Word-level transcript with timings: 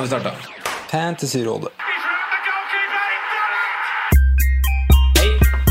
Nå 0.00 0.02
har 0.02 0.08
vi 0.08 0.20
starta. 0.20 0.36
Fantasyrådet. 0.90 1.68
Hei, 5.18 5.30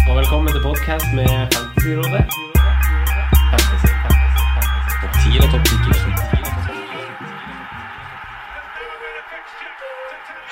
og 0.09 0.17
velkommen 0.17 0.53
til 0.53 0.61
podkast 0.61 1.05
med 1.15 1.29
Fantasyrådet. 1.53 2.23
Fantasy, 3.51 3.89
fantasy, 4.03 4.41
fantasy. 4.55 4.93
Topp 5.01 5.13
10 5.23 5.37
eller 5.37 5.51
topp 5.53 5.65
10 5.65 5.73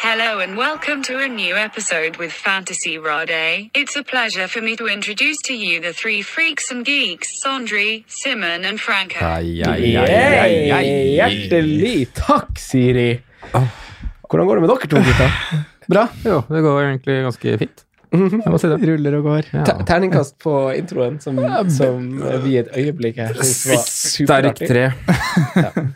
Hello 0.08 0.32
and 0.44 0.58
welcome 0.58 1.04
to 1.04 1.14
a 1.20 1.28
new 1.28 1.56
episode 1.68 2.14
with 2.22 2.32
Fantasy 2.48 2.98
Rade. 2.98 3.70
It's 3.82 3.96
a 3.96 4.04
pleasure 4.14 4.48
for 4.48 4.62
me 4.62 4.76
to 4.76 4.86
introduce 4.88 5.38
to 5.50 5.54
you 5.54 5.82
the 5.82 5.94
three 5.94 6.22
freaks 6.24 6.72
and 6.72 6.86
geeks, 6.86 7.28
Sondre, 7.46 8.04
Simon 8.08 8.66
and 8.66 8.80
Franco. 8.80 9.20
Ai, 9.26 9.62
ai, 9.72 9.96
ai, 9.98 10.16
ai, 10.46 10.72
ai. 10.80 10.88
Hjertelig 11.18 12.08
takk, 12.14 12.58
Siri. 12.58 13.27
Hvordan 13.52 14.48
går 14.50 14.60
det 14.60 14.64
med 14.66 14.72
dere 14.74 14.90
to, 14.92 15.02
gutta? 15.08 15.28
Bra. 15.94 16.08
Jo, 16.26 16.42
det 16.52 16.62
går 16.66 16.82
egentlig 16.84 17.20
ganske 17.24 17.58
fint. 17.64 17.84
Jeg 18.12 18.52
må 18.54 18.58
si 18.62 18.70
det. 18.72 18.78
Ruller 18.88 19.18
og 19.20 19.24
går. 19.28 19.50
Ja. 19.54 19.64
Te- 19.68 19.84
Terningkast 19.90 20.38
på 20.44 20.54
introen, 20.78 21.20
som, 21.24 21.40
som 21.74 22.06
vi 22.46 22.58
et 22.62 22.70
øyeblikk 22.78 23.18
her 23.20 23.36
Sterk 23.44 24.62
tre. 24.64 24.86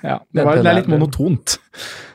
Ja, 0.03 0.19
det, 0.33 0.43
var, 0.45 0.59
det 0.61 0.67
er 0.71 0.79
litt 0.81 0.89
monotont. 0.91 1.57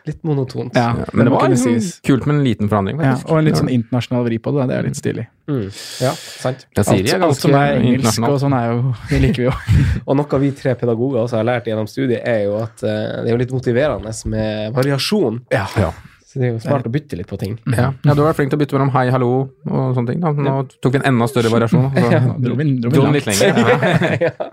Litt 0.06 0.20
monotont. 0.22 0.76
Ja, 0.78 0.92
Men 1.12 1.26
det 1.26 1.32
må 1.32 1.40
var 1.40 1.48
liksom 1.50 1.72
sies. 1.80 1.96
kult 2.06 2.26
med 2.28 2.36
en 2.36 2.44
liten 2.46 2.68
forandring, 2.70 3.00
Ja, 3.02 3.16
og 3.26 3.40
en 3.40 3.48
litt 3.48 3.56
sånn 3.58 3.70
internasjonal 3.72 4.26
vri 4.28 4.36
på 4.38 4.52
det. 4.54 4.66
Det 4.70 4.76
er 4.76 4.86
litt 4.86 4.98
stilig. 5.00 5.24
Mm. 5.50 5.64
ja 6.02 6.12
sant. 6.14 6.66
Ja, 6.74 6.82
Alt, 6.82 7.12
alt 7.22 7.38
som 7.42 7.54
er 7.54 7.76
engelsk 7.80 8.24
og 8.26 8.38
sånn 8.42 8.54
er 8.58 8.68
jo 8.72 8.92
Det 9.12 9.20
liker 9.22 9.42
vi 9.42 9.48
jo. 9.48 9.54
Og 10.08 10.18
noe 10.18 10.40
vi 10.42 10.50
tre 10.58 10.74
pedagoger 10.78 11.22
også 11.24 11.40
har 11.40 11.46
lært 11.48 11.70
gjennom 11.70 11.88
studiet, 11.90 12.20
er 12.26 12.44
jo 12.46 12.56
at 12.62 12.82
eh, 12.86 13.22
det 13.22 13.30
er 13.30 13.34
jo 13.34 13.40
litt 13.42 13.54
motiverende 13.54 14.12
med 14.30 14.76
variasjon. 14.76 15.40
Ja, 15.54 15.66
Ja. 15.80 15.90
Så 16.36 16.40
det 16.42 16.48
er 16.50 16.50
jo 16.52 16.58
smart 16.60 16.84
å 16.84 16.90
bytte 16.92 17.16
litt 17.16 17.28
på 17.30 17.38
ting. 17.40 17.54
Ja. 17.72 17.86
ja, 18.04 18.12
du 18.12 18.18
har 18.20 18.26
vært 18.26 18.36
flink 18.36 18.50
til 18.52 18.58
å 18.58 18.60
bytte 18.60 18.76
mellom 18.76 18.90
hei, 18.92 19.06
hallo 19.08 19.28
og 19.40 19.94
sånne 19.96 20.10
ting. 20.10 20.18
Da. 20.20 20.34
Nå 20.36 20.56
tok 20.84 20.92
vi 20.92 20.98
en 21.00 21.06
enda 21.08 21.28
større 21.32 21.48
variasjon. 21.48 21.86
Så 21.96 22.18
Dro 22.44 22.58
vi, 22.58 22.66
dro 22.84 23.04
vi 23.06 23.12
litt 23.14 23.30
lenger. 23.30 23.60
Ja. 23.72 24.10
ja. 24.26 24.48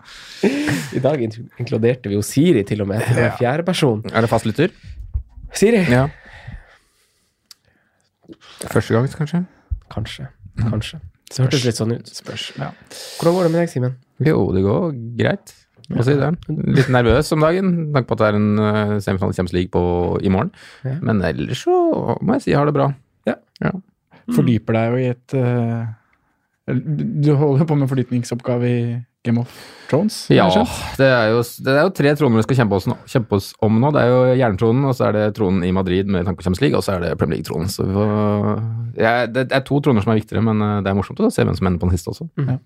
I 0.95 1.01
dag 1.03 1.25
inkluderte 1.27 2.07
vi 2.07 2.15
jo 2.15 2.23
Siri 2.23 2.63
til 2.69 2.85
og 2.85 2.87
med 2.93 3.03
til 3.03 3.19
ja. 3.19 3.33
fjerde 3.35 3.67
person. 3.67 3.99
Er 4.13 4.23
det 4.23 4.29
fastlytter? 4.31 4.71
Siri? 5.59 5.83
Ja. 5.91 6.05
Første 8.63 8.95
gang, 8.95 9.11
kanskje? 9.19 9.43
Kanskje. 9.91 10.29
Kanskje. 10.63 11.03
Det 11.33 11.43
hørtes 11.43 11.67
litt 11.67 11.83
sånn 11.83 11.97
ut. 11.97 12.15
Spørs. 12.15 12.47
Ja. 12.61 12.71
Hvordan 13.19 13.41
går 13.41 13.49
det 13.49 13.51
med 13.57 13.61
deg, 13.65 13.75
Simen? 13.75 13.99
Jo, 14.23 14.39
det 14.55 14.63
går 14.63 14.95
greit. 15.19 15.57
Må 15.91 16.05
si 16.07 16.15
det. 16.19 16.29
Litt 16.47 16.91
nervøs 16.93 17.31
om 17.35 17.43
dagen, 17.43 17.71
med 17.87 17.97
tanke 17.97 18.09
på 18.09 18.15
at 18.17 18.21
det 18.21 18.29
er 18.29 18.37
en 18.39 18.51
uh, 18.61 18.93
semifinale 19.03 19.35
i 19.35 19.39
Champions 19.39 19.57
League 19.57 19.73
på, 19.73 19.83
i 20.23 20.31
morgen. 20.31 20.53
Ja. 20.87 20.95
Men 21.03 21.23
ellers 21.27 21.65
så 21.65 21.75
må 22.21 22.37
jeg 22.37 22.45
si 22.45 22.53
jeg 22.53 22.61
har 22.61 22.69
det 22.69 22.77
bra. 22.77 22.91
Fordyper 24.31 24.77
deg 24.77 24.93
jo 24.93 24.99
i 25.01 25.07
et 25.11 25.33
uh, 25.35 25.83
Du 26.71 27.33
holder 27.35 27.67
på 27.67 27.75
med 27.75 27.89
fordypningsoppgave 27.91 28.69
i 28.69 28.83
Game 29.23 29.39
of 29.39 29.51
Thrones? 29.87 30.25
Ja, 30.31 30.47
det 30.99 31.07
er 31.07 31.29
jo, 31.31 31.43
det 31.63 31.73
er 31.73 31.85
jo 31.85 31.91
tre 31.95 32.11
troner 32.19 32.41
vi 32.41 32.43
skal 32.43 32.57
kjempe 32.59 32.79
oss, 32.79 32.87
kjempe 33.07 33.37
oss 33.39 33.51
om 33.63 33.77
nå. 33.79 33.91
Det 33.95 34.01
er 34.03 34.11
jo 34.11 34.21
jerntronen, 34.39 34.87
og 34.89 34.95
så 34.97 35.07
er 35.07 35.15
det 35.15 35.25
tronen 35.37 35.63
i 35.63 35.71
Madrid 35.75 36.11
med 36.11 36.27
tanke 36.27 36.41
på 36.41 36.47
Champions 36.47 36.63
League, 36.63 36.79
og 36.79 36.83
så 36.83 36.97
er 36.97 37.05
det 37.05 37.13
Premier 37.19 37.39
League-tronen. 37.39 37.71
Ja, 38.99 39.13
det 39.31 39.45
er 39.47 39.63
to 39.67 39.79
troner 39.83 40.03
som 40.03 40.11
er 40.11 40.19
viktigere, 40.19 40.43
men 40.43 40.59
eh, 40.63 40.81
det 40.83 40.91
er 40.91 40.97
morsomt 40.97 41.23
å 41.23 41.31
se 41.31 41.45
hvem 41.45 41.55
som 41.55 41.69
ender 41.69 41.79
på 41.79 41.87
den 41.87 41.95
siste 41.95 42.11
også. 42.11 42.27
Ja. 42.43 42.57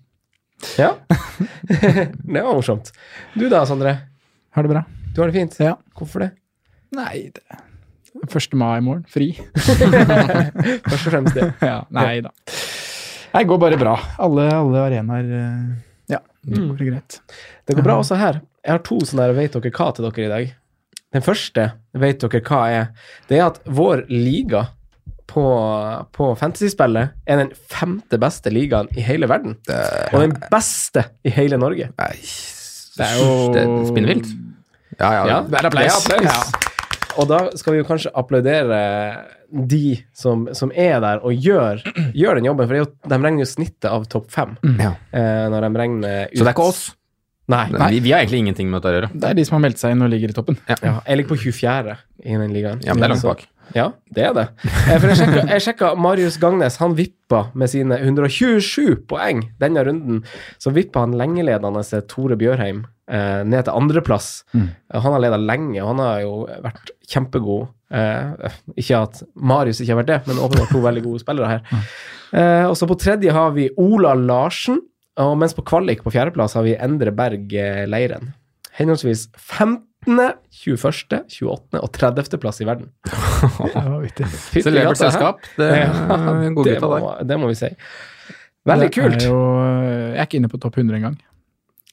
det 1.68 2.42
var 2.42 2.54
morsomt. 2.54 2.92
Du 3.34 3.48
da, 3.48 3.62
Sondre? 3.66 3.94
Har 4.54 4.66
det 4.66 4.72
bra? 4.72 4.84
Du 5.14 5.22
har 5.22 5.30
det 5.30 5.38
fint? 5.38 5.56
Ja. 5.62 5.76
Hvorfor 5.98 6.24
det? 6.26 6.30
Nei, 6.96 7.30
det 7.34 7.64
1. 8.26 8.54
mai 8.58 8.78
i 8.78 8.82
morgen. 8.82 9.04
Fri. 9.08 9.30
Først 9.54 11.06
og 11.06 11.12
fremst 11.12 11.36
det. 11.36 11.50
ja, 11.70 11.82
nei 11.94 12.20
da. 12.24 12.32
Det 13.28 13.44
går 13.46 13.60
bare 13.62 13.78
bra. 13.78 13.94
Alle, 14.24 14.48
alle 14.50 14.84
arenaer 14.88 15.28
eh, 15.38 15.66
Ja, 16.14 16.22
det 16.42 16.62
går 16.64 16.86
greit. 16.88 17.20
Det 17.68 17.76
går 17.76 17.86
bra 17.86 17.98
også 18.00 18.18
her. 18.18 18.40
Jeg 18.64 18.74
har 18.74 18.82
to 18.86 18.98
sånne 19.06 19.28
her 19.28 19.36
vet 19.36 19.54
dere 19.54 19.74
hva 19.76 19.90
til 19.94 20.08
dere 20.08 20.24
i 20.24 20.32
dag. 20.32 20.56
Den 21.14 21.24
første 21.24 21.68
vet 21.96 22.24
dere 22.24 22.42
hva 22.48 22.62
er. 22.72 22.90
Det 23.28 23.38
er 23.38 23.46
at 23.46 23.60
vår 23.64 24.06
liga 24.10 24.64
på, 25.28 25.42
på 26.16 26.30
fantasyspillet 26.40 27.10
er 27.28 27.40
den 27.42 27.50
femte 27.70 28.18
beste 28.22 28.50
ligaen 28.54 28.88
i 28.96 29.04
hele 29.04 29.28
verden. 29.30 29.58
Og 30.12 30.20
den 30.24 30.36
beste 30.52 31.04
i 31.28 31.32
hele 31.36 31.58
Norge. 31.60 31.90
Nei, 32.00 32.14
Det 32.98 33.06
er 33.06 33.18
jo 33.20 33.26
det 33.54 33.62
er 33.66 33.74
spinnvilt. 33.90 34.30
Ja, 34.98 35.10
ja. 35.14 35.26
Ja, 35.30 35.40
Det 35.46 35.60
er 35.60 35.68
applaus. 35.68 36.04
det 36.08 36.16
er 36.16 36.24
applaus. 36.24 36.54
Ja. 36.54 36.64
Og 37.18 37.26
da 37.30 37.38
skal 37.58 37.74
vi 37.74 37.80
jo 37.82 37.86
kanskje 37.88 38.10
applaudere 38.14 38.78
de 39.48 39.96
som, 40.14 40.46
som 40.54 40.70
er 40.76 41.00
der 41.02 41.22
og 41.24 41.32
gjør, 41.34 41.80
gjør 42.14 42.38
den 42.38 42.46
jobben, 42.48 42.66
for 42.68 42.74
det 42.76 42.80
er 42.80 42.84
jo, 42.84 42.90
de 43.10 43.18
regner 43.24 43.42
jo 43.44 43.48
snittet 43.48 43.88
av 43.90 44.04
topp 44.12 44.28
fem 44.34 44.56
Ja. 44.78 44.92
eh, 45.12 45.46
når 45.50 45.64
de 45.66 45.70
regner 45.82 46.16
ut. 46.28 46.36
Så 46.36 46.44
det 46.44 46.50
er 46.52 46.56
ikke 46.56 46.68
oss. 46.72 46.82
Nei. 47.48 47.62
Vi, 47.72 48.00
vi 48.04 48.10
har 48.12 48.20
egentlig 48.20 48.42
ingenting 48.44 48.68
med 48.68 48.82
dette 48.82 48.90
å 48.92 48.96
gjøre. 48.98 49.08
Det 49.16 49.28
er 49.30 49.36
de 49.38 49.44
som 49.48 49.56
har 49.56 49.62
meldt 49.64 49.80
seg 49.80 49.94
inn 49.94 50.02
og 50.04 50.10
ligger 50.12 50.34
i 50.34 50.36
toppen. 50.36 50.58
Ja, 50.68 50.98
jeg 51.06 51.16
ligger 51.22 51.30
på 51.32 51.38
24. 51.46 51.94
i 52.28 52.36
den 52.42 52.52
ligaen. 52.52 52.82
Ja, 52.84 52.92
men 52.92 53.00
det 53.00 53.08
er 53.08 53.14
langt 53.14 53.22
Så- 53.24 53.32
bak. 53.32 53.46
Ja, 53.76 53.90
det 54.14 54.24
er 54.28 54.34
det. 54.36 54.44
Eh, 54.64 54.98
For 54.98 55.08
jeg 55.10 55.18
sjekka, 55.20 55.42
jeg 55.52 55.64
sjekka 55.66 55.88
Marius 56.00 56.38
Gangnes. 56.40 56.78
Han 56.80 56.94
vippa 56.98 57.42
med 57.58 57.68
sine 57.72 57.98
127 58.00 58.94
poeng 59.10 59.42
denne 59.60 59.82
runden. 59.84 60.22
Så 60.62 60.72
vippa 60.76 61.02
han 61.04 61.16
lengeledende 61.18 61.82
Tore 62.08 62.36
Bjørheim 62.40 62.84
eh, 63.10 63.42
ned 63.44 63.66
til 63.68 63.74
andreplass. 63.76 64.30
Mm. 64.54 64.68
Eh, 64.94 65.00
Han 65.04 65.12
har 65.16 65.24
leda 65.26 65.40
lenge, 65.42 65.80
og 65.82 65.90
han 65.94 66.04
har 66.04 66.20
jo 66.24 66.34
vært 66.64 66.94
kjempegod. 67.12 67.68
Eh, 67.92 68.52
ikke 68.76 69.02
at 69.02 69.22
Marius 69.34 69.80
ikke 69.80 69.94
har 69.94 70.02
vært 70.02 70.12
det, 70.14 70.20
men 70.28 70.40
åpenbart 70.44 70.72
to 70.72 70.80
veldig 70.84 71.04
gode 71.06 71.22
spillere 71.24 71.48
her. 71.56 71.82
Eh, 72.32 72.64
og 72.68 72.76
så 72.76 72.88
på 72.88 72.96
tredje 73.00 73.32
har 73.32 73.52
vi 73.56 73.68
Ola 73.80 74.14
Larsen. 74.16 74.80
Og 75.18 75.32
mens 75.40 75.52
på 75.56 75.64
kvalik 75.66 76.04
på 76.04 76.12
fjerdeplass 76.14 76.54
har 76.54 76.62
vi 76.62 76.76
Endre 76.78 77.10
Berg 77.10 77.50
Leiren. 77.90 78.28
Henholdsvis 78.78 79.24
15., 79.34 79.82
21., 80.06 81.24
28. 81.28 81.80
og 81.82 81.90
30. 81.92 82.38
plass 82.40 82.60
i 82.62 82.66
verden. 82.68 82.90
Det 83.02 83.72
var 83.74 83.98
vittig. 84.02 84.26
Celebert 84.62 85.00
selskap. 85.00 85.42
Det 85.58 85.68
er 85.74 85.88
en 86.46 86.54
god 86.56 86.64
det, 86.68 86.76
må, 86.82 87.10
det 87.28 87.38
må 87.42 87.50
vi 87.50 87.56
si. 87.58 87.70
Veldig 88.68 88.88
kult. 88.94 89.22
Er 89.22 89.26
jo, 89.30 89.38
jeg 90.12 90.18
er 90.20 90.26
ikke 90.28 90.38
inne 90.40 90.50
på 90.52 90.60
topp 90.62 90.78
100 90.78 90.98
engang. 91.00 91.16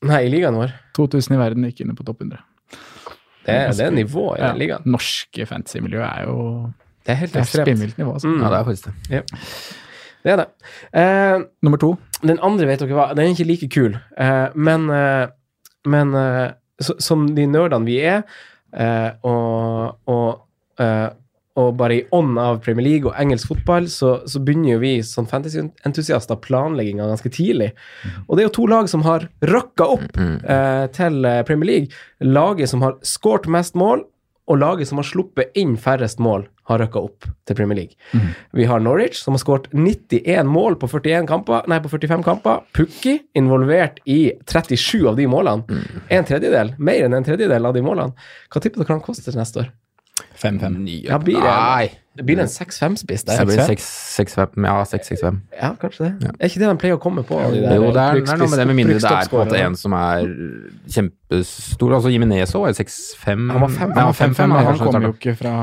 Nei, 0.06 0.22
i 0.28 0.32
ligaen 0.32 0.58
vår. 0.60 0.74
2000 0.98 1.36
i 1.36 1.40
verden, 1.40 1.66
ikke 1.70 1.86
inne 1.86 1.96
på 1.98 2.06
topp 2.08 2.22
100. 2.26 2.42
Det 3.46 3.54
er, 3.54 3.70
det 3.78 3.86
er 3.86 3.94
nivået 3.94 4.40
i 4.40 4.44
Ja, 4.44 4.52
ligaen. 4.58 4.86
Norske 4.90 5.46
fantasy-miljø 5.50 6.02
er 6.02 6.26
jo 6.26 6.38
Det 7.06 7.14
er 7.14 7.20
helt 7.22 7.36
er 7.38 7.44
ekstremt. 7.46 7.68
spinnvilt 7.70 7.98
nivå. 8.02 8.14
Altså. 8.18 8.28
Mm. 8.32 8.42
Ja, 8.42 8.50
det 8.52 8.60
er 8.60 8.68
faktisk 8.70 8.86
det. 8.86 9.24
Det 10.26 10.34
er 10.34 10.40
det. 10.42 10.46
Eh, 10.98 11.44
Nummer 11.64 11.78
to. 11.82 11.92
den 12.26 12.40
andre, 12.42 12.66
vet 12.72 12.82
dere 12.82 12.98
hva, 12.98 13.08
den 13.14 13.28
er 13.28 13.34
ikke 13.36 13.46
like 13.46 13.68
kul, 13.70 13.98
eh, 14.18 14.48
men, 14.58 14.88
eh, 14.90 15.28
men 15.86 16.16
eh, 16.18 16.48
så, 16.82 16.96
som 17.00 17.28
de 17.36 17.46
nerdene 17.50 17.88
vi 17.88 18.00
er, 18.04 18.26
eh, 18.76 19.12
og, 19.28 20.00
og, 20.12 20.42
eh, 20.82 21.08
og 21.56 21.70
bare 21.80 22.00
i 22.00 22.06
ånd 22.16 22.40
av 22.42 22.60
Premier 22.66 22.84
League 22.84 23.10
og 23.10 23.20
engelsk 23.22 23.54
fotball, 23.54 23.88
så, 23.92 24.18
så 24.28 24.42
begynner 24.44 24.74
jo 24.74 24.82
vi 24.82 24.96
som 25.08 25.28
fantasy-entusiaster 25.30 26.40
planlegginga 26.44 27.08
ganske 27.08 27.32
tidlig. 27.32 27.70
Og 28.28 28.36
det 28.36 28.44
er 28.44 28.50
jo 28.50 28.56
to 28.58 28.68
lag 28.72 28.90
som 28.92 29.06
har 29.08 29.30
røkka 29.46 29.88
opp 29.96 30.20
eh, 30.20 30.84
til 30.96 31.30
eh, 31.30 31.44
Premier 31.48 31.72
League. 31.72 32.04
Laget 32.28 32.74
som 32.74 32.84
har 32.84 33.00
skåret 33.08 33.48
mest 33.52 33.80
mål, 33.80 34.04
og 34.46 34.60
laget 34.62 34.90
som 34.90 35.02
har 35.02 35.08
sluppet 35.08 35.56
inn 35.58 35.74
færrest 35.82 36.22
mål, 36.22 36.46
har 36.70 36.82
røkka 36.82 37.02
opp 37.02 37.28
til 37.46 37.58
Premier 37.58 37.78
League. 37.78 37.98
Mm. 38.14 38.34
Vi 38.58 38.66
har 38.70 38.82
Norwich, 38.82 39.22
som 39.22 39.36
har 39.38 39.42
skåret 39.42 39.68
91 39.74 40.50
mål 40.50 40.78
på, 40.82 40.90
41 40.90 41.28
kamper, 41.30 41.66
nei, 41.70 41.80
på 41.82 41.92
45 41.94 42.26
kamper. 42.26 42.64
Pukki 42.78 43.20
involvert 43.38 44.02
i 44.10 44.20
37 44.50 45.06
av 45.10 45.18
de 45.20 45.28
målene. 45.30 45.66
Mm. 45.70 46.06
En 46.18 46.30
tredjedel, 46.30 46.74
mer 46.78 47.06
enn 47.06 47.18
en 47.18 47.26
tredjedel 47.26 47.70
av 47.70 47.78
de 47.78 47.86
målene. 47.86 48.30
Hva 48.50 48.62
tipper 48.62 48.82
dere 48.82 48.98
han 48.98 49.06
koster 49.06 49.38
neste 49.38 49.66
år? 49.66 49.74
5-5. 50.40 51.04
Ja, 51.10 51.18
blir 51.20 51.36
det, 51.36 51.44
Nei. 51.44 51.90
det 52.16 52.24
blir 52.26 52.40
en 52.40 52.48
6-5-spiss 52.48 53.26
Det 53.28 53.46
blir 53.48 53.58
6-6-5. 53.68 54.64
Ja, 54.64 54.76
6-6-5. 54.88 55.40
Ja, 55.60 55.70
kanskje 55.82 56.06
det. 56.20 56.30
Er 56.40 56.48
ikke 56.48 56.60
det 56.62 56.70
de 56.70 56.78
pleier 56.80 56.96
å 56.96 57.02
komme 57.04 57.24
på? 57.28 57.36
de 57.52 57.60
der 57.66 57.76
Jo, 57.76 57.90
det 57.92 58.00
er, 58.00 58.22
det 58.22 58.30
er 58.32 58.40
noe 58.40 58.50
med 58.50 58.60
det, 58.62 58.68
med 58.70 58.76
mindre 58.80 58.96
det 59.00 59.12
er 59.12 59.28
på 59.32 59.42
en 59.42 59.48
måte 59.50 59.60
en 59.60 59.76
som 59.76 59.96
er 59.98 60.30
kjempestor. 60.96 61.96
Altså 61.98 62.12
Jimenez 62.14 62.54
var 62.56 62.70
er 62.70 62.78
6-5. 62.80 63.52
Han 63.52 63.62
var 63.66 63.70
fem- 63.76 63.92
Ja, 63.96 64.06
Han, 64.06 64.14
5-5. 64.14 64.56
han, 64.56 64.78
kom 64.78 64.88
kommer 64.88 65.08
jo 65.10 65.14
ikke 65.20 65.36
fra 65.38 65.56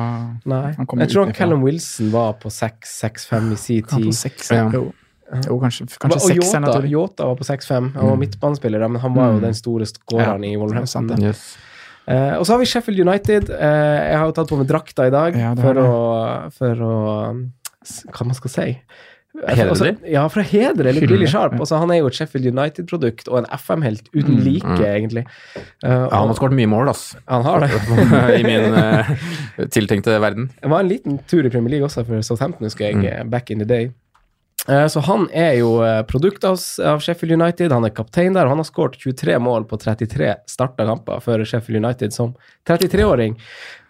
Nei. 0.44 0.72
Han 0.76 0.86
kom 0.86 0.98
Jeg 1.00 1.08
tror. 1.14 1.32
Callum 1.32 1.62
Wilson 1.62 2.10
var 2.12 2.32
på 2.34 2.48
6-6-5 2.52 3.52
i 3.52 3.56
sin 3.56 3.84
Han 3.90 4.02
tid. 4.02 4.12
seks, 4.14 4.50
Ja. 4.50 4.68
jo. 4.70 4.92
jo, 5.48 5.58
kanskje, 5.60 5.82
Og 5.88 6.10
kanskje 6.10 6.20
seks 6.20 6.52
Jota 6.52 6.60
Yota. 6.60 6.86
Yota 6.92 7.24
var 7.26 7.36
på 7.36 7.44
6-5. 7.44 7.92
Han 7.96 8.06
var 8.10 8.16
midtbanespiller, 8.16 8.88
men 8.88 9.00
han 9.00 9.14
var 9.14 9.32
jo 9.32 9.40
den 9.40 9.54
store 9.54 9.86
skåreren 9.86 10.44
i 10.44 10.56
Wolverhampton. 10.56 11.08
sant. 11.08 11.18
Yes. 11.22 11.56
Eh, 12.12 12.34
og 12.38 12.44
så 12.44 12.54
har 12.56 12.60
vi 12.60 12.66
Sheffield 12.68 13.00
United. 13.06 13.48
Uh, 13.48 13.98
jeg 14.10 14.18
har 14.20 14.26
jo 14.28 14.34
tatt 14.36 14.50
på 14.52 14.58
meg 14.60 14.68
drakta 14.68 15.06
i 15.08 15.14
dag 15.14 15.38
Ja, 15.38 15.54
for, 15.56 15.78
å, 15.80 15.94
for 16.52 16.82
å 16.84 16.96
Hva 18.12 18.26
man 18.28 18.36
skal 18.38 18.52
si? 18.52 18.66
Hedre 19.32 19.70
Altså. 19.72 19.86
Ja, 20.12 20.26
for 20.28 20.42
å 20.42 20.44
hedre 20.44 20.90
eller 20.90 21.06
Billy 21.08 21.24
Sharp. 21.30 21.54
Også, 21.56 21.62
Altså, 21.64 21.78
han 21.80 21.92
er 21.94 22.02
jo 22.02 22.10
et 22.10 22.18
Sheffield 22.18 22.50
United-produkt 22.52 23.30
og 23.32 23.38
en 23.40 23.46
FM-helt 23.56 24.10
uten 24.12 24.34
Mm, 24.36 24.42
like, 24.44 24.68
mm. 24.68 24.82
egentlig. 24.90 25.22
Uh, 25.80 25.88
Ja, 25.88 26.18
han 26.18 26.28
har 26.28 26.36
skåret 26.36 26.52
mye 26.58 26.68
mål, 26.68 26.90
ass. 26.92 27.06
han 27.32 27.46
har 27.46 27.64
det. 27.64 27.70
I 28.40 28.42
min 28.44 28.76
tiltenkte 29.72 30.18
verden. 30.20 30.50
Det 30.60 30.68
var 30.74 30.84
en 30.84 30.92
liten 30.92 31.16
tur 31.32 31.48
i 31.48 31.50
Premier 31.54 31.78
League 31.78 31.88
også 31.88 32.04
for 32.04 32.20
Southampton, 32.28 32.68
husker 32.68 32.90
jeg, 32.90 33.00
Mm. 33.00 33.30
back 33.32 33.50
in 33.50 33.58
the 33.58 33.64
day. 33.64 33.88
Eh, 34.68 34.86
Så 34.86 35.00
han 35.00 35.28
er 35.32 35.56
jo 35.58 35.72
produktet 36.06 36.08
produkt 36.08 36.44
av, 36.84 37.00
Sheffield 37.00 37.32
United. 37.42 37.72
Han 37.72 37.84
er 37.84 37.90
kaptein 37.90 38.34
der, 38.34 38.44
og 38.46 38.54
han 38.54 38.58
har 38.62 38.68
skåret 38.68 38.94
23 39.00 39.38
mål 39.42 39.64
på 39.66 39.78
33 39.80 40.34
starta 40.46 40.86
kamper 40.86 41.20
for 41.20 41.42
Sheffield 41.44 41.84
United 41.84 42.12
som 42.14 42.34
33-åring. 42.68 43.34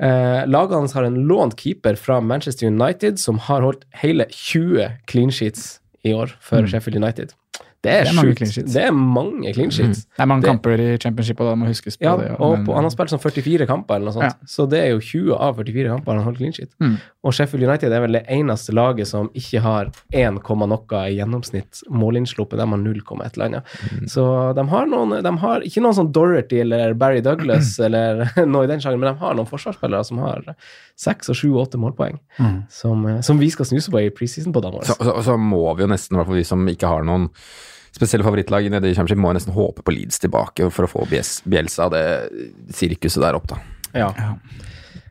Eh, 0.01 0.47
Laget 0.47 0.79
hans 0.79 0.95
har 0.95 1.05
en 1.05 1.21
lånt 1.29 1.59
keeper 1.61 1.95
fra 1.97 2.21
Manchester 2.21 2.67
United 2.67 3.19
som 3.21 3.39
har 3.39 3.63
holdt 3.63 3.85
hele 4.03 4.25
20 4.31 4.89
clean 5.07 5.31
sheets 5.31 5.81
i 6.05 6.15
år 6.15 6.33
for 6.41 6.67
Sheffield 6.67 6.97
United. 7.05 7.35
Det 7.83 7.91
er, 7.91 8.05
Det 8.05 8.11
er 8.13 8.15
mange 8.15 8.35
clean 8.39 8.51
sheets. 8.53 8.73
Det 8.77 8.83
er 8.87 8.93
mange 8.95 9.53
clean 9.57 9.71
sheets. 9.75 10.05
Det 10.07 10.23
er 10.23 10.27
mange 10.31 10.43
Det- 10.45 10.51
kamper 10.53 10.79
i 10.79 10.99
championship, 11.03 11.41
og 11.41 11.49
det 11.51 11.59
må 11.59 11.67
huskes 11.67 11.97
på 11.99 12.05
Ja, 12.07 12.17
det. 12.17 12.37
og 12.39 12.53
men- 12.59 12.67
på, 12.67 12.75
han 12.77 12.85
har 12.85 12.91
spilt 12.91 13.11
sånn 13.11 13.21
44 13.21 13.67
kamper 13.67 13.97
eller 13.97 14.05
noe 14.05 14.13
sånt. 14.15 14.23
Ja. 14.23 14.47
Så 14.47 14.69
det 14.71 14.79
er 14.85 14.91
jo 14.93 15.01
20 15.01 15.35
av 15.35 15.57
44 15.57 15.89
kamper 15.91 16.13
han 16.13 16.19
har 16.23 16.25
holdt 16.31 16.39
clean 16.39 16.53
sheet. 16.53 16.71
Mm. 16.81 16.99
Og 17.25 17.33
Sheffield 17.35 17.65
United 17.69 17.93
er 17.93 18.01
vel 18.01 18.13
det 18.13 18.27
eneste 18.31 18.71
laget 18.73 19.07
som 19.09 19.29
ikke 19.35 19.61
har 19.61 19.91
1, 20.13 20.39
noe 20.69 21.11
i 21.11 21.17
gjennomsnitt 21.19 21.83
målinnsluppet. 21.91 22.57
De 22.57 22.67
har 22.69 22.77
0, 22.79 23.03
et 23.25 23.33
eller 23.37 23.47
annet. 23.47 23.65
Mm. 23.91 24.07
Så 24.09 24.55
de 24.55 24.65
har 24.69 24.87
noen 24.87 25.23
De 25.23 25.37
har 25.39 25.61
ikke 25.61 25.83
noen 25.83 25.95
sånn 25.95 26.13
Dorothy 26.13 26.61
eller 26.61 26.95
Barry 26.95 27.21
Douglas 27.21 27.79
eller 27.87 28.31
noe 28.47 28.63
i 28.65 28.67
den 28.69 28.79
sjangeren, 28.79 29.01
men 29.01 29.15
de 29.15 29.19
har 29.19 29.35
noen 29.35 29.49
forsvarsspillere 29.49 30.05
som 30.05 30.19
har 30.19 30.55
seks 30.97 31.29
og 31.31 31.35
sju 31.35 31.51
og 31.57 31.67
åtte 31.69 31.79
målpoeng, 31.83 32.21
Mm. 32.39 32.63
som, 32.71 33.07
eh, 33.07 33.21
som 33.23 33.39
vi 33.39 33.51
skal 33.51 33.67
snuse 33.67 33.91
på 33.91 33.99
i 34.07 34.09
preseason 34.11 34.53
på 34.53 34.63
våre. 34.63 34.85
Så, 34.85 34.95
så, 35.03 35.19
så 35.25 35.37
må 35.37 35.75
vi 35.77 35.83
jo 35.83 35.89
nesten, 35.89 36.15
i 36.15 36.19
hvert 36.23 36.27
fall 36.27 36.35
vi 36.37 36.45
som 36.45 36.65
ikke 36.69 36.87
har 36.89 37.03
noen 37.03 37.29
spesielle 37.93 38.25
favorittlag 38.27 38.69
nede 38.73 38.91
i 38.91 38.97
Championship, 38.97 39.21
må 39.23 39.33
jeg 39.33 39.43
nesten 39.43 39.57
håpe 39.57 39.85
på 39.85 39.95
Leeds 39.95 40.23
tilbake 40.23 40.69
for 40.73 40.89
å 40.89 40.91
få 40.91 41.07
Bjelsa 41.11 41.89
av 41.89 41.95
det 41.95 42.05
sirkuset 42.75 43.23
der 43.25 43.39
opp, 43.39 43.51
da. 43.53 43.61
Ja. 43.93 44.11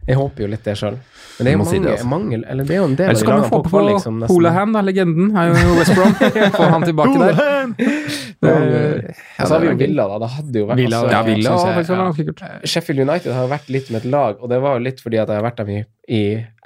Jeg 0.07 0.17
håper 0.17 0.43
jo 0.43 0.47
litt 0.49 0.65
det 0.65 0.73
sjøl. 0.79 0.95
Men 1.37 1.45
det 1.45 1.51
er 1.51 1.55
jo 1.55 1.59
må 1.61 1.65
si 1.65 1.77
mange, 1.77 1.85
det, 1.85 1.91
altså. 1.95 2.07
mangel, 2.09 2.41
Eller 2.51 2.65
det 2.67 2.73
er 2.73 2.79
jo 2.79 2.85
en 2.85 2.95
del 2.99 3.11
Ellers 3.11 3.23
kan 3.25 3.39
vi 3.39 3.49
få 3.49 3.59
på 3.63 3.69
kvalik 3.71 4.01
som 4.03 4.17
Holahan, 4.29 4.73
da, 4.75 4.81
legenden. 4.85 5.29
Er 5.37 5.51
jo 5.51 5.75
West 5.77 5.93
Brom. 5.97 6.15
Få 6.57 6.69
han 6.73 6.85
tilbake 6.85 7.21
der. 7.21 7.41
Og 8.41 8.47
Ja, 8.51 9.45
så 9.45 9.53
har 9.53 9.61
vi 9.63 9.69
jo. 9.69 9.75
Villa, 9.79 10.07
da. 10.11 10.17
Det 10.23 10.29
hadde 10.35 10.63
jo 10.63 10.69
vært 10.69 10.81
Villa, 10.81 11.01
altså, 11.01 11.13
Ja, 11.13 11.21
Villa 11.25 11.53
jeg, 11.55 11.85
jeg, 12.17 12.35
ja. 12.41 12.71
Sheffield 12.73 13.03
United 13.05 13.33
har 13.33 13.45
jo 13.45 13.51
vært 13.53 13.69
litt 13.73 13.91
med 13.93 14.01
et 14.01 14.09
lag, 14.13 14.41
og 14.41 14.51
det 14.51 14.61
var 14.65 14.77
jo 14.77 14.85
litt 14.89 15.03
fordi 15.05 15.21
at 15.21 15.29
jeg 15.31 15.41
har 15.41 15.45
vært 15.45 15.61
dem 15.61 15.71
i, 15.73 15.79
i 16.09 16.23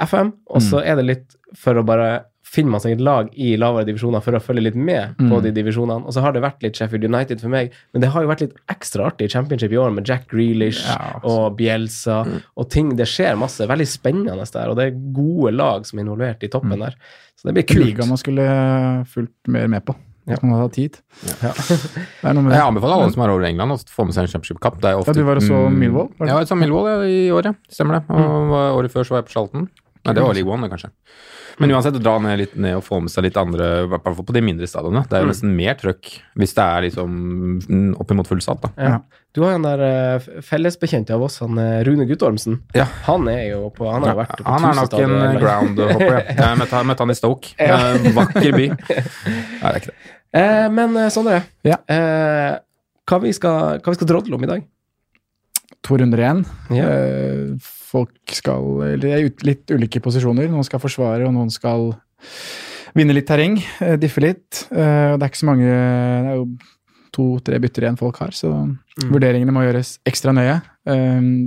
FM, 0.08 0.32
og 0.48 0.64
så 0.64 0.82
er 0.84 1.00
det 1.00 1.08
litt 1.12 1.38
for 1.60 1.80
å 1.80 1.86
bare 1.88 2.10
finne 2.46 2.72
man 2.72 2.82
seg 2.84 2.94
et 2.96 3.02
lag 3.04 3.30
i 3.42 3.56
lavere 3.60 3.88
divisjoner 3.88 4.22
for 4.24 4.38
å 4.38 4.42
følge 4.44 4.68
litt 4.68 4.78
med 4.78 5.18
på 5.18 5.40
de 5.44 5.52
divisjonene. 5.56 6.06
Og 6.06 6.14
så 6.16 6.22
har 6.24 6.36
det 6.36 6.44
vært 6.46 6.62
litt 6.64 6.78
Sheffield 6.78 7.08
United 7.10 7.42
for 7.42 7.52
meg, 7.52 7.74
men 7.92 8.04
det 8.04 8.12
har 8.14 8.24
jo 8.24 8.30
vært 8.32 8.46
litt 8.46 8.56
ekstra 8.72 9.10
artig 9.10 9.28
i 9.28 9.34
Championship 9.34 9.74
i 9.74 9.80
år 9.82 9.92
med 9.96 10.08
Jack 10.08 10.28
Grealish 10.32 10.84
Ja, 10.86 10.98
altså. 11.18 11.34
og 11.34 11.58
Bielsa 11.60 12.22
og 12.56 12.70
ting. 12.72 12.94
Det 13.00 13.08
skjer 13.10 13.38
masse. 13.42 13.66
Veldig 13.68 13.88
spennende 13.90 14.38
der, 14.46 14.72
og 14.72 14.78
det 14.80 14.90
er 14.92 15.00
gode 15.16 15.56
lag 15.58 15.88
som 15.90 16.00
er 16.00 16.06
involvert 16.06 16.46
i 16.46 16.52
toppen 16.54 16.80
der. 16.86 16.98
Så 17.36 17.50
det 17.50 17.58
blir 17.58 17.68
kult. 17.68 17.86
liga 17.86 18.06
man 18.08 18.22
skulle 18.22 18.46
fulgt 19.12 19.50
mer 19.52 19.68
med 19.72 19.84
på. 19.88 19.98
Ja. 20.26 20.40
Man 20.42 20.56
hadde 20.58 20.74
tid. 20.74 20.96
Ja. 21.44 21.52
Det 21.54 22.26
er 22.26 22.34
noe 22.34 22.42
med 22.48 22.56
Jeg 22.56 22.66
anbefaler 22.66 22.96
alle 22.98 23.14
som 23.14 23.22
er 23.22 23.34
over 23.34 23.46
i 23.46 23.50
England 23.52 23.76
å 23.76 23.78
få 23.94 24.08
med 24.08 24.16
seg 24.16 24.26
en 24.26 24.32
Championship-kapp. 24.32 24.80
Det 24.82 24.90
er 24.90 25.02
ofte 25.02 25.14
Ja, 25.14 25.20
du 25.20 25.28
var 25.28 25.38
og 25.42 25.46
så 25.46 25.60
mm, 25.68 25.78
Millwall, 25.84 26.08
var 26.18 26.26
det? 26.26 26.32
Ja, 26.32 26.40
jeg 26.42 26.50
så 26.50 26.58
Millwall 26.58 26.88
ja, 26.90 26.96
i 27.06 27.20
år, 27.36 27.52
ja. 27.52 27.54
Stemmer 27.70 28.00
det. 28.00 28.18
Og 28.18 28.56
året 28.80 28.94
før 28.96 29.06
så 29.06 29.14
var 29.16 29.22
jeg 29.22 29.28
på 29.30 29.36
Charlton. 29.36 29.68
Nei, 30.06 30.16
det 30.18 30.24
var 30.26 30.38
League 30.38 30.50
One, 30.56 30.70
kanskje. 30.72 30.90
Men 31.62 31.72
uansett, 31.72 31.96
å 31.96 32.02
dra 32.04 32.18
ned 32.20 32.40
litt 32.42 32.56
ned 32.60 32.76
og 32.76 32.84
få 32.84 32.98
med 33.00 33.12
seg 33.14 33.24
litt 33.28 33.38
andre, 33.40 33.68
i 33.86 33.90
hvert 33.92 34.04
fall 34.04 34.26
på 34.28 34.34
de 34.36 34.42
mindre 34.44 34.68
stadionene. 34.68 35.06
Det 35.08 35.16
er 35.16 35.24
jo 35.24 35.30
nesten 35.30 35.54
mer 35.56 35.78
trøkk 35.80 36.10
hvis 36.36 36.56
det 36.58 36.66
er 36.66 36.84
liksom 36.90 37.14
mm, 37.64 37.94
oppimot 38.04 38.28
fullsatt, 38.28 38.66
da. 38.66 38.72
Ja. 38.76 38.98
Du 39.36 39.42
har 39.44 39.54
jo 39.54 39.60
den 39.62 39.68
der 39.68 39.84
eh, 39.86 40.28
fellesbekjente 40.48 41.16
av 41.16 41.24
oss, 41.28 41.40
han 41.44 41.58
eh, 41.60 41.80
Rune 41.88 42.06
Guttormsen. 42.10 42.60
Ja. 42.76 42.86
Han 43.08 43.28
er 43.32 43.42
jo 43.54 43.70
på 43.76 43.88
Han 43.92 44.04
har 44.08 44.16
vært 44.20 44.38
på 44.40 44.48
Han 44.48 44.68
er 44.70 44.78
nok 44.82 44.98
en 45.00 45.16
groundhopper, 45.40 46.20
ja. 46.20 46.36
Jeg 46.44 46.60
møtte, 46.62 46.84
møtte 46.92 47.04
han 47.08 47.16
i 47.16 47.18
Stoke. 47.20 47.56
Ja. 47.60 47.80
Eh, 47.96 48.12
Vakker 48.16 48.56
by. 48.56 48.68
Nei, 48.76 48.94
det 49.64 49.74
er 49.74 49.82
ikke 49.82 49.92
det. 49.96 50.14
Eh, 50.36 50.68
men 50.76 51.00
Sondre, 51.16 51.42
Ja. 51.68 51.80
eh, 51.88 52.54
hva, 53.08 53.20
vi 53.24 53.32
skal, 53.38 53.80
hva 53.80 53.92
vi 53.94 54.00
skal 54.00 54.10
drodle 54.12 54.36
om 54.40 54.44
i 54.48 54.50
dag? 54.50 54.64
To 55.86 55.98
runder 56.02 56.22
igjen. 56.22 56.46
Ja. 56.74 56.86
Eh, 56.90 57.56
folk 57.62 58.34
skal 58.34 58.64
eller 58.88 59.04
de 59.04 59.12
er 59.14 59.26
i 59.26 59.34
litt 59.46 59.70
ulike 59.70 60.02
posisjoner. 60.04 60.50
Noen 60.50 60.66
skal 60.66 60.82
forsvare, 60.82 61.28
og 61.28 61.36
noen 61.36 61.52
skal 61.54 61.92
vinne 62.96 63.14
litt 63.14 63.28
terreng. 63.30 63.60
eh, 63.82 63.98
diffe 64.02 64.24
litt. 64.24 64.66
Eh, 64.72 65.14
det 65.14 65.22
er 65.22 65.30
ikke 65.30 65.44
så 65.44 65.52
mange 65.52 65.68
Det 65.70 66.32
er 66.32 66.40
jo 66.40 66.48
to-tre 67.16 67.60
bytter 67.64 67.86
igjen 67.86 67.98
folk 67.98 68.18
har, 68.20 68.34
så 68.36 68.50
vurderingene 69.08 69.54
må 69.56 69.62
gjøres 69.64 70.00
ekstra 70.04 70.34
nøye. 70.36 70.58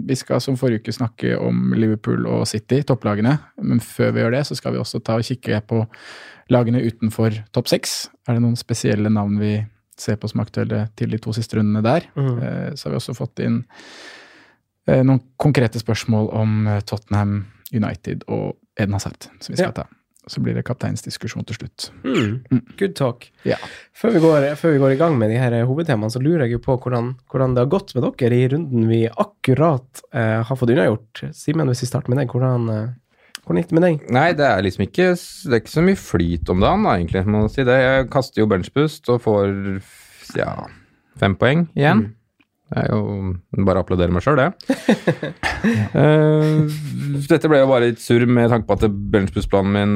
Vi 0.08 0.14
skal 0.17 0.41
som 0.41 0.56
forrige 0.56 0.81
uke 0.81 0.94
snakke 0.96 1.34
om 1.37 1.75
Liverpool 1.76 2.25
og 2.25 2.46
City, 2.49 2.81
topplagene. 2.88 3.34
Men 3.61 3.79
før 3.79 4.14
vi 4.14 4.23
gjør 4.23 4.32
det, 4.32 4.46
så 4.49 4.56
skal 4.56 4.73
vi 4.73 4.81
også 4.81 5.02
ta 5.05 5.19
og 5.20 5.26
kikke 5.29 5.61
på 5.69 5.82
lagene 6.49 6.81
utenfor 6.81 7.37
topp 7.52 7.69
seks. 7.69 8.08
Er 8.27 8.39
det 8.39 8.46
noen 8.46 8.56
spesielle 8.56 9.12
navn 9.12 9.36
vi 9.39 9.58
ser 10.01 10.17
på 10.17 10.31
som 10.32 10.41
aktuelle 10.41 10.86
til 10.96 11.12
de 11.12 11.20
to 11.20 11.36
siste 11.36 11.60
rundene 11.60 11.84
der? 11.84 12.08
Mm. 12.17 12.72
Så 12.72 12.89
har 12.89 12.96
vi 12.96 13.01
også 13.03 13.19
fått 13.19 13.44
inn 13.44 13.67
noen 15.04 15.20
konkrete 15.36 15.78
spørsmål 15.82 16.30
om 16.32 16.66
eh, 16.66 16.80
Tottenham, 16.88 17.46
United 17.72 18.24
og 18.32 18.56
Eden 18.78 18.94
Hazard, 18.96 19.28
som 19.40 19.52
vi 19.52 19.56
skal 19.60 19.72
Ja. 19.74 19.82
ta. 19.82 19.86
Så 20.28 20.42
blir 20.44 20.52
det 20.54 20.64
kapteinsdiskusjon 20.68 21.44
til 21.48 21.56
slutt. 21.56 21.86
Mm. 22.04 22.60
Good 22.76 22.94
talk. 22.98 23.30
Ja. 23.48 23.56
Før, 23.96 24.10
vi 24.12 24.20
går, 24.20 24.44
før 24.60 24.72
vi 24.74 24.78
går 24.82 24.92
i 24.92 24.98
gang 25.00 25.14
med 25.18 25.30
de 25.32 25.38
her 25.40 25.52
eh, 25.56 25.64
hovedtemaene, 25.64 26.10
så 26.12 26.20
lurer 26.20 26.44
jeg 26.44 26.52
jo 26.58 26.58
på 26.66 26.74
hvordan, 26.82 27.14
hvordan 27.32 27.54
det 27.56 27.62
har 27.64 27.70
gått 27.72 27.94
med 27.96 28.04
dere 28.20 28.36
i 28.36 28.48
runden 28.52 28.88
vi 28.90 29.06
akkurat 29.08 30.02
eh, 30.12 30.42
har 30.44 30.56
fått 30.60 30.68
unnagjort. 30.74 31.22
Simen, 31.32 31.66
hvis 31.72 31.80
vi 31.86 31.88
starter 31.88 32.12
med 32.12 32.18
deg, 32.20 32.28
hvordan, 32.28 32.68
eh, 32.68 33.40
hvordan 33.46 33.62
gikk 33.62 33.70
det 33.72 33.78
med 33.78 33.86
deg? 33.86 34.04
Nei, 34.12 34.26
det 34.36 34.44
er 34.50 34.60
liksom 34.66 34.84
ikke 34.84 35.08
Det 35.16 35.54
er 35.54 35.62
ikke 35.62 35.76
så 35.78 35.86
mye 35.88 35.96
flyt 35.96 36.52
om 36.52 36.60
dagen, 36.60 36.84
da, 36.84 36.96
egentlig, 36.98 37.24
må 37.24 37.40
man 37.46 37.48
si 37.56 37.64
det. 37.64 37.78
Jeg 37.80 38.10
kaster 38.12 38.42
jo 38.44 38.50
benchboost 38.52 39.08
og 39.08 39.22
får 39.24 39.54
ja, 40.36 40.52
fem 41.16 41.36
poeng 41.40 41.68
igjen. 41.72 42.10
Det 42.69 42.82
er 42.82 42.91
jo 42.93 43.65
bare 43.65 43.81
å 43.81 43.84
applaudere 43.84 44.13
meg 44.13 44.25
sjøl, 44.25 44.37
det. 44.37 44.48
uh, 45.96 46.67
dette 47.31 47.48
ble 47.48 47.63
jo 47.63 47.69
bare 47.70 47.89
litt 47.89 48.03
surr 48.03 48.27
med 48.29 48.51
tanke 48.53 48.69
på 48.69 48.77
at 48.77 48.98
benchboost-planen 49.15 49.72
min 49.72 49.94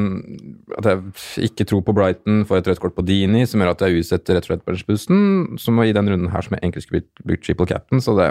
At 0.79 0.89
jeg 0.89 1.49
ikke 1.51 1.67
tror 1.69 1.83
på 1.85 1.95
Brighton, 1.97 2.47
får 2.49 2.63
et 2.63 2.71
rødt 2.73 2.83
kort 2.85 2.97
på 2.97 3.05
Dini, 3.05 3.45
som 3.49 3.61
gjør 3.61 3.75
at 3.75 3.85
jeg 3.85 4.01
utsetter 4.01 4.39
rett 4.39 4.49
og 4.49 4.55
slett 4.55 4.65
benchbussen. 4.69 5.21
Som 5.61 5.83
i 5.85 5.93
den 5.93 6.09
runden 6.09 6.33
her 6.33 6.47
som 6.47 6.57
jeg 6.57 6.65
egentlig 6.65 6.87
skulle 6.87 7.05
blitt- 7.27 7.45
triple 7.45 7.69
captain, 7.69 8.01
så 8.01 8.17
det 8.17 8.31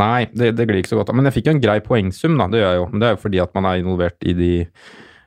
Nei, 0.00 0.24
det, 0.32 0.54
det 0.56 0.64
glir 0.66 0.80
ikke 0.80 0.94
så 0.94 0.98
godt. 0.98 1.12
Men 1.14 1.28
jeg 1.28 1.36
fikk 1.36 1.48
jo 1.50 1.52
en 1.58 1.62
grei 1.62 1.76
poengsum, 1.84 2.38
da. 2.40 2.46
Det 2.50 2.62
gjør 2.62 2.70
jeg 2.72 2.78
jo. 2.80 2.86
Men 2.90 3.02
det 3.02 3.06
er 3.06 3.12
jo 3.14 3.20
fordi 3.20 3.40
at 3.42 3.52
man 3.54 3.66
er 3.68 3.82
involvert 3.82 4.24
i 4.24 4.32
de 4.38 4.52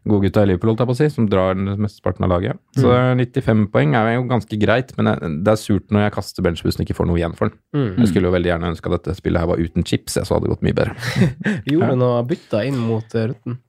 gode 0.10 0.28
gutta 0.28 0.44
i 0.44 0.50
Liverpool, 0.50 0.72
holdt 0.72 0.84
jeg 0.84 0.90
på 0.90 0.96
å 0.96 1.00
si, 1.00 1.08
som 1.14 1.28
drar 1.30 1.58
den 1.58 1.70
mesteparten 1.84 2.26
av 2.28 2.32
laget. 2.34 2.60
Så 2.78 2.92
95 2.92 3.68
poeng 3.74 3.96
er 3.98 4.14
jo 4.16 4.26
ganske 4.30 4.60
greit, 4.62 4.94
men 4.98 5.12
det 5.46 5.54
er 5.54 5.60
surt 5.62 5.94
når 5.94 6.08
jeg 6.08 6.16
kaster 6.18 6.46
benchbussen 6.46 6.84
og 6.84 6.88
ikke 6.88 6.98
får 6.98 7.10
noe 7.10 7.20
igjen 7.20 7.38
for 7.38 7.52
den. 7.52 7.90
Jeg 8.02 8.12
skulle 8.12 8.30
jo 8.30 8.36
veldig 8.36 8.52
gjerne 8.54 8.72
ønske 8.74 8.92
at 8.92 8.98
dette 9.00 9.18
spillet 9.20 9.44
her 9.44 9.52
var 9.52 9.62
uten 9.62 9.88
chips, 9.88 10.18
jeg, 10.20 10.28
så 10.28 10.38
hadde 10.38 10.48
det 10.48 10.56
gått 10.56 10.66
mye 10.68 10.78
bedre. 10.78 10.96
Gjorde 11.72 11.92
du 11.94 12.02
noe 12.04 12.22
bytta 12.30 12.64
inn 12.68 12.80
mot 12.82 13.18
Rutten? 13.18 13.60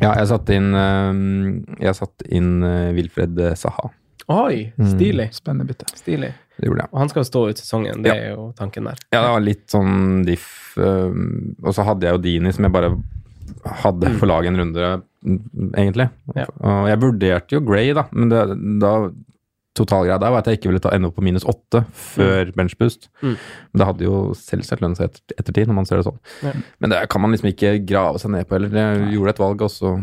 Ja, 0.00 0.14
jeg 0.16 0.28
satte 0.30 0.56
inn, 0.56 0.70
eh, 0.80 1.24
jeg 1.84 1.98
satt 1.98 2.28
inn 2.30 2.52
eh, 2.64 2.92
Wilfred 2.96 3.42
Saha. 3.60 3.90
Oi, 4.30 4.68
stilig. 4.78 5.32
Spennende 5.34 5.66
bytte. 5.66 5.88
Stilig. 5.98 6.30
Det 6.60 6.68
gjorde 6.68 6.84
jeg. 6.84 6.92
Og 6.92 7.00
han 7.02 7.10
skal 7.10 7.24
jo 7.24 7.26
stå 7.26 7.40
ut 7.50 7.60
sesongen, 7.60 8.04
det 8.04 8.12
er 8.14 8.28
jo 8.36 8.50
tanken 8.54 8.86
der. 8.86 9.00
Ja, 9.10 9.24
det 9.24 9.30
var 9.32 9.42
litt 9.42 9.64
sånn 9.72 10.22
diff 10.28 10.50
og 10.78 11.72
så 11.74 11.84
hadde 11.86 12.06
jeg 12.06 12.16
jo 12.16 12.22
Dini, 12.22 12.52
som 12.54 12.66
jeg 12.66 12.74
bare 12.74 12.92
hadde 13.82 14.12
for 14.18 14.30
laget 14.30 14.52
en 14.52 14.60
runde, 14.62 14.90
mm, 15.00 15.06
egentlig. 15.24 16.08
Ja. 16.36 16.46
Og 16.48 16.86
jeg 16.90 17.00
vurderte 17.02 17.56
jo 17.56 17.64
Gray, 17.64 17.92
da, 17.96 18.06
men 18.12 18.32
det, 18.32 18.44
da 18.82 18.94
totalgreia 19.78 20.18
der 20.20 20.32
var 20.32 20.42
at 20.42 20.48
jeg 20.50 20.58
ikke 20.58 20.70
ville 20.72 20.82
ta 20.82 20.92
ende 20.94 21.08
opp 21.10 21.16
på 21.18 21.24
minus 21.24 21.46
åtte 21.48 21.84
før 21.94 22.50
benchboost. 22.56 23.08
Mm. 23.22 23.36
Men 23.36 23.82
det 23.82 23.88
hadde 23.90 24.06
jo 24.06 24.22
selvsagt 24.38 24.82
lønnet 24.82 25.00
seg 25.00 25.10
etter, 25.10 25.36
ettertid, 25.38 25.70
når 25.70 25.78
man 25.78 25.88
ser 25.88 26.00
det 26.00 26.08
sånn. 26.08 26.18
Ja. 26.44 26.54
Men 26.82 26.94
det 26.94 27.02
kan 27.12 27.22
man 27.22 27.34
liksom 27.34 27.52
ikke 27.52 27.76
grave 27.86 28.20
seg 28.22 28.34
ned 28.34 28.48
på 28.48 28.58
heller. 28.58 28.74
Jeg 28.82 29.14
gjorde 29.14 29.36
et 29.36 29.42
valg, 29.44 29.64
og 29.66 29.72
så 29.72 29.94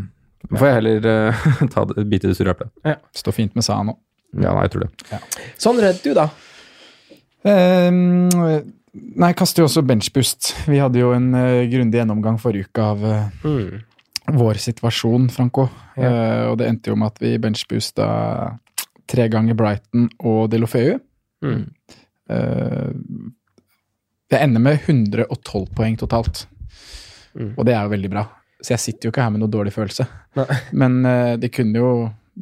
får 0.53 0.69
jeg 0.69 0.77
heller 0.79 1.09
uh, 1.11 1.47
ta 1.73 1.85
det, 1.89 2.07
bite 2.07 2.29
i 2.29 2.31
det 2.31 2.39
sure 2.39 2.55
eplet. 2.55 2.71
Står 3.17 3.35
fint 3.35 3.57
med 3.57 3.67
seg 3.67 3.83
nå. 3.89 3.97
Ja, 4.43 4.53
jeg 4.63 4.73
tror 4.73 4.87
det. 4.87 5.19
Sondre, 5.59 5.91
du 6.03 6.11
da? 6.15 6.29
Um, 7.47 8.27
nei, 8.33 9.29
jeg 9.29 9.37
kaster 9.39 9.63
jo 9.63 9.69
også 9.69 9.83
benchboost. 9.87 10.53
Vi 10.67 10.79
hadde 10.81 10.99
jo 10.99 11.13
en 11.15 11.29
uh, 11.35 11.67
grundig 11.71 12.01
gjennomgang 12.01 12.39
forrige 12.41 12.71
uke 12.71 12.89
av 12.93 13.05
uh, 13.05 13.45
Mm. 13.47 13.83
Vår 14.33 14.59
situasjon, 14.59 15.29
Franco. 15.31 15.67
Ja. 15.95 16.09
Eh, 16.09 16.43
og 16.51 16.57
det 16.59 16.67
endte 16.67 16.91
jo 16.91 16.97
med 16.99 17.13
at 17.13 17.21
vi 17.23 17.37
benchboosta 17.41 18.07
tre 19.07 19.27
ganger 19.31 19.55
Brighton 19.55 20.09
og 20.19 20.49
Delofeu. 20.51 20.97
Mm. 21.45 21.61
Eh, 22.29 22.89
jeg 24.33 24.43
ender 24.43 24.59
med 24.59 24.79
112 24.83 25.67
poeng 25.75 25.95
totalt, 25.99 26.45
Mm. 27.37 27.53
og 27.57 27.65
det 27.65 27.73
er 27.75 27.83
jo 27.85 27.89
veldig 27.93 28.09
bra. 28.09 28.23
Så 28.61 28.71
jeg 28.73 28.79
sitter 28.81 29.05
jo 29.07 29.11
ikke 29.11 29.21
her 29.21 29.29
med 29.29 29.39
noe 29.43 29.51
dårlig 29.53 29.71
følelse. 29.75 30.07
Nei. 30.35 30.45
Men 30.73 31.05
eh, 31.05 31.35
det 31.37 31.51
kunne 31.53 31.77
jo 31.77 31.89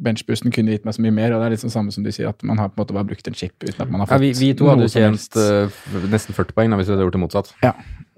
benchboosten 0.04 0.52
kunne 0.54 0.74
gitt 0.74 0.86
meg 0.86 0.96
så 0.96 1.02
mye 1.04 1.14
mer, 1.14 1.34
og 1.34 1.40
det 1.40 1.46
er 1.48 1.54
litt 1.54 1.62
sånn 1.64 1.72
samme 1.72 1.94
som 1.94 2.04
du 2.04 2.10
sier, 2.12 2.28
at 2.30 2.42
man 2.46 2.60
har 2.60 2.70
på 2.70 2.78
en 2.78 2.84
måte 2.84 2.96
bare 2.96 3.08
brukt 3.08 3.28
en 3.30 3.36
chip 3.36 3.54
uten 3.64 3.80
at 3.82 3.90
man 3.92 4.02
har 4.02 4.12
Ja, 4.12 4.18
vi, 4.22 4.32
vi 4.36 4.50
to 4.58 4.68
hadde 4.70 4.88
tjent 4.92 5.38
eh, 5.40 5.78
nesten 6.12 6.36
40 6.36 6.56
poeng 6.56 6.72
da, 6.72 6.78
hvis 6.80 6.90
vi 6.90 6.96
hadde 6.96 7.06
gjort 7.06 7.16
det 7.16 7.22
motsatt. 7.22 7.52
Ja. 7.64 7.72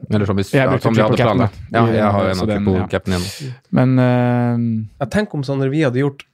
Eller 0.08 0.30
som, 0.30 0.38
hvis, 0.38 0.52
Jeg 0.54 0.62
ja, 0.62 0.70
brukte 0.70 0.88
som 0.88 0.94
vi 0.94 1.02
hadde 1.02 1.16
triple 1.16 1.24
cap'n, 1.24 1.42
planlagt. 1.42 1.74
Ja, 1.74 1.82
jeg 1.94 2.14
har 2.18 2.30
en 2.30 2.44
av 2.44 2.52
triple 2.52 2.76
ja. 2.78 2.86
cap'n 2.92 3.16
igjen. 3.16 3.52
Men 3.80 3.98
uh, 3.98 5.02
Ja, 5.02 5.10
tenk 5.10 5.34
om 5.38 5.44
Sondre, 5.46 5.70
vi 5.74 5.82
hadde 5.86 6.02
gjort 6.02 6.24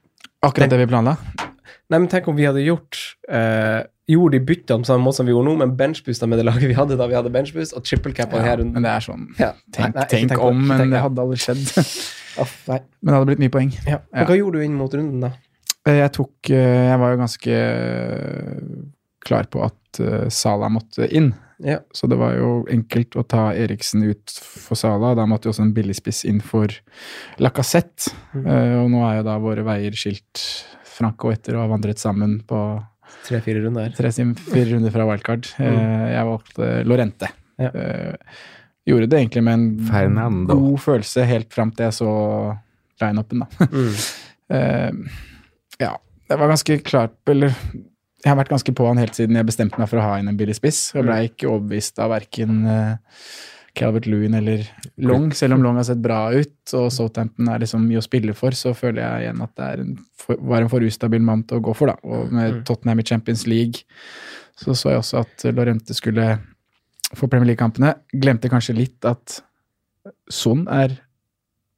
akkurat 0.45 0.73
det 0.73 0.83
vi 0.83 0.87
planla. 0.91 1.17
Nei, 1.89 1.99
men 1.99 2.07
tenk 2.09 2.29
om 2.29 2.37
vi 2.37 2.47
hadde 2.47 2.63
gjort 2.65 2.97
uh, 3.29 3.85
Gjorde 4.05 4.37
de 4.37 4.45
byttene 4.45 4.83
på 4.83 4.85
samme 4.85 5.01
måte 5.01 5.17
som 5.17 5.25
vi 5.25 5.33
gjorde 5.33 5.49
nå, 5.49 5.55
men 5.63 5.71
benchboosta 5.79 6.27
med 6.29 6.37
det 6.37 6.43
laget 6.45 6.69
vi 6.69 6.75
hadde 6.77 6.93
da 6.99 7.07
vi 7.09 7.15
hadde 7.17 7.31
benchboost, 7.33 7.73
og 7.73 7.87
triple 7.87 8.13
cap 8.13 8.29
på 8.29 8.37
Ja, 8.37 8.51
her 8.51 8.59
runden. 8.61 8.75
men 8.77 8.85
det 8.85 8.91
er 8.91 9.01
sånn 9.01 9.23
Ja. 9.39 9.47
Tenk, 9.73 9.95
Nei, 9.95 10.03
nei, 10.03 10.05
tenk 10.11 10.29
tenk 10.29 10.43
om, 10.45 10.59
men 10.69 10.93
det 10.93 11.01
hadde 11.01 11.23
aldri 11.25 11.39
skjedd. 11.41 11.63
Aff, 12.41 12.55
nei. 12.67 12.79
Men 13.01 13.11
det 13.11 13.15
hadde 13.17 13.29
blitt 13.31 13.43
mye 13.45 13.53
poeng. 13.53 13.71
Ja. 13.87 13.99
Men 14.13 14.27
hva 14.29 14.37
gjorde 14.39 14.59
du 14.59 14.65
inn 14.65 14.75
mot 14.79 14.93
runden, 14.93 15.23
da? 15.23 15.31
Eh, 15.87 15.99
Jeg 16.01 16.11
tok 16.17 16.49
eh, 16.49 16.85
Jeg 16.89 16.99
var 17.01 17.13
jo 17.13 17.19
ganske 17.21 17.57
eh, 17.61 18.61
klar 19.25 19.47
på 19.53 19.63
at 19.65 19.99
Sala 20.33 20.67
måtte 20.69 21.07
inn. 21.15 21.29
Ja. 21.63 21.77
Så 21.95 22.09
det 22.11 22.17
var 22.19 22.33
jo 22.35 22.65
enkelt 22.69 23.15
å 23.15 23.23
ta 23.23 23.45
Eriksen 23.55 24.03
ut 24.03 24.33
for 24.43 24.75
Sala. 24.75 25.13
Da 25.15 25.23
måtte 25.29 25.47
jo 25.47 25.53
også 25.53 25.63
en 25.63 25.71
billigspiss 25.77 26.25
inn 26.27 26.41
for 26.43 26.67
Lacassette. 27.39 28.11
Mm. 28.35 28.49
Og 28.81 28.89
nå 28.91 29.05
er 29.07 29.21
jo 29.21 29.23
da 29.29 29.37
våre 29.39 29.63
veier 29.63 29.95
skilt 29.95 30.43
Franco 30.97 31.31
etter 31.31 31.55
å 31.55 31.63
ha 31.63 31.69
vandret 31.71 32.01
sammen 32.03 32.41
på 32.47 32.59
Tre-fire 33.25 33.63
runder. 33.63 33.93
tre-fire 33.95 34.67
runder 34.73 34.91
fra 34.93 35.05
wildcard. 35.07 35.47
Mm. 35.57 35.79
Jeg 36.11 36.27
valgte 36.29 36.69
Lorente. 36.91 37.31
Ja. 37.61 37.71
Eh, 38.85 38.91
Gjorde 38.91 39.09
det 39.09 39.17
egentlig 39.19 39.43
med 39.43 39.53
en 39.53 39.87
Fernando. 39.89 40.55
god 40.55 40.79
følelse 40.79 41.25
helt 41.25 41.53
fram 41.53 41.71
til 41.73 41.87
jeg 41.87 41.97
så 41.97 42.11
line-upen, 43.01 43.45
da. 43.45 43.69
Mm. 43.71 43.91
Eh, 44.45 44.91
ja, 45.81 45.95
det 46.29 46.35
var 46.37 46.51
ganske 46.51 46.75
klart 46.85 47.15
Eller 47.33 47.55
jeg 48.21 48.29
har 48.29 48.37
vært 48.37 48.51
ganske 48.51 48.73
på 48.77 48.85
han 48.85 48.99
helt 49.01 49.17
siden 49.17 49.39
jeg 49.39 49.47
bestemte 49.47 49.79
meg 49.81 49.89
for 49.89 49.97
å 49.97 50.03
ha 50.05 50.19
inn 50.21 50.29
en 50.29 50.37
billig 50.37 50.53
spiss. 50.57 50.91
Og 50.93 51.05
ble 51.05 51.15
ikke 51.27 51.49
overbevist 51.49 51.97
av 52.01 52.09
verken 52.13 52.59
uh, 52.65 53.25
Calvert 53.77 54.07
Lewin 54.09 54.37
eller 54.37 54.63
Long, 54.97 55.27
selv 55.33 55.57
om 55.57 55.65
Long 55.65 55.77
har 55.77 55.85
sett 55.85 56.01
bra 56.01 56.31
ut. 56.33 56.73
Og 56.73 56.87
Southampton 56.93 57.49
er 57.49 57.61
liksom 57.61 57.85
mye 57.85 58.01
å 58.01 58.05
spille 58.05 58.33
for, 58.37 58.57
så 58.57 58.73
føler 58.77 59.03
jeg 59.03 59.27
igjen 59.27 59.43
at 59.45 59.53
det 59.57 59.67
er 59.67 59.83
en 59.83 59.93
for, 60.25 60.41
var 60.41 60.65
en 60.65 60.71
for 60.71 60.85
ustabil 60.87 61.21
mann 61.25 61.43
til 61.45 61.61
å 61.61 61.65
gå 61.67 61.75
for. 61.77 61.93
da. 61.93 61.97
Og 62.01 62.33
med 62.33 62.63
Tottenham 62.65 63.03
i 63.03 63.07
Champions 63.09 63.45
League 63.49 63.85
så 64.57 64.73
så 64.73 64.93
jeg 64.93 65.01
også 65.03 65.21
at 65.25 65.45
Lorente 65.53 65.93
skulle 65.93 66.29
få 67.17 67.29
Premier 67.31 67.49
League-kampene. 67.51 67.93
Glemte 68.13 68.49
kanskje 68.51 68.75
litt 68.77 69.05
at 69.09 69.39
Son 70.31 70.65
er 70.71 70.93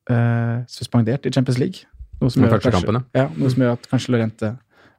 eh, 0.10 0.63
suspendert 0.72 1.25
i 1.27 1.32
Champions 1.34 1.60
League. 1.62 1.88
Noe 2.22 2.32
som, 2.34 2.44
gjør 2.44 2.58
at 2.58 2.65
kanskje, 2.65 3.01
ja, 3.13 3.27
noe 3.38 3.51
som 3.53 3.62
gjør 3.62 3.75
at 3.77 3.84
kanskje 3.91 4.13
Lorente 4.15 4.56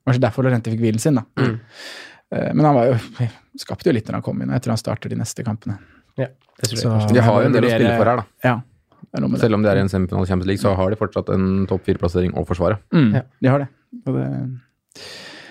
Kanskje 0.07 0.23
derfor 0.23 0.47
Lorente 0.47 0.71
fikk 0.73 0.81
hvilen 0.81 1.01
sin, 1.03 1.19
da. 1.19 1.25
Mm. 1.37 1.57
Eh, 2.33 2.51
men 2.57 2.65
han 2.65 2.77
var 2.79 2.87
jo 2.89 3.27
skapte 3.65 3.91
jo 3.91 3.93
litt 3.97 4.07
når 4.09 4.21
han 4.21 4.25
kom 4.25 4.39
inn, 4.41 4.49
og 4.49 4.57
jeg 4.57 4.65
tror 4.65 4.73
han 4.77 4.81
starter 4.81 5.13
de 5.13 5.19
neste 5.21 5.45
kampene. 5.45 5.77
Ja, 6.17 6.31
det 6.31 6.71
tror 6.71 6.79
jeg 6.79 6.85
Så- 6.87 7.15
De 7.15 7.21
har 7.27 7.43
jo 7.43 7.51
en 7.51 7.57
del 7.59 7.67
å 7.69 7.73
spille 7.75 7.97
for 7.99 8.09
her, 8.13 8.23
da. 8.23 8.25
Ja. 8.47 8.55
Selv 9.41 9.57
om 9.57 9.63
de 9.65 9.69
er 9.71 9.77
i 9.81 9.83
en 9.85 9.89
semifinale 9.93 10.25
i 10.25 10.31
Champions 10.31 10.49
League, 10.49 10.63
så 10.63 10.75
har 10.77 10.91
de 10.93 10.97
fortsatt 11.01 11.29
en 11.35 11.67
topp 11.69 11.85
fire-plassering 11.87 12.33
å 12.37 12.45
forsvare. 12.49 12.79
Mm, 12.93 13.13
Ja. 13.19 13.23
De 13.43 13.49
har 13.53 13.59
det. 13.65 13.69
Og 14.07 14.15
det 14.17 14.27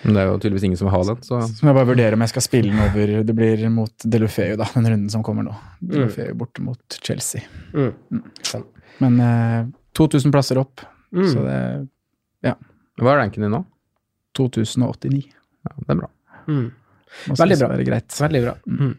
Men 0.03 0.13
det 0.13 0.21
er 0.21 0.27
jo 0.29 0.37
tydeligvis 0.37 0.63
ingen 0.67 0.77
som 0.79 0.87
vil 0.89 0.93
ha 0.95 1.03
den, 1.09 1.21
så 1.25 1.39
Så 1.47 1.63
må 1.65 1.71
jeg 1.71 1.77
bare 1.79 1.89
vurdere 1.89 2.13
om 2.13 2.21
jeg 2.25 2.29
skal 2.29 2.41
spille 2.45 2.69
den 2.71 2.79
over 2.83 3.23
Det 3.25 3.35
blir 3.35 3.63
mot 3.73 4.05
Delufeu, 4.05 4.55
da, 4.59 4.67
den 4.75 4.85
runden 4.91 5.09
som 5.09 5.23
kommer 5.25 5.43
nå. 5.47 5.55
Delufeu 5.81 6.33
borte 6.37 6.61
mot 6.61 6.99
Chelsea. 7.01 7.41
Mm. 7.73 7.93
Mm. 8.11 8.63
Men 8.99 9.19
eh, 9.19 9.65
2000 9.97 10.31
plasser 10.31 10.57
opp, 10.61 10.81
Mm. 11.13 11.23
så 11.31 11.39
det 11.45 11.87
Ja. 12.43 12.55
Hva 12.99 13.13
er 13.13 13.17
ranken 13.21 13.41
din 13.45 13.51
nå? 13.51 13.63
2089. 14.35 15.23
Ja, 15.63 15.71
det 15.79 15.89
er 15.95 15.95
bra. 16.01 16.09
Mm. 17.25 17.35
Veldig 17.41 17.57
bra. 17.59 17.69
Veldig 18.21 18.41
bra. 18.45 18.55
Mm. 18.69 18.95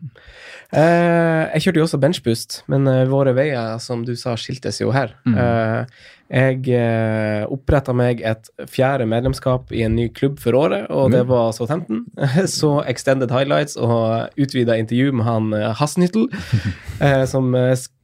Uh, 0.69 1.45
jeg 1.55 1.65
kjørte 1.65 1.81
jo 1.81 1.87
også 1.87 2.01
benchboost, 2.03 2.61
men 2.69 2.85
uh, 2.91 3.07
våre 3.09 3.33
veier, 3.37 3.79
som 3.81 4.03
du 4.05 4.13
sa, 4.21 4.35
skiltes 4.37 4.83
jo 4.83 4.93
her. 4.93 5.15
Mm. 5.25 5.37
Uh, 5.39 6.09
jeg 6.29 6.59
uh, 6.77 7.49
oppretta 7.49 7.95
meg 7.97 8.21
et 8.21 8.51
fjerde 8.69 9.07
medlemskap 9.09 9.73
i 9.73 9.81
en 9.87 9.97
ny 9.97 10.11
klubb 10.13 10.37
for 10.43 10.59
året, 10.59 10.91
og 10.93 11.15
det 11.15 11.23
var 11.31 11.55
Southampton. 11.57 12.05
Så 12.59 12.75
Extended 12.91 13.33
Highlights 13.33 13.79
og 13.81 14.29
utvida 14.37 14.77
intervju 14.77 15.15
med 15.17 15.29
han 15.29 15.55
Hassenhyttel, 15.79 16.29
eh, 17.05 17.25
som 17.31 17.57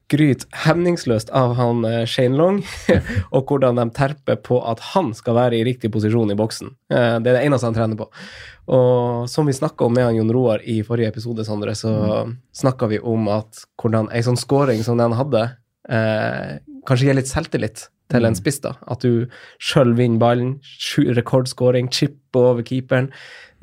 skryter 0.04 0.48
hemningsløst 0.64 1.30
av 1.34 1.54
han 1.58 1.84
eh, 1.88 2.02
Shane 2.08 2.36
Long, 2.38 2.60
og 3.34 3.48
hvordan 3.48 3.80
de 3.80 3.86
terper 3.96 4.36
på 4.44 4.60
at 4.68 4.82
han 4.92 5.12
skal 5.16 5.38
være 5.38 5.58
i 5.58 5.64
riktig 5.66 5.90
posisjon 5.94 6.32
i 6.32 6.38
boksen. 6.38 6.74
Eh, 6.92 7.16
det 7.24 7.32
er 7.32 7.38
det 7.38 7.44
eneste 7.46 7.70
han 7.70 7.76
trener 7.76 8.00
på. 8.00 8.08
Og 8.74 9.24
som 9.30 9.48
vi 9.48 9.56
snakka 9.56 9.86
om 9.86 9.96
med 9.96 10.08
han 10.08 10.18
Jon 10.18 10.32
Roar 10.32 10.64
i 10.64 10.80
forrige 10.86 11.12
episode, 11.12 11.44
Sondre, 11.46 11.74
så 11.76 11.92
mm. 12.28 12.36
snakka 12.56 12.88
vi 12.92 13.00
om 13.00 13.28
at 13.32 13.64
hvordan 13.80 14.10
ei 14.12 14.22
sånn 14.24 14.40
scoring 14.40 14.84
som 14.84 15.00
den 15.00 15.16
hadde, 15.16 15.48
eh, 15.88 16.54
kanskje 16.88 17.10
gir 17.10 17.20
litt 17.20 17.32
selvtillit 17.32 17.88
til 18.12 18.28
en 18.28 18.36
spiss. 18.36 18.60
da. 18.64 18.74
At 18.90 19.04
du 19.04 19.26
sjøl 19.62 19.94
vinner 19.98 20.20
ballen, 20.20 20.54
rekordscoring, 21.16 21.90
chipper 21.92 22.52
over 22.52 22.66
keeperen. 22.66 23.10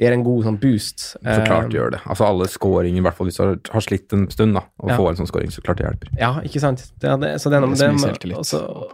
Gir 0.02 0.16
en 0.16 0.24
god 0.26 0.46
sånn 0.48 0.56
boost. 0.60 0.98
Så 1.22 1.44
klart 1.46 1.68
Eh, 1.70 1.76
gjør 1.78 1.92
det. 1.94 2.00
Altså 2.10 2.26
alle 2.26 2.48
scoringer, 2.50 2.98
i 2.98 3.04
hvert 3.06 3.14
fall 3.20 3.28
hvis 3.30 3.38
du 3.38 3.44
har, 3.44 3.56
har 3.76 3.84
slitt 3.86 4.14
en 4.18 4.24
stund, 4.34 4.56
da, 4.58 4.64
og 4.82 4.90
Ja. 4.90 4.98
får 4.98 5.10
en 5.12 5.16
sånn 5.22 5.28
scoring, 5.30 5.52
så 5.54 5.62
klart 5.62 5.78
det 5.78 5.86
hjelper. 5.86 6.10
Ja, 6.18 6.32
ikke 6.42 6.60
sant. 6.60 6.88
Det, 7.00 7.12
det, 7.22 7.36
så 7.38 7.52
det, 7.54 7.60
er 7.60 7.62
noe- 7.62 7.78
Det 7.78 7.86
er 7.86 7.92
det- 7.92 8.02
selvtillit, 8.08 8.38
og 8.38 8.46
så- 8.46 8.90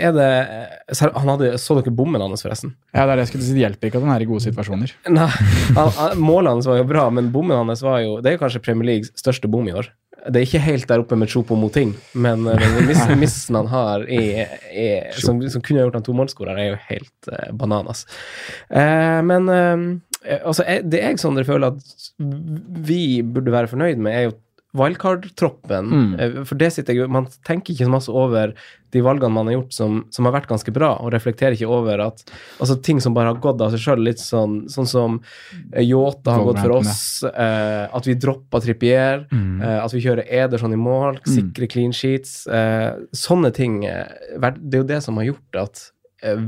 er 0.00 0.12
det 0.12 0.26
eh, 0.48 0.94
så 0.94 1.12
Han 1.14 1.28
hadde 1.28 1.54
Så 1.58 1.74
dere 1.80 1.94
bommen 1.94 2.20
hans, 2.20 2.42
forresten? 2.42 2.74
Ja, 2.94 3.06
det 3.06 3.12
er 3.12 3.16
det 3.16 3.28
jeg 3.28 3.28
skulle 3.32 3.44
si. 3.46 3.54
Det 3.54 3.62
hjelper 3.62 3.90
ikke 3.90 3.96
at 4.02 4.02
han 4.08 4.16
er 4.16 4.22
i 4.22 4.26
gode 4.26 4.42
situasjoner. 4.42 4.92
Nei, 5.08 5.26
han, 5.76 5.88
han, 5.90 6.18
målet 6.18 6.48
hans 6.50 6.66
var 6.66 6.78
jo 6.78 6.84
bra, 6.84 7.08
men 7.10 7.30
bommen 7.30 7.56
hans 7.66 7.82
var 7.82 8.00
jo 8.00 8.20
Det 8.20 8.32
er 8.32 8.38
jo 8.38 8.42
kanskje 8.46 8.62
Premier 8.62 8.86
Leagues 8.86 9.10
største 9.14 9.48
bom 9.50 9.68
i 9.68 9.72
år. 9.72 9.86
Det 10.22 10.38
er 10.38 10.46
ikke 10.46 10.62
helt 10.62 10.86
der 10.86 11.02
oppe 11.02 11.16
med 11.18 11.30
Chopo 11.32 11.56
Moting, 11.58 11.96
men 12.14 12.46
eh, 12.46 12.60
den 12.62 12.86
miss, 12.86 13.02
missen 13.18 13.58
han 13.58 13.70
har 13.72 14.04
i, 14.06 14.44
i, 14.70 14.86
som, 15.18 15.40
som 15.50 15.64
kunne 15.64 15.82
gjort 15.82 15.98
han 15.98 16.06
tomålsskårer, 16.06 16.60
er 16.60 16.68
jo 16.68 16.78
helt 16.86 17.30
uh, 17.32 17.48
bananas. 17.58 18.04
Uh, 18.70 19.18
men 19.26 19.50
uh, 19.50 20.38
altså, 20.44 20.66
det 20.86 21.02
jeg 21.02 21.18
Sondre, 21.18 21.46
føler 21.48 21.74
at 21.74 22.06
vi 22.86 23.22
burde 23.26 23.54
være 23.54 23.72
fornøyd 23.72 23.98
med, 23.98 24.14
er 24.14 24.28
jo 24.28 24.36
wildcard-troppen. 24.76 25.88
Mm. 25.92 26.12
Eh, 26.20 26.36
For 26.48 26.56
det 26.60 26.70
sitter 26.72 26.94
jeg 26.96 27.10
Man 27.12 27.26
tenker 27.46 27.74
ikke 27.74 27.84
så 27.88 27.92
masse 27.92 28.08
over 28.12 28.54
de 28.92 29.00
valgene 29.00 29.32
man 29.32 29.46
har 29.48 29.54
gjort 29.54 29.72
som, 29.72 29.98
som 30.12 30.26
har 30.28 30.34
vært 30.34 30.48
ganske 30.50 30.72
bra, 30.74 30.90
og 31.00 31.12
reflekterer 31.14 31.54
ikke 31.56 31.68
over 31.72 32.00
at 32.04 32.22
altså 32.60 32.76
ting 32.84 32.98
som 33.00 33.14
bare 33.16 33.30
har 33.32 33.38
gått 33.40 33.60
av 33.64 33.70
seg 33.72 33.80
sjøl, 33.80 34.02
litt 34.04 34.20
sånn, 34.20 34.66
sånn 34.68 34.88
som 34.90 35.14
eh, 35.72 35.80
Yota 35.86 36.34
har 36.36 36.44
gått 36.44 36.60
for 36.60 36.74
oss, 36.76 37.22
eh, 37.24 37.86
at 37.88 38.04
vi 38.08 38.14
dropper 38.20 38.60
Trippier, 38.66 39.26
Mm. 39.32 39.62
eh, 39.64 39.78
at 39.84 39.92
vi 39.96 40.00
kjører 40.04 40.28
Ederson 40.28 40.72
i 40.76 40.76
mål, 40.76 41.18
sikre 41.24 41.68
clean 41.72 41.92
sheets. 41.96 42.46
Eh, 42.46 42.92
sånne 43.16 43.52
ting. 43.56 43.84
eh, 43.88 44.04
det 44.36 44.74
er 44.76 44.82
jo 44.82 44.88
det 44.92 45.02
som 45.02 45.16
har 45.16 45.24
gjort 45.30 45.56
at 45.62 45.90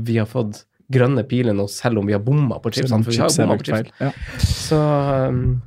vi 0.05 0.17
har 0.21 0.25
fått 0.29 0.63
grønne 0.93 1.23
piler 1.27 1.53
nå, 1.57 1.65
selv 1.67 1.97
om 1.97 2.05
vi 2.05 2.13
har 2.13 2.21
bomma 2.21 2.59
på 2.61 2.69
chipsene. 2.71 3.03
For 3.03 3.09
vi 3.11 3.17
har 3.17 3.33
bomma 3.33 3.57
på 3.57 3.65
chips. 3.65 3.91
Ja. 3.99 4.11
Så, 4.37 4.77
um, 5.29 5.61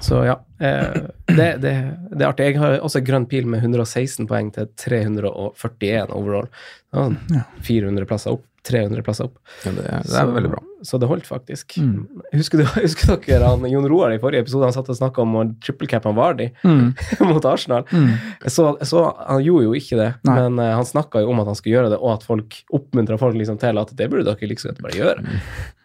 så 0.00 0.22
ja. 0.26 0.36
Eh, 0.60 1.00
det, 1.26 1.48
det, 1.62 1.72
det 2.12 2.22
er 2.22 2.28
artig. 2.28 2.50
Jeg 2.52 2.60
har 2.62 2.78
også 2.84 3.02
grønn 3.06 3.26
pil 3.30 3.46
med 3.50 3.62
116 3.64 4.26
poeng 4.30 4.50
til 4.54 4.68
341 4.78 6.12
overall. 6.14 6.48
Ja, 6.94 7.08
Ja. 7.34 7.42
400 7.66 8.06
plasser 8.08 8.36
opp 8.38 8.44
300 8.66 9.02
plasser 9.06 9.28
opp. 9.28 9.36
Ja, 9.64 9.70
det, 9.76 9.84
det 10.08 10.16
er 10.18 10.32
veldig 10.34 10.50
bra. 10.52 10.62
Så 10.86 10.98
det 11.02 11.08
holdt 11.10 11.26
faktisk. 11.26 11.74
Mm. 11.82 12.06
Husker, 12.34 12.60
du, 12.60 12.64
husker 12.84 13.16
dere 13.26 13.48
han, 13.50 13.64
Jon 13.70 13.86
Roar 13.90 14.12
i 14.14 14.18
forrige 14.22 14.44
episode 14.44 14.66
han 14.68 14.74
satt 14.76 14.90
og 14.92 14.98
snakka 14.98 15.22
om 15.24 15.32
å 15.40 15.44
trippelcappe 15.64 16.12
Vardi 16.14 16.48
Mm. 16.66 16.92
mot 17.30 17.44
Arsenal? 17.50 17.84
Mm. 17.90 18.12
Så, 18.46 18.66
så 18.86 19.02
han 19.18 19.42
gjorde 19.44 19.68
jo 19.68 19.74
ikke 19.78 19.98
det, 19.98 20.08
Nei. 20.28 20.36
men 20.38 20.58
uh, 20.62 20.74
han 20.78 20.86
snakka 20.86 21.22
jo 21.24 21.32
om 21.32 21.40
at 21.42 21.50
han 21.50 21.58
skulle 21.58 21.76
gjøre 21.78 21.90
det, 21.94 21.98
og 22.02 22.12
at 22.16 22.26
folk 22.26 22.60
oppmuntra 22.78 23.18
folk 23.20 23.34
liksom 23.38 23.58
til 23.62 23.78
at 23.82 23.94
det 23.98 24.08
burde 24.12 24.26
dere 24.28 24.50
liksom 24.52 24.78
bare 24.84 24.94
gjøre. 24.98 25.24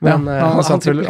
Men 0.03 0.27
Ja, 0.27 0.35
eh, 0.35 0.43
han, 0.43 0.63
han 0.67 0.83
vel- 0.83 1.03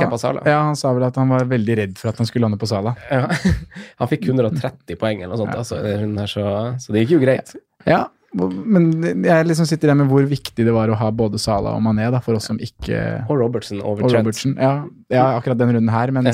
Ja, 0.45 0.59
han 0.69 0.75
sa 0.79 0.93
vel 0.93 1.07
at 1.07 1.15
han 1.19 1.31
var 1.33 1.47
veldig 1.49 1.77
redd 1.79 1.95
for 1.99 2.11
at 2.13 2.19
han 2.21 2.29
skulle 2.29 2.45
lande 2.47 2.59
på 2.61 2.69
Sala. 2.69 2.95
Ja. 3.11 3.25
Han 3.99 4.09
fikk 4.11 4.27
130 4.29 4.95
poeng 4.99 5.21
eller 5.23 5.33
noe 5.33 5.39
sånt, 5.43 5.55
altså, 5.57 5.79
den 5.83 5.99
runden 6.03 6.21
her, 6.23 6.29
så, 6.29 6.43
så 6.81 6.93
det 6.93 7.03
gikk 7.03 7.15
jo 7.17 7.21
greit. 7.23 7.55
Ja, 7.89 8.03
men 8.33 9.23
jeg 9.25 9.45
liksom 9.45 9.67
sitter 9.69 9.91
der 9.91 9.97
med 9.99 10.07
hvor 10.09 10.25
viktig 10.25 10.65
det 10.65 10.73
var 10.73 10.89
å 10.89 10.95
ha 10.97 11.11
både 11.13 11.37
Sala 11.41 11.75
og 11.77 11.83
Mané, 11.85 12.09
da, 12.11 12.19
for 12.23 12.33
oss 12.39 12.47
som 12.49 12.57
ikke 12.57 12.97
Og 13.29 13.37
Robertsen 13.37 13.81
over 13.81 14.03
Og 14.07 14.09
Trent. 14.11 14.57
Ja, 14.57 14.71
ja, 15.13 15.25
akkurat 15.39 15.57
den 15.61 15.69
runden 15.75 15.89
her, 15.93 16.11
men 16.11 16.25
Ja. 16.25 16.31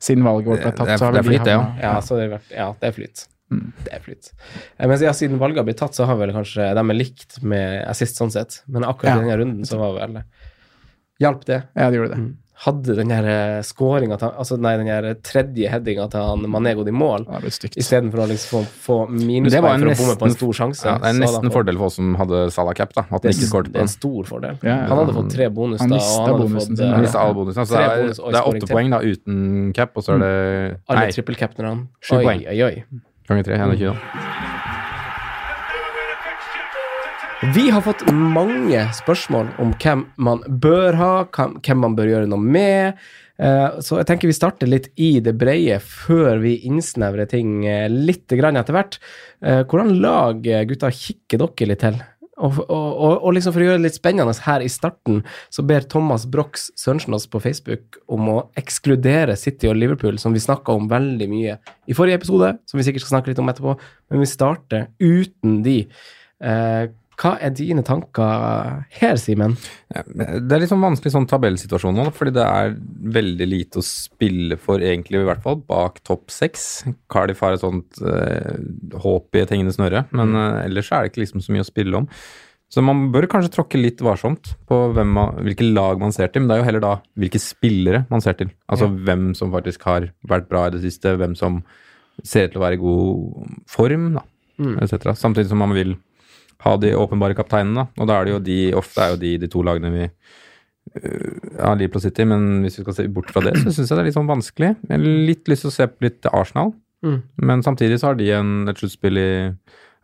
siden 0.00 0.24
valget 0.26 0.46
vårt 0.50 0.62
ble 0.66 0.72
tatt, 0.72 0.98
så 0.98 1.06
har 1.06 1.12
vel 1.12 1.22
de 1.22 1.38
ja. 1.46 1.60
Ja, 1.80 2.00
det, 2.00 2.30
vært- 2.34 2.50
ja, 2.56 2.72
det 2.80 2.88
er 2.88 2.92
flyt. 2.92 3.26
Mm. 3.52 3.72
Det 3.84 3.92
er 3.94 4.00
flyt. 4.02 4.32
Eh, 4.78 4.88
Men 4.88 4.98
ja, 5.00 5.12
siden 5.14 5.38
valget 5.38 5.58
har 5.58 5.64
blitt 5.64 5.78
tatt, 5.78 5.94
så 5.94 6.04
har 6.06 6.16
vel 6.16 6.32
kanskje 6.34 6.74
de 6.74 6.82
er 6.90 6.98
likt 6.98 7.42
med 7.42 7.86
assist 7.86 8.18
sånn 8.18 8.32
sett. 8.32 8.62
Men 8.66 8.82
akkurat 8.82 9.14
Ja. 9.14 9.16
i 9.16 9.20
denne 9.22 9.38
runden 9.38 9.64
så 9.64 9.78
var 9.78 9.94
vel 10.00 10.24
Hjalp 11.20 11.44
det? 11.46 11.62
Ja, 11.74 11.88
det 11.90 11.96
gjorde 11.96 12.14
det. 12.14 12.34
Hadde 12.64 12.94
den 12.96 13.10
her 13.12 13.26
skåringa 13.68 14.16
Altså, 14.16 14.56
nei, 14.56 14.70
den 14.80 14.88
her 14.88 15.06
tredje 15.20 15.68
headinga 15.68 16.06
til 16.08 16.22
han 16.24 16.46
Manego 16.48 16.86
i 16.88 16.92
mål, 16.94 17.26
stygt. 17.52 17.76
istedenfor 17.76 18.22
å 18.24 18.28
liksom 18.30 18.64
få, 18.64 18.86
få 18.86 18.96
minuspoeng 19.12 19.82
en 19.84 19.84
for 19.84 19.92
å 19.92 19.98
bomme 20.00 20.16
på 20.22 20.28
en 20.30 20.36
stor 20.38 20.56
sjanse. 20.56 20.86
Ja, 20.88 20.94
det 21.02 21.10
er 21.10 21.18
nesten 21.20 21.52
fordel 21.52 21.76
for 21.76 21.90
oss 21.90 21.98
som 22.00 22.14
hadde 22.16 22.40
Salah 22.56 22.72
cap, 22.78 22.94
da. 22.96 23.04
At 23.10 23.20
Det 23.26 23.34
han 23.34 23.36
ikke 23.36 23.50
skåret 23.50 23.68
det 23.74 23.82
er 23.82 23.84
en 23.84 23.92
stor 23.92 24.24
fordel. 24.32 24.56
Ja, 24.64 24.70
ja. 24.72 24.88
Han 24.88 25.02
hadde 25.02 25.16
fått 25.18 25.30
tre 25.36 25.50
bonus 25.52 25.84
Han 25.84 25.92
da, 25.92 26.00
og 26.00 26.16
han 26.16 26.32
hadde 26.32 26.42
bonusen 26.46 26.56
fått 26.72 26.78
sin. 26.80 26.86
eh, 26.86 26.94
Han 26.96 27.04
alle 27.26 27.34
bonusene. 27.42 27.66
Så 27.66 27.76
det 27.76 27.84
er, 27.84 27.96
bonus 28.00 28.16
det 28.24 28.40
er 28.40 28.52
åtte 28.54 28.72
poeng 28.72 28.90
da, 28.96 29.02
uten 29.04 29.72
cap, 29.76 29.92
og 29.96 30.02
så 30.08 30.16
er 30.16 30.24
det 30.24 30.34
alle 30.88 31.00
Nei, 31.04 31.12
trippelcapnerne. 31.12 31.88
Sju 32.00 32.16
Oi, 32.16 32.24
poeng. 32.24 32.46
oi, 32.48 32.60
oi. 32.72 32.84
ganger 33.28 33.50
tre. 33.52 33.60
21, 33.60 33.84
da. 33.92 34.55
Vi 37.54 37.70
har 37.70 37.82
fått 37.84 38.02
mange 38.12 38.80
spørsmål 38.96 39.52
om 39.62 39.70
hvem 39.78 40.02
man 40.22 40.40
bør 40.62 40.96
ha, 40.98 41.10
hvem 41.28 41.78
man 41.84 41.94
bør 41.98 42.10
gjøre 42.10 42.30
noe 42.30 42.42
med. 42.42 42.98
Eh, 43.38 43.78
Så 43.84 44.00
jeg 44.00 44.08
tenker 44.08 44.30
vi 44.30 44.36
starter 44.36 44.70
litt 44.70 44.88
i 44.96 45.20
det 45.20 45.36
breie 45.38 45.78
før 45.82 46.40
vi 46.42 46.56
innsnevrer 46.66 47.28
ting 47.30 47.66
eh, 47.68 47.86
litt 47.92 48.32
etter 48.32 48.74
hvert. 48.74 48.98
Eh, 49.44 49.62
Hvordan 49.68 49.94
lag, 50.00 50.42
gutter, 50.42 50.90
kikker 50.90 51.44
dere 51.44 51.70
litt 51.70 51.84
til? 51.84 52.00
Og, 52.36 52.58
og, 52.68 53.22
og 53.24 53.32
liksom 53.32 53.54
for 53.54 53.62
å 53.64 53.68
gjøre 53.68 53.78
det 53.78 53.86
litt 53.86 53.96
spennende 53.96 54.34
her 54.44 54.60
i 54.60 54.68
starten, 54.68 55.22
så 55.48 55.62
ber 55.64 55.86
Thomas 55.88 56.26
Brox 56.28 56.68
Sørensen 56.76 57.16
oss 57.16 57.24
på 57.30 57.40
Facebook 57.40 57.96
om 58.12 58.28
å 58.28 58.36
ekskludere 58.60 59.38
City 59.40 59.70
og 59.70 59.78
Liverpool, 59.78 60.18
som 60.20 60.36
vi 60.36 60.42
snakka 60.44 60.74
om 60.76 60.90
veldig 60.90 61.30
mye 61.32 61.56
i 61.88 61.96
forrige 61.96 62.20
episode, 62.20 62.52
som 62.68 62.80
vi 62.80 62.84
sikkert 62.84 63.06
skal 63.06 63.18
snakke 63.18 63.32
litt 63.32 63.40
om 63.40 63.48
etterpå, 63.48 63.78
men 64.10 64.20
vi 64.24 64.28
starter 64.28 64.88
uten 65.00 65.62
de. 65.64 65.80
Eh, 66.44 66.92
hva 67.16 67.32
er 67.40 67.52
dine 67.56 67.80
tanker 67.86 68.82
her, 68.98 69.16
Simen? 69.20 69.54
Det 69.88 70.52
er 70.52 70.60
litt 70.60 70.70
sånn 70.72 70.84
vanskelig 70.84 71.14
sånn 71.14 71.28
tabellsituasjon 71.30 71.96
nå, 71.96 72.10
fordi 72.16 72.34
det 72.36 72.44
er 72.44 72.74
veldig 73.16 73.46
lite 73.48 73.80
å 73.80 73.86
spille 73.86 74.58
for, 74.60 74.84
egentlig, 74.84 75.22
i 75.22 75.28
hvert 75.28 75.44
fall, 75.44 75.56
bak 75.64 76.02
topp 76.04 76.32
seks. 76.32 76.84
Cardiff 77.12 77.40
har 77.44 77.56
et 77.56 77.64
sånt 77.64 78.02
eh, 78.04 78.58
håp 79.00 79.36
i 79.38 79.42
et 79.42 79.54
hengende 79.54 79.72
snøre, 79.72 80.04
men 80.16 80.36
eh, 80.36 80.66
ellers 80.66 80.92
er 80.92 81.06
det 81.06 81.14
ikke 81.14 81.24
liksom 81.24 81.44
så 81.44 81.56
mye 81.56 81.64
å 81.64 81.70
spille 81.70 82.02
om. 82.02 82.10
Så 82.72 82.82
man 82.82 83.06
bør 83.14 83.28
kanskje 83.30 83.54
tråkke 83.54 83.78
litt 83.78 84.00
varsomt 84.02 84.52
på 84.68 84.80
man, 84.98 85.38
hvilke 85.46 85.68
lag 85.70 86.00
man 86.02 86.12
ser 86.12 86.28
til, 86.32 86.42
men 86.42 86.50
det 86.50 86.56
er 86.56 86.60
jo 86.60 86.68
heller 86.68 86.84
da 86.84 86.94
hvilke 87.16 87.40
spillere 87.40 88.04
man 88.10 88.24
ser 88.24 88.36
til. 88.36 88.50
Altså 88.68 88.90
hvem 88.90 89.30
som 89.38 89.54
faktisk 89.54 89.86
har 89.86 90.10
vært 90.26 90.50
bra 90.50 90.66
i 90.66 90.74
det 90.74 90.82
siste, 90.82 91.14
hvem 91.16 91.36
som 91.38 91.62
ser 92.26 92.48
ut 92.48 92.56
til 92.56 92.60
å 92.60 92.64
være 92.66 92.76
i 92.76 92.82
god 92.82 93.54
form, 93.70 94.10
da, 94.18 94.24
etc. 94.82 95.14
Samtidig 95.14 95.52
som 95.52 95.62
man 95.62 95.72
vil 95.76 95.94
ha 96.64 96.76
de 96.80 96.94
åpenbare 96.96 97.36
kapteinene. 97.36 97.88
Og 97.98 98.08
da 98.08 98.18
er 98.20 98.24
det 98.28 98.32
jo 98.36 98.42
de, 98.46 98.58
ofte 98.78 99.02
er 99.02 99.14
jo 99.14 99.20
de 99.20 99.32
de 99.42 99.48
to 99.52 99.62
lagene 99.66 99.92
vi 99.92 100.06
har 100.06 100.12
ja, 101.58 101.74
Liverpool 101.74 102.02
City, 102.04 102.24
men 102.24 102.62
hvis 102.62 102.78
vi 102.78 102.84
skal 102.84 102.94
se 102.94 103.06
bort 103.12 103.30
fra 103.34 103.42
det, 103.44 103.56
så 103.58 103.72
syns 103.74 103.90
jeg 103.90 103.96
det 103.96 104.02
er 104.04 104.08
litt 104.08 104.16
sånn 104.16 104.30
vanskelig. 104.30 104.68
Jeg 104.86 104.92
har 104.94 105.02
litt 105.02 105.50
lyst 105.50 105.66
til 105.66 105.72
å 105.72 105.74
se 105.74 105.86
på 105.90 106.06
litt 106.08 106.28
Arsenal, 106.32 106.74
Mm. 107.04 107.18
men 107.44 107.60
samtidig 107.62 107.98
så 108.00 108.08
har 108.08 108.14
de 108.16 108.30
en, 108.32 108.68
et 108.70 108.78
sluttspill 108.80 109.18
i 109.20 109.30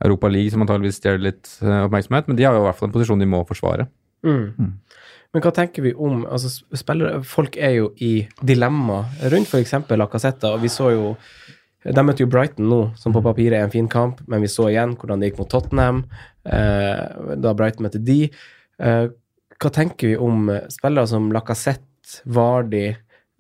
Europa 0.05 0.29
League 0.29 0.51
som 0.53 0.61
antageligvis 0.61 0.99
stjeler 1.01 1.23
litt 1.25 1.49
øh, 1.65 1.87
oppmerksomhet, 1.87 2.29
men 2.29 2.37
de 2.37 2.45
har 2.45 2.53
jo 2.53 2.61
i 2.61 2.67
hvert 2.67 2.79
fall 2.79 2.91
en 2.91 2.93
posisjon 2.93 3.23
de 3.23 3.29
må 3.33 3.41
forsvare. 3.49 3.87
Mm. 4.27 4.75
Men 5.33 5.43
hva 5.43 5.53
tenker 5.57 5.87
vi 5.87 5.95
om 5.97 6.27
altså 6.29 6.51
spillere, 6.77 7.23
Folk 7.25 7.57
er 7.57 7.79
jo 7.79 7.89
i 8.05 8.29
dilemma 8.45 9.07
rundt 9.33 9.49
f.eks. 9.49 9.73
Lacassetta, 9.89 10.53
og 10.53 10.61
vi 10.63 10.69
så 10.69 10.91
jo 10.93 11.15
De 11.85 12.05
møtte 12.07 12.23
jo 12.23 12.31
Brighton 12.31 12.69
nå, 12.71 12.81
som 12.99 13.15
på 13.15 13.23
papiret 13.25 13.59
er 13.59 13.67
en 13.67 13.73
fin 13.73 13.89
kamp, 13.91 14.21
men 14.31 14.45
vi 14.45 14.51
så 14.51 14.69
igjen 14.71 14.95
hvordan 14.99 15.23
det 15.23 15.33
gikk 15.33 15.41
mot 15.43 15.51
Tottenham 15.51 16.05
eh, 16.47 17.35
da 17.43 17.55
Brighton 17.59 17.89
møtte 17.89 18.03
de. 18.03 18.21
Eh, 18.83 19.07
hva 19.63 19.73
tenker 19.75 20.13
vi 20.13 20.19
om 20.19 20.51
eh, 20.53 20.69
spillere 20.73 21.11
som 21.11 21.33
Lacassette, 21.35 22.23
Vardi 22.31 22.93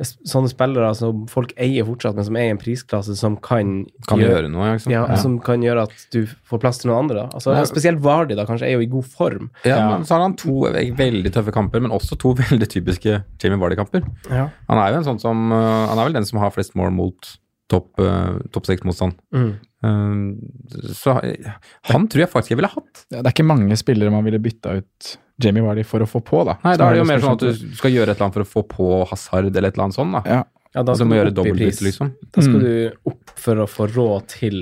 Sånne 0.03 0.49
spillere 0.51 0.89
som 0.99 1.27
folk 1.31 1.53
eier 1.61 1.85
fortsatt, 1.87 2.17
men 2.17 2.27
som 2.27 2.37
er 2.41 2.49
i 2.49 2.53
en 2.55 2.59
prisklasse 2.59 3.15
som 3.19 3.37
kan, 3.45 3.85
Kan 4.09 4.23
gjøre 4.23 4.49
noe, 4.51 4.73
liksom. 4.75 4.91
ja, 4.95 5.03
ja, 5.07 5.19
Som 5.21 5.37
kan 5.45 5.63
gjøre 5.63 5.85
at 5.87 6.07
du 6.15 6.25
får 6.49 6.63
plass 6.63 6.81
til 6.83 6.91
noen 6.91 7.05
andre. 7.05 7.27
Da. 7.27 7.39
Altså, 7.39 7.55
Spesielt 7.69 8.01
Vardi 8.03 8.35
da, 8.39 8.47
kanskje 8.49 8.71
er 8.71 8.75
jo 8.75 8.83
i 8.83 8.89
god 8.91 9.07
form. 9.13 9.51
Ja, 9.69 9.79
men 9.93 10.07
så 10.09 10.17
har 10.17 10.25
han 10.25 10.35
to 10.41 10.65
veldig 10.99 11.35
tøffe 11.35 11.55
kamper, 11.55 11.85
men 11.85 11.95
også 11.95 12.19
to 12.19 12.33
veldig 12.43 12.71
typiske 12.73 13.21
Jamie 13.43 13.61
Vardi-kamper. 13.63 14.09
Ja. 14.33 14.49
Han 14.73 14.83
er 14.83 14.97
jo 14.97 15.03
en 15.03 15.09
sånn 15.13 15.23
som 15.23 15.53
øh, 15.53 15.87
Han 15.93 16.01
er 16.01 16.09
vel 16.09 16.19
den 16.19 16.27
som 16.27 16.41
har 16.43 16.55
flest 16.55 16.75
mål 16.79 16.91
mot 16.97 17.35
topp 17.71 18.01
uh, 18.01 18.39
top 18.53 18.67
seks-motstand. 18.69 19.15
Mm. 19.35 19.53
Uh, 19.83 20.91
så 20.95 21.17
øh, 21.25 21.53
han 21.91 22.09
tror 22.09 22.21
jeg 22.27 22.31
faktisk 22.31 22.51
jeg 22.55 22.59
ville 22.61 22.71
hatt. 22.73 23.05
Ja, 23.11 23.21
det 23.23 23.27
er 23.27 23.35
ikke 23.37 23.47
mange 23.49 23.77
spillere 23.81 24.11
man 24.15 24.25
ville 24.27 24.39
bytta 24.43 24.77
ut 24.81 25.13
Jamie 25.43 25.63
Vardy 25.65 25.83
for 25.89 26.05
å 26.05 26.07
få 26.07 26.21
på, 26.23 26.45
da. 26.47 26.59
Nei, 26.65 26.77
da 26.79 26.87
er 26.91 26.99
det 26.99 27.03
jo 27.03 27.09
mer 27.09 27.23
sånn 27.25 27.39
at 27.39 27.47
du 27.47 27.73
skal 27.79 27.91
gjøre 27.95 28.13
et 28.13 28.19
eller 28.19 28.29
annet 28.29 28.37
for 28.37 28.45
å 28.45 28.51
få 28.53 28.63
på 28.69 28.91
Hazard 29.11 29.49
eller 29.57 29.71
et 29.73 29.75
eller 29.79 29.89
annet 29.89 29.97
sånt. 29.99 30.13
da. 30.19 30.23
Ja. 30.29 30.43
Ja, 30.73 30.81
da 30.83 30.93
Altså, 30.95 31.05
skal 31.05 31.09
du 31.09 31.13
du 31.13 31.19
gjøre 31.19 31.33
opp 31.33 31.33
i 31.33 31.51
pris. 31.53 31.81
dobbeltbytte, 31.81 31.85
liksom. 31.85 32.13
Da 32.33 32.45
skal 32.47 32.55
Mm. 32.55 32.63
du 32.63 33.11
opp 33.11 33.33
for 33.37 33.55
å 33.61 33.67
få 33.69 33.87
råd 33.93 34.29
til 34.29 34.55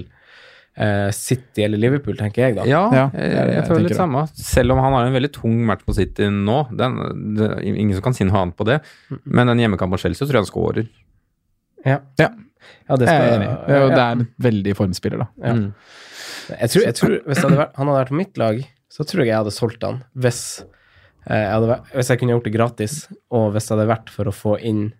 uh, 0.81 1.11
City 1.15 1.63
eller 1.67 1.79
Liverpool, 1.79 2.17
tenker 2.19 2.43
jeg 2.49 2.57
da. 2.57 2.65
Ja, 2.67 2.81
Ja, 2.91 3.05
jeg, 3.15 3.21
det 3.21 3.29
det 3.31 3.37
jeg, 3.45 3.55
jeg 3.61 3.67
føler 3.69 3.85
litt 3.89 3.97
samme. 4.01 4.25
Selv 4.35 4.73
om 4.75 4.79
han 4.83 4.93
har 4.97 5.07
en 5.07 5.15
veldig 5.15 5.33
tung 5.37 5.61
match 5.69 5.85
på 5.87 5.95
City 5.95 6.27
nå. 6.33 6.57
Den, 6.75 6.97
det, 7.37 7.51
ingen 7.75 7.93
som 7.95 8.03
kan 8.09 8.15
si 8.17 8.25
noe 8.27 8.41
annet 8.43 8.57
på 8.59 8.67
det. 8.67 8.81
Men 9.25 9.47
den 9.53 9.59
hjemmekampen 9.63 9.95
på 9.99 10.03
Chelsea 10.07 10.27
tror 10.27 10.41
jeg 10.41 10.47
han 10.47 10.51
scorer. 10.51 10.89
Ja. 11.87 12.01
Ja. 12.19 12.31
Ja, 12.89 12.97
det 12.97 13.07
Jeg 13.09 13.15
skal, 13.15 13.27
er 13.27 13.37
enig. 13.39 13.51
Det 13.67 13.75
er 13.77 13.81
jo- 13.81 13.89
det 13.95 13.99
er 14.05 14.13
en 14.19 14.29
veldig 14.41 14.77
formspiller, 14.77 15.19
da. 15.19 15.27
Ja. 15.47 15.53
Mm. 15.55 15.75
Jeg 16.51 16.71
tror, 16.71 16.83
jeg 16.83 16.95
tror 16.95 17.17
Hvis 17.27 17.39
hadde 17.45 17.57
vært, 17.61 17.75
han 17.77 17.87
hadde 17.87 18.01
vært 18.05 18.09
på 18.13 18.17
mitt 18.21 18.39
lag, 18.39 18.61
så 18.91 19.05
tror 19.07 19.19
jeg 19.25 19.29
jeg 19.29 19.37
hadde 19.37 19.55
solgt 19.55 19.83
han. 19.87 20.05
Hvis, 20.19 20.65
eh, 21.29 21.37
jeg, 21.37 21.51
hadde, 21.53 21.81
hvis 21.95 22.09
jeg 22.09 22.19
kunne 22.19 22.35
gjort 22.35 22.45
det 22.45 22.53
gratis, 22.57 22.95
og 23.31 23.53
hvis 23.55 23.69
det 23.69 23.79
hadde 23.79 23.89
vært 23.97 24.09
for 24.11 24.25
å 24.25 24.35
få 24.35 24.57
inn 24.61 24.93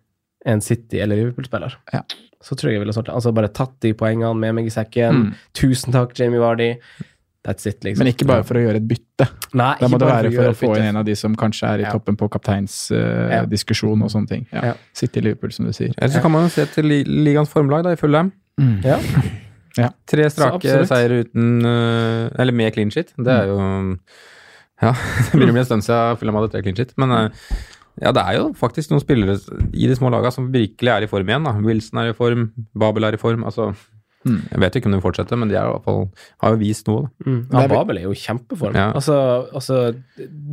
en 0.47 0.61
City- 0.61 1.01
eller 1.01 1.17
Liverpool-spiller, 1.17 1.75
Ja. 1.93 2.03
så 2.43 2.55
tror 2.57 2.71
jeg 2.71 2.79
jeg 2.79 2.81
ville 2.87 2.93
solgt 2.95 3.09
han. 3.09 3.17
Altså 3.17 3.35
bare 3.35 3.49
tatt 3.49 3.79
de 3.81 3.93
poengene 3.93 4.35
med 4.39 4.55
meg 4.55 4.67
i 4.67 4.71
sekken. 4.71 5.13
Mm. 5.13 5.35
Tusen 5.53 5.93
takk, 5.93 6.15
Jamie 6.17 6.39
Vardy. 6.41 6.79
That's 7.47 7.65
it, 7.67 7.79
liksom. 7.85 8.05
Men 8.05 8.13
ikke 8.13 8.27
bare 8.29 8.45
for 8.45 8.59
å 8.59 8.63
gjøre 8.67 8.77
et 8.83 8.89
bytte. 8.89 9.27
Nei, 9.57 9.71
Da 9.81 9.89
må 9.89 9.97
det 9.99 10.09
være 10.11 10.29
for 10.29 10.37
gjøre 10.37 10.53
å 10.53 10.57
få 10.59 10.71
inn 10.77 10.89
en 10.91 10.99
av 11.01 11.07
de 11.07 11.15
som 11.17 11.35
kanskje 11.41 11.69
er 11.71 11.79
i 11.81 11.87
Ja. 11.87 11.93
toppen 11.95 12.17
på 12.21 12.29
Ja. 12.29 12.35
kapteinsdiskusjon 12.37 14.03
og 14.05 14.11
sånne 14.13 14.29
ting. 14.29 14.47
Ja. 14.53 14.65
Ja. 14.65 14.75
i 15.03 15.21
Liverpool, 15.21 15.51
som 15.53 15.65
du 15.65 15.73
sier. 15.73 15.95
Eller 15.97 16.13
så 16.15 16.21
kan 16.21 16.31
man 16.33 16.43
jo 16.45 16.49
se 16.51 16.67
til 16.67 16.85
li 16.85 17.05
ligaens 17.05 17.49
formlag 17.49 17.83
da, 17.85 17.93
i 17.93 17.97
Fulham. 17.97 18.33
Mm. 18.61 18.85
Ja. 18.85 18.99
Tre 20.07 20.29
strake 20.29 20.61
seier 20.67 20.85
seire 20.85 21.25
uten 21.25 21.65
uh, 21.65 22.29
Eller 22.39 22.53
med 22.53 22.75
clean 22.75 22.91
shit. 22.91 23.13
Det 23.17 23.27
er 23.29 23.47
jo 23.47 23.57
Ja, 24.83 24.93
det 25.31 25.33
begynner 25.33 25.53
å 25.53 25.57
bli 25.57 25.61
en 25.61 25.69
stund 25.69 25.83
siden 25.87 26.19
Fulham 26.19 26.35
hadde 26.41 26.51
tre 26.51 26.63
clean 26.63 26.77
shit. 26.77 26.93
Men 26.99 27.11
uh, 27.13 27.29
ja, 28.01 28.13
det 28.13 28.23
er 28.25 28.37
jo 28.41 28.53
faktisk 28.57 28.91
noen 28.91 29.01
spillere 29.01 29.39
i 29.73 29.87
de 29.87 29.97
små 29.97 30.11
lagene 30.11 30.33
som 30.33 30.51
virkelig 30.53 30.89
er 30.93 31.03
i 31.05 31.11
form 31.11 31.29
igjen. 31.29 31.45
da. 31.45 31.53
Wilson 31.53 31.99
er 32.03 32.11
i 32.11 32.17
form, 32.17 32.51
Babel 32.75 33.05
er 33.05 33.15
i 33.15 33.21
form. 33.21 33.45
altså 33.45 33.75
Mm. 34.27 34.41
Jeg 34.51 34.61
vet 34.61 34.75
ikke 34.77 34.87
om 34.91 34.93
de 34.93 35.01
fortsetter, 35.01 35.39
men 35.41 35.49
de 35.49 35.55
er 35.57 35.65
i 35.65 35.71
hvert 35.73 35.85
fall, 35.87 36.03
har 36.43 36.51
jo 36.53 36.59
vist 36.61 36.87
noe. 36.91 37.07
da. 37.25 37.31
Mm. 37.31 37.39
Ja, 37.55 37.67
Babel 37.73 37.97
er 37.99 38.03
jo 38.03 38.11
i 38.13 38.21
kjempeform. 38.21 38.75
Ja. 38.77 38.91
Altså, 38.93 39.15
altså, 39.57 39.79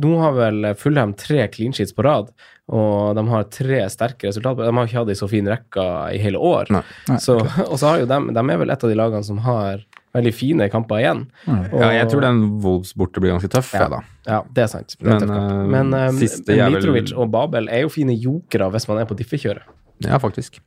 nå 0.04 0.12
har 0.22 0.32
vel 0.38 0.74
Fulham 0.80 1.12
tre 1.14 1.48
clean 1.52 1.72
sheets 1.76 1.92
på 1.92 2.04
rad, 2.06 2.30
og 2.68 3.14
de 3.16 3.26
har 3.28 3.44
tre 3.52 3.82
sterke 3.92 4.28
resultater. 4.30 4.64
De 4.64 4.72
har 4.76 4.88
ikke 4.88 4.98
hatt 5.02 5.08
ei 5.12 5.18
så 5.20 5.28
fin 5.28 5.46
rekke 5.48 5.84
i 6.14 6.18
hele 6.22 6.40
år. 6.40 6.70
Nei. 6.72 6.82
Nei, 7.08 7.18
så, 7.20 7.36
og 7.70 7.76
så 7.80 7.92
har 7.92 8.00
jo 8.00 8.08
dem, 8.08 8.30
de 8.32 8.40
er 8.40 8.58
vel 8.64 8.70
et 8.72 8.84
av 8.84 8.92
de 8.92 8.96
lagene 8.96 9.24
som 9.24 9.38
har 9.44 9.84
veldig 10.16 10.32
fine 10.34 10.70
kamper 10.72 11.02
igjen. 11.02 11.26
Og, 11.46 11.76
Ja, 11.82 11.90
jeg 11.92 12.08
tror 12.08 12.24
den 12.24 12.38
Wolves 12.64 12.94
borte 12.96 13.20
blir 13.20 13.34
ganske 13.36 13.50
tøff, 13.52 13.74
Ja. 13.76 13.88
da. 13.92 14.00
Ja, 14.26 14.38
det 14.52 14.64
er 14.64 14.70
sant. 14.72 14.96
Det 14.98 15.12
er 15.12 15.20
Men, 15.28 15.30
eh, 15.36 15.66
Men 15.76 15.92
um, 15.94 16.16
siste 16.18 16.56
er 16.56 16.64
vel- 16.70 16.78
Mitrovic 16.80 17.12
og 17.16 17.30
Babel 17.30 17.68
er 17.68 17.84
jo 17.84 17.88
fine 17.92 18.16
jokere 18.16 18.70
hvis 18.72 18.88
man 18.88 18.98
er 19.04 19.04
på 19.08 19.16
diffekjøret. 19.16 19.62
Ja, 20.04 20.16
faktisk. 20.18 20.60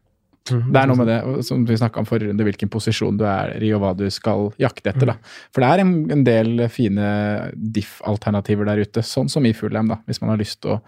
Det 0.50 0.80
er 0.82 0.88
noe 0.90 0.98
med 0.98 1.08
det, 1.08 1.46
som 1.46 1.62
vi 1.70 1.76
snakka 1.78 2.00
om 2.02 2.06
forrige 2.10 2.32
runde, 2.32 2.44
hvilken 2.48 2.70
posisjon 2.74 3.18
du 3.20 3.24
er 3.30 3.54
i, 3.62 3.70
og 3.76 3.82
hva 3.84 3.92
du 3.96 4.08
skal 4.10 4.50
jakte 4.60 4.90
etter. 4.90 5.12
da. 5.12 5.16
For 5.54 5.62
det 5.62 5.70
er 5.70 5.84
en, 5.84 5.92
en 6.12 6.24
del 6.26 6.64
fine 6.74 7.52
diff-alternativer 7.56 8.66
der 8.66 8.82
ute, 8.82 9.04
sånn 9.06 9.30
som 9.30 9.46
i 9.46 9.54
Fulham, 9.54 9.88
da, 9.94 10.00
hvis 10.10 10.22
man 10.24 10.34
har 10.34 10.42
lyst 10.42 10.62
til 10.64 10.76
å 10.76 10.80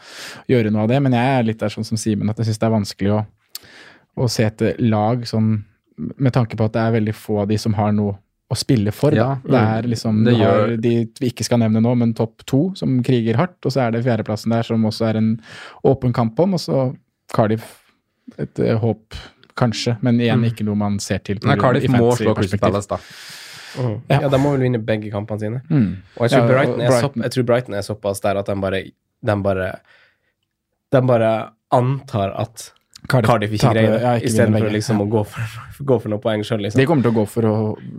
gjøre 0.50 0.72
noe 0.74 0.84
av 0.88 0.90
det. 0.92 1.00
Men 1.06 1.16
jeg 1.18 1.38
er 1.38 1.48
litt 1.48 1.62
der 1.62 1.74
sånn 1.74 1.86
som 1.88 2.00
Simen, 2.02 2.30
at 2.34 2.42
jeg 2.42 2.50
syns 2.50 2.60
det 2.64 2.68
er 2.70 2.76
vanskelig 2.76 3.14
å, 3.14 3.22
å 4.26 4.28
se 4.30 4.48
et 4.50 4.66
lag 4.84 5.24
sånn 5.30 5.54
med 6.18 6.34
tanke 6.34 6.58
på 6.58 6.66
at 6.66 6.74
det 6.74 6.82
er 6.82 6.96
veldig 6.98 7.14
få 7.16 7.44
av 7.44 7.50
de 7.52 7.58
som 7.62 7.76
har 7.78 7.92
noe 7.94 8.16
å 8.52 8.58
spille 8.58 8.92
for. 8.94 9.14
Da. 9.14 9.18
Ja, 9.18 9.30
det 9.46 9.62
er 9.78 9.88
liksom 9.94 10.24
det 10.26 10.34
gjør- 10.40 10.74
de 10.82 10.96
vi 11.22 11.30
ikke 11.32 11.46
skal 11.46 11.62
nevne 11.62 11.82
nå, 11.82 11.94
men 11.98 12.14
topp 12.18 12.44
to 12.50 12.64
som 12.78 12.98
kriger 13.06 13.38
hardt, 13.40 13.60
og 13.66 13.72
så 13.72 13.86
er 13.86 13.92
det 13.96 14.04
fjerdeplassen 14.06 14.52
der 14.54 14.66
som 14.68 14.84
også 14.90 15.08
er 15.12 15.22
en 15.22 15.30
åpen 15.86 16.14
kamp 16.14 16.40
om, 16.44 16.54
og 16.58 16.62
så 16.62 16.82
Cardiff 17.34 17.80
et 18.40 18.60
eh, 18.60 18.78
håp, 18.80 19.14
kanskje, 19.56 19.98
men 20.02 20.20
igjen 20.20 20.44
ikke 20.50 20.66
noe 20.66 20.76
man 20.76 21.00
ser 21.00 21.20
til. 21.20 21.40
på 21.40 21.48
Nei, 21.48 21.56
Cardiff 21.62 21.88
må 21.94 22.12
slå 22.18 22.36
Crystal. 22.36 22.60
Palace, 22.60 22.88
da. 22.90 22.98
Mm. 23.74 24.02
Ja. 24.10 24.20
Ja. 24.22 24.28
de 24.30 24.38
må 24.38 24.52
vel 24.54 24.62
vinne 24.68 24.80
begge 24.86 25.10
kampene 25.12 25.40
sine. 25.40 25.62
Mm. 25.70 25.98
Og 26.18 26.28
jeg 26.28 26.30
tror, 26.30 26.40
Ja, 26.40 26.44
og 26.46 26.50
Brighton 26.54 26.82
er 26.82 26.90
Brighton- 26.92 27.14
Så, 27.18 27.24
jeg 27.24 27.32
tror 27.32 27.44
Brighton 27.50 27.74
er 27.76 27.82
såpass 27.82 28.22
der 28.22 28.38
at 28.38 28.46
de 28.46 28.56
bare 28.62 28.84
De 29.26 29.36
bare, 29.42 29.80
de 30.92 31.02
bare 31.02 31.34
antar 31.72 32.34
at 32.40 32.72
Cardiff 33.10 33.28
Cardiff 33.28 33.52
ikke 33.58 33.72
greier 33.74 33.92
det, 33.92 34.02
ja, 34.02 34.12
istedenfor 34.24 34.70
liksom 34.72 35.02
å 35.04 35.08
gå 35.12 35.26
for, 35.28 35.42
gå 35.90 35.98
for 36.02 36.10
noen 36.14 36.22
poeng 36.24 36.44
sjøl, 36.48 36.62
liksom. 36.64 36.80
De 36.80 36.86
kommer 36.88 37.04
til 37.04 37.12
å 37.12 37.16
gå 37.18 37.26
for 37.28 37.42
å 37.50 37.56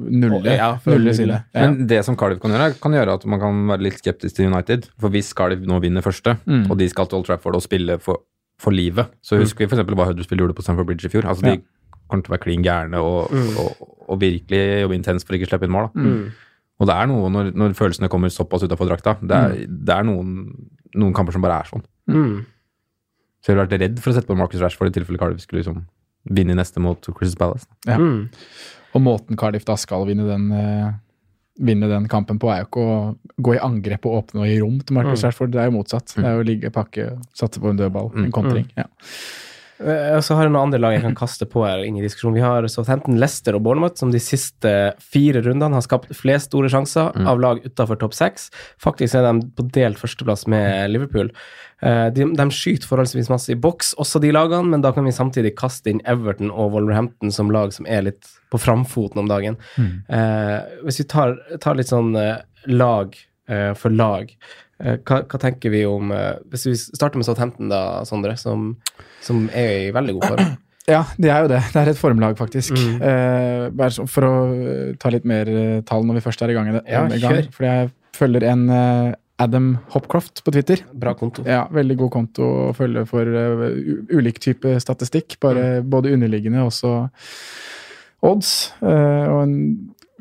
nulle, 0.08 0.54
Ja, 0.56 0.70
for 0.80 0.94
nulle 0.96 1.12
nulle. 1.18 1.40
Ja. 1.52 1.60
Men 1.66 1.86
det 1.90 1.98
som 2.06 2.16
Cardiff 2.16 2.40
kan 2.40 2.50
gjøre, 2.54 2.70
kan 2.80 2.92
gjøre 2.96 3.12
at 3.18 3.26
man 3.28 3.40
kan 3.42 3.66
være 3.68 3.82
litt 3.84 3.98
skeptisk 4.00 4.36
til 4.38 4.46
United. 4.48 4.88
For 4.98 5.10
hvis 5.12 5.34
Cardiff 5.36 5.60
nå 5.68 5.76
vinner 5.84 6.00
første, 6.06 6.38
Mm. 6.46 6.70
og 6.70 6.78
de 6.78 6.88
skal 6.88 7.06
til 7.06 7.18
Old 7.18 7.26
Trafford 7.26 7.54
og 7.56 7.62
spille 7.62 7.98
for, 8.00 8.22
for 8.60 8.74
livet, 8.74 9.10
så 9.24 9.38
husker 9.40 9.64
vi 9.64 9.70
f.eks. 9.70 9.82
hva 9.90 10.06
Huddersfield 10.08 10.44
gjorde 10.44 10.56
på 10.56 10.62
Stamford 10.64 10.86
Bridge 10.88 11.08
i 11.08 11.12
fjor. 11.12 11.26
Altså, 11.28 11.46
Ja. 11.46 11.56
De 11.56 12.08
kommer 12.08 12.22
til 12.26 12.30
å 12.32 12.34
være 12.36 12.44
klin 12.44 12.62
gærne 12.64 13.00
og, 13.00 13.32
og, 13.58 13.86
og 14.12 14.18
virkelig 14.20 14.58
jobbe 14.84 14.94
intenst 14.98 15.26
for 15.26 15.34
ikke 15.36 15.48
å 15.48 15.50
slippe 15.54 15.66
inn 15.66 15.72
mål. 15.74 15.88
Da. 15.88 16.04
Mm. 16.04 16.24
Og 16.82 16.88
det 16.90 16.94
er 17.00 17.06
noe 17.08 17.30
når, 17.32 17.52
når 17.56 17.76
følelsene 17.78 18.10
kommer 18.12 18.32
såpass 18.34 18.66
utafor 18.66 18.90
drakta. 18.90 19.14
Det 19.22 19.38
er, 19.38 19.54
det 19.66 19.94
er 19.94 20.04
noen, 20.06 20.34
noen 20.94 21.14
kamper 21.16 21.32
som 21.36 21.42
bare 21.44 21.60
er 21.62 21.70
sånn. 21.70 21.84
Mm. 22.12 22.42
Så 23.40 23.50
jeg 23.50 23.56
ville 23.56 23.64
vært 23.66 23.80
redd 23.80 24.02
for 24.02 24.12
å 24.12 24.16
sette 24.16 24.28
på 24.30 24.36
Marcus 24.38 24.62
Rashford 24.62 24.90
i 24.92 24.94
tilfelle 24.98 25.20
Cardiff 25.20 25.44
skulle 25.44 25.62
liksom 25.62 25.82
vinne 26.36 26.56
neste 26.56 26.80
mot 26.80 27.08
Chris 27.16 27.34
Palace. 27.40 27.66
Ja. 27.88 27.98
Mm. 28.00 28.28
Og 28.94 29.02
måten 29.04 29.38
Cardiff 29.40 29.66
da 29.68 29.76
skal 29.80 30.06
vinne 30.08 30.26
den, 30.28 30.46
eh, 30.54 30.92
vinne 31.60 31.86
den 31.88 32.08
kampen 32.10 32.38
på, 32.42 32.48
er 32.50 32.64
jo 32.64 32.68
ikke 32.68 32.84
å 32.84 32.94
gå 33.46 33.54
i 33.54 33.62
angrep 33.62 34.06
og 34.06 34.16
åpne 34.24 34.42
og 34.42 34.48
gi 34.50 34.60
rom 34.62 34.80
til 34.80 34.96
Marcus 34.96 35.22
Mm. 35.22 35.28
Rashford. 35.28 35.52
Det 35.54 35.60
er 35.60 35.68
jo 35.70 35.76
motsatt. 35.78 36.14
Det 36.16 36.24
er 36.24 36.34
jo 36.34 36.42
å 36.42 36.46
ligge, 36.48 36.70
pakke, 36.74 37.08
satse 37.34 37.60
på 37.62 37.70
en 37.70 37.76
dødball, 37.78 38.10
en 38.16 38.32
kontring. 38.34 38.66
Ja. 38.76 38.86
Eh, 39.80 40.14
Og 40.16 40.22
så 40.22 40.36
har 40.36 40.44
jeg 40.46 40.52
noen 40.54 40.68
andre 40.68 40.78
lag 40.80 40.92
jeg 40.94 41.02
kan 41.02 41.16
kaste 41.18 41.46
på 41.50 41.64
her 41.66 41.82
inn 41.84 41.96
i 41.98 42.02
diskusjonen. 42.04 42.36
Vi 42.38 42.44
har 42.44 42.66
Southampton, 42.70 43.16
Leicester 43.18 43.56
og 43.58 43.62
Bournemouth, 43.66 43.96
som 43.98 44.12
de 44.14 44.20
siste 44.22 44.94
fire 45.02 45.42
rundene 45.42 45.74
har 45.74 45.82
skapt 45.82 46.12
flest 46.14 46.50
store 46.52 46.68
sjanser 46.70 47.10
av 47.26 47.40
lag 47.42 47.58
utafor 47.66 47.98
topp 47.98 48.14
seks. 48.14 48.50
Faktisk 48.78 49.14
er 49.18 49.26
de 49.26 49.46
på 49.56 49.66
delt 49.74 49.98
førsteplass 49.98 50.46
med 50.46 50.90
Liverpool. 50.94 51.32
Eh, 51.82 52.10
De, 52.14 52.24
de 52.24 52.46
skyter 52.54 52.86
forholdsvis 52.86 53.28
masse 53.28 53.50
i 53.50 53.58
boks, 53.58 53.94
også 53.98 54.20
de 54.22 54.30
lagene, 54.32 54.70
men 54.70 54.80
da 54.80 54.92
kan 54.92 55.04
vi 55.04 55.10
samtidig 55.12 55.56
kaste 55.58 55.90
inn 55.90 56.00
Everton 56.06 56.50
og 56.54 56.72
Wolverhampton 56.72 57.32
som 57.34 57.50
lag 57.50 57.72
som 57.74 57.84
er 57.86 58.02
litt 58.02 58.24
på 58.50 58.58
framfoten 58.62 59.18
om 59.18 59.28
dagen. 59.28 59.56
Eh, 60.08 60.60
hvis 60.86 61.00
vi 61.02 61.04
tar, 61.10 61.34
tar 61.60 61.74
litt 61.74 61.90
sånn 61.90 62.14
eh, 62.16 62.38
lag 62.70 63.14
eh, 63.48 63.74
for 63.74 63.90
lag, 63.90 64.30
hva, 64.78 65.22
hva 65.30 65.40
tenker 65.40 65.70
vi 65.70 65.84
om 65.86 66.10
eh, 66.12 66.34
Hvis 66.50 66.66
vi 66.66 66.74
starter 66.76 67.20
med 67.20 67.28
Southampton, 67.28 67.70
da, 67.70 68.02
Sondre, 68.08 68.36
som, 68.40 68.72
som 69.22 69.46
er 69.54 69.88
i 69.88 69.90
veldig 69.94 70.18
god 70.18 70.30
form. 70.34 70.52
Ja, 70.84 70.98
det 71.16 71.30
er 71.32 71.46
jo 71.46 71.48
det. 71.48 71.62
Det 71.72 71.80
er 71.80 71.88
et 71.94 71.96
formlag, 71.96 72.34
faktisk. 72.36 72.76
Mm. 72.76 72.96
Eh, 73.00 73.62
bare 73.72 74.04
for 74.04 74.26
å 74.28 74.32
eh, 74.52 74.90
ta 75.00 75.08
litt 75.08 75.24
mer 75.24 75.48
eh, 75.48 75.78
tall 75.88 76.04
når 76.04 76.18
vi 76.18 76.22
først 76.26 76.42
er 76.44 76.52
i 76.52 76.56
gang. 76.58 76.68
Ja, 76.84 77.06
gang. 77.08 77.38
Fordi 77.54 77.70
jeg 77.70 77.88
følger 78.18 78.44
en 78.50 78.66
eh, 78.68 79.14
Adam 79.40 79.78
Hopcroft 79.94 80.44
på 80.44 80.52
Twitter. 80.52 80.84
Bra 80.92 81.14
konto. 81.16 81.42
Ja, 81.48 81.64
Veldig 81.72 81.96
god 82.02 82.12
konto 82.14 82.50
å 82.66 82.74
følge 82.76 83.06
for 83.08 83.24
uh, 83.26 83.64
ulik 84.12 84.38
type 84.44 84.76
statistikk. 84.84 85.38
Bare, 85.42 85.64
Mm. 85.80 85.88
Både 85.90 86.12
underliggende 86.14 86.62
og 86.62 86.70
også 86.70 86.92
odds. 88.24 88.52
Uh, 88.84 89.24
og 89.32 89.40
en 89.46 89.56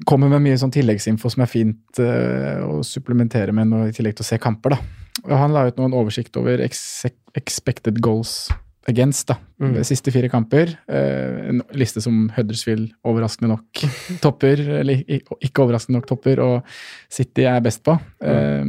kommer 0.10 0.30
med 0.32 0.42
mye 0.42 0.58
sånn 0.58 0.72
tilleggsinfo 0.74 1.30
som 1.30 1.44
er 1.46 1.50
fint 1.52 2.00
uh, 2.02 2.64
å 2.66 2.82
supplementere 2.88 3.54
med 3.54 3.70
noe, 3.70 3.90
i 3.90 3.96
tillegg 3.96 4.16
til 4.18 4.26
å 4.26 4.30
se 4.32 4.40
kamper. 4.42 4.76
da. 4.76 4.80
Og 5.28 5.34
Han 5.38 5.54
la 5.54 5.68
ut 5.70 5.78
noen 5.78 5.94
oversikt 5.94 6.36
over 6.42 6.62
ex 6.66 7.06
expected 7.38 8.02
goals 8.02 8.50
against 8.90 9.28
da, 9.30 9.38
Mm. 9.64 9.76
de 9.78 9.84
siste 9.88 10.12
fire 10.12 10.28
kamper. 10.28 10.74
Uh, 10.92 11.50
en 11.50 11.62
liste 11.74 12.02
som 12.04 12.26
Huddersfield 12.36 12.90
overraskende 13.06 13.54
nok 13.54 13.84
topper, 14.26 14.60
eller 14.82 15.06
ikke 15.08 15.64
overraskende 15.64 16.00
nok 16.02 16.08
topper, 16.10 16.42
og 16.44 16.66
City 17.10 17.46
er 17.48 17.62
best 17.64 17.84
på. 17.86 17.96
Eh, 18.22 18.66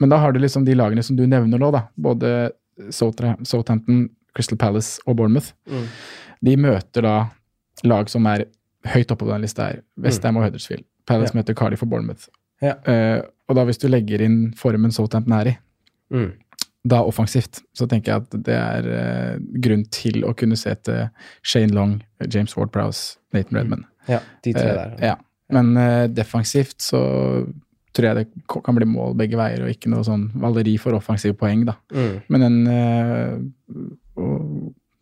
men 0.00 0.10
da 0.10 0.18
har 0.18 0.32
du 0.32 0.40
liksom 0.40 0.64
de 0.66 0.74
lagene 0.74 1.04
som 1.04 1.16
du 1.16 1.22
nevner 1.26 1.60
nå, 1.62 1.70
da. 1.72 1.84
Både 1.96 2.50
Southampton, 2.90 4.08
Crystal 4.34 4.58
Palace 4.58 4.98
og 5.06 5.16
Bournemouth. 5.16 5.52
Mm. 5.70 5.86
De 6.44 6.56
møter 6.60 7.06
da 7.06 7.14
lag 7.86 8.10
som 8.12 8.26
er 8.26 8.46
høyt 8.92 9.10
oppe 9.12 9.24
på 9.26 9.32
den 9.32 9.42
lista 9.44 9.66
her. 9.70 9.82
Westham 10.02 10.36
og 10.40 10.44
Huddersfield. 10.46 10.84
Palace 11.06 11.34
Ja. 11.34 11.40
møter 11.40 11.54
Cardiff 11.54 11.82
og 11.82 11.90
Bournemouth. 11.90 12.28
Ja. 12.62 12.74
Uh, 12.88 13.22
og 13.48 13.56
da 13.56 13.64
hvis 13.68 13.78
du 13.78 13.86
legger 13.88 14.22
inn 14.24 14.52
formen 14.56 14.92
Southampton 14.92 15.32
er 15.32 15.46
i, 15.52 15.56
Mm. 16.10 16.32
da 16.86 17.00
offensivt, 17.02 17.62
så 17.74 17.86
tenker 17.90 18.12
jeg 18.12 18.22
at 18.22 18.30
det 18.46 18.54
er 18.54 18.88
uh, 19.34 19.38
grunn 19.60 19.84
til 19.90 20.22
å 20.24 20.32
kunne 20.36 20.56
se 20.56 20.74
til 20.86 21.08
Shane 21.42 21.74
Long, 21.74 22.02
James 22.32 22.54
Ward-Prowse, 22.56 23.18
Nathan 23.34 23.58
Redman. 23.58 23.84
Ja, 24.08 24.20
de 24.44 24.52
tre 24.52 24.62
der. 24.62 24.92
Uh, 24.94 25.02
ja. 25.02 25.14
Men 25.50 25.76
eh, 25.76 26.06
defensivt 26.08 26.80
så 26.82 26.98
tror 27.94 28.04
jeg 28.08 28.16
det 28.16 28.26
kan 28.64 28.74
bli 28.74 28.84
mål 28.84 29.14
begge 29.16 29.36
veier, 29.38 29.62
og 29.62 29.70
ikke 29.70 29.88
noe 29.92 30.02
sånn 30.02 30.24
valeri 30.42 30.76
for 30.76 30.92
offensive 30.98 31.34
poeng, 31.38 31.64
da. 31.68 31.76
Mm. 31.94 32.16
Men 32.28 32.42
en 32.42 32.66
eh, 32.66 33.38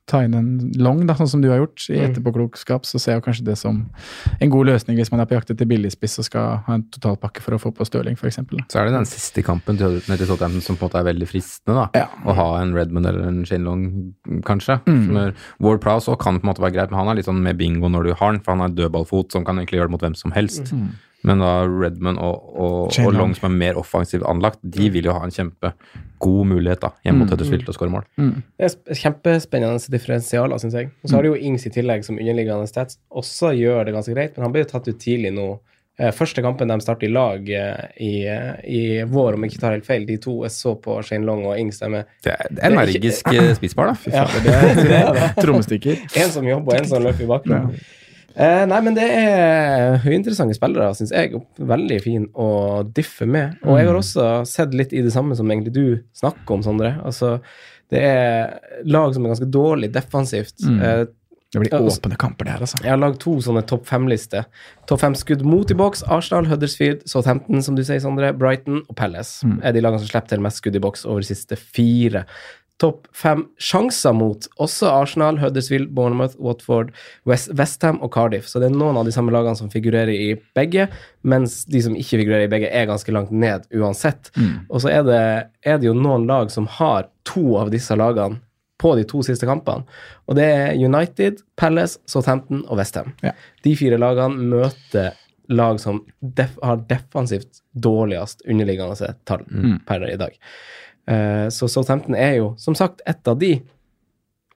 ta 0.07 0.21
inn 0.25 0.35
en 0.37 0.49
long, 0.77 1.07
da, 1.09 1.15
sånn 1.17 1.29
som 1.31 1.41
du 1.41 1.49
har 1.49 1.59
gjort, 1.63 1.87
i 1.89 1.97
Mm. 1.97 2.11
etterpåklokskap, 2.11 2.85
så 2.85 3.01
ser 3.01 3.13
jeg 3.15 3.23
kanskje 3.25 3.45
det 3.45 3.57
som 3.57 3.89
en 4.41 4.51
god 4.51 4.67
løsning 4.67 4.99
hvis 4.99 5.11
man 5.11 5.21
er 5.21 5.25
på 5.27 5.33
jakt 5.39 5.51
etter 5.51 5.65
billigspiss 5.67 6.19
og 6.21 6.25
skal 6.27 6.59
ha 6.67 6.75
en 6.75 6.83
totalpakke 6.93 7.41
for 7.41 7.55
å 7.57 7.59
få 7.61 7.73
på 7.75 7.87
Stirling, 7.89 8.13
f.eks. 8.21 8.37
Så 8.69 8.81
er 8.81 8.85
det 8.85 8.93
den 8.93 9.07
siste 9.09 9.43
kampen 9.43 9.79
til 9.79 10.01
Tottenham 10.01 10.61
som 10.61 10.77
på 10.77 10.85
en 10.85 10.91
måte 10.91 11.01
er 11.01 11.09
veldig 11.15 11.29
fristende. 11.29 11.75
da. 11.75 11.89
Ja. 11.95 12.09
Å 12.27 12.35
ha 12.37 12.61
en 12.61 12.75
Redmond 12.75 13.07
eller 13.07 13.27
en 13.27 13.45
Shane 13.45 13.65
Long, 13.65 14.15
kanskje. 14.43 14.81
Mm. 14.85 15.35
Ward 15.61 15.81
Prowse 15.81 16.15
kan 16.21 16.39
på 16.39 16.45
en 16.45 16.53
måte 16.53 16.61
være 16.61 16.75
greit, 16.75 16.91
men 16.91 16.99
han 17.01 17.09
er 17.09 17.15
litt 17.23 17.27
sånn 17.27 17.41
med 17.43 17.57
bingo 17.57 17.89
når 17.89 18.05
du 18.05 18.13
har 18.15 18.33
han, 18.33 18.41
for 18.41 18.53
han 18.57 18.61
har 18.61 18.69
dødballfot 18.77 19.33
som 19.33 19.45
kan 19.45 19.57
egentlig 19.57 19.81
gjøre 19.81 19.89
det 19.89 19.97
mot 19.97 20.01
hvem 20.05 20.17
som 20.17 20.33
helst. 20.33 20.73
Mm. 20.73 20.91
Men 21.25 21.41
da 21.41 21.53
Redmond 21.65 22.19
og, 22.21 22.49
og, 22.61 22.99
og 23.01 23.15
Long 23.17 23.33
som 23.35 23.47
er 23.49 23.55
mer 23.57 23.79
offensivt 23.81 24.27
anlagt, 24.29 24.59
de 24.63 24.91
vil 24.93 25.07
jo 25.09 25.15
ha 25.17 25.23
en 25.25 25.33
kjempegod 25.33 26.47
mulighet 26.51 26.81
da, 26.85 26.91
hjemme 27.05 27.23
mot 27.25 27.29
Mm. 27.29 27.35
Huddersfield 27.35 27.65
til 27.65 27.73
å 27.73 27.77
skåre 27.79 27.93
mål. 27.95 28.05
Det 28.21 28.67
er 28.69 28.73
sp- 28.75 28.93
kjempespennende 29.01 29.91
differensialer, 29.95 30.61
syns 30.61 30.75
jeg. 30.77 30.91
Og 31.03 31.09
så 31.11 31.17
har 31.17 31.23
du 31.25 31.31
jo 31.33 31.39
Ings 31.41 31.65
i 31.67 31.73
tillegg 31.73 32.05
som 32.05 32.19
underliggende 32.21 32.69
stats. 32.69 32.99
Også 33.11 33.55
gjør 33.57 33.87
det 33.89 33.95
ganske 33.97 34.13
greit, 34.17 34.37
men 34.37 34.45
han 34.49 34.53
ble 34.53 34.65
jo 34.67 34.71
tatt 34.75 34.89
ut 34.93 35.01
tidlig 35.01 35.33
nå. 35.33 35.49
Eh, 35.97 36.11
Første 36.11 36.43
kampen 36.43 36.69
de 36.69 36.77
starter 36.83 37.07
i 37.07 37.13
lag 37.15 37.49
eh, 37.49 37.85
i, 38.03 38.13
eh, 38.27 38.55
i 38.67 38.83
vår, 39.07 39.37
om 39.39 39.45
jeg 39.47 39.53
ikke 39.55 39.61
tar 39.63 39.77
helt 39.79 39.87
feil, 39.87 40.05
de 40.09 40.17
to 40.19 40.41
jeg 40.43 40.51
så 40.51 40.73
på 40.83 40.97
Shane 41.07 41.25
Long 41.25 41.45
og 41.47 41.57
Ings, 41.57 41.79
de 41.79 41.87
er 42.01 42.09
Det 42.25 42.33
er 42.35 42.49
er 42.59 42.73
energisk 42.75 43.31
spisbar, 43.61 43.93
da. 43.93 43.95
Fy 43.95 44.11
Ja, 44.11 44.25
faen. 44.27 44.45
det, 44.45 44.89
det 44.91 45.03
det. 45.21 45.29
Trommestikker. 45.45 46.01
En 46.21 46.33
som 46.35 46.45
jobber, 46.51 46.75
og 46.75 46.81
en 46.83 46.89
som 46.91 47.03
løper 47.07 47.23
i 47.25 47.31
bakgrunnen. 47.31 47.79
Eh, 48.37 48.65
nei, 48.67 48.81
men 48.83 48.97
det 48.97 49.05
er 49.15 49.99
høyinteressante 50.03 50.57
spillere, 50.57 50.91
syns 50.99 51.13
jeg. 51.15 51.37
Veldig 51.59 51.99
fin 52.03 52.25
å 52.35 52.49
diffe 52.95 53.29
med. 53.31 53.59
Og 53.63 53.79
jeg 53.79 53.87
har 53.87 53.99
også 54.01 54.25
sett 54.51 54.75
litt 54.75 54.93
i 54.93 55.03
det 55.07 55.13
samme 55.15 55.37
som 55.39 55.47
egentlig 55.51 55.73
du 55.77 55.85
snakker 56.19 56.57
om, 56.57 56.63
Sondre. 56.67 56.97
Altså, 57.07 57.37
det 57.95 58.01
er 58.03 58.57
lag 58.91 59.15
som 59.15 59.25
er 59.27 59.35
ganske 59.37 59.51
dårlig 59.55 59.93
defensivt. 59.95 60.57
Mm. 60.67 60.81
Eh, 60.83 61.05
Det 61.55 61.61
blir 61.61 61.71
altså- 61.79 62.01
åpne 62.01 62.17
kamper, 62.19 62.45
det 62.47 62.53
her, 62.55 62.61
altså. 62.67 62.83
jeg 62.83 62.91
har 62.91 62.99
lagd 62.99 63.21
to 63.21 63.37
sånne 63.39 63.65
topp 63.65 63.87
fem-lister. 63.87 64.45
Topp 64.89 64.99
fem 64.99 65.15
skudd 65.15 65.43
mot 65.45 65.71
i 65.71 65.75
boks. 65.75 66.03
Arsenal, 66.11 66.47
Huddersfield, 66.47 67.05
Southampton, 67.07 67.63
som 67.63 67.77
du 67.77 67.83
sier, 67.85 68.01
Sondre, 68.01 68.33
Brighton 68.37 68.83
og 68.91 68.97
Palace 68.97 69.45
Mm. 69.47 69.61
er 69.63 69.71
de 69.71 69.81
lagene 69.81 70.01
som 70.01 70.09
slipper 70.09 70.29
til 70.31 70.41
mest 70.41 70.57
skudd 70.61 70.75
i 70.75 70.81
boks 70.81 71.07
over 71.07 71.21
de 71.21 71.27
siste 71.33 71.57
fire. 71.57 72.25
Topp 72.83 73.07
fem 73.15 73.45
sjanser 73.63 74.15
mot 74.19 74.49
også 74.59 74.89
Arsenal, 74.91 75.39
Huddersfield, 75.39 75.93
Bournemouth, 75.95 76.35
Watford, 76.43 76.91
West, 77.29 77.53
Westham 77.55 78.01
og 78.03 78.11
Cardiff. 78.17 78.49
Så 78.51 78.59
det 78.59 78.71
er 78.71 78.75
noen 78.75 78.99
av 78.99 79.07
de 79.07 79.15
samme 79.15 79.35
lagene 79.35 79.55
som 79.59 79.71
figurerer 79.71 80.11
i 80.11 80.33
begge, 80.59 80.89
mens 81.23 81.61
de 81.71 81.85
som 81.85 81.95
ikke 81.95 82.19
figurerer 82.19 82.49
i 82.49 82.51
begge, 82.51 82.73
er 82.75 82.91
ganske 82.91 83.15
langt 83.15 83.31
ned 83.31 83.69
uansett. 83.79 84.33
Mm. 84.35 84.67
Og 84.67 84.83
så 84.83 84.91
er 84.91 85.07
det, 85.07 85.23
er 85.63 85.79
det 85.79 85.91
jo 85.91 85.95
noen 85.95 86.27
lag 86.31 86.51
som 86.51 86.67
har 86.81 87.07
to 87.29 87.55
av 87.63 87.71
disse 87.75 87.95
lagene 87.99 88.43
på 88.83 88.97
de 88.99 89.07
to 89.09 89.23
siste 89.23 89.47
kampene. 89.49 89.87
Og 90.27 90.37
det 90.39 90.51
er 90.51 90.75
United, 90.75 91.45
Palace, 91.61 92.01
Southampton 92.11 92.67
og 92.67 92.81
Westham. 92.81 93.15
Ja. 93.23 93.37
De 93.63 93.77
fire 93.79 94.01
lagene 94.03 94.51
møter 94.51 95.15
lag 95.53 95.79
som 95.81 96.03
def 96.21 96.57
har 96.65 96.83
defensivt 96.89 97.61
dårligst 97.73 98.43
underliggende 98.49 99.15
tall 99.29 99.45
per 99.87 100.07
i 100.09 100.17
dag. 100.21 100.37
Eh, 101.07 101.47
så 101.53 101.69
Southampton 101.69 102.15
er 102.17 102.39
jo, 102.39 102.55
som 102.59 102.75
sagt, 102.75 103.03
ett 103.07 103.27
av 103.29 103.39
de, 103.39 103.59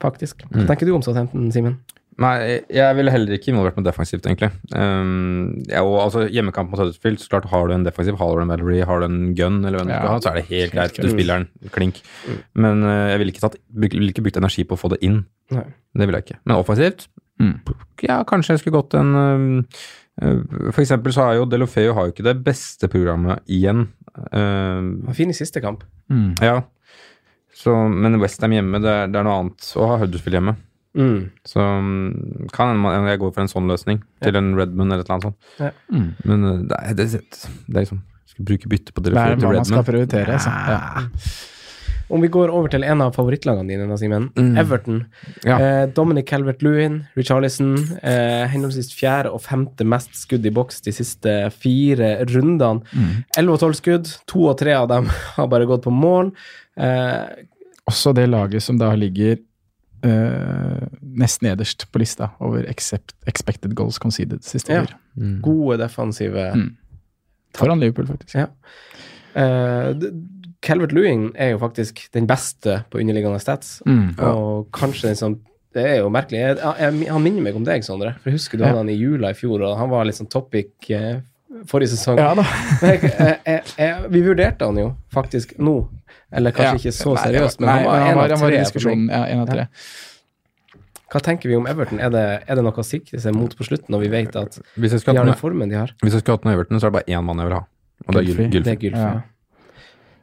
faktisk. 0.03 0.45
Hva 0.53 0.67
tenker 0.69 0.87
du 0.89 0.95
om 0.97 1.03
Southampton, 1.05 1.51
Simen? 1.53 1.79
Nei, 2.19 2.59
jeg 2.75 2.97
ville 2.99 3.13
heller 3.15 3.37
ikke 3.37 3.53
involvert 3.53 3.77
meg 3.79 3.85
defensivt, 3.87 4.25
egentlig. 4.27 4.49
Um, 4.75 5.53
ja, 5.71 5.85
og 5.87 6.01
altså, 6.03 6.25
Hjemmekamp 6.35 6.73
mot 6.73 6.81
Huddersfield, 6.81 7.21
så 7.23 7.31
klart 7.31 7.47
har 7.53 7.69
du 7.71 7.75
en 7.77 7.85
defensiv, 7.87 8.17
har 8.19 8.33
du 8.35 8.43
en 8.43 8.49
Mallory, 8.51 8.81
har 8.83 9.05
du 9.05 9.07
en 9.07 9.21
gun, 9.39 9.61
eller 9.65 9.79
hvem 9.79 9.87
du 9.87 9.95
skal 9.95 10.11
ha, 10.11 10.17
så 10.25 10.33
er 10.33 10.41
det 10.41 10.49
helt 10.49 10.75
greit. 10.75 10.97
Du 10.99 11.07
Mm. 11.07 11.13
spiller 11.15 11.45
den 11.45 11.71
klink. 11.71 12.01
Men 12.59 12.83
uh, 12.83 13.11
jeg 13.13 13.21
ville 13.23 13.31
ikke, 13.37 13.53
ville 13.71 14.11
ikke 14.11 14.25
brukt 14.27 14.41
energi 14.43 14.65
på 14.67 14.75
å 14.75 14.81
få 14.83 14.91
det 14.97 14.99
inn. 15.07 15.21
Nei. 15.55 15.63
Det 15.95 16.09
ville 16.11 16.19
jeg 16.19 16.27
ikke. 16.27 16.41
Men 16.45 16.57
offensivt, 16.59 17.07
Mm. 17.39 17.61
ja, 18.03 18.25
kanskje 18.27 18.57
jeg 18.57 18.65
skulle 18.65 18.81
gått 18.83 18.95
en 18.99 19.15
uh, 19.15 19.63
uh, 20.27 20.73
For 20.75 20.83
eksempel 20.83 21.13
så 21.15 21.23
er 21.29 21.37
jo 21.39 21.45
Delofeo 21.47 21.93
har 21.95 22.09
jo 22.09 22.11
ikke 22.17 22.25
det 22.27 22.43
beste 22.43 22.89
programmet 22.91 23.39
igjen. 23.47 23.85
Um, 24.33 24.89
Han 25.03 25.11
var 25.11 25.19
fin 25.19 25.31
i 25.33 25.37
siste 25.37 25.63
kamp. 25.65 25.85
Mm. 26.13 26.35
ja. 26.45 26.63
Så, 27.59 27.75
men 27.91 28.21
Westham 28.23 28.55
hjemme, 28.55 28.79
det 28.83 28.91
er, 28.91 29.09
det 29.11 29.19
er 29.19 29.27
noe 29.27 29.39
annet. 29.43 29.71
å 29.75 29.89
ha 29.91 29.97
Huddersfield 29.99 30.39
hjemme. 30.39 30.55
Mm. 30.99 31.19
Så 31.47 31.63
um, 31.63 32.47
kan 32.55 32.79
jeg 33.07 33.21
går 33.23 33.33
for 33.35 33.45
en 33.45 33.51
sånn 33.51 33.71
løsning, 33.71 34.01
til 34.25 34.39
en 34.39 34.53
Redmond 34.59 34.95
eller 34.95 35.05
et 35.05 35.11
eller 35.11 35.17
annet 35.17 35.29
sånt. 35.29 35.53
Ja. 35.59 35.73
Mm. 35.91 36.09
Men 36.25 36.47
uh, 36.47 36.55
det, 36.71 36.79
er, 36.79 36.99
det, 36.99 37.09
det 37.67 37.75
er 37.75 37.85
liksom 37.85 38.03
Skal 38.29 38.49
bruke 38.51 38.71
bytte 38.71 38.95
på 38.95 39.03
Det 39.05 39.15
dere 39.15 39.35
er 39.35 39.39
til 39.39 39.49
hva 39.49 39.55
man 39.59 39.69
skal 39.69 39.87
prioritere. 39.87 40.39
Altså. 40.39 40.55
Ja. 40.55 41.39
Om 42.11 42.23
vi 42.25 42.29
går 42.33 42.49
over 42.49 42.69
til 42.73 42.85
en 42.89 43.03
av 43.05 43.13
favorittlagene 43.13 43.69
dine, 43.69 43.97
Simen. 44.01 44.31
Mm. 44.39 44.55
Everton. 44.63 45.01
Ja. 45.45 45.59
Eh, 45.61 45.87
Dominic 45.93 46.27
Calvert-Lewin, 46.31 47.03
Richarlison. 47.19 47.75
Eh, 48.03 48.47
henholdsvis 48.49 48.95
fjerde 48.97 49.33
og 49.35 49.43
femte 49.45 49.85
mest 49.85 50.15
skudd 50.17 50.47
i 50.49 50.53
boks 50.57 50.81
de 50.87 50.95
siste 50.97 51.35
fire 51.53 52.15
rundene. 52.31 52.81
Mm. 52.97 53.11
Elleve 53.37 53.59
og 53.59 53.61
tolv 53.61 53.77
skudd. 53.77 54.09
To 54.33 54.47
og 54.49 54.57
tre 54.63 54.73
av 54.79 54.89
dem 54.89 55.11
har 55.37 55.51
bare 55.53 55.69
gått 55.69 55.85
på 55.85 55.93
mål. 55.93 56.33
Eh, 56.81 57.45
Også 57.89 58.13
det 58.17 58.27
laget 58.29 58.63
som 58.65 58.77
da 58.81 58.91
ligger 58.97 59.37
eh, 60.05 60.89
nest 61.03 61.41
nederst 61.43 61.87
på 61.93 61.99
lista 62.03 62.31
over 62.45 62.65
accept, 62.69 63.15
expected 63.27 63.73
goals 63.75 63.99
conceded 63.99 64.45
siste 64.45 64.73
Ja. 64.73 64.83
år. 64.83 64.93
Mm. 65.19 65.41
gode 65.43 65.79
defensive 65.81 66.53
Mm. 66.55 66.77
Foran 67.57 67.81
Liverpool, 67.81 68.07
faktisk. 68.07 68.35
Ja. 68.35 68.47
Eh, 69.35 69.95
d- 70.61 70.67
Calvert-Lewin 70.67 71.33
er 71.37 71.51
jo 71.53 71.59
faktisk 71.59 72.11
den 72.13 72.27
beste 72.27 72.85
på 72.91 72.99
underliggende 73.01 73.41
stats, 73.41 73.83
Mm. 73.87 74.19
og 74.19 74.71
kanskje 74.73 75.03
den 75.09 75.17
som 75.17 75.41
Det 75.75 75.85
er 75.85 75.97
jo 76.01 76.09
merkelig. 76.09 76.39
Jeg, 76.41 76.57
jeg, 76.57 77.09
han 77.13 77.23
minner 77.23 77.43
meg 77.45 77.55
om 77.55 77.63
deg, 77.63 77.83
Sondre. 77.85 78.15
For 78.23 78.31
jeg 78.31 78.39
husker 78.39 78.57
du 78.59 78.65
Ja. 78.65 78.69
hadde 78.71 78.79
han 78.79 78.89
i 78.89 78.95
jula 78.97 79.29
i 79.31 79.35
fjor, 79.35 79.61
og 79.63 79.77
han 79.79 79.91
var 79.91 80.05
litt 80.07 80.17
sånn 80.17 80.29
topic 80.31 80.71
eh, 80.91 81.21
forrige 81.69 81.91
sesong. 81.93 82.17
Ja 82.19 82.35
da. 82.35 82.43
Jeg, 82.83 83.03
jeg, 83.03 83.37
jeg, 83.47 83.63
jeg, 83.77 84.09
vi 84.11 84.23
vurderte 84.23 84.65
han 84.65 84.77
jo 84.81 84.97
faktisk 85.13 85.53
nå, 85.59 85.89
eller 86.33 86.51
kanskje 86.57 86.73
Ja. 86.73 86.81
ikke 86.81 86.95
så 86.97 87.15
seriøst, 87.21 87.61
men 87.61 87.69
nei, 87.69 87.77
han 87.77 87.85
var 87.87 87.95
en 87.95 88.01
han 88.01 88.11
av 88.11 88.17
var, 88.17 88.29
han 88.31 88.41
var 88.41 88.51
diskusjonen. 88.57 89.09
Ja, 89.13 89.23
en 89.27 89.41
av 89.45 89.47
tre. 89.53 89.67
Hva 91.13 91.21
tenker 91.25 91.49
vi 91.49 91.57
om 91.57 91.67
Everton? 91.67 92.01
Er 92.01 92.11
det, 92.13 92.25
er 92.49 92.55
det 92.59 92.65
noe 92.65 92.73
å 92.73 92.85
sikre 92.85 93.21
seg 93.21 93.37
mot 93.37 93.55
på 93.57 93.65
slutten, 93.69 93.93
når 93.95 94.01
vi 94.05 94.09
vet 94.13 94.37
at 94.37 94.59
de 94.77 94.89
har 94.89 95.25
den 95.25 95.35
formen 95.41 95.69
de 95.71 95.77
har? 95.77 95.93
hvis 96.03 96.13
jeg 96.17 96.21
skulle 96.25 96.37
hatt 96.41 96.45
noe 96.49 96.53
Everton, 96.57 96.81
så 96.81 96.87
er 96.89 96.91
det 96.91 96.99
bare 96.99 97.13
én 97.17 97.25
mann 97.25 97.39
jeg 97.39 97.49
vil 97.49 97.57
ha. 97.61 97.65
Og 98.09 98.15
det 98.15 98.25
er 98.25 98.29
Gylfi. 98.33 99.23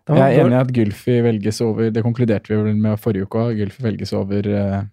Jeg 0.08 0.22
er 0.38 0.44
enig 0.46 0.54
i 0.54 0.62
at 0.62 0.72
Gylfi 0.76 1.16
velges 1.26 1.62
over 1.66 1.90
Det 1.90 2.04
konkluderte 2.06 2.52
vi 2.52 2.58
vel 2.62 2.76
med 2.78 3.00
forrige 3.02 3.26
uke 3.26 3.40
òg. 3.42 3.56
Gylfi 3.58 3.82
velges 3.84 4.14
over 4.14 4.46
uh, 4.54 4.84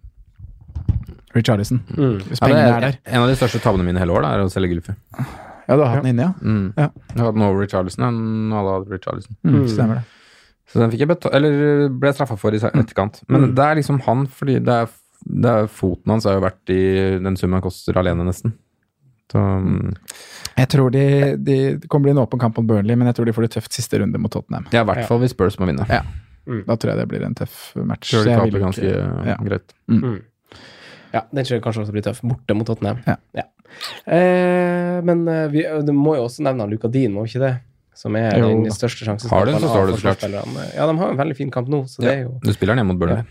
Richarlison. 1.35 1.79
Mm. 1.97 2.17
Hvis 2.27 2.39
Ja, 2.41 2.47
det 2.47 2.53
pengene 2.53 2.63
er, 2.65 2.73
er 2.73 2.79
der. 2.87 2.97
en 3.05 3.21
av 3.21 3.27
de 3.29 3.35
største 3.37 3.61
tabbene 3.61 3.85
mine 3.85 3.99
hele 4.01 4.13
år 4.13 4.25
da, 4.25 4.31
er 4.37 4.43
å 4.45 4.49
selge 4.53 4.73
Gylfi. 4.73 4.95
Ja, 5.67 5.77
du 5.77 5.83
har 5.83 5.93
hatt 5.93 6.03
den 6.03 6.11
inne, 6.15 6.25
ja? 6.27 6.33
Mm. 6.41 6.65
Ja. 6.77 6.87
Jeg 7.13 7.19
har 7.21 7.25
hatt 7.29 7.37
den 7.37 7.45
over 7.45 7.61
Richarlison 7.63 8.03
enn 8.09 8.53
alle 8.57 8.73
hadde 8.79 8.91
Richarlison. 8.97 9.37
Mm, 9.47 9.63
Stemmer 9.71 10.01
det. 10.01 10.03
Så 10.73 10.79
den 10.81 10.91
fikk 10.93 11.03
jeg 11.05 11.09
betalt, 11.13 11.33
eller 11.37 11.89
ble 12.01 12.11
straffa 12.15 12.37
for 12.39 12.55
i 12.55 12.59
se- 12.59 12.71
etterkant. 12.73 13.21
Men 13.29 13.49
Mm. 13.49 13.55
det 13.55 13.63
er 13.69 13.75
liksom 13.79 14.01
han, 14.07 14.25
fordi 14.27 14.57
det 14.63 14.73
er, 14.81 14.87
det 15.25 15.49
er 15.53 15.67
foten 15.67 16.09
hans 16.11 16.25
har 16.25 16.33
jo 16.39 16.41
vært 16.45 16.69
i 16.73 16.81
den 17.23 17.35
summen 17.37 17.59
han 17.59 17.65
koster 17.65 17.93
alene, 18.01 18.25
nesten. 18.25 18.53
Så 19.31 19.37
mm, 19.39 19.93
Jeg 20.57 20.69
tror 20.69 20.91
de, 20.93 21.05
de 21.37 21.55
Det 21.81 21.87
kommer 21.89 22.09
bli 22.09 22.13
en 22.13 22.21
åpen 22.23 22.41
kamp 22.41 22.57
mot 22.59 22.67
Burnley, 22.69 22.97
men 22.99 23.09
jeg 23.09 23.17
tror 23.17 23.29
de 23.29 23.33
får 23.33 23.47
det 23.47 23.55
tøft 23.55 23.73
siste 23.73 23.99
runde 24.01 24.19
mot 24.21 24.31
Tottenham. 24.31 24.67
ja, 24.71 24.83
i 24.83 24.89
hvert 24.89 25.07
fall 25.09 25.23
hvis 25.23 25.33
Spurs 25.33 25.57
må 25.61 25.69
vinne. 25.69 25.87
Ja. 25.89 26.03
Da 26.67 26.75
tror 26.75 26.93
jeg 26.93 26.99
det 26.99 27.07
blir 27.11 27.25
en 27.25 27.35
tøff 27.39 27.71
match. 27.79 28.11
Tror 28.11 28.27
de 28.27 28.35
taper 28.35 28.63
ganske 28.65 28.93
ja. 29.31 29.37
greit. 29.39 29.75
Mm. 29.87 30.21
Ja, 31.13 31.21
den 31.29 31.45
tror 31.45 31.55
jeg 31.55 31.63
kanskje 31.63 31.85
også 31.85 31.95
blir 31.95 32.05
tøff. 32.05 32.23
Borte 32.25 32.57
mot 32.57 32.67
Tottenham. 32.67 33.03
Ja. 33.07 33.45
Eh, 34.05 34.97
men 35.05 35.27
eh, 35.29 35.45
vi 35.53 35.63
det 35.63 35.95
må 35.95 36.17
jo 36.17 36.25
også 36.27 36.43
nevne 36.45 36.67
Luka 36.69 36.91
Dean, 36.91 37.13
må 37.15 37.25
vi 37.25 37.33
ikke 37.33 37.45
det? 37.45 37.53
Som 37.97 38.17
er 38.17 38.33
Jo. 38.41 38.49
den 38.49 38.73
største 38.73 39.05
sjansen. 39.05 39.29
Har 39.29 39.45
du 39.45 39.53
den, 39.53 39.61
så 39.61 39.69
står 39.69 39.91
du 39.91 40.01
klart. 40.01 40.25
Ja, 40.25 40.87
de 40.89 40.97
har 40.97 41.13
en 41.13 41.19
veldig 41.19 41.37
fin 41.37 41.53
kamp 41.53 41.69
nå, 41.69 41.83
så 41.87 42.01
det 42.01 42.11
er 42.11 42.21
jo 42.25 42.39
Du 42.41 42.51
spiller 42.53 42.73
den 42.73 42.83
hjemme 42.83 42.95
mot 42.95 43.01
Burnley. 43.01 43.23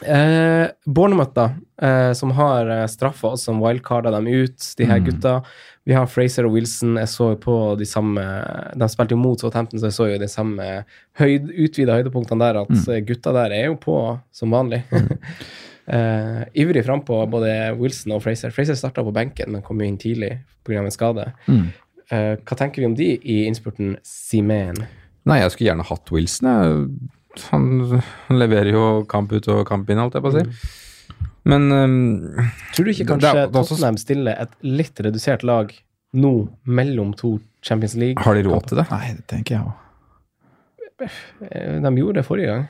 Eh, 0.00 0.66
Bournemouth, 0.86 1.34
da, 1.36 1.50
eh, 1.82 2.12
som 2.16 2.30
har 2.30 2.70
uh, 2.70 2.86
straffa 2.88 3.34
oss 3.34 3.44
som 3.44 3.60
wildcarda 3.60 4.10
dem 4.14 4.26
ut, 4.26 4.56
de 4.78 4.86
her 4.88 5.00
Mm. 5.00 5.44
Vi 5.88 5.94
har 5.96 6.06
Fraser 6.12 6.44
og 6.46 6.52
Wilson. 6.54 6.98
Jeg 7.00 7.08
så 7.08 7.30
jo 7.32 7.38
på 7.40 7.54
de 7.80 7.86
samme 7.88 8.20
De 8.76 8.88
spilte 8.92 9.14
jo 9.16 9.20
mot 9.20 9.40
Southampton, 9.40 9.80
så 9.80 9.88
jeg 9.88 9.96
så 9.96 10.08
jo 10.12 10.18
de 10.20 10.28
samme 10.28 10.66
høyd, 11.18 11.48
utvida 11.64 11.96
høydepunktene 11.96 12.38
der, 12.44 12.60
at 12.60 12.70
Mm. 12.70 13.06
gutta 13.08 13.32
der 13.32 13.50
er 13.56 13.64
jo 13.70 13.76
på 13.80 13.96
som 14.32 14.50
vanlig. 14.52 14.82
uh, 14.92 16.44
ivrig 16.62 16.84
frampå, 16.84 17.22
både 17.30 17.54
Wilson 17.78 18.12
og 18.12 18.22
Fraser. 18.22 18.50
Fraser 18.54 18.74
starta 18.78 19.02
på 19.02 19.12
benken, 19.14 19.52
men 19.52 19.62
kom 19.62 19.80
jo 19.80 19.86
inn 19.88 19.98
tidlig 19.98 20.38
pga. 20.64 20.84
en 20.84 20.90
skade. 20.90 21.32
Mm. 21.48 21.72
Uh, 22.12 22.36
hva 22.44 22.56
tenker 22.58 22.82
vi 22.82 22.86
om 22.86 22.94
de 22.94 23.10
i 23.22 23.46
innspurten 23.46 23.96
Simen? 24.04 24.84
Nei, 25.24 25.40
jeg 25.40 25.50
skulle 25.52 25.70
gjerne 25.70 25.88
hatt 25.88 26.10
Wilson. 26.12 26.46
Han, 27.50 27.66
han 28.28 28.38
leverer 28.38 28.72
jo 28.72 28.84
kamp 29.08 29.32
ut 29.32 29.48
og 29.48 29.66
kamp 29.68 29.88
inn, 29.90 29.98
holdt 30.02 30.14
jeg 30.18 30.24
på 30.24 30.32
å 30.32 30.38
si. 30.38 30.44
Men 31.44 31.72
um, 31.72 32.50
Tror 32.74 32.84
du 32.84 32.90
ikke 32.92 33.06
kanskje 33.08 33.32
det 33.34 33.52
det 33.52 33.60
også- 33.60 33.68
Tottenham 33.76 33.96
stiller 33.96 34.36
et 34.42 34.50
litt 34.62 35.00
redusert 35.00 35.42
lag 35.42 35.72
nå 36.12 36.48
mellom 36.66 37.14
to 37.16 37.38
Champions 37.62 37.94
League? 37.94 38.22
har 38.22 38.34
de 38.34 38.42
råd 38.42 38.66
til 38.66 38.76
det? 38.82 38.86
Nei, 38.90 39.14
det 39.16 39.26
tenker 39.26 39.54
jeg 39.56 39.64
òg. 39.64 39.72
De 41.00 41.94
gjorde 41.96 42.14
det 42.20 42.26
forrige 42.26 42.46
gang. 42.52 42.68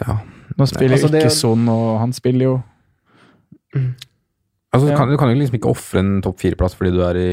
Ja. 0.00 0.18
Nå 0.58 0.66
spiller 0.66 0.96
Altså, 0.96 1.08
det 1.12 1.14
er 1.22 1.26
ikke 1.28 1.34
jo- 1.34 1.40
Son, 1.40 1.68
og 1.68 2.00
han 2.00 2.12
spiller 2.12 2.44
jo 2.44 2.62
Altså, 4.68 4.84
du, 4.84 4.90
Ja. 4.92 4.96
kan, 4.98 5.08
du 5.08 5.16
kan 5.16 5.30
jo 5.32 5.36
liksom 5.40 5.54
ikke 5.56 5.70
ofre 5.70 5.98
en 6.02 6.20
topp 6.20 6.40
fire-plass 6.42 6.74
fordi 6.76 6.90
du 6.92 6.98
er 7.00 7.16
i 7.16 7.28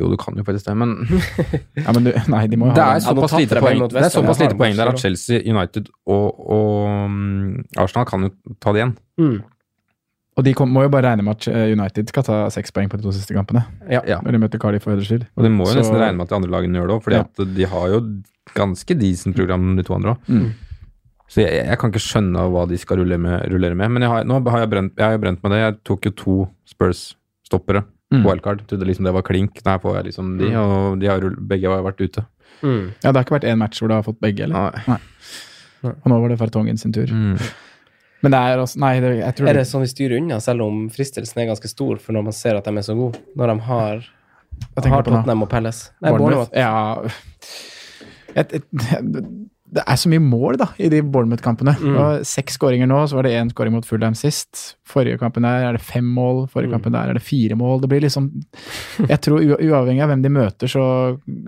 Jo, 0.00 0.08
du 0.08 0.16
kan 0.16 0.32
jo 0.34 0.42
faktisk 0.46 0.64
det, 0.70 0.76
men 0.80 0.94
ja, 1.84 1.92
men 1.92 2.04
du, 2.06 2.10
Nei, 2.32 2.46
de 2.48 2.56
må 2.56 2.70
jo 2.70 2.74
det 2.78 2.86
er 2.86 3.02
såpass 3.04 3.34
lite 3.36 3.60
poeng, 3.60 3.82
det 3.92 4.00
er 4.00 4.08
såpass 4.14 4.40
lite 4.40 4.56
poeng 4.56 4.74
der 4.78 4.88
at 4.88 4.98
Chelsea, 5.02 5.42
United 5.44 5.90
og, 6.08 6.40
og 6.40 6.88
um, 6.88 7.64
Arsenal 7.76 8.06
kan 8.08 8.24
jo 8.24 8.30
ta 8.64 8.72
det 8.72 8.80
igjen. 8.80 8.94
Mm. 9.20 9.42
Og 10.40 10.44
de 10.46 10.54
kom, 10.56 10.70
må 10.72 10.86
jo 10.86 10.88
bare 10.94 11.10
regne 11.10 11.24
med 11.26 11.36
at 11.36 11.48
eh, 11.52 11.72
United 11.76 12.08
skal 12.08 12.24
ta 12.24 12.36
seks 12.54 12.72
poeng 12.72 12.88
på 12.88 12.96
de 12.96 13.04
to 13.04 13.12
siste 13.12 13.34
kampene. 13.36 13.60
Ja. 13.90 14.00
Når 14.24 14.32
de 14.32 14.40
møter 14.40 14.62
Cardiff 14.62 14.86
og 14.86 14.94
Huddersfield. 14.94 15.26
Og 15.36 15.44
de 15.44 15.50
må 15.52 15.66
jo 15.68 15.74
Så- 15.74 15.82
nesten 15.82 15.98
regne 16.00 16.16
med 16.16 16.24
at 16.24 16.30
de 16.32 16.36
andre 16.38 16.50
lagene 16.54 16.78
gjør 16.80 16.86
det 16.88 16.96
òg, 16.96 17.02
fordi 17.04 17.18
Ja. 17.18 17.26
at 17.28 17.54
de 17.58 17.66
har 17.74 17.88
jo 17.92 18.00
ganske 18.56 18.96
decent 18.98 19.36
program, 19.36 19.74
de 19.76 19.82
to 19.84 19.92
andre 19.98 20.14
òg. 20.14 20.30
Mm. 20.32 20.52
Så 21.30 21.44
jeg, 21.44 21.60
jeg 21.62 21.78
kan 21.78 21.92
ikke 21.92 22.02
skjønne 22.02 22.42
hva 22.50 22.64
de 22.66 22.78
skal 22.82 22.98
rullere 22.98 23.22
med. 23.22 23.44
Rullere 23.52 23.76
med. 23.78 23.92
Men 23.94 24.02
jeg 24.06 24.10
har, 24.10 24.24
nå 24.26 24.40
har 24.50 24.64
jeg 24.64 24.70
brent, 24.72 24.92
jeg 24.98 25.06
har 25.06 25.14
jo 25.14 25.22
brent 25.22 25.42
med 25.44 25.52
det. 25.54 25.60
Jeg 25.62 25.76
tok 25.86 26.08
jo 26.08 26.12
to 26.18 26.36
Spurs-stoppere. 26.72 27.84
Mm. 28.10 28.24
Wildcard. 28.26 28.64
Trodde 28.66 28.88
liksom 28.88 29.06
det 29.06 29.12
var 29.14 29.22
klink. 29.22 29.60
Der 29.62 29.78
får 29.78 30.00
jeg 30.00 30.08
liksom 30.10 30.32
de, 30.40 30.50
og 30.58 30.98
de 30.98 31.06
har, 31.06 31.22
rull- 31.22 31.38
begge 31.52 31.70
har 31.70 31.84
vært 31.86 32.02
ute. 32.02 32.24
Mm. 32.64 32.90
Ja, 33.04 33.12
det 33.12 33.14
har 33.14 33.24
ikke 33.28 33.36
vært 33.38 33.46
én 33.52 33.60
match 33.62 33.78
hvor 33.80 33.88
du 33.92 33.94
har 33.94 34.02
fått 34.04 34.18
begge, 34.20 34.48
eller? 34.48 34.74
Nei. 34.90 34.98
Og 35.94 36.08
nå 36.10 36.18
var 36.20 36.32
det 36.34 36.38
Fartongen 36.42 36.76
sin 36.82 36.92
tur. 36.92 37.08
Mm. 37.14 37.38
Men 38.20 38.34
det 38.34 38.40
er 38.50 38.60
også 38.60 38.80
Nei, 38.82 38.90
det, 39.00 39.10
jeg 39.22 39.32
tror 39.38 39.48
Er 39.48 39.56
det 39.56 39.62
sånn 39.70 39.80
vi 39.80 39.88
styrer 39.88 40.18
unna, 40.20 40.36
selv 40.44 40.66
om 40.66 40.82
fristelsen 40.92 41.40
er 41.40 41.46
ganske 41.48 41.70
stor 41.70 41.96
for 42.04 42.12
når 42.12 42.26
man 42.26 42.34
ser 42.36 42.58
at 42.58 42.66
de 42.68 42.74
er 42.76 42.84
så 42.84 42.92
gode? 42.98 43.16
Når 43.38 43.48
de 43.54 43.54
har, 43.70 44.02
Hva 44.74 44.82
tenker 44.82 44.96
har 44.98 45.06
du 45.06 45.08
på 45.08 45.14
nå? 45.14 45.20
Tottenham 45.22 45.46
og 45.46 45.48
Palace? 45.54 45.86
Nei, 46.04 46.12
Bournemouth? 46.18 46.52
Ja 46.52 47.00
et, 48.36 48.52
et, 48.58 48.66
Det 49.72 49.84
er 49.86 49.94
så 50.02 50.08
mye 50.10 50.18
mål, 50.18 50.56
da, 50.58 50.66
i 50.82 50.88
de 50.90 50.98
Bournemouth-kampene. 51.02 51.76
Mm. 51.78 52.24
Seks 52.26 52.56
skåringer 52.58 52.88
nå, 52.90 53.04
så 53.06 53.14
var 53.14 53.22
det 53.28 53.30
én 53.38 53.52
skåring 53.52 53.70
mot 53.72 53.86
Fulham 53.86 54.16
sist. 54.18 54.76
Forrige 54.90 55.18
kampen 55.20 55.42
der 55.46 55.68
er 55.68 55.72
det 55.76 55.80
fem 55.86 56.04
mål, 56.04 56.48
forrige 56.50 56.66
Mm. 56.72 56.74
kampen 56.74 56.92
der 56.96 57.10
er 57.10 57.14
det 57.14 57.22
fire 57.22 57.54
mål. 57.54 57.80
Det 57.80 57.88
blir 57.88 58.00
liksom 58.02 58.26
Jeg 59.06 59.20
tror 59.20 59.38
uavhengig 59.40 60.02
av 60.02 60.08
hvem 60.10 60.22
de 60.22 60.28
møter, 60.28 60.66
så 60.66 60.82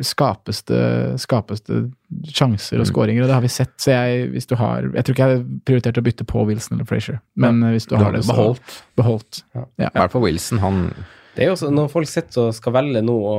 skapes 0.01 0.63
det, 0.71 1.19
skapes 1.19 1.61
det 1.67 1.91
sjanser 2.31 2.79
og 2.79 2.87
Mm. 2.87 2.93
skåringer, 2.93 3.23
og 3.23 3.29
det 3.29 3.35
har 3.35 3.43
vi 3.43 3.49
sett. 3.49 3.75
Så 3.79 3.91
jeg, 3.91 4.31
hvis 4.31 4.47
du 4.47 4.55
har 4.57 4.83
Jeg 4.83 5.05
tror 5.05 5.15
ikke 5.15 5.29
jeg 5.29 5.43
prioriterte 5.65 5.65
prioritert 5.67 5.99
å 5.99 6.03
bytte 6.07 6.25
på 6.25 6.47
Wilson 6.47 6.77
eller 6.79 6.87
Frazier, 6.87 7.21
men 7.37 7.61
hvis 7.73 7.87
du, 7.89 7.97
Du 7.97 8.05
har 8.05 8.05
har 8.05 8.13
det, 8.13 8.23
så 8.25 8.33
beholdt. 8.37 8.83
beholdt. 8.97 9.43
I 9.81 9.89
hvert 9.99 10.11
fall 10.13 10.23
Wilson. 10.23 10.59
Han 10.59 10.95
Det 11.35 11.45
er 11.45 11.49
jo 11.49 11.53
også, 11.55 11.71
når 11.73 11.87
folk 11.89 12.09
sitter 12.11 12.49
og 12.49 12.55
skal 12.55 12.75
velge 12.77 13.01
nå 13.03 13.13
å, 13.17 13.37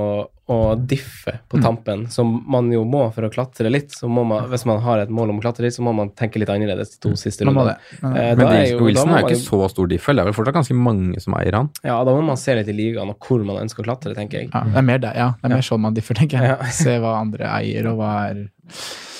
å 0.49 0.55
diffe 0.81 1.35
på 1.47 1.59
Mm. 1.59 1.61
tampen, 1.61 1.99
som 2.09 2.31
man 2.49 2.71
jo 2.73 2.81
må 2.89 3.03
for 3.13 3.21
å 3.27 3.29
klatre 3.31 3.69
litt, 3.69 3.91
så 3.93 4.09
må 4.09 4.23
man, 4.25 4.47
hvis 4.49 4.65
man 4.65 4.79
har 4.81 4.99
et 5.03 5.09
mål 5.13 5.29
om 5.29 5.37
å 5.39 5.43
klatre 5.43 5.61
litt, 5.67 5.75
så 5.77 5.83
må 5.85 5.93
man 5.93 6.09
tenke 6.17 6.39
litt 6.41 6.49
annerledes 6.49 6.95
de 6.95 6.99
to 7.05 7.11
siste 7.15 7.45
Man 7.45 7.53
må 7.53 7.67
rundene. 7.67 7.77
Ja. 8.01 8.09
Eh, 8.31 8.35
Men 8.35 8.47
er 8.47 8.65
jo- 8.71 8.79
Wilson 8.83 9.09
er 9.13 9.21
jo 9.21 9.27
ikke 9.27 9.43
så 9.45 9.69
stor 9.69 9.87
diffel. 9.87 10.15
Det 10.15 10.21
er 10.25 10.31
vel 10.31 10.33
fortsatt 10.33 10.57
ganske 10.57 10.75
mange 10.75 11.21
som 11.21 11.33
eier 11.37 11.53
han. 11.53 11.69
Ja, 11.83 12.03
da 12.03 12.11
må 12.17 12.23
man 12.25 12.35
se 12.37 12.55
litt 12.55 12.67
i 12.67 12.73
ligaen 12.73 13.09
og 13.13 13.19
hvor 13.19 13.45
man 13.45 13.61
ønsker 13.63 13.85
å 13.85 13.85
klatre, 13.85 14.15
tenker 14.17 14.41
jeg. 14.41 14.49
Ja, 14.53 14.63
det 14.63 14.75
er 14.77 14.81
mer 14.89 14.97
det, 14.97 15.13
ja. 15.15 15.29
Det 15.37 15.45
er 15.45 15.49
Ja. 15.49 15.55
mer 15.55 15.61
sånn 15.61 15.79
man 15.85 15.93
differ, 15.93 16.15
tenker 16.15 16.41
jeg. 16.41 16.49
Ja. 16.49 16.65
Se 16.71 16.97
hva 16.97 17.19
andre 17.21 17.45
eier, 17.61 17.85
og 17.93 17.97
hva 17.99 18.31
er 18.31 18.49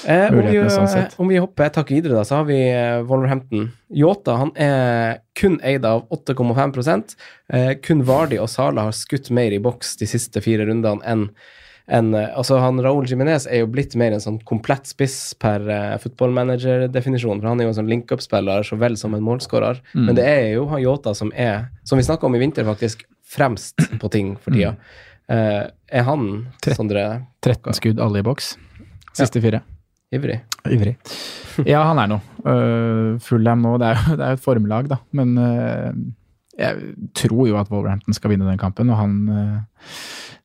Eh, 0.09 0.27
om, 0.33 0.41
vi, 0.43 0.59
sånn 0.69 0.89
sett. 0.91 1.15
om 1.21 1.31
vi 1.31 1.39
hopper 1.39 1.67
et 1.67 1.79
hakk 1.79 1.91
videre, 1.93 2.17
da, 2.17 2.25
så 2.27 2.41
har 2.41 2.47
vi 2.49 2.59
eh, 2.67 2.99
Wolverhampton. 3.07 3.69
Yota 3.93 4.37
han 4.41 4.53
er 4.59 5.21
kun 5.37 5.59
eid 5.63 5.85
av 5.87 6.05
8,5 6.13 7.15
eh, 7.53 7.73
Kun 7.83 8.05
Vardi 8.07 8.39
og 8.41 8.49
Sala 8.51 8.87
har 8.89 8.95
skutt 8.97 9.31
mer 9.33 9.53
i 9.55 9.61
boks 9.63 9.97
de 10.01 10.09
siste 10.09 10.43
fire 10.43 10.67
rundene 10.69 11.05
enn 11.07 11.27
enn, 11.91 12.13
eh, 12.15 12.29
altså 12.37 12.59
han 12.63 12.79
Raúl 12.83 13.07
Jiminez 13.09 13.47
er 13.47 13.63
jo 13.63 13.71
blitt 13.71 13.95
mer 13.99 14.15
en 14.15 14.23
sånn 14.23 14.39
komplett 14.47 14.87
spiss 14.87 15.33
per 15.35 15.65
uh, 15.67 15.97
footballmanager-definisjon, 15.99 17.41
for 17.41 17.49
han 17.49 17.59
er 17.59 17.67
jo 17.67 17.73
en 17.73 17.79
sånn 17.81 17.91
link-up-spiller 17.91 18.63
så 18.67 18.77
vel 18.79 18.95
som 18.99 19.15
en 19.17 19.25
målskårer. 19.25 19.81
Mm. 19.91 20.05
Men 20.07 20.19
det 20.19 20.27
er 20.29 20.45
jo 20.53 20.67
han 20.71 20.83
Yota 20.83 21.15
som 21.17 21.33
er, 21.35 21.67
som 21.87 21.99
vi 21.99 22.07
snakka 22.07 22.29
om 22.29 22.37
i 22.37 22.43
vinter, 22.43 22.67
faktisk 22.67 23.03
fremst 23.33 23.83
på 24.01 24.13
ting 24.13 24.35
for 24.39 24.55
tida. 24.55 24.77
Eh, 25.31 25.61
er 25.67 26.07
han, 26.07 26.31
Sondre, 26.75 27.05
13 27.43 27.79
skudd, 27.79 28.01
alle 28.03 28.23
i 28.23 28.25
boks. 28.25 28.55
Siste 29.17 29.43
fire. 29.43 29.63
Ivrig? 30.13 30.39
Ivrig. 30.69 30.95
Ja, 31.69 31.84
han 31.89 31.99
er 32.04 32.08
noe. 32.13 32.21
Uh, 32.43 33.19
Fullham 33.23 33.62
nå, 33.65 33.76
det 33.82 33.91
er 33.91 33.99
jo 33.99 34.15
det 34.19 34.26
er 34.28 34.38
et 34.38 34.43
formlag, 34.43 34.88
da. 34.91 34.97
Men 35.15 35.34
uh, 35.38 35.91
jeg 36.60 36.93
tror 37.17 37.47
jo 37.49 37.58
at 37.60 37.69
Wolverhampton 37.73 38.13
skal 38.17 38.34
vinne 38.34 38.47
den 38.49 38.60
kampen, 38.62 38.89
og 38.93 38.99
han 38.99 39.13
uh, 39.30 39.93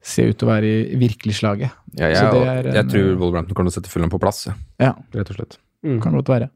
ser 0.05 0.31
ut 0.33 0.39
til 0.41 0.49
å 0.49 0.53
være 0.55 0.69
i 0.95 0.99
virkelig 1.01 1.39
slaget. 1.41 1.73
Ja, 1.99 2.13
Så 2.17 2.29
jeg, 2.29 2.65
det 2.65 2.73
er 2.73 2.79
jeg 2.83 2.91
tror 2.93 3.09
Wolverhampton 3.21 3.55
kommer 3.59 3.71
til 3.71 3.77
å 3.77 3.81
sette 3.83 3.93
Fullham 3.93 4.13
på 4.13 4.21
plass, 4.23 4.47
ja. 4.49 4.55
Ja, 4.81 4.95
rett 5.17 5.33
og 5.35 5.41
slett. 5.41 5.59
kan 6.03 6.17
godt 6.17 6.29
være. 6.33 6.49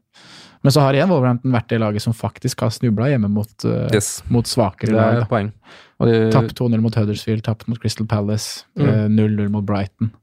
Men 0.63 0.71
så 0.71 0.79
har 0.79 0.95
igjen 0.95 1.09
Wolverhampton 1.11 1.51
vært 1.51 1.67
det 1.73 1.79
laget 1.83 2.01
som 2.05 2.13
faktisk 2.15 2.61
har 2.63 2.69
snubla 2.71 3.09
hjemme 3.11 3.27
mot, 3.29 3.51
uh, 3.67 3.89
Yes. 3.91 4.21
mot 4.31 4.47
svakere 4.47 4.93
Det 4.93 4.95
lag. 4.95 5.17
er 5.17 5.25
et 5.25 5.31
poeng. 5.31 5.49
Og 5.99 6.07
de, 6.09 6.19
Tapt 6.31 6.55
2-0 6.57 6.79
mot 6.83 6.95
Huddersfield, 6.95 7.43
tapt 7.45 7.67
mot 7.67 7.79
Crystal 7.83 8.07
Palace, 8.07 8.63
Mm. 8.79 8.87
eh, 8.87 9.07
0-0 9.11 9.49
mot 9.51 9.65
Brighton. 9.67 10.13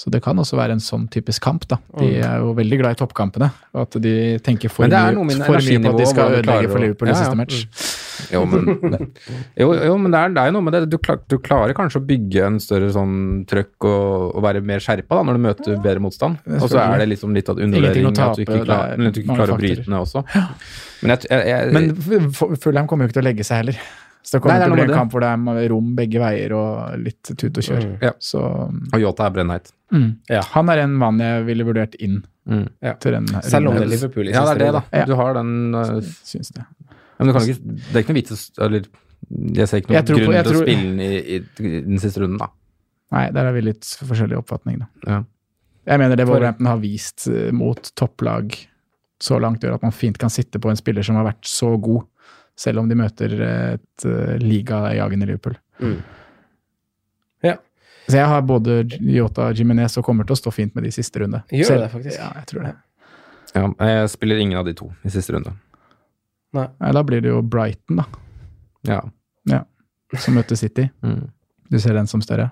Så 0.00 0.08
det 0.08 0.22
kan 0.24 0.38
også 0.40 0.56
være 0.56 0.72
en 0.72 0.80
sånn 0.80 1.02
typisk 1.12 1.42
kamp, 1.44 1.66
da. 1.68 1.76
De 1.98 2.06
Mm. 2.06 2.22
er 2.24 2.36
jo 2.40 2.54
veldig 2.56 2.76
glad 2.80 2.94
i 2.94 2.98
toppkampene, 3.02 3.50
og 3.74 3.82
at 3.82 3.98
de 4.00 4.38
tenker 4.40 4.70
for, 4.72 4.88
det 4.88 4.96
mye, 4.96 5.36
for 5.44 5.58
mye 5.60 5.82
på 5.84 5.90
at 5.92 5.98
de 6.00 6.06
skal 6.08 6.36
ødelegge 6.38 6.70
for 6.72 6.80
Liverpool 6.80 7.08
i 7.08 7.12
Ja, 7.12 7.16
ja. 7.18 7.20
siste 7.20 7.36
match. 7.36 8.30
Jo, 8.32 8.40
men, 8.48 8.64
jo, 9.60 9.66
jo, 9.76 9.98
men 10.00 10.10
det, 10.14 10.22
er, 10.22 10.32
det 10.38 10.42
er 10.46 10.54
noe 10.56 10.64
med 10.64 10.72
det. 10.78 10.80
Du, 10.88 10.96
klar, 11.04 11.20
du 11.28 11.36
klarer 11.44 11.76
kanskje 11.76 12.00
å 12.00 12.06
bygge 12.08 12.46
en 12.48 12.56
større 12.64 12.88
sånn 12.96 13.44
trøkk 13.50 13.84
og, 13.92 14.34
og 14.36 14.42
være 14.48 14.64
mer 14.64 14.80
skjerpa 14.80 15.20
da, 15.20 15.22
når 15.28 15.36
du 15.36 15.44
møter 15.50 15.80
bedre 15.84 16.00
motstand. 16.08 16.40
Og 16.48 16.68
så 16.72 16.80
er 16.80 16.98
det 17.04 17.08
liksom 17.12 17.36
litt 17.36 17.52
av 17.52 17.60
undervurdering 17.60 18.08
at 18.16 18.36
du 18.40 18.44
ikke 18.46 18.64
klarer, 18.64 18.96
det 18.96 19.06
er 19.06 19.12
du 19.12 19.20
ikke 19.20 19.36
klarer 19.36 19.52
å 19.52 19.60
bryte 19.60 19.84
ned 19.84 20.00
også. 20.00 20.24
Men 21.02 21.12
jeg, 21.16 21.28
jeg, 21.28 21.48
jeg, 21.52 21.72
Men 21.76 21.90
F- 22.32 22.56
F- 22.56 22.86
kommer 22.88 23.04
jo 23.04 23.08
ikke 23.12 23.18
til 23.20 23.24
å 23.26 23.28
legge 23.28 23.44
seg 23.44 23.66
heller. 23.66 23.76
Så 24.22 24.36
det 24.36 24.42
kommer 24.44 24.54
Nei, 24.54 24.60
det 24.60 24.66
til 24.66 24.72
å 24.72 24.76
bli 24.76 24.84
en 24.92 24.98
kamp 24.98 25.12
hvor 25.14 25.22
det 25.24 25.30
er 25.64 25.68
rom 25.72 25.94
begge 25.96 26.20
veier 26.20 26.52
og 26.52 26.98
litt 27.00 27.22
tut 27.36 27.56
og 27.56 27.64
kjør. 27.64 27.86
Ja. 28.04 28.10
Så 28.20 28.40
og 28.42 28.98
Yota 29.00 29.26
er 29.26 29.30
brennheit. 29.38 29.70
mm. 29.92 30.10
Ja. 30.28 30.42
han 30.52 30.68
er 30.68 30.82
en 30.84 30.92
mann 31.00 31.18
jeg 31.18 31.46
ville 31.48 31.64
vurdert 31.64 31.94
inn 32.00 32.22
Mm. 32.50 32.64
Ja. 32.82 32.94
til 32.98 33.12
den 33.12 33.26
Selv 33.44 33.68
om 33.68 33.74
det 33.76 33.82
er. 33.84 33.86
Liverpool 33.92 34.26
i 34.26 34.32
Ja, 34.32 34.40
det 34.40 34.48
siste 34.48 34.54
er 34.54 34.58
det, 34.58 34.72
da. 34.72 34.80
runde. 34.80 34.98
Ja. 34.98 35.04
Du 35.06 35.14
har 35.14 35.34
den 35.34 35.74
uh, 35.74 36.00
Syns 36.24 36.48
det. 36.56 36.64
Men 37.18 37.28
du 37.28 37.32
kan 37.36 37.42
ikke, 37.46 37.60
det 37.76 37.94
er 37.94 38.00
ikke 38.00 38.10
noe 38.14 38.16
vits 38.18 38.32
å 38.32 38.64
Eller 38.64 38.86
jeg 39.60 39.68
ser 39.68 39.76
ikke 39.82 39.92
noen 39.92 40.06
grunn 40.08 40.24
på- 40.26 40.42
til 40.48 40.56
å 40.56 40.62
spille 40.64 40.82
den 40.88 41.00
i, 41.04 41.36
i, 41.36 41.80
den 41.84 41.98
siste 42.00 42.22
runden, 42.24 42.38
da. 42.40 42.48
Nei, 43.12 43.30
der 43.36 43.44
har 43.44 43.52
vi 43.54 43.60
litt 43.68 43.84
forskjellig 43.84 44.38
oppfatning, 44.40 44.80
da. 44.80 44.88
Ja. 45.06 45.20
Jeg 45.92 45.98
mener 46.02 46.16
det 46.16 46.26
Wolverhampton 46.26 46.66
har 46.66 46.78
vist 46.82 47.28
eh, 47.28 47.52
mot 47.52 47.92
topplag 47.94 48.56
så 49.20 49.38
langt, 49.38 49.60
gjør 49.62 49.74
at 49.76 49.82
man 49.86 49.92
fint 49.94 50.18
kan 50.18 50.30
sitte 50.32 50.58
på 50.58 50.70
en 50.72 50.76
spiller 50.80 51.02
som 51.06 51.16
har 51.20 51.28
vært 51.28 51.44
så 51.46 51.74
god, 51.78 52.08
selv 52.60 52.82
om 52.82 52.88
de 52.90 52.96
møter 52.98 53.32
et 53.46 54.04
uh, 54.04 54.34
ligajagende 54.42 55.26
Liverpool. 55.30 55.54
Mm. 55.80 55.96
Ja. 57.46 57.54
Så 58.10 58.18
jeg 58.18 58.26
har 58.28 58.42
både 58.44 58.82
Yota 59.00 59.48
og 59.48 59.56
Jimenez 59.56 59.96
og 60.00 60.04
kommer 60.04 60.26
til 60.28 60.36
å 60.36 60.40
stå 60.42 60.52
fint 60.52 60.74
med 60.76 60.84
de 60.84 60.92
siste 60.92 61.22
runde. 61.22 61.40
Gjør 61.54 61.70
Selv- 61.72 61.84
det, 61.86 61.90
faktisk. 61.94 62.18
Ja, 62.20 62.30
jeg 62.42 62.46
tror 62.52 62.66
det. 62.68 62.74
Ja, 63.54 63.64
jeg 63.88 64.10
spiller 64.12 64.38
ingen 64.44 64.58
av 64.60 64.68
de 64.68 64.74
to 64.78 64.90
i 65.04 65.10
siste 65.10 65.32
runde. 65.34 65.54
Nei, 66.54 66.66
da 66.94 67.02
blir 67.06 67.22
det 67.24 67.30
jo 67.32 67.40
Brighton, 67.42 68.02
da, 68.02 68.06
Ja. 68.86 69.00
som 70.18 70.34
møter 70.34 70.56
City. 70.58 70.88
Mm. 71.02 71.28
Du 71.70 71.78
ser 71.78 71.94
den 71.94 72.06
som 72.10 72.18
større? 72.20 72.48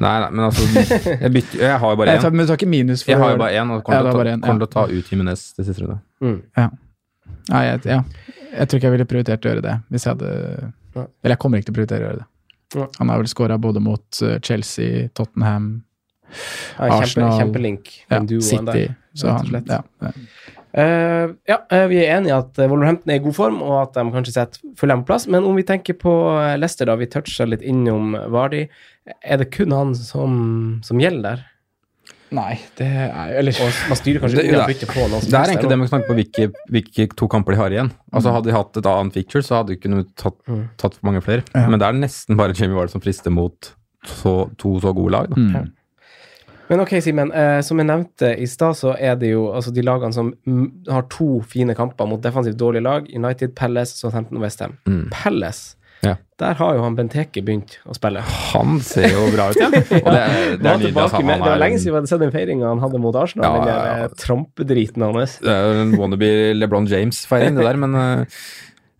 Nei, 0.00 0.10
nei, 0.24 0.30
men 0.34 0.44
altså 0.48 0.64
Jeg, 0.74 1.30
bytter, 1.32 1.60
jeg 1.62 1.78
har 1.78 1.90
jo 1.92 1.96
bare 2.00 2.16
én. 2.16 2.24
men 2.34 2.40
du 2.42 2.48
tar 2.50 2.56
ikke 2.58 2.66
minus 2.70 3.02
for 3.04 3.12
Jeg 3.12 3.20
har 3.20 3.30
jo 3.30 3.38
bare 3.38 3.52
én, 3.60 3.70
og 3.70 3.84
kommer 3.84 3.98
er 4.00 4.40
til 4.42 4.64
å 4.64 4.66
ta- 4.66 4.80
ja. 4.80 4.86
ta 4.86 4.98
ut 4.98 5.10
Jimenez 5.12 5.44
til 5.54 5.64
siste 5.68 5.84
runde. 5.84 6.00
Mm. 6.20 6.38
Nei, 7.50 7.62
jeg, 7.66 7.82
ja. 7.88 8.02
jeg 8.52 8.68
tror 8.68 8.80
ikke 8.80 8.88
jeg 8.88 8.96
ville 8.96 9.08
prioritert 9.10 9.46
å 9.46 9.52
gjøre 9.52 9.64
det. 9.66 9.76
Hvis 9.90 10.06
jeg 10.06 10.16
hadde 10.16 10.34
Nei. 10.96 11.06
Eller 11.22 11.36
jeg 11.36 11.42
kommer 11.42 11.60
ikke 11.60 11.68
til 11.70 11.74
å 11.74 11.78
prioritere 11.78 12.02
å 12.02 12.08
gjøre 12.08 12.20
det. 12.22 12.28
Nei. 12.80 12.86
Han 12.98 13.12
har 13.12 13.22
vel 13.22 13.30
scora 13.30 13.58
både 13.62 13.82
mot 13.82 14.22
eh, 14.26 14.38
Chelsea, 14.46 15.08
Tottenham, 15.14 15.72
Ja, 16.30 16.86
kjempe, 16.86 16.96
Arsenal. 17.00 17.36
kjempelink, 17.40 17.92
ja, 18.10 18.20
City. 18.46 18.64
der. 18.66 18.96
Så 19.18 19.32
han, 19.34 19.62
ja, 19.66 19.80
ja. 20.06 20.12
Eh, 20.70 21.32
ja, 21.50 21.56
eh, 21.74 21.86
vi 21.90 21.98
er 21.98 22.12
enige 22.14 22.30
i 22.30 22.36
at 22.36 22.60
Wolverhampton 22.62 23.10
er 23.10 23.18
i 23.18 23.24
god 23.24 23.34
form, 23.34 23.58
og 23.66 23.74
at 23.80 23.96
de 23.98 24.04
kanskje 24.14 24.36
setter 24.36 24.92
plass. 25.06 25.26
Men 25.26 25.46
om 25.48 25.58
vi 25.58 25.66
tenker 25.66 25.98
på 25.98 26.12
Leicester, 26.58 26.86
da, 26.86 26.94
vi 26.98 27.10
toucha 27.10 27.46
litt 27.48 27.62
innom 27.66 28.14
Vardi. 28.30 28.68
Er 29.26 29.42
det 29.42 29.50
kun 29.50 29.74
han 29.74 29.94
som, 29.98 30.36
som 30.86 31.02
gjelder 31.02 31.26
der? 31.26 31.46
Nei, 32.30 32.60
det 32.78 32.86
er 32.86 33.32
Eller 33.40 33.56
man 33.88 33.96
styrer 33.98 34.20
kanskje 34.22 34.36
Det- 34.44 34.78
det- 34.80 34.88
på 34.88 35.00
noe 35.10 35.20
som 35.20 35.30
Det 35.30 35.34
er 35.34 35.50
egentlig 35.50 35.68
det 35.68 35.78
med 35.78 35.88
snakke 35.90 36.06
på 36.06 36.14
hvilke, 36.14 36.52
hvilke 36.70 37.16
to 37.16 37.26
kamper 37.28 37.52
de 37.52 37.56
har 37.58 37.70
igjen. 37.70 37.90
Altså 38.12 38.32
Hadde 38.32 38.44
de 38.44 38.52
hatt 38.52 38.76
et 38.76 38.86
annet 38.86 39.12
feature, 39.12 39.42
så 39.42 39.56
hadde 39.58 39.68
de 39.74 39.76
kunnet 39.76 40.14
tatt, 40.16 40.36
Mm. 40.48 40.68
tatt 40.78 40.94
for 40.94 41.06
mange 41.10 41.22
flere. 41.22 41.42
Ja. 41.54 41.68
Men 41.68 41.78
det 41.80 41.88
er 41.88 41.92
nesten 41.98 42.36
bare 42.36 42.54
Jamie 42.54 42.76
Ward 42.76 42.90
som 42.90 43.00
frister 43.00 43.30
mot 43.30 43.72
så, 44.06 44.48
to 44.56 44.78
så 44.80 44.94
gode 44.94 45.10
lag. 45.10 45.28
Da. 45.28 45.34
mm. 45.36 45.72
Men 46.70 46.80
ok, 46.80 46.90
Simen. 47.02 47.32
Eh, 47.34 47.60
som 47.62 47.76
jeg 47.78 47.86
nevnte 47.88 48.38
i 48.38 48.46
stad, 48.46 48.76
så 48.78 48.94
er 48.96 49.16
det 49.16 49.32
jo 49.32 49.48
altså 49.52 49.72
de 49.74 49.82
lagene 49.82 50.14
som 50.14 50.32
mm, 50.46 50.86
har 50.88 51.02
to 51.10 51.40
fine 51.42 51.74
kamper 51.74 52.06
mot 52.06 52.20
defensivt 52.22 52.56
dårlige 52.56 52.82
lag. 52.84 53.08
United, 53.12 53.56
Palace, 53.56 53.96
Southampton 53.98 54.36
og 54.36 54.42
Westham. 54.44 54.76
Mm. 54.86 55.08
Palace, 55.10 55.74
Ja. 56.00 56.14
der 56.40 56.56
har 56.56 56.76
jo 56.78 56.80
han 56.84 56.96
Benteke 56.96 57.42
begynt 57.44 57.74
å 57.84 57.94
spille. 57.96 58.22
Han 58.54 58.78
ser 58.84 59.10
jo 59.12 59.26
bra 59.34 59.50
ut, 59.52 59.60
ja. 59.60 59.68
Det, 59.74 59.82
det 60.00 60.08
er 60.08 60.80
nydelig. 60.80 60.94
Altså, 60.96 61.20
det 61.20 61.36
var 61.44 61.60
lenge 61.60 61.80
siden 61.82 61.92
vi 61.92 61.98
hadde 61.98 62.12
sett 62.12 62.24
den 62.24 62.32
feiringa 62.34 62.70
han 62.70 62.80
hadde 62.80 63.02
mot 63.02 63.18
Arsenal. 63.20 63.44
Ja, 63.44 63.60
den 63.60 63.74
ja, 63.74 63.84
ja. 63.84 64.08
eh, 64.08 64.16
trampedriten 64.22 65.04
hans. 65.04 65.36
Det 65.44 65.52
er 65.52 65.84
en 65.84 65.94
wannabe 66.00 66.32
LeBron 66.56 66.88
James-feiring, 66.90 67.60
det 67.60 67.68
der, 67.68 67.80
men 67.84 67.98
eh, 68.00 68.42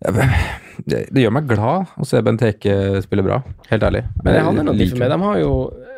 det, 0.01 1.01
det 1.13 1.23
gjør 1.23 1.33
meg 1.35 1.49
glad 1.49 1.91
å 2.01 2.07
se 2.07 2.21
Benteke 2.25 2.75
spille 3.05 3.25
bra, 3.25 3.41
helt 3.69 3.83
ærlig. 3.85 4.03
Men 4.23 4.33
det 4.33 4.45
handler 4.47 4.67
nok 4.69 4.79
for 4.81 5.01
meg. 5.03 5.11
De 5.13 5.19
har 5.25 5.41
jo 5.41 5.51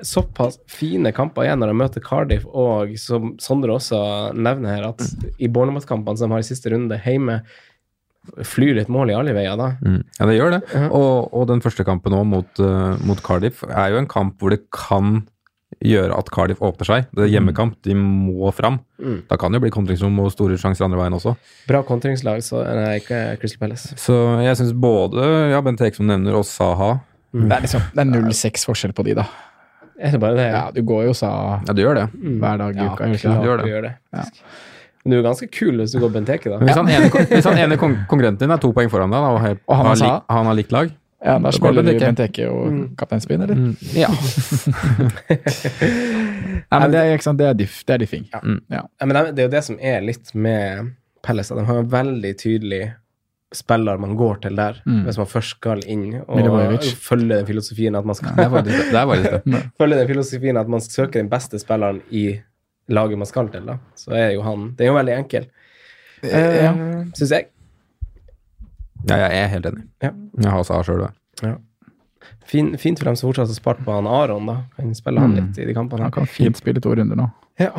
såpass 0.04 0.58
fine 0.68 1.14
kamper 1.16 1.48
igjen 1.48 1.62
når 1.64 1.72
de 1.72 1.78
møter 1.80 2.04
Cardiff, 2.04 2.48
og 2.48 2.96
som 3.00 3.34
Sondre 3.42 3.78
også 3.78 4.02
nevner 4.36 4.76
her, 4.76 4.90
at 4.92 5.40
i 5.40 5.48
Bournemouth-kampene 5.48 6.20
som 6.20 6.28
de 6.32 6.36
har 6.36 6.44
i 6.44 6.50
siste 6.50 6.74
runde 6.74 7.00
hjemme, 7.06 7.40
flyr 8.48 8.78
litt 8.80 8.90
mål 8.92 9.12
i 9.12 9.18
alle 9.18 9.34
veier 9.36 9.58
da. 9.60 9.74
Mm. 9.84 10.00
Ja, 10.20 10.26
det 10.30 10.38
gjør 10.38 10.56
det. 10.56 10.62
Ja. 10.74 10.88
Og, 10.96 11.30
og 11.36 11.48
den 11.52 11.62
første 11.64 11.86
kampen 11.88 12.16
nå 12.16 12.24
mot, 12.28 12.64
uh, 12.64 12.96
mot 13.04 13.20
Cardiff 13.26 13.64
er 13.68 13.94
jo 13.94 14.02
en 14.02 14.10
kamp 14.12 14.40
hvor 14.40 14.54
det 14.56 14.64
kan 14.74 15.22
gjøre 15.84 16.16
at 16.16 16.30
Cardiff 16.34 16.62
åpner 16.64 16.88
seg. 16.88 17.08
Det 17.16 17.26
er 17.26 17.32
hjemmekamp, 17.34 17.76
de 17.86 17.96
må 17.98 18.52
fram. 18.56 18.80
Mm. 19.02 19.24
Da 19.30 19.38
kan 19.42 19.52
det 19.52 19.60
jo 19.60 19.66
bli 19.66 19.74
kontringsrom 19.74 20.20
og 20.24 20.32
store 20.34 20.58
sjanser 20.62 20.86
andre 20.88 21.00
veien 21.02 21.16
også. 21.18 21.36
Bra 21.70 21.82
kontringslag, 21.88 22.44
så 22.46 22.62
nei, 22.68 23.00
ikke 23.02 23.24
Crystal 23.42 23.64
Palace. 23.66 23.96
Så 24.00 24.18
jeg 24.46 24.60
syns 24.60 24.76
både 24.78 25.26
ja, 25.54 25.62
Bent 25.66 25.84
som 25.98 26.08
nevner, 26.10 26.38
og 26.40 26.46
Saha 26.48 26.94
Det 27.34 27.50
er 27.50 27.66
liksom 27.66 27.88
Det 27.96 28.04
er 28.06 28.12
0-6 28.14 28.68
forskjell 28.70 28.94
på 28.96 29.08
de, 29.08 29.18
da. 29.20 29.26
Er 30.04 30.14
det 30.16 30.22
bare 30.22 30.38
det? 30.38 30.46
Ja, 30.54 30.68
du 30.74 30.82
går 30.86 31.08
jo 31.10 31.16
Saha 31.18 31.60
Ja, 31.68 31.74
du 31.74 31.82
gjør 31.84 32.00
det. 32.02 32.06
hver 32.14 32.62
dag 32.62 32.78
i 32.78 32.84
Ja, 32.84 32.94
uka. 32.94 33.10
du 33.10 33.18
klart 33.18 33.42
det? 33.42 33.48
gjør 33.50 33.58
det. 33.58 33.66
du 33.66 33.74
gjør 33.74 33.88
det. 33.90 33.94
Ja. 34.14 34.26
Men 35.04 35.12
du 35.12 35.18
er 35.20 35.24
ganske 35.26 35.48
kul 35.52 35.78
hvis 35.82 35.92
du 35.92 36.00
går 36.00 36.12
Benteke, 36.14 36.50
da. 36.50 36.58
Men 36.60 36.68
hvis, 36.70 36.78
han 36.80 36.88
ene, 36.88 37.10
hvis 37.28 37.46
han 37.50 37.58
ene 37.60 37.78
kon 37.78 37.98
konkurrenten 38.08 38.40
din 38.46 38.52
er 38.56 38.62
to 38.64 38.72
poeng 38.72 38.90
foran 38.92 39.12
deg, 39.12 39.20
da, 39.20 39.32
og, 39.36 39.42
helt, 39.44 39.60
Og 39.68 39.76
han 39.76 39.86
har, 39.92 39.96
lik, 40.00 40.30
han 40.38 40.46
har 40.52 40.56
likt 40.62 40.72
lag 40.72 40.92
Ja, 41.24 41.38
da 41.40 41.52
spiller 41.56 41.84
du 41.88 41.92
Benteke. 42.00 42.48
og 42.52 42.66
og 42.68 42.98
kapteinspinn, 43.00 43.42
eller? 43.46 43.60
Ja. 43.96 44.10
Nei, 46.74 46.80
men 46.80 46.92
det 46.94 47.00
er, 47.00 47.14
ikke 47.16 47.28
sant, 47.28 47.40
det 47.40 47.48
er 47.52 47.56
diff, 47.58 47.78
det 47.88 47.96
er 47.96 48.02
diffing. 48.04 48.26
Ja. 48.34 48.40
Mm, 48.44 48.60
ja. 48.74 48.82
Ja, 49.00 49.08
men 49.08 49.20
det 49.36 49.44
er 49.44 49.48
jo 49.50 49.54
det 49.54 49.64
som 49.68 49.78
er 49.80 50.04
litt 50.06 50.34
med 50.36 50.92
Pelles, 51.24 51.52
at 51.54 51.60
De 51.62 51.66
har 51.68 51.80
en 51.84 51.90
veldig 51.92 52.34
tydelig 52.42 52.82
spiller 53.54 54.00
man 54.02 54.16
går 54.18 54.40
til 54.48 54.56
der, 54.58 54.80
Mm. 54.86 55.04
hvis 55.06 55.18
man 55.22 55.28
først 55.30 55.50
skal 55.60 55.84
inn 55.86 56.08
og 56.28 56.36
Milivojevic. 56.40 56.88
følge 56.98 57.36
den 57.38 57.46
filosofien 57.46 57.96
at 57.96 58.06
man 58.06 58.16
skal 58.18 58.34
Det 58.36 58.48
faktisk 58.50 58.92
det. 58.92 59.04
Faktisk 59.12 59.44
det. 59.46 59.62
følge 59.80 60.00
den 60.00 60.08
filosofien 60.10 60.58
at 60.58 60.68
man 60.74 60.82
søker 60.82 61.20
den 61.22 61.30
beste 61.30 61.60
spilleren 61.62 62.02
i 62.12 62.40
laget 62.90 63.18
man 63.18 63.26
skal 63.30 63.50
til, 63.50 63.66
da. 63.66 63.78
Så 63.96 64.12
er 64.18 64.32
jo 64.34 64.42
han 64.42 64.74
Det 64.78 64.86
er 64.86 64.92
jo 64.92 64.98
veldig 64.98 65.18
enkel, 65.18 65.46
Ja. 66.24 66.72
uh, 66.72 67.06
syns 67.14 67.32
jeg. 67.32 67.48
Ja, 69.10 69.16
jeg 69.18 69.44
er 69.44 69.48
helt 69.52 69.66
enig. 69.66 69.84
Ja. 70.02 70.12
Jeg 70.42 70.52
har 70.52 70.64
Saha 70.64 70.84
sjøl, 70.88 71.08
det. 71.42 71.56
Fin, 72.48 72.78
fint 72.78 73.00
for 73.00 73.06
dem 73.10 73.16
som 73.20 73.30
fortsatt 73.32 73.50
har 73.52 73.56
spart 73.58 73.82
på 73.84 73.92
han 73.92 74.08
Aron, 74.08 74.46
da. 74.48 74.58
Kan 74.78 74.94
spille 74.96 75.20
han 75.20 75.32
Mm. 75.34 75.36
litt 75.48 75.58
i 75.60 75.66
de 75.66 75.74
kampene. 75.74 76.04
Han 76.04 76.12
kan 76.12 76.26
fint 76.26 76.56
spille 76.58 76.80
to 76.82 76.94
runder 76.96 77.16
nå. 77.20 77.30
Ja. 77.60 77.72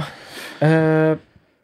Uh, 0.61 1.17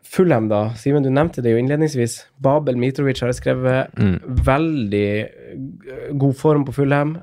Fulham, 0.03 0.49
da. 0.49 0.71
Simen, 0.75 1.03
du 1.05 1.11
nevnte 1.11 1.43
det 1.43 1.53
jo 1.53 1.59
innledningsvis. 1.61 2.25
Babel 2.41 2.77
Mitrovic 2.77 3.21
har 3.21 3.31
skrevet 3.33 3.93
Mm. 3.97 4.19
veldig 4.45 5.21
eh, 5.21 6.13
god 6.17 6.35
form 6.37 6.65
på 6.65 6.73
Fulham. 6.75 7.19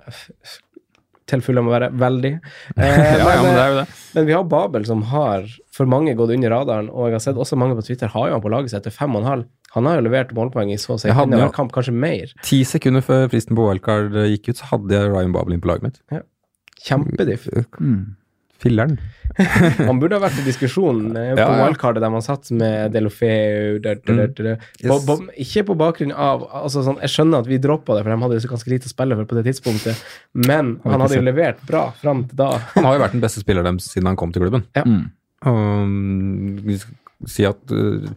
Til 1.27 1.41
fulle 1.43 1.59
må 1.65 1.73
være 1.73 1.89
veldig. 1.99 2.33
Eh, 2.77 2.87
Ja, 2.87 3.29
ja, 3.33 3.41
men 3.43 3.53
det 3.57 3.63
er 3.63 3.71
jo 3.73 3.77
det. 3.81 3.85
men 4.15 4.25
vi 4.29 4.35
har 4.37 4.43
Babel 4.47 4.85
som 4.87 5.01
har 5.11 5.47
for 5.75 5.85
mange 5.89 6.13
gått 6.17 6.31
under 6.33 6.49
radaren, 6.53 6.87
og 6.89 7.09
jeg 7.09 7.17
har 7.17 7.23
sett 7.27 7.35
også 7.39 7.57
mange 7.59 7.75
på 7.77 7.83
Twitter 7.85 8.07
har 8.13 8.29
jo 8.29 8.37
han 8.37 8.41
på 8.43 8.49
laget 8.53 8.71
sitt 8.71 8.79
etter 8.81 8.95
fem 8.95 9.13
og 9.15 9.21
en 9.23 9.27
halv. 9.31 9.47
Han 9.75 9.85
har 9.85 9.99
jo 9.99 10.05
levert 10.07 10.31
målpoeng 10.33 10.71
i 10.73 10.77
så 10.81 10.95
å 10.95 10.99
si 11.01 11.11
hver 11.11 11.51
kamp, 11.53 11.73
kanskje 11.75 11.93
mer. 11.93 12.31
Ti 12.47 12.61
sekunder 12.65 13.03
før 13.05 13.27
fristen 13.29 13.57
på 13.59 13.67
wildcard 13.67 14.15
gikk 14.31 14.49
ut, 14.53 14.61
så 14.61 14.71
hadde 14.71 14.95
jeg 14.95 15.11
Ryan 15.11 15.35
Babel 15.35 15.53
inn 15.57 15.61
på 15.61 15.69
laget 15.69 15.83
mitt. 15.89 15.99
Kjempediff. 16.87 17.47
Mm. 17.79 18.15
Filleren. 18.63 18.97
Han 19.87 19.99
burde 20.01 20.17
ha 20.17 20.23
vært 20.23 20.39
i 20.41 20.45
diskusjon 20.47 21.11
eh, 21.11 21.33
på 21.35 21.41
Ja, 21.41 21.45
ja. 21.45 21.65
wildcardet 21.67 22.01
der 22.01 22.13
man 22.13 22.23
satt 22.25 22.49
med 22.57 22.93
Delofeu 22.95 23.77
der, 23.83 23.99
der, 24.01 24.21
der, 24.33 24.55
der. 24.57 25.01
På, 25.05 25.17
Ikke 25.37 25.65
på 25.67 25.75
bakgrunn 25.77 26.13
av 26.15 26.47
altså 26.63 26.81
sånn, 26.85 26.97
Jeg 27.03 27.13
skjønner 27.13 27.45
at 27.45 27.49
vi 27.51 27.59
droppa 27.61 27.97
det, 27.97 28.05
for 28.05 28.13
de 28.13 28.19
hadde 28.23 28.39
jo 28.39 28.45
så 28.47 28.53
ganske 28.55 28.73
lite 28.73 28.89
å 28.89 28.93
spille 28.93 29.19
for 29.19 29.29
på 29.29 29.37
det 29.37 29.45
tidspunktet, 29.51 30.01
men 30.47 30.77
han 30.87 31.03
hadde 31.05 31.19
jo 31.19 31.27
levert 31.27 31.61
bra 31.69 31.89
fram 32.01 32.25
til 32.29 32.39
da. 32.39 32.49
Han 32.73 32.89
har 32.89 32.97
jo 32.97 33.03
vært 33.05 33.17
den 33.17 33.25
beste 33.27 33.43
spilleren 33.43 33.77
deres 33.77 33.91
siden 33.93 34.09
han 34.09 34.17
kom 34.19 34.33
til 34.33 34.47
klubben. 34.47 34.65
Ja. 34.77 34.85
Mm. 34.87 35.05
Mm, 35.45 36.73
skal 36.81 37.29
si 37.29 37.45
at 37.47 37.73
uh, 37.73 38.09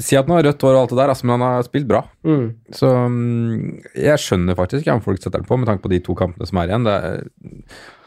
Si 0.00 0.16
at 0.16 0.24
han 0.24 0.38
har 0.38 0.46
rødt 0.46 0.62
hår 0.64 0.72
og 0.72 0.78
alt 0.86 0.92
det 0.94 0.96
der, 1.02 1.10
altså, 1.12 1.26
men 1.28 1.34
han 1.40 1.50
har 1.52 1.64
spilt 1.66 1.86
bra. 1.90 1.98
Mm. 2.24 2.44
Så 2.72 2.88
mm, 3.12 3.82
jeg 4.00 4.22
skjønner 4.22 4.56
faktisk 4.56 4.80
ikke 4.86 4.94
om 4.96 5.02
folk 5.04 5.20
setter 5.20 5.42
den 5.42 5.48
på, 5.50 5.58
med 5.60 5.68
tanke 5.68 5.84
på 5.84 5.90
de 5.92 5.98
to 6.06 6.14
kampene 6.16 6.48
som 6.48 6.56
er 6.62 6.70
igjen. 6.72 6.86
Er, 6.88 7.26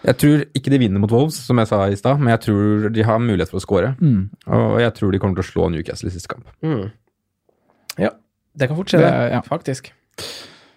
jeg 0.07 0.17
tror 0.24 0.41
ikke 0.57 0.74
de 0.74 0.80
vinner 0.82 1.03
mot 1.03 1.13
Wolves, 1.13 1.38
som 1.45 1.61
jeg 1.61 1.70
sa 1.70 1.84
i 1.93 1.99
stad, 1.99 2.17
men 2.24 2.32
jeg 2.34 2.41
tror 2.47 2.89
de 2.95 3.05
har 3.05 3.22
mulighet 3.22 3.51
for 3.53 3.61
å 3.61 3.65
score. 3.67 3.91
Mm. 4.01 4.24
Og 4.47 4.80
jeg 4.82 4.95
tror 4.97 5.13
de 5.13 5.22
kommer 5.22 5.38
til 5.38 5.45
å 5.45 5.49
slå 5.51 5.70
Newcastle 5.76 6.09
i 6.09 6.15
siste 6.17 6.32
kamp. 6.34 6.49
Mm. 6.65 6.88
Ja, 8.01 8.15
det 8.57 8.67
kan 8.72 8.80
fort 8.80 8.89
skje, 8.89 9.03
det, 9.05 9.11
Det- 9.13 9.32
ja. 9.38 9.41
faktisk. 9.45 9.91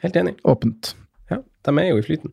Helt 0.04 0.16
enig. 0.20 0.36
Åpent. 0.44 0.92
Ja, 1.32 1.38
de 1.40 1.78
er 1.78 1.88
jo 1.88 2.00
i 2.02 2.04
flyten. 2.04 2.32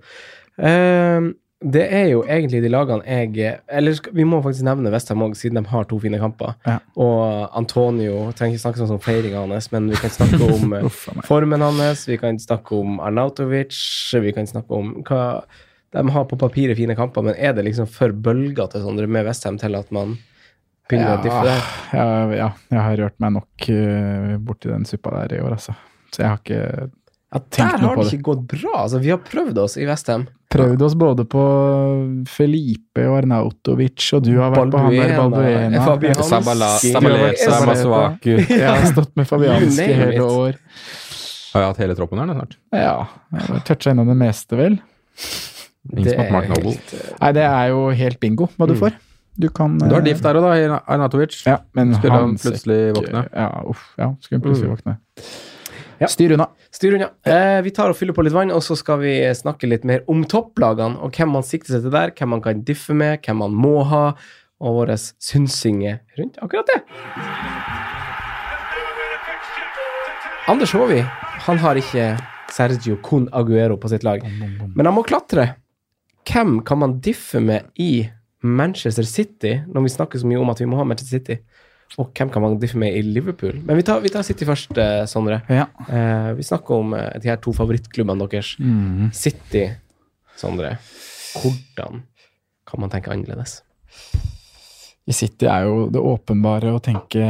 Ehm, 0.59 1.31
det 1.59 1.81
er 1.91 2.05
jo 2.07 2.21
egentlig 2.23 2.61
de 2.63 2.69
lagene 2.71 3.03
jeg 3.03 3.57
Eller 3.67 3.97
vi 4.15 4.23
må 4.23 4.37
faktisk 4.39 4.63
nevne 4.63 4.91
Westham 4.93 5.25
òg, 5.25 5.33
siden 5.35 5.59
de 5.59 5.67
har 5.67 5.87
to 5.89 5.97
fine 5.99 6.19
kamper. 6.21 6.53
Ja. 6.63 6.77
Og 6.95 7.49
Antonio 7.57 8.29
Trenger 8.31 8.55
ikke 8.55 8.63
snakke 8.63 8.79
sånn 8.79 8.95
om 8.95 9.01
feiringa 9.03 9.41
hans, 9.43 9.67
men 9.73 9.89
vi 9.91 9.99
kan 9.99 10.13
snakke 10.13 10.39
om 10.39 10.73
eh, 10.77 11.01
formen 11.27 11.65
hans, 11.65 12.05
vi 12.07 12.15
kan 12.21 12.39
snakke 12.39 12.79
om 12.79 13.01
Arnautovic, 13.03 13.75
vi 14.23 14.31
kan 14.35 14.47
snakke 14.47 14.71
om 14.71 14.95
hva 15.03 15.43
De 15.91 16.05
har 16.13 16.25
på 16.29 16.39
papiret 16.39 16.77
fine 16.77 16.95
kamper, 16.95 17.25
men 17.25 17.35
er 17.35 17.55
det 17.57 17.67
liksom 17.67 17.89
for 17.91 18.13
bølgete 18.13 18.79
sånne 18.83 19.09
med 19.09 19.27
Westham 19.27 19.59
til 19.59 19.75
at 19.75 19.91
man 19.91 20.15
begynner 20.87 21.17
å 21.17 21.23
diffe 21.25 21.43
der? 21.43 21.69
ja, 21.97 22.07
ja, 22.37 22.49
jeg 22.69 22.83
har 22.85 22.99
rørt 23.03 23.19
meg 23.19 23.35
nok 23.35 23.69
uh, 23.73 24.35
borti 24.37 24.71
den 24.71 24.85
suppa 24.87 25.11
der 25.17 25.39
i 25.39 25.41
år, 25.43 25.57
altså. 25.57 25.75
Så 26.13 26.23
jeg 26.23 26.29
har 26.29 26.39
ikke 26.39 26.89
Ja, 27.31 27.39
der 27.57 27.77
har 27.77 27.95
det 27.95 28.03
det. 28.09 28.13
ikke 28.17 28.23
gått 28.31 28.47
bra. 28.47 28.71
Altså, 28.83 28.99
vi 29.03 29.09
har 29.13 29.19
prøvd 29.21 29.57
oss 29.61 29.77
i 29.77 29.85
Vestheim 29.85 30.27
prøvd 30.49 30.81
oss 30.81 30.95
både 30.97 31.27
på 31.29 31.41
Felipe 32.25 33.03
og 33.05 33.19
Arnautovic, 33.19 34.01
og 34.17 34.23
du 34.25 34.31
har 34.39 34.49
vært 34.49 34.71
på 34.73 34.79
han 34.81 34.95
der 34.95 35.11
Balduena. 35.19 35.83
Balbuena. 35.85 36.69
Masuaku. 37.69 38.31
Jeg 38.49 38.65
har 38.65 38.85
stått 38.89 39.13
med 39.19 39.27
Fabianski 39.29 39.85
hele 39.93 40.23
år. 40.25 40.57
Har 41.53 41.63
jeg 41.63 41.69
hatt 41.71 41.79
hele 41.81 41.95
troppen 41.97 42.19
her 42.21 42.27
nå 42.29 42.35
snart? 42.37 42.57
Ja, 42.73 42.95
toucha 43.65 43.93
innom 43.93 44.09
det 44.11 44.17
meste, 44.19 44.57
vel. 44.59 44.75
Det 45.89 46.13
Noble. 46.17 46.73
helt, 46.75 46.91
eh, 46.93 47.13
Nei, 47.21 47.31
det 47.37 47.45
er 47.47 47.69
jo 47.71 47.79
helt 48.01 48.19
bingo 48.21 48.49
hva 48.57 48.67
du 48.69 48.73
Mm. 48.75 48.79
får. 48.83 48.97
Du 49.39 49.47
kan 49.49 49.77
Du 49.79 49.85
har 49.85 50.01
eh, 50.01 50.03
diff 50.03 50.21
der 50.21 50.35
òg, 50.35 50.43
da, 50.43 50.79
Arnatovic. 50.85 51.39
Ja, 51.47 51.57
men 51.73 51.93
Skulle 51.95 52.11
han 52.13 52.35
plutselig 52.37 52.93
våkne? 52.97 53.23
Ja, 53.33 53.47
uff. 53.69 53.93
Ja, 53.97 54.11
skulle 54.21 54.41
han 54.41 54.45
plutselig 54.45 54.69
Mm. 54.69 54.75
våkne. 54.77 54.97
Ja. 55.99 56.07
Styr 56.07 56.31
unna. 56.31 56.47
Styr 56.71 56.95
unna. 56.95 57.09
Eh, 57.27 57.61
vi 57.65 57.71
tar 57.75 57.91
og 57.91 57.97
fyller 57.99 58.15
på 58.15 58.23
litt 58.23 58.35
vann, 58.35 58.53
og 58.55 58.63
så 58.63 58.77
skal 58.79 59.01
vi 59.01 59.13
snakke 59.35 59.67
litt 59.67 59.83
mer 59.87 60.05
om 60.11 60.23
topplagene, 60.23 60.99
og 61.03 61.15
hvem 61.15 61.33
man 61.35 61.43
sikter 61.43 61.75
seg 61.75 61.87
til 61.87 61.95
der, 61.95 62.13
hvem 62.15 62.31
man 62.35 62.43
kan 62.45 62.63
diffe 62.67 62.95
med, 62.95 63.19
hvem 63.25 63.41
man 63.43 63.55
må 63.55 63.81
ha, 63.89 64.03
og 64.59 64.81
våre 64.81 64.95
synsinger 64.99 65.99
rundt 66.19 66.39
akkurat 66.43 66.71
det. 66.71 66.79
Anders 70.49 70.71
Håvi, 70.73 71.01
han 71.45 71.59
har 71.61 71.79
ikke 71.79 72.05
Sergio 72.49 72.97
Con 73.05 73.27
Aguero 73.35 73.77
på 73.77 73.91
sitt 73.91 74.03
lag, 74.07 74.23
men 74.23 74.87
han 74.87 74.95
må 74.95 75.03
klatre. 75.07 75.51
Hvem 76.29 76.59
kan 76.65 76.81
man 76.81 76.97
diffe 77.03 77.41
med 77.43 77.69
i 77.79 78.07
Manchester 78.41 79.03
City, 79.03 79.59
når 79.67 79.85
vi 79.85 79.91
snakker 79.93 80.21
så 80.21 80.27
mye 80.27 80.39
om 80.39 80.49
at 80.51 80.61
vi 80.61 80.67
må 80.69 80.79
ha 80.79 80.87
Manchester 80.87 81.19
City? 81.19 81.39
Og 81.97 82.11
hvem 82.13 82.29
kan 82.29 82.43
man 82.43 82.57
diffe 82.61 82.77
med 82.79 82.93
i 82.93 83.01
Liverpool? 83.01 83.57
Men 83.65 83.79
vi 83.79 83.85
tar, 83.87 84.01
vi 84.03 84.11
tar 84.13 84.25
City 84.27 84.45
først, 84.45 84.77
eh, 84.77 85.05
Sondre. 85.09 85.41
Ja. 85.49 85.65
Eh, 85.89 86.33
vi 86.37 86.45
snakker 86.45 86.83
om 86.83 86.93
eh, 86.93 87.19
de 87.19 87.31
her 87.31 87.39
to 87.41 87.53
favorittklubbene 87.55 88.27
deres. 88.29 88.53
Mm. 88.59 89.09
City, 89.15 89.65
Sondre. 90.37 90.75
Hvordan 91.39 92.03
kan 92.69 92.83
man 92.83 92.93
tenke 92.93 93.11
annerledes? 93.11 93.61
I 95.09 95.15
City 95.17 95.49
er 95.49 95.65
jo 95.65 95.87
det 95.89 96.01
åpenbare 96.05 96.75
å 96.75 96.81
tenke 96.83 97.25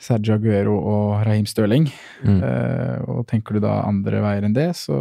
Sergio 0.00 0.38
Aguero 0.38 0.76
og 0.78 1.26
Raheem 1.26 1.46
Støling. 1.48 1.90
Mm. 2.24 2.38
Eh, 2.40 3.08
og 3.12 3.26
tenker 3.28 3.58
du 3.58 3.66
da 3.66 3.82
andre 3.84 4.22
veier 4.24 4.46
enn 4.48 4.56
det, 4.56 4.70
så 4.78 4.96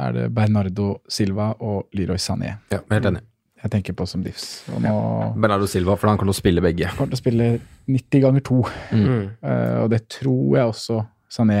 er 0.00 0.14
det 0.16 0.28
Bernardo 0.34 0.94
Silva 1.10 1.52
og 1.60 1.92
Leroy 1.98 2.20
Sané. 2.22 2.56
Ja, 2.72 2.80
helt 2.94 3.10
enig. 3.12 3.26
Jeg 3.58 3.72
tenker 3.72 3.96
på 3.98 4.06
som 4.06 4.22
diffs. 4.22 4.62
Og 4.70 4.82
nå 4.84 4.92
Bernardo 5.40 5.66
Silva, 5.70 5.96
for 5.98 6.10
han 6.10 6.18
kommer 6.18 6.30
til 6.30 6.36
å 6.36 6.42
spille 6.42 6.62
begge. 6.62 6.90
kommer 6.94 7.10
til 7.14 7.18
å 7.18 7.22
spille 7.22 7.48
90 7.90 8.22
ganger 8.22 8.44
2. 8.46 8.58
Mm. 8.94 9.24
Uh, 9.42 9.76
og 9.82 9.88
det 9.94 10.04
tror 10.14 10.58
jeg 10.58 10.72
også 10.72 11.00
Sané 11.32 11.58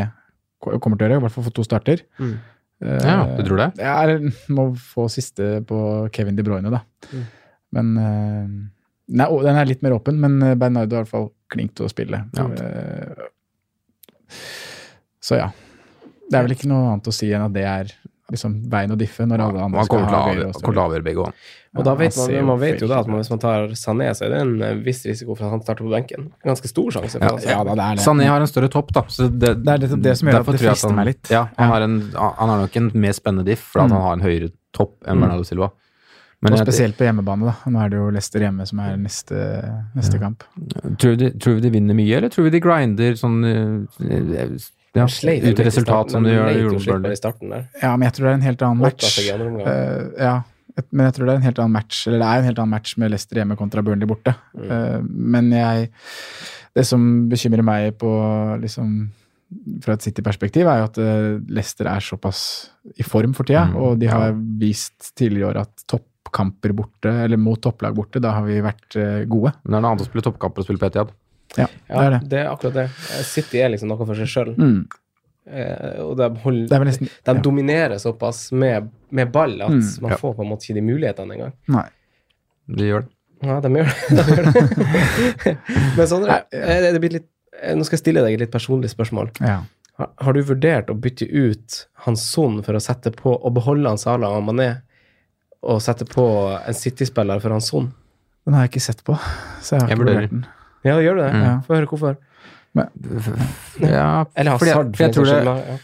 kommer 0.62 0.94
til 0.98 1.04
å 1.04 1.08
gjøre. 1.08 1.18
I 1.18 1.24
hvert 1.26 1.34
fall 1.34 1.46
få 1.48 1.54
to 1.56 1.66
starter. 1.66 2.04
Mm. 2.22 2.36
Uh, 2.78 3.00
Ja, 3.02 3.16
du 3.34 3.42
tror 3.48 3.62
det? 3.64 3.70
Jeg 3.82 4.32
må 4.54 4.68
få 4.78 5.08
siste 5.10 5.58
på 5.66 5.80
Kevin 6.14 6.38
De 6.38 6.46
Bruyne, 6.46 6.70
da. 6.70 6.84
Mm. 7.10 7.24
Men 7.78 7.90
uh, 7.98 8.52
Nei, 9.08 9.24
å, 9.24 9.40
den 9.40 9.56
er 9.56 9.64
litt 9.64 9.80
mer 9.80 9.94
åpen, 9.96 10.18
men 10.20 10.36
Bernardo 10.60 10.92
er 10.92 11.00
i 11.00 11.06
hvert 11.06 11.10
fall 11.10 11.30
klink 11.48 11.72
til 11.78 11.86
å 11.86 11.90
spille. 11.90 12.20
Ja. 12.36 12.44
Så 15.24 15.38
ja. 15.40 15.46
Det 16.28 16.36
er 16.36 16.44
vel 16.44 16.52
ikke 16.52 16.68
noe 16.68 16.90
annet 16.92 17.08
å 17.08 17.14
si 17.16 17.30
enn 17.32 17.46
at 17.46 17.54
det 17.54 17.64
er 17.64 17.94
liksom 18.30 18.58
veien 18.70 18.92
å 18.92 18.96
diffe 19.00 19.24
når 19.24 19.40
alle 19.40 19.62
andre 19.64 19.84
skal 19.88 20.02
ha 20.04 20.18
høyere 20.28 20.48
og 20.50 20.58
kommer 20.60 20.74
til 20.76 20.82
å 20.82 20.86
avgjøre 20.88 21.04
begge 21.06 21.22
òg. 21.24 21.32
Og 21.78 21.84
da 21.84 21.94
vet 21.94 22.16
man, 22.16 22.32
man 22.48 22.58
vet 22.60 22.80
jo 22.82 22.88
da 22.90 22.98
at 23.00 23.08
man, 23.08 23.20
hvis 23.20 23.30
man 23.30 23.40
tar 23.42 23.68
Sané, 23.78 24.08
så 24.16 24.24
er 24.26 24.32
det 24.34 24.38
en 24.42 24.52
eh, 24.64 24.74
viss 24.84 25.02
risiko 25.06 25.34
for 25.36 25.46
at 25.46 25.52
han 25.54 25.62
starter 25.62 25.84
på 25.86 25.92
benken. 25.92 26.28
Ganske 26.44 26.68
stor 26.68 26.90
sjanse. 26.96 27.20
Ja, 27.22 27.32
Ja 27.44 27.58
da, 27.64 27.74
det 27.76 27.88
det. 28.00 28.04
Sané 28.04 28.26
har 28.28 28.40
en 28.40 28.50
større 28.50 28.68
topp, 28.72 28.92
da. 28.96 29.02
Så 29.08 29.28
det, 29.30 29.54
Det 29.64 29.74
er 29.74 29.78
det 29.84 30.16
som 30.18 30.28
gjør 30.28 30.40
at 30.40 30.46
det 30.52 30.60
frister 30.60 30.88
han- 30.88 30.96
meg 30.96 31.06
litt. 31.12 31.30
Ja, 31.30 31.42
han, 31.56 31.68
Ja. 31.68 31.72
Har 31.72 31.80
en, 31.82 31.98
han 32.16 32.48
har 32.48 32.58
nok 32.64 32.76
en 32.76 32.90
mer 32.94 33.12
spennende 33.12 33.44
diff, 33.44 33.60
for 33.72 33.80
Mm. 33.82 33.90
han 33.92 34.00
har 34.02 34.12
en 34.14 34.20
høyere 34.26 34.50
topp 34.72 34.96
enn 35.06 35.16
Mm. 35.16 35.20
Bernardo 35.20 35.44
Silva. 35.44 35.70
Men 36.40 36.52
og 36.52 36.58
spesielt 36.60 36.96
på 36.96 37.02
hjemmebane, 37.04 37.44
da. 37.48 37.54
Nå 37.66 37.80
er 37.84 37.88
det 37.90 37.96
jo 37.98 38.10
Leicester 38.14 38.40
hjemme 38.40 38.64
som 38.66 38.78
er 38.80 38.96
neste, 38.96 39.38
neste 39.96 40.20
kamp. 40.20 40.44
Tror 40.96 41.16
vi, 41.16 41.16
de, 41.16 41.30
tror 41.38 41.54
vi 41.56 41.60
de 41.66 41.70
vinner 41.70 41.94
mye, 41.98 42.16
eller 42.16 42.28
tror 42.30 42.44
vi 42.44 42.50
de 42.50 42.60
grinder 42.60 43.12
sånn 43.18 43.42
eh, 43.44 44.58
ja, 44.98 45.08
sleit 45.10 45.44
ut 45.46 45.60
resultat 45.66 46.14
som 46.14 46.26
de 46.26 46.34
gjør 46.34 46.50
i 46.52 46.62
Burnley? 46.82 47.66
Ja, 47.82 47.94
men 47.94 48.06
jeg 48.08 48.16
tror 48.16 48.28
det 48.28 48.30
er 48.30 48.38
en 48.38 48.46
helt 48.46 48.64
annen 48.66 48.82
match. 48.84 49.18
Eh, 49.28 50.02
ja, 50.18 50.34
men 50.90 51.08
jeg 51.08 51.16
tror 51.16 51.28
det 51.28 51.32
er 51.32 51.40
en 51.40 51.46
helt 51.48 51.60
annen 51.62 51.76
match, 51.76 52.02
eller 52.06 52.22
det 52.22 52.28
er 52.28 52.42
en 52.42 52.48
helt 52.50 52.62
annen 52.62 52.74
match 52.76 52.96
med 53.00 53.12
Leicester 53.12 53.40
hjemme 53.40 53.58
kontra 53.58 53.84
Burnley 53.86 54.08
borte. 54.10 54.34
Mm. 54.54 54.68
Uh, 54.70 54.98
men 55.36 55.52
jeg 55.54 55.88
Det 56.76 56.84
som 56.86 57.06
bekymrer 57.30 57.64
meg 57.66 57.96
på 57.98 58.10
liksom 58.62 59.08
fra 59.82 59.94
et 59.96 60.04
City-perspektiv, 60.04 60.68
er 60.68 60.82
jo 60.82 60.86
at 60.90 60.98
eh, 61.00 61.38
Leicester 61.56 61.88
er 61.88 62.04
såpass 62.04 62.40
i 63.00 63.06
form 63.06 63.32
for 63.34 63.48
tida, 63.48 63.64
Mm, 63.70 63.78
og 63.80 63.96
de 63.98 64.10
har 64.12 64.36
vist 64.60 65.08
tidligere 65.16 65.40
i 65.40 65.48
år 65.48 65.60
at 65.62 65.86
toppkamper 65.88 66.74
borte, 66.76 67.08
eller 67.24 67.40
mot 67.40 67.58
topplag 67.58 67.96
borte, 67.96 68.20
da 68.20 68.34
har 68.36 68.44
vi 68.44 68.60
vært 68.60 68.98
gode. 69.26 69.54
Men 69.64 69.72
det 69.72 69.78
er 69.78 69.80
noe 69.86 69.94
annet 69.94 70.04
å 70.04 70.10
spille 70.10 70.26
toppkamper 70.28 70.62
og 70.62 70.68
spille 70.68 70.82
på 70.82 70.90
Etiad. 70.92 71.16
Ja, 71.56 71.66
Ja, 71.88 71.96
det 72.00 72.06
er 72.06 72.10
det. 72.10 72.20
det 72.28 72.38
er 72.42 72.48
akkurat 72.52 72.74
det. 72.74 72.84
Eh, 73.14 73.22
City 73.24 73.58
er 73.64 73.70
liksom 73.72 73.88
noe 73.88 74.04
for 74.06 74.14
seg 74.18 74.28
sjøl. 74.28 74.50
Mm. 74.58 74.80
Eh, 75.48 76.00
og 76.04 76.16
de, 76.20 76.26
holder, 76.42 76.74
er 76.76 76.84
nesten 76.90 77.08
de 77.08 77.34
ja. 77.34 77.40
dominerer 77.40 77.96
såpass 78.02 78.50
med, 78.52 78.90
med 79.16 79.30
ball 79.32 79.54
at 79.64 79.70
Mm, 79.72 79.86
man 80.04 80.12
ja. 80.12 80.18
får 80.20 80.34
på 80.36 80.44
en 80.44 80.50
måte 80.50 80.66
ikke 80.68 80.74
de 80.76 80.82
mulighetene 80.84 81.34
engang. 81.38 81.54
Nei. 81.72 81.86
De 82.68 82.84
gjør 82.90 83.06
det. 83.06 83.12
Ja, 83.48 83.60
de 83.64 83.70
gjør 83.70 83.88
det. 83.88 83.96
De 84.18 84.22
gjør 84.34 84.44
det. 84.52 85.56
Men 85.96 86.06
Sondre, 86.10 86.40
eh, 86.52 86.88
det 86.92 87.00
blir 87.00 87.14
litt, 87.16 87.28
nå 87.74 87.86
skal 87.86 87.96
jeg 87.96 88.02
stille 88.02 88.22
deg 88.26 88.34
et 88.36 88.42
litt 88.44 88.52
personlig 88.52 88.90
spørsmål. 88.92 89.30
Ja. 89.40 89.62
Har, 89.98 90.10
har 90.26 90.36
du 90.36 90.42
vurdert 90.46 90.90
å 90.92 90.98
bytte 90.98 91.26
ut 91.30 91.78
hans 92.04 92.22
Son 92.34 92.60
for 92.66 92.76
å 92.76 92.82
sette 92.82 93.10
på 93.14 93.32
og 93.38 93.54
beholde 93.56 93.88
han 93.88 93.98
Salah 93.98 94.36
og 94.36 94.44
Mané, 94.50 94.68
og 95.64 95.80
sette 95.82 96.04
på 96.06 96.24
en 96.60 96.76
City-spiller 96.76 97.40
for 97.42 97.50
hans 97.56 97.70
Son? 97.72 97.88
Den 98.46 98.54
har 98.54 98.66
jeg 98.66 98.74
ikke 98.76 98.84
sett 98.84 99.00
på, 99.06 99.16
så 99.62 99.74
jeg 99.74 99.80
har 99.82 99.88
Jeg 99.90 99.96
ikke 99.98 100.04
vurdert 100.04 100.30
den. 100.36 100.44
Ja, 100.88 100.96
gjør 101.04 101.18
du 101.20 101.22
det? 101.26 101.30
Ja. 101.36 101.52
Få 101.66 101.76
høre 101.78 101.90
hvorfor. 101.90 102.16
Ja, 103.80 104.24
Eller 104.36 104.54
Hazard, 104.54 104.92
for 104.96 105.04
jeg 105.06 105.14
tror 105.14 105.26
det, 105.26 105.78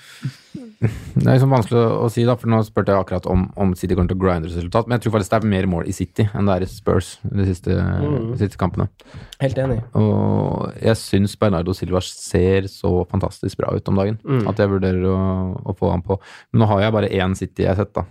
det 0.84 1.24
er 1.24 1.36
liksom 1.38 1.52
vanskelig 1.54 1.78
å, 1.80 1.92
å 2.04 2.08
si, 2.12 2.24
da, 2.28 2.34
for 2.38 2.50
nå 2.52 2.58
spurte 2.66 2.92
jeg 2.92 3.00
akkurat 3.00 3.26
om, 3.32 3.46
om 3.60 3.70
City 3.78 3.96
kommer 3.96 4.10
til 4.12 4.18
å 4.18 4.22
grinde 4.22 4.50
resultat, 4.50 4.86
men 4.86 4.98
jeg 4.98 5.06
tror 5.06 5.14
faktisk 5.16 5.32
det 5.32 5.38
er 5.40 5.50
mer 5.54 5.68
mål 5.72 5.88
i 5.90 5.94
City 5.96 6.26
enn 6.28 6.50
det 6.50 6.56
er 6.58 6.66
i 6.66 6.68
Spurs 6.70 7.14
de 7.24 7.46
siste, 7.48 7.72
Mm. 7.74 8.34
de 8.34 8.38
siste 8.42 8.60
kampene. 8.60 8.86
Helt 9.40 9.58
enig. 9.64 9.78
Og 9.98 10.74
jeg 10.82 10.98
syns 11.00 11.36
Bernardo 11.40 11.72
Silva 11.76 12.02
ser 12.04 12.68
så 12.70 12.92
fantastisk 13.10 13.56
bra 13.62 13.72
ut 13.74 13.88
om 13.88 13.96
dagen 14.02 14.18
Mm. 14.22 14.44
at 14.50 14.60
jeg 14.60 14.68
vurderer 14.74 15.08
å, 15.08 15.16
å 15.64 15.76
få 15.78 15.90
ham 15.94 16.02
på. 16.04 16.18
Men 16.52 16.60
nå 16.64 16.68
har 16.68 16.84
jeg 16.84 16.92
bare 16.98 17.08
én 17.16 17.34
City 17.38 17.64
jeg 17.64 17.72
har 17.74 17.80
sett, 17.80 17.94
da. 17.96 18.04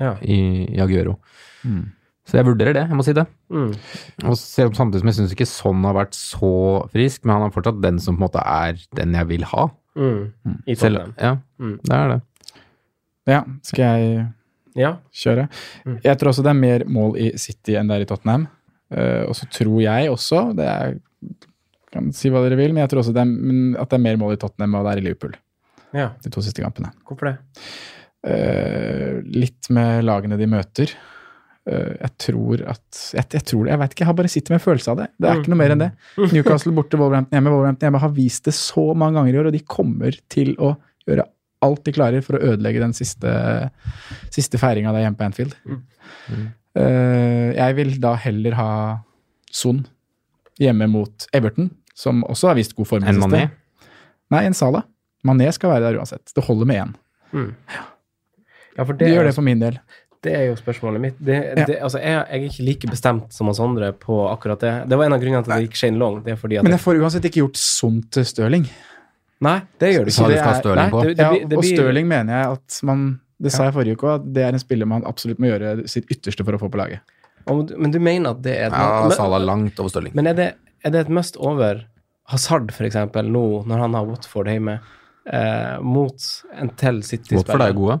Ja. 0.00 0.14
i, 0.22 0.72
i 0.76 0.80
Aguero. 0.80 1.18
Mm. 1.64 1.92
Så 2.26 2.34
jeg 2.40 2.46
vurderer 2.48 2.74
det, 2.74 2.82
jeg 2.90 2.96
må 2.98 3.04
si 3.06 3.12
det. 3.14 3.22
Mm. 3.54 3.68
Og 4.26 4.34
samtidig 4.40 4.98
som 5.02 5.10
jeg 5.12 5.16
syns 5.20 5.34
ikke 5.36 5.46
sånn 5.46 5.84
har 5.86 5.94
vært 5.94 6.16
så 6.18 6.50
frisk, 6.90 7.22
men 7.24 7.36
han 7.36 7.44
er 7.46 7.52
fortsatt 7.54 7.78
den 7.84 8.00
som 8.02 8.16
på 8.16 8.24
en 8.24 8.26
måte 8.26 8.42
er 8.42 8.80
den 8.98 9.14
jeg 9.14 9.28
vil 9.30 9.44
ha. 9.52 9.68
Mm. 9.96 10.32
I 10.66 10.74
Selv, 10.74 11.12
ja, 11.22 11.36
Mm. 11.62 11.76
det 11.84 11.94
er 11.94 12.08
det. 12.08 12.20
Ja, 13.26 13.44
skal 13.62 13.84
jeg 14.00 14.26
Ja. 14.76 14.96
kjøre? 15.14 15.48
Mm. 15.86 16.00
Jeg 16.02 16.18
tror 16.18 16.28
også 16.32 16.42
det 16.42 16.50
er 16.50 16.60
mer 16.60 16.84
mål 16.84 17.16
i 17.16 17.30
City 17.38 17.76
enn 17.78 17.86
det 17.88 17.96
er 17.96 18.02
i 18.02 18.10
Tottenham. 18.10 18.48
Uh, 18.92 19.24
og 19.26 19.34
så 19.34 19.46
tror 19.50 19.80
jeg 19.82 20.10
også, 20.10 20.54
det 20.54 20.66
er 20.66 20.98
kan 21.92 22.12
si 22.12 22.28
hva 22.28 22.42
dere 22.44 22.56
vil, 22.58 22.72
men 22.74 22.82
jeg 22.84 22.90
tror 22.90 23.00
også 23.02 23.14
det 23.14 23.22
er, 23.22 23.80
at 23.80 23.88
det 23.88 23.96
er 23.96 24.02
mer 24.04 24.16
mål 24.20 24.34
i 24.34 24.36
Tottenham 24.36 24.74
enn 24.74 24.84
det 24.84 24.92
er 24.92 24.98
i 25.00 25.04
Liverpool. 25.06 25.34
ja. 25.94 26.10
De 26.22 26.28
to 26.30 26.40
siste 26.42 26.60
kampene. 26.62 26.90
Hvorfor 27.06 27.30
det? 27.30 27.38
Uh, 28.26 29.22
litt 29.30 29.68
med 29.70 30.04
lagene 30.04 30.36
de 30.38 30.46
møter. 30.50 30.90
Eh, 31.66 31.94
jeg 31.98 32.12
tror 32.22 32.60
at 32.70 32.98
Jeg, 33.16 33.26
jeg 33.34 33.44
tror 33.50 33.64
det, 33.64 33.72
jeg 33.72 33.80
vet 33.80 33.94
ikke, 33.94 34.04
jeg 34.04 34.10
har 34.10 34.18
bare 34.20 34.30
sittet 34.30 34.52
med 34.52 34.60
en 34.60 34.66
følelse 34.66 34.92
av 34.92 35.00
det. 35.00 35.06
Det 35.18 35.30
er 35.30 35.40
ikke 35.40 35.52
noe 35.52 35.60
mer 35.62 35.74
enn 35.74 35.82
det. 35.82 35.88
Newcastle 36.30 36.74
borte, 36.76 36.98
Wolverhampton 37.00 37.38
hjemme. 37.38 37.54
Wolverhampton 37.54 37.88
hjemme 37.88 38.02
har 38.04 38.12
vist 38.14 38.46
det 38.46 38.54
så 38.58 38.84
mange 38.94 39.18
ganger 39.18 39.34
i 39.34 39.40
år, 39.40 39.48
og 39.50 39.56
de 39.56 39.62
kommer 39.76 40.20
til 40.32 40.52
å 40.62 40.76
gjøre 41.08 41.26
alt 41.66 41.82
de 41.88 41.94
klarer 41.96 42.22
for 42.22 42.36
å 42.36 42.52
ødelegge 42.52 42.82
den 42.82 42.94
siste, 42.94 43.32
siste 44.34 44.60
feiringa 44.60 44.92
der 44.94 45.06
hjemme 45.06 45.18
på 45.18 45.26
Anfield. 45.26 45.56
Eh, 46.76 47.50
jeg 47.56 47.76
vil 47.78 47.94
da 48.02 48.14
heller 48.20 48.56
ha 48.58 48.70
Son 49.56 49.86
hjemme 50.60 50.88
mot 50.92 51.26
Everton, 51.36 51.70
som 51.96 52.22
også 52.28 52.50
har 52.52 52.58
vist 52.58 52.76
god 52.76 52.90
form. 52.90 53.06
En. 53.08 53.20
Mané? 53.22 53.46
Nei, 54.32 54.44
en 54.46 54.56
Sala. 54.56 54.84
Mané 55.26 55.48
skal 55.54 55.72
være 55.72 55.88
der 55.88 55.98
uansett. 56.00 56.30
Det 56.36 56.44
holder 56.44 56.68
med 56.68 56.82
én. 56.84 56.96
Mm. 57.32 57.52
Ja, 58.76 58.84
for 58.84 58.92
De 58.92 59.06
det, 59.06 59.14
gjør 59.14 59.24
er 59.24 59.30
det 59.30 59.34
for 59.38 59.46
min 59.46 59.62
del. 59.62 59.78
Det 60.26 60.32
er 60.36 60.44
jo 60.50 60.56
spørsmålet 60.58 61.00
mitt. 61.02 61.16
Det, 61.22 61.36
Ja. 61.56 61.64
det, 61.68 61.76
altså, 61.86 62.00
jeg, 62.02 62.18
jeg 62.26 62.42
er 62.42 62.48
ikke 62.50 62.66
like 62.66 62.90
bestemt 62.90 63.32
som 63.36 63.46
hans 63.50 63.60
andre 63.62 63.92
på 63.92 64.18
akkurat 64.30 64.60
det. 64.60 64.74
Det 64.90 64.98
var 64.98 65.06
en 65.08 65.16
av 65.16 65.22
grunnene 65.22 65.44
til 65.46 65.52
at 65.54 65.60
det 65.62 65.68
gikk 65.70 65.78
Shane 65.80 65.98
Long. 66.02 66.18
Det 66.26 66.34
er 66.34 66.40
fordi 66.40 66.58
at 66.58 66.66
Men 66.66 66.74
jeg 66.76 66.82
får 66.84 67.00
uansett 67.00 67.28
ikke 67.30 67.42
gjort 67.44 67.60
sånt 67.62 68.10
til 68.16 68.26
Stirling. 68.28 68.66
Nei, 69.46 69.58
det 69.78 69.92
gjør 69.94 70.04
du 70.06 70.10
ikke. 70.10 70.26
du 70.26 70.32
Det 70.32 70.38
er- 70.40 70.76
nei, 70.80 70.88
på? 70.90 71.02
Det, 71.04 71.16
det, 71.16 71.24
ja, 71.52 71.56
og 71.58 71.64
Stirling 71.64 72.08
mener 72.08 72.32
jeg 72.40 72.52
at 72.58 72.80
man 72.88 73.20
Det 73.42 73.52
sa 73.52 73.64
jeg 73.68 73.74
forrige 73.74 73.96
uke, 73.98 74.14
at 74.14 74.32
det 74.32 74.42
er 74.46 74.48
en 74.56 74.58
spiller 74.58 74.86
man 74.88 75.04
absolutt 75.04 75.38
må 75.38 75.50
gjøre 75.50 75.86
sitt 75.92 76.06
ytterste 76.08 76.42
for 76.44 76.56
å 76.56 76.58
få 76.58 76.70
på 76.72 76.78
laget. 76.80 77.00
Og, 77.46 77.70
Men 77.78 77.90
du 77.92 77.98
mener 78.00 78.30
at 78.30 78.40
det 78.42 78.54
er 78.56 78.70
Ja, 78.72 79.08
Salah 79.10 79.38
langt 79.44 79.78
over 79.78 79.90
Stirling. 79.90 80.14
men 80.14 80.26
er 80.26 80.34
det, 80.34 80.54
er 80.84 80.90
det 80.90 81.00
et 81.06 81.08
must 81.10 81.36
over 81.36 81.84
Hazard, 82.28 82.72
eksempel, 82.72 83.28
nå 83.30 83.64
når 83.66 83.78
han 83.78 83.94
har 83.94 84.06
Watford 84.06 84.46
hjemme, 84.46 84.80
eh, 85.30 85.78
mot 85.80 86.16
en 86.58 86.68
til 86.70 87.02
City-spiller? 87.02 87.44
Watford 87.44 87.60
er 87.68 87.72
gode. 87.72 88.00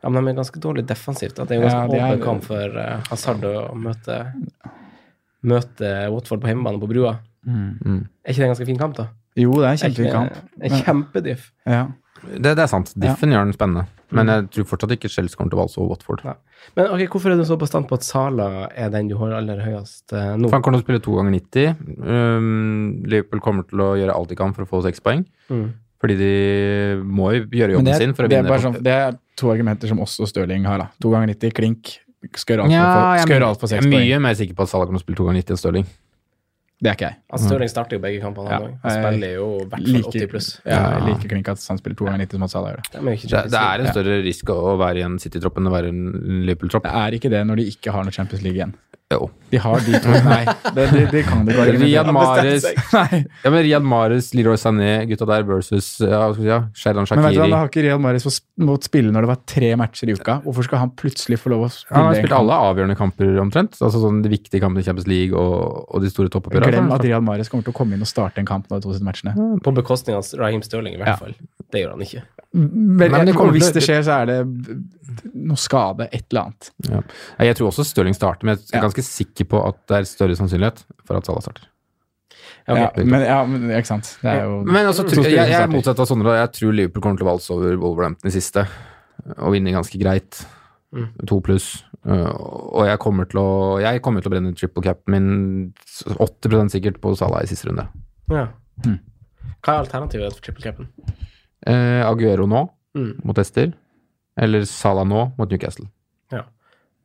Ja, 0.00 0.08
men 0.08 0.24
de 0.24 0.32
er 0.32 0.38
ganske 0.40 0.60
dårlig 0.62 0.86
defensivt. 0.88 1.36
Da. 1.36 1.44
det 1.44 1.56
er 1.56 1.60
jo 1.60 1.68
Ja, 1.68 1.80
ganske 1.84 1.96
er- 2.00 2.14
åpen 2.14 2.24
kamp 2.24 2.44
for 2.48 2.76
uh, 2.80 3.00
Hazard 3.10 3.44
å 3.44 3.54
møte, 3.76 4.18
møte 5.42 5.90
Watford 6.12 6.42
på 6.42 6.50
hjemmebane 6.52 6.80
på 6.80 6.88
brua. 6.90 7.18
Mm. 7.46 8.04
Er 8.24 8.32
ikke 8.32 8.42
det 8.42 8.48
en 8.48 8.54
ganske 8.54 8.68
fin 8.68 8.80
kamp, 8.80 8.96
da? 8.96 9.08
Jo, 9.38 9.52
det 9.60 9.66
er 9.68 9.72
en 9.76 9.82
kjempefin 9.84 10.12
kamp. 10.12 10.38
En 10.60 10.82
kjempediff. 10.84 11.50
Ja. 11.68 11.86
Det, 12.20 12.52
det 12.52 12.64
er 12.64 12.68
sant. 12.68 12.92
Diffen 13.00 13.32
gjør 13.32 13.46
den 13.48 13.56
spennende. 13.56 13.86
Men 14.10 14.26
jeg 14.28 14.48
tror 14.54 14.66
fortsatt 14.72 14.92
ikke 14.96 15.08
Shells 15.12 15.36
kommer 15.38 15.52
til 15.52 15.58
å 15.60 15.62
valse 15.62 15.78
over 15.78 15.92
Watford. 15.94 16.24
Ja. 16.26 16.34
Men 16.76 16.90
ok, 16.90 17.04
hvorfor 17.12 17.32
er 17.32 17.38
du 17.38 17.44
så 17.46 17.56
bastant 17.60 17.86
på 17.88 17.96
at 17.96 18.04
Sala 18.04 18.48
er 18.74 18.90
den 18.92 19.08
du 19.08 19.14
har 19.20 19.36
aller 19.38 19.62
høyest 19.62 20.12
eh, 20.16 20.32
nå? 20.36 20.50
For 20.50 20.58
han 20.58 20.64
kommer 20.66 20.80
til 20.80 20.82
å 20.82 20.86
spille 20.88 21.04
to 21.04 21.14
ganger 21.16 21.36
90. 21.36 21.84
Um, 22.02 22.50
Liverpool 23.06 23.42
kommer 23.44 23.68
til 23.70 23.84
å 23.84 23.92
gjøre 24.00 24.16
alt 24.16 24.32
de 24.32 24.38
kan 24.40 24.52
for 24.56 24.66
å 24.66 24.70
få 24.72 24.82
seks 24.88 25.02
poeng. 25.04 25.22
Mm. 25.48 25.68
Fordi 26.00 26.14
de 26.16 26.30
må 27.04 27.30
jo 27.34 27.42
gjøre 27.52 27.74
jobben 27.76 27.88
er, 27.92 27.98
sin 28.00 28.14
for 28.16 28.24
å 28.24 28.28
det, 28.32 28.38
vinne. 28.40 28.48
bare 28.48 28.62
sånn, 28.64 28.78
det 28.82 28.92
er 28.96 29.18
to 29.36 29.50
argumenter 29.52 29.90
som 29.90 29.98
også 30.00 30.26
Stirling 30.30 30.64
har. 30.64 30.78
da. 30.78 30.86
To 31.04 31.10
ganger 31.12 31.34
90, 31.34 31.52
klink. 31.52 31.98
Skal 32.36 32.56
gjøre 32.56 32.64
alt 32.68 32.72
ja, 32.72 32.84
for, 32.84 33.00
jeg, 33.16 33.20
skal 33.24 33.32
er 33.32 33.36
gjøre 33.38 33.48
alt 33.50 33.60
jeg 33.60 33.68
seks 33.74 33.84
er 33.84 33.90
poeng. 33.90 34.06
mye 34.08 34.18
mer 34.20 34.34
sikker 34.36 34.54
på 34.56 34.62
at 34.64 34.68
Salah 34.72 34.86
kommer 34.88 35.00
til 35.00 35.04
å 35.04 35.06
spille 35.08 35.16
to 35.20 35.26
ganger 35.28 35.40
90 35.44 35.52
enn 35.56 35.60
Stirling. 35.60 35.86
Det 36.80 36.88
er 36.88 36.94
ikke 36.96 37.08
jeg. 37.10 37.16
Altså, 37.28 37.48
Stirling 37.50 37.68
starter 37.68 37.96
jo 37.98 38.00
begge 38.00 38.20
kampene, 38.24 38.48
Ja. 38.48 38.58
Han 38.84 38.92
spiller 38.96 39.32
jo 39.36 39.46
i 39.60 39.64
hvert 39.68 39.88
fall 39.90 40.04
80 40.12 40.28
pluss. 40.32 40.48
Ja, 40.64 40.78
jeg 40.96 41.02
liker 41.10 41.28
klink 41.34 41.48
at 41.52 41.64
han 41.68 41.76
spiller 41.80 41.96
to 42.00 42.04
ganger 42.08 42.22
90 42.24 42.32
som 42.40 42.42
at 42.48 42.50
Salah 42.54 42.70
gjør 42.72 42.80
det. 42.80 42.92
De 42.92 42.98
er 43.00 43.04
jo 43.04 43.16
ikke 43.20 43.28
Det, 43.28 43.50
det 43.52 43.60
er 43.60 43.80
en 43.80 43.84
Ja. 43.84 43.92
større 43.92 44.16
risk 44.24 44.44
å 44.48 44.56
å 44.72 44.76
være 44.80 44.96
i 44.96 45.04
en 45.04 45.18
City-tropp 45.20 45.56
enn 45.60 45.68
å 45.68 45.72
være 45.76 45.84
i 45.84 45.88
en 45.92 46.44
Liverpool-tropp. 46.48 46.84
Det 46.88 46.92
er 47.04 47.10
ikke 47.20 47.30
det 47.36 47.42
når 47.46 47.56
de 47.60 47.64
ikke 47.74 47.92
har 47.92 48.04
noe 48.08 48.12
Champions 48.16 48.42
League 48.42 48.56
igjen. 48.56 48.72
Jo. 49.10 49.26
De 49.50 49.58
har 49.58 49.80
de 49.82 49.98
to 49.98 50.12
Nei, 50.24 50.44
det, 50.74 50.84
det, 50.92 51.00
det 51.10 51.22
kan 51.26 51.40
du 51.42 51.50
ikke 51.50 51.72
Riyad 51.80 52.10
Mahrez 52.14 52.66
Ja, 53.42 53.50
men 53.50 53.56
Riyad 53.64 53.82
Mahrez, 53.82 54.28
Leroy 54.38 54.54
Sané, 54.60 54.92
gutta 55.10 55.26
der 55.26 55.42
versus 55.48 55.88
ja, 55.98 56.28
skal 56.30 56.36
si, 56.38 56.46
ja, 56.46 56.58
Sheridan 56.78 57.08
Men 57.10 57.24
vet 57.26 57.34
du 57.34 57.40
hva, 57.42 57.48
da 57.50 57.62
har 57.64 57.72
ikke 57.72 57.82
Riyad 57.88 58.22
fått 58.22 58.44
måttet 58.62 58.86
spille 58.86 59.10
når 59.10 59.26
det 59.26 59.30
var 59.32 59.40
tre 59.50 59.72
matcher 59.80 60.12
i 60.12 60.14
uka. 60.14 60.36
Hvorfor 60.44 60.68
skal 60.68 60.82
han 60.84 60.94
plutselig 61.00 61.40
få 61.42 61.50
lov 61.50 61.66
å 61.66 61.70
spille 61.74 61.96
Han 61.98 62.06
har 62.10 62.20
spilt 62.20 62.36
alle 62.38 62.58
avgjørende 62.70 62.98
kamper 63.00 63.40
omtrent. 63.42 63.78
Altså 63.80 64.02
sånn 64.04 64.20
De 64.22 64.30
viktige 64.30 64.62
kampene 64.62 64.84
i 64.84 64.86
Champions 64.86 65.10
League 65.10 65.34
og, 65.34 65.88
og 65.90 66.04
de 66.04 66.12
store 66.12 66.30
toppoppgjørene. 66.30 66.70
Glem 66.76 66.94
at 66.94 67.06
Riyad 67.08 67.26
Mahrez 67.26 67.50
kommer 67.50 67.66
til 67.66 67.74
å 67.74 67.78
komme 67.80 67.98
inn 67.98 68.06
og 68.06 68.10
starte 68.10 68.44
en 68.44 68.48
kamp 68.50 68.70
nå 68.70 68.78
de 68.78 68.86
to 68.86 68.94
siste 68.94 69.08
matchene. 69.08 69.34
På 69.66 69.74
bekostning 69.74 70.20
av 70.20 70.30
Raheem 70.38 70.62
Stirling, 70.62 70.94
i 70.94 71.02
hvert 71.02 71.16
Ja. 71.16 71.18
fall. 71.18 71.34
Det 71.70 71.82
gjør 71.82 71.96
han 71.96 72.06
ikke. 72.06 72.22
Men, 72.52 72.98
Nei, 72.98 73.08
men 73.14 73.28
det 73.28 73.34
kommer 73.36 73.54
hvis 73.54 73.70
det 73.70 73.82
skjer, 73.84 74.00
så 74.02 74.22
er 74.22 74.26
det 74.26 74.38
noe 75.38 75.58
skade, 75.60 76.08
et 76.10 76.24
eller 76.32 76.48
annet. 76.48 76.70
Ja. 76.88 77.02
Jeg 77.46 77.58
tror 77.60 77.70
også 77.70 77.84
Stirling 77.86 78.16
starter, 78.16 78.46
men 78.48 78.58
jeg 78.58 78.74
er 78.74 78.82
Ja. 78.82 78.88
Ganske 79.00 79.24
sikker 79.24 79.48
på 79.50 79.60
at 79.66 79.80
det 79.88 79.96
er 80.00 80.08
større 80.08 80.36
sannsynlighet 80.38 80.84
for 81.06 81.16
at 81.18 81.26
Salah 81.28 81.42
starter. 81.44 81.66
Ja, 82.68 82.74
okay. 82.86 83.02
Ja, 83.02 83.08
men, 83.08 83.20
ja, 83.24 83.38
men 83.48 83.70
ikke 83.72 83.88
sant. 83.88 84.12
Det 84.22 84.30
er 84.30 84.44
jo 84.44 84.60
Men 84.68 84.86
altså, 84.86 85.04
jeg, 85.08 85.32
jeg 85.34 85.56
er 85.58 85.70
motsatt 85.72 85.98
av 85.98 86.06
Sondre. 86.06 86.36
Jeg 86.38 86.52
tror 86.58 86.74
Liverpool 86.76 87.02
kommer 87.02 87.18
til 87.18 87.26
å 87.26 87.30
valse 87.32 87.52
over 87.54 87.76
Wolverhampton 87.80 88.30
i 88.30 88.34
siste. 88.34 88.66
Og 89.38 89.54
vinne 89.56 89.72
ganske 89.74 89.98
greit. 90.00 90.42
Mm. 90.94 91.08
To 91.30 91.40
pluss. 91.44 91.84
Uh, 92.06 92.30
og 92.72 92.86
jeg 92.88 92.98
kommer 93.02 93.26
til 93.28 93.38
å 93.42 93.48
Jeg 93.82 94.00
kommer 94.02 94.22
til 94.24 94.30
å 94.30 94.32
brenne 94.32 94.54
triple 94.56 94.82
capen 94.82 95.12
min 95.12 95.26
80% 96.16 96.72
sikkert 96.72 97.00
på 97.02 97.12
Salah 97.18 97.44
i 97.44 97.50
siste 97.50 97.68
runde. 97.68 97.86
Ja. 98.32 98.46
Mm. 98.86 98.98
Hva 99.60 99.74
er 99.74 99.82
alternativet 99.84 100.36
for 100.36 100.44
triple 100.46 100.64
capen? 100.64 100.88
Eh, 101.66 102.00
Aguero 102.06 102.46
nå 102.48 102.68
Mm. 102.96 103.20
mot 103.22 103.38
Ester. 103.38 103.72
Eller 104.40 104.64
Salah 104.66 105.04
nå 105.06 105.32
mot 105.38 105.50
Newcastle. 105.50 105.86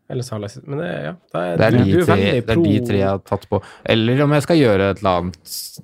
Eller 0.09 0.21
Salah 0.21 0.47
sitt. 0.53 0.67
Men 0.69 0.77
det, 0.83 0.89
ja, 1.03 1.11
det 1.33 1.39
er, 1.41 1.57
Det 1.57 1.65
er, 1.65 1.71
du, 1.71 1.77
de 1.77 1.91
du 1.91 1.99
er 1.99 2.05
tre, 2.05 2.15
det 2.15 2.49
er 2.53 2.59
de 2.63 2.73
tre 2.85 2.97
jeg 2.99 3.07
har 3.09 3.21
tatt 3.25 3.47
på. 3.49 3.59
Eller 3.89 4.21
om 4.21 4.31
jeg 4.37 4.43
skal 4.45 4.57
gjøre 4.59 4.89
et 4.91 4.99
eller 5.01 5.21
annet 5.21 5.39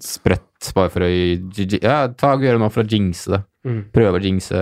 sprøtt 0.05 0.67
bare 0.78 0.91
for 0.93 1.01
å 1.07 1.09
Ja, 1.82 1.95
ta 2.13 2.36
gjøre 2.38 2.59
noe 2.61 2.69
for 2.69 2.84
å 2.84 2.88
jinxe 2.91 3.32
det. 3.34 3.41
Mm. 3.65 3.80
Prøve 3.93 4.17
å 4.17 4.22
jinxe 4.22 4.57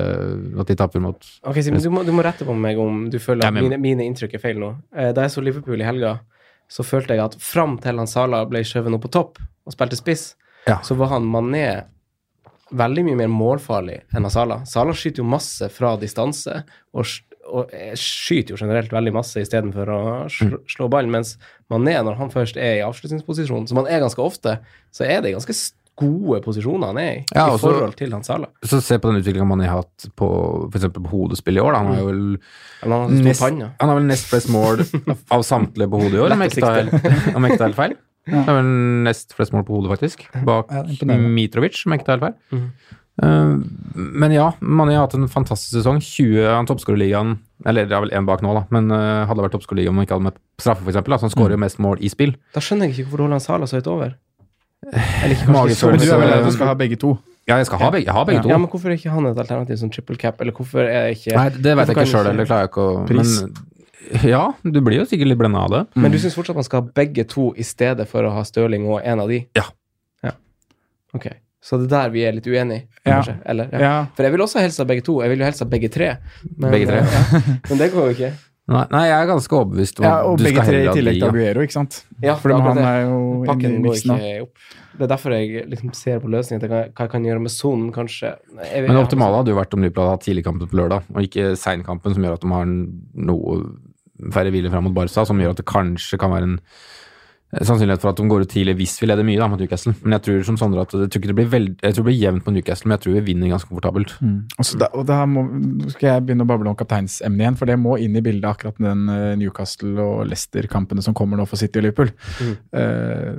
at 0.60 0.68
de 0.68 0.76
taper 0.76 1.00
mot 1.00 1.28
Ok, 1.48 1.56
Simen, 1.64 1.80
du, 1.84 1.90
må- 1.90 2.04
du 2.04 2.12
må 2.12 2.24
rette 2.24 2.44
på 2.48 2.56
meg 2.56 2.78
om 2.80 3.06
du 3.10 3.16
føler 3.20 3.44
Ja, 3.44 3.48
at 3.48 3.54
men- 3.54 3.64
mine, 3.70 3.78
mine 3.80 4.04
inntrykk 4.08 4.34
er 4.36 4.40
feil 4.44 4.58
nå. 4.60 4.74
Eh, 4.96 5.12
Da 5.14 5.22
jeg 5.24 5.32
så 5.32 5.44
Liverpool 5.44 5.80
i 5.80 5.86
helga, 5.88 6.20
så 6.70 6.84
følte 6.84 7.16
jeg 7.16 7.20
at 7.24 7.36
fram 7.40 7.78
til 7.80 7.98
han 7.98 8.08
Salah 8.08 8.46
ble 8.46 8.60
skjøvet 8.60 8.94
opp 8.94 9.02
på 9.08 9.12
topp 9.12 9.40
og 9.66 9.74
spilte 9.74 9.96
spiss, 10.00 10.36
Ja. 10.68 10.80
så 10.84 10.96
var 10.96 11.08
han 11.10 11.24
Mané 11.24 11.86
veldig 12.72 13.04
mye 13.06 13.16
mer 13.18 13.28
målfarlig 13.32 14.02
enn 14.16 14.30
Salah. 14.30 14.64
Salah 14.66 14.94
skyter 14.94 15.18
jo 15.24 15.24
masse 15.24 15.70
fra 15.72 15.96
distanse, 15.98 16.64
og, 16.94 17.06
og 17.50 17.74
skyter 18.00 18.54
jo 18.56 18.60
generelt 18.62 18.94
veldig 18.94 19.14
masse 19.16 19.42
istedenfor 19.42 19.90
å 19.94 20.00
slå, 20.32 20.62
slå 20.70 20.88
ballen, 20.92 21.12
mens 21.14 21.36
Mané, 21.72 21.98
når 22.06 22.18
han 22.22 22.32
først 22.34 22.58
er 22.58 22.80
i 22.80 22.86
avslutningsposisjon, 22.86 23.68
som 23.70 23.82
han 23.82 23.90
er 23.92 24.02
ganske 24.04 24.24
ofte, 24.24 24.60
så 24.96 25.06
er 25.06 25.22
det 25.26 25.36
ganske 25.36 25.56
gode 26.00 26.40
posisjoner 26.46 26.94
han 26.94 27.00
er 27.02 27.10
i, 27.12 27.24
Ja, 27.36 27.48
i 27.52 27.60
forhold 27.60 27.96
til 28.00 28.14
han 28.16 28.24
Salah. 28.24 28.50
Så 28.64 28.80
se 28.84 28.98
på 29.02 29.10
den 29.12 29.20
utviklingen 29.20 29.50
man 29.50 29.64
har 29.66 29.82
hatt 29.82 30.08
på 30.20 30.30
f.eks. 30.70 30.88
på 30.96 31.12
hodespill 31.12 31.60
i 31.60 31.64
år. 31.64 31.76
Da. 31.76 31.82
Han 31.84 31.98
har 31.98 32.06
vel 32.08 32.22
Men 32.38 32.94
han 32.94 33.02
har 33.02 33.26
nest, 33.28 33.44
han 33.44 33.92
har 33.92 33.98
vel 34.00 34.08
nest 34.08 34.30
flest 34.32 34.52
mål 34.54 34.86
av 35.36 35.44
samtlige 35.48 35.92
på 35.92 36.00
hodet 36.06 36.22
i 36.22 36.24
år, 36.24 36.36
om 36.38 36.46
jeg 36.46 36.54
ikke 36.56 36.64
tar 36.70 37.66
helt 37.66 37.80
feil. 37.82 37.98
Han 38.30 38.46
har 38.46 38.60
vel 38.62 38.72
nest 39.10 39.36
flest 39.36 39.54
mål 39.56 39.66
på 39.68 39.76
hodet, 39.80 39.92
faktisk. 39.98 40.26
Bak 40.46 40.72
Ja. 40.72 41.18
Mitrovic, 41.18 41.82
om 41.86 41.96
jeg 41.96 42.02
ikke 42.02 42.10
tar 42.12 42.20
helt 42.20 42.28
feil. 42.30 42.40
Mhm. 42.56 42.96
Eh, 43.20 43.54
men 43.96 44.32
ja, 44.32 44.52
Mané 44.60 44.96
har 44.96 45.08
hatt 45.08 45.18
en 45.18 45.30
fantastisk 45.32 45.74
sesong. 45.76 46.00
20, 46.04 46.46
av 46.54 46.68
toppskårerligaen 46.70 47.38
Eller 47.68 47.90
det 47.90 47.96
er 47.98 48.04
vel 48.06 48.14
én 48.16 48.28
bak 48.28 48.44
nå, 48.46 48.54
da, 48.56 48.64
men 48.74 48.92
eh, 48.96 49.26
hadde 49.28 49.44
vært 49.44 49.58
toppskårerliga 49.58 49.92
om 49.92 50.00
han 50.00 50.08
ikke 50.08 50.18
hadde 50.18 50.30
møtt 50.30 50.40
straffe, 50.62 50.86
f.eks. 50.86 51.02
Så 51.04 51.28
han 51.28 51.36
skårer 51.36 51.58
jo 51.58 51.64
mest 51.66 51.82
mål 51.84 52.04
i 52.04 52.12
spill. 52.12 52.36
Da 52.56 52.64
skjønner 52.64 52.88
jeg 52.88 52.98
ikke 53.00 53.12
hvorfor 53.12 53.28
han 53.28 53.44
Sala 53.44 53.68
så 53.70 53.80
høyt 53.80 53.90
over. 53.92 54.14
Eller 54.90 55.36
ikke 55.36 55.50
kanskje 55.52 55.92
Men 55.92 56.04
du 56.04 56.08
er 56.08 56.24
vel 56.24 56.38
at 56.38 56.48
du 56.48 56.54
skal 56.56 56.72
ha 56.72 56.78
begge 56.80 57.00
to? 57.02 57.18
Ja, 57.50 57.58
jeg 57.58 57.66
skal 57.66 57.82
ha 57.82 57.90
begge, 57.90 58.06
jeg 58.06 58.14
har 58.14 58.28
begge 58.30 58.44
to. 58.46 58.52
Ja, 58.52 58.60
men 58.62 58.70
hvorfor 58.70 58.92
er 58.92 59.00
ikke 59.00 59.12
han 59.12 59.26
et 59.26 59.40
alternativ 59.42 59.80
som 59.82 59.90
triple 59.90 60.20
cap, 60.22 60.40
eller 60.44 60.54
hvorfor 60.54 60.86
er 60.86 61.10
ikke 61.16 61.34
Nei, 61.34 61.50
det 61.56 61.74
vet 61.80 61.90
jeg 61.90 61.96
ikke 61.96 62.06
kan 62.06 62.12
sjøl, 62.12 62.30
eller 62.30 62.48
klarer 62.48 62.68
jeg 62.68 62.72
ikke 62.72 62.86
å 62.86 63.04
Pris. 63.10 63.36
Men 63.42 64.26
ja, 64.26 64.44
du 64.64 64.80
blir 64.86 65.02
jo 65.02 65.06
sikkert 65.10 65.32
litt 65.32 65.40
blenda 65.42 65.66
av 65.66 65.74
det. 65.74 65.82
Men 66.00 66.14
du 66.14 66.18
syns 66.22 66.38
fortsatt 66.38 66.58
man 66.58 66.66
skal 66.66 66.84
ha 66.84 66.94
begge 67.02 67.26
to 67.30 67.50
i 67.60 67.66
stedet 67.68 68.08
for 68.10 68.26
å 68.26 68.32
ha 68.34 68.46
Stirling 68.48 68.88
og 68.90 69.02
en 69.04 69.24
av 69.26 69.32
de? 69.32 69.42
Ja. 69.58 69.66
ja. 70.26 70.34
Ok. 71.18 71.28
Så 71.62 71.78
det 71.78 71.90
er 71.90 71.96
der 71.96 72.10
vi 72.14 72.22
er 72.24 72.32
litt 72.38 72.46
uenige, 72.48 72.86
Ja. 73.06 73.22
Eller? 73.46 73.68
Ja. 73.74 73.80
Ja. 73.80 73.96
For 74.16 74.24
jeg 74.24 74.32
vil 74.32 74.42
også 74.46 74.62
helst 74.64 74.78
ha 74.80 74.86
begge 74.86 75.04
to. 75.04 75.22
Jeg 75.22 75.30
vil 75.34 75.40
jo 75.40 75.46
helst 75.46 75.60
ha 75.60 75.66
begge 75.68 75.90
tre. 75.92 76.18
Men, 76.58 76.72
Begge 76.72 76.88
tre. 76.88 77.02
ja. 77.04 77.42
Men 77.70 77.78
det 77.82 77.92
går 77.94 78.06
jo 78.08 78.16
ikke. 78.16 78.32
Nei, 78.70 78.84
nei, 78.92 79.00
jeg 79.10 79.18
er 79.24 79.26
ganske 79.32 79.56
overbevist 79.58 80.00
om 80.00 80.06
Ja, 80.06 80.12
og 80.30 80.38
du 80.38 80.44
begge 80.46 80.62
skal 80.62 80.68
tre 80.70 80.82
i 80.86 80.92
tillegg 80.94 81.16
til. 81.18 81.28
Aguero, 81.28 81.64
ikke 81.66 81.74
sant? 81.74 82.04
Ja, 82.22 82.36
For 82.38 82.54
han 82.54 82.78
det. 82.78 82.84
er 82.86 83.00
jo 83.10 83.18
Pakken 83.50 83.80
går 83.84 83.96
ikke 83.98 84.42
opp. 84.44 84.54
Det 85.00 85.04
er 85.08 85.12
derfor 85.16 85.32
jeg 85.34 85.64
liksom 85.72 85.94
ser 85.96 86.20
på 86.20 86.30
løsningen 86.30 86.70
hva 86.70 86.82
jeg 86.86 87.10
kan 87.10 87.24
gjøre 87.26 87.42
med 87.42 87.50
sonen, 87.52 87.90
kanskje. 87.92 88.36
Jeg- 88.62 88.84
Men 88.86 88.96
det 88.96 89.04
optimale 89.08 89.36
hadde 89.42 89.50
jo 89.50 89.58
vært 89.58 89.74
om 89.74 89.82
Liverpool 89.82 90.06
hadde 90.06 90.16
hatt 90.20 90.28
tidligkampen 90.28 90.70
på 90.70 90.78
lørdag, 90.80 91.04
og 91.16 91.22
ikke 91.24 91.58
seinkampen, 91.58 92.14
som 92.14 92.24
gjør 92.24 92.34
at 92.34 92.42
de 92.42 92.48
har 92.54 92.66
noe 92.66 93.58
færre 94.32 94.52
hvile 94.52 94.70
fram 94.70 94.84
mot 94.84 94.94
Barca, 94.94 95.26
som 95.26 95.40
gjør 95.40 95.50
at 95.56 95.58
det 95.64 95.66
kanskje 95.66 96.20
kan 96.20 96.30
være 96.32 96.44
en 96.44 96.60
eh, 96.60 96.62
sannsynlighet 97.50 98.02
for 98.04 98.12
at 98.12 98.20
de 98.20 98.28
går 98.30 98.44
ut 98.46 98.52
tidlig 98.52 98.76
hvis 98.78 98.92
vi 99.02 99.08
leder 99.10 99.26
mye 99.26 99.40
da, 99.42 99.48
mot 99.50 99.62
Newcastle. 99.62 99.96
Men 100.04 100.16
jeg 100.18 100.26
tror 100.28 100.44
som 100.46 100.58
Sondre 100.62 100.84
at 100.86 100.94
jeg 100.94 101.10
tror 101.10 101.22
ikke 101.22 101.32
det 101.32 101.38
blir 101.40 101.50
veld, 101.50 101.72
jeg 101.82 101.96
tror 101.96 102.06
det 102.06 102.10
blir 102.12 102.20
jevnt 102.22 102.46
på 102.46 102.54
Newcastle, 102.54 102.90
men 102.90 102.96
jeg 102.96 103.04
tror 103.06 103.16
vi 103.16 103.24
vinner 103.32 103.54
ganske 103.54 103.72
komfortabelt. 103.72 104.14
Mm. 104.22 104.36
Altså, 104.62 104.78
da, 104.84 104.92
og 104.94 105.08
da 105.10 105.18
må, 105.30 105.46
skal 105.96 106.12
jeg 106.12 106.26
begynne 106.28 106.46
å 106.46 106.50
bable 106.52 106.70
om 106.70 106.78
kapteinsemnet 106.78 107.46
igjen, 107.46 107.58
for 107.58 107.72
det 107.72 107.80
må 107.82 107.98
inn 107.98 108.20
i 108.20 108.24
bildet 108.26 108.50
akkurat 108.52 108.78
den 108.84 109.10
eh, 109.16 109.34
Newcastle 109.42 109.96
og 110.04 110.30
Leicester-kampene 110.30 111.06
som 111.06 111.18
kommer 111.18 111.42
nå 111.42 111.48
for 111.50 111.62
City 111.62 111.82
og 111.82 111.88
Liverpool. 111.88 112.14
Eh, 112.78 113.34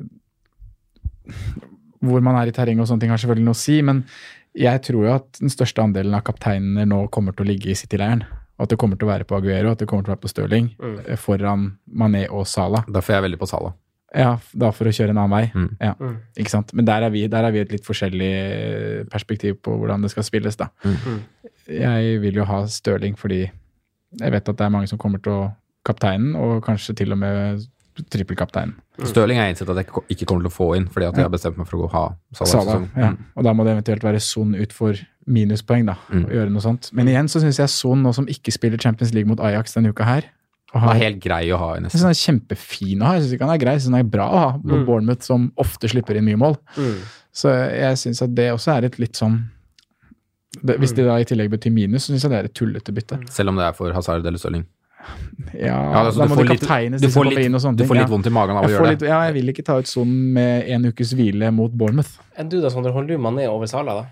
hvor 2.00 2.24
man 2.24 2.40
er 2.40 2.50
i 2.50 2.54
terrenget 2.56 2.82
og 2.82 2.90
sånne 2.90 3.04
ting 3.04 3.14
har 3.14 3.20
selvfølgelig 3.22 3.46
noe 3.46 3.58
å 3.58 3.62
si, 3.62 3.78
men 3.86 4.02
jeg 4.58 4.82
tror 4.88 5.06
jo 5.06 5.12
at 5.14 5.38
den 5.38 5.52
største 5.52 5.84
andelen 5.84 6.16
av 6.18 6.24
kapteinene 6.26 6.88
nå 6.88 7.04
kommer 7.14 7.36
til 7.36 7.46
å 7.46 7.50
ligge 7.52 7.70
i 7.70 7.78
City-leiren. 7.78 8.24
Og 8.58 8.66
at 8.66 8.74
det 8.74 8.80
kommer 8.82 8.98
til 8.98 9.06
å 9.06 9.12
være 9.12 9.24
på 9.28 9.38
Aguero, 9.38 9.70
at 9.72 9.80
det 9.80 9.86
kommer 9.88 10.04
til 10.04 10.10
å 10.10 10.16
være 10.16 10.24
på 10.26 10.32
Stirling, 10.32 10.66
mm. 10.76 10.96
foran 11.22 11.70
Mané 11.96 12.26
og 12.28 12.42
Salah. 12.50 12.82
Derfor 12.90 13.14
er 13.14 13.20
jeg 13.20 13.28
veldig 13.30 13.40
på 13.40 13.48
Salah. 13.48 13.72
Ja, 14.14 14.32
da 14.58 14.70
for 14.74 14.90
å 14.90 14.92
kjøre 14.94 15.12
en 15.14 15.18
annen 15.22 15.30
vei. 15.30 15.44
Mm. 15.54 15.68
Ja, 15.80 15.92
ikke 16.36 16.50
sant? 16.50 16.72
Men 16.74 16.84
der 16.88 17.04
er, 17.06 17.10
vi, 17.14 17.26
der 17.30 17.46
er 17.46 17.52
vi 17.54 17.60
et 17.62 17.70
litt 17.70 17.84
forskjellig 17.86 18.30
eh, 18.34 19.02
perspektiv 19.10 19.60
på 19.62 19.76
hvordan 19.78 20.02
det 20.02 20.10
skal 20.10 20.26
spilles, 20.26 20.56
da. 20.58 20.66
Mm. 20.82 21.20
Jeg 21.70 22.16
vil 22.24 22.40
jo 22.40 22.46
ha 22.48 22.64
Stirling 22.66 23.14
fordi 23.18 23.44
jeg 23.44 24.32
vet 24.34 24.48
at 24.50 24.56
det 24.58 24.66
er 24.66 24.72
mange 24.74 24.88
som 24.90 24.98
kommer 24.98 25.22
til 25.22 25.32
å 25.36 25.42
kapteinen, 25.86 26.34
og 26.36 26.58
kanskje 26.66 26.96
til 26.98 27.14
og 27.14 27.20
med 27.22 27.62
trippelkapteinen. 28.10 28.74
Stirling 29.06 29.38
er 29.40 29.52
innsett 29.52 29.68
at 29.70 29.76
jeg 29.78 29.86
ikke- 29.86 30.04
ikke 30.10 30.26
kommer 30.26 30.42
til 30.44 30.50
å 30.50 30.56
få 30.56 30.76
inn, 30.76 30.88
fordi 30.88 31.06
at 31.08 31.14
jeg 31.16 31.24
har 31.24 31.30
bestemt 31.30 31.56
meg 31.56 31.66
for 31.68 31.78
å 31.78 31.82
gå 31.86 31.90
ha 31.92 32.04
Salah. 32.34 32.50
Salah, 32.64 32.88
ja. 32.96 33.10
Mm. 33.12 33.18
Og 33.36 33.44
da 33.44 33.52
må 33.54 33.64
det 33.64 33.76
eventuelt 33.76 34.02
være 34.02 34.20
Son 34.20 34.54
ut 34.54 34.72
for 34.72 34.94
minuspoeng, 35.26 35.86
da. 35.86 35.94
Mm. 36.10 36.24
Og 36.26 36.30
gjøre 36.30 36.50
noe 36.50 36.60
sånt. 36.60 36.90
Men 36.92 37.06
igjen 37.06 37.28
så 37.28 37.40
syns 37.40 37.58
jeg 37.58 37.68
Son, 37.68 38.02
nå 38.02 38.12
som 38.14 38.26
ikke 38.26 38.52
spiller 38.52 38.78
Champions 38.78 39.14
League 39.14 39.28
mot 39.28 39.38
Ajax 39.40 39.74
denne 39.74 39.88
uka 39.94 40.04
her 40.04 40.22
Han 40.72 40.88
er 40.92 41.00
helt 41.00 41.20
grei 41.22 41.44
å 41.50 41.58
ha 41.58 41.70
i 41.72 41.78
jeg 41.78 41.82
nesten. 41.82 41.98
synes 41.98 42.06
han 42.06 42.14
er 42.14 42.20
kjempefin 42.20 43.00
å 43.02 43.06
ha. 43.08 43.14
Jeg 43.16 43.24
syns 43.24 43.32
ikke 43.34 43.46
han 43.48 43.54
er 43.54 43.62
grei, 43.62 43.72
jeg 43.74 43.82
synes 43.82 43.96
han 43.96 44.04
er 44.04 44.10
bra 44.10 44.26
å 44.30 44.38
ha 44.38 44.50
på 44.58 44.76
Mm. 44.76 44.84
Bournemouth, 44.86 45.22
som 45.26 45.52
ofte 45.58 45.88
slipper 45.90 46.16
inn 46.20 46.24
mye 46.28 46.38
mål. 46.38 46.56
Mm. 46.76 47.00
Så 47.32 47.50
jeg 47.50 47.96
syns 47.98 48.22
at 48.22 48.34
det 48.34 48.52
også 48.54 48.76
er 48.76 48.84
et 48.90 48.98
litt 48.98 49.14
sånn 49.18 49.40
det, 50.62 50.78
Hvis 50.82 50.92
det 50.94 51.04
da 51.06 51.14
i 51.18 51.24
tillegg 51.24 51.50
betyr 51.50 51.70
minus, 51.72 52.06
så 52.06 52.12
syns 52.12 52.22
jeg 52.26 52.30
det 52.32 52.38
er 52.38 52.44
et 52.50 52.54
tullete 52.54 52.92
bytte. 52.94 53.18
Selv 53.30 53.52
om 53.52 53.56
det 53.56 53.64
er 53.68 53.72
for 53.72 53.92
Hazard 53.94 54.26
eller 54.26 54.38
Stirling. 54.38 54.64
Ja, 55.54 55.68
Ja, 55.92 56.04
altså, 56.04 56.20
Da 56.20 56.26
må 56.28 56.36
du 56.36 56.42
det 56.44 56.58
hvis 56.58 57.00
du 57.00 57.08
kommer 57.14 57.38
inn 57.40 57.54
og 57.54 57.62
sånne 57.62 57.78
ting. 57.78 57.86
Du 57.86 57.90
får 57.90 57.96
litt 57.96 58.08
ja. 58.08 58.10
vondt 58.10 58.26
i 58.26 58.30
magen 58.34 58.58
av 58.58 58.66
å 58.66 58.68
gjøre 58.70 58.90
litt, 58.90 59.00
det. 59.00 59.08
ja, 59.08 59.20
jeg 59.28 59.34
vil 59.38 59.52
ikke 59.54 59.64
ta 59.64 59.78
ut 59.78 59.88
sonen 59.88 60.32
med 60.36 60.68
en 60.68 60.90
ukes 60.90 61.14
hvile 61.16 61.50
mot 61.54 61.72
Bournemouth. 61.72 62.18
Enn 62.36 62.50
du 62.50 62.60
da, 62.60 62.68
Sondre, 62.68 62.92
holder 62.92 63.16
du 63.16 63.22
Mané 63.22 63.46
over 63.48 63.70
Sala, 63.70 63.94
da? 64.02 64.04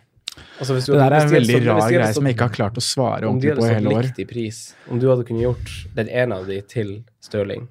Altså, 0.59 0.75
Det 0.75 0.99
der 0.99 1.15
er 1.15 1.25
en 1.25 1.31
veldig 1.33 1.59
rar 1.67 1.91
greie 1.91 2.13
som 2.17 2.27
jeg 2.27 2.35
ikke 2.35 2.49
har 2.49 2.55
klart 2.57 2.79
å 2.81 2.83
svare 2.83 3.29
ordentlig 3.29 3.57
på 3.59 3.67
i 3.67 3.75
hele 3.75 3.93
år. 3.95 4.09
pris, 4.31 4.63
om 4.91 4.99
du 4.99 5.09
hadde 5.11 5.27
kunnet 5.29 5.45
gjort 5.47 5.75
den 5.95 6.09
ene 6.09 6.39
av 6.41 6.49
de 6.51 6.61
til 6.63 7.05
Stirling 7.23 7.69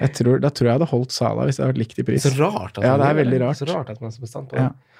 Jeg 0.00 0.12
tror, 0.16 0.38
da 0.40 0.48
tror 0.48 0.66
jeg 0.66 0.70
jeg 0.70 0.78
hadde 0.78 0.90
holdt 0.94 1.12
Sala 1.12 1.44
hvis 1.44 1.58
det 1.58 1.64
hadde 1.66 1.74
vært 1.74 1.82
likt 1.82 1.98
i 2.00 2.06
pris. 2.08 2.24
Så 2.24 2.32
rart 2.38 2.78
at 2.80 2.86
Ja, 2.86 2.96
det 2.96 3.10
er 3.10 3.18
veldig 3.20 3.40
rart. 3.44 3.60
Så 3.60 3.68
rart 3.68 3.90
at 3.92 4.00
man 4.00 4.08
er 4.08 4.14
så 4.16 4.24
bestandt 4.24 4.48
på 4.48 4.56
det. 4.56 4.64
Ja. 4.70 4.91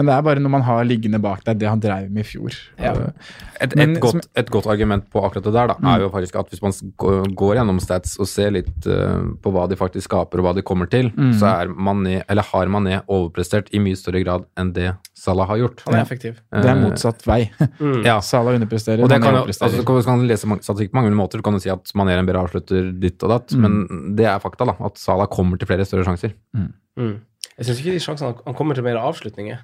Men 0.00 0.08
det 0.08 0.14
er 0.16 0.22
bare 0.24 0.40
når 0.40 0.52
man 0.54 0.62
har 0.64 0.86
liggende 0.88 1.18
bak 1.20 1.42
deg 1.44 1.58
det 1.60 1.68
han 1.68 1.80
dreiv 1.82 2.06
med 2.08 2.24
i 2.24 2.28
fjor. 2.30 2.56
Ja. 2.80 2.94
Uh, 2.96 3.36
Et, 3.60 3.74
Men 3.76 3.90
et, 3.92 3.98
godt, 4.00 4.24
et 4.40 4.48
godt 4.48 4.66
argument 4.72 5.04
på 5.12 5.20
akkurat 5.20 5.44
det 5.44 5.52
der 5.52 5.66
da, 5.68 5.74
er 5.92 6.00
jo 6.06 6.08
faktisk 6.14 6.38
at 6.40 6.48
hvis 6.48 6.62
man 6.64 6.72
går, 6.96 7.50
gjennom 7.58 7.76
stats 7.84 8.14
og 8.16 8.24
ser 8.30 8.54
litt 8.54 8.86
eh, 8.88 9.18
på 9.44 9.52
hva 9.52 9.66
de 9.68 9.76
faktisk 9.76 10.08
skaper 10.08 10.40
og 10.40 10.46
hva 10.46 10.54
de 10.56 10.64
kommer 10.64 10.88
til, 10.88 11.10
så 11.36 11.50
er 11.50 11.68
Mané, 11.68 12.22
eller 12.32 12.46
har 12.54 12.72
Mané 12.72 13.02
overprestert 13.04 13.68
i 13.76 13.82
mye 13.84 13.98
større 14.00 14.22
grad 14.24 14.48
enn 14.56 14.72
det 14.72 14.94
Salah 15.20 15.44
har 15.52 15.60
gjort. 15.60 15.82
Han 15.84 15.98
er 15.98 16.06
effektiv. 16.06 16.40
det 16.48 16.64
er 16.72 16.80
motsatt 16.80 17.26
vei. 17.28 17.42
Ja, 18.08 18.16
Salah 18.24 18.56
underpresterer, 18.56 19.04
og 19.04 19.12
det 19.12 19.20
kan 19.20 19.36
overpresterer. 19.36 19.68
altså, 19.68 19.84
du 19.84 20.08
kan 20.08 20.24
lese 20.30 20.48
mange- 20.48 20.64
statistikk 20.64 20.94
på 20.94 21.02
mange 21.02 21.12
måter. 21.20 21.36
Du 21.36 21.44
kan 21.44 21.52
jo 21.52 21.60
si 21.60 21.68
at 21.68 21.92
Mané 21.92 22.16
er 22.16 22.22
en 22.24 22.30
bedre 22.32 22.46
avslutter 22.48 22.88
ditt 22.96 23.20
og 23.28 23.34
datt, 23.36 23.52
men 23.60 24.14
det 24.16 24.24
er 24.24 24.40
fakta, 24.40 24.64
da. 24.72 24.78
At 24.88 24.96
Salah 24.96 25.28
kommer 25.28 25.60
til 25.60 25.68
flere 25.68 25.84
større 25.84 26.08
sjanser. 26.08 26.32
Mm. 26.56 27.18
Jeg 27.60 27.68
syns 27.68 27.80
ikke 27.82 27.92
de 27.92 28.00
sjansene 28.02 28.34
Han 28.46 28.54
kommer 28.56 28.74
til 28.78 28.84
mer 28.86 28.96
avslutninger. 29.00 29.58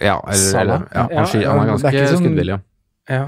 Ja, 0.00 0.18
eller, 0.24 0.36
Salah? 0.36 0.82
eller 0.84 0.88
ja, 0.92 1.04
han, 1.20 1.26
sky- 1.28 1.40
ja, 1.44 1.52
han 1.56 1.60
er 1.62 1.70
ganske 1.74 1.92
sånn- 2.10 2.20
skuddvillig. 2.24 2.56
ja. 2.58 3.16
Ja. 3.16 3.22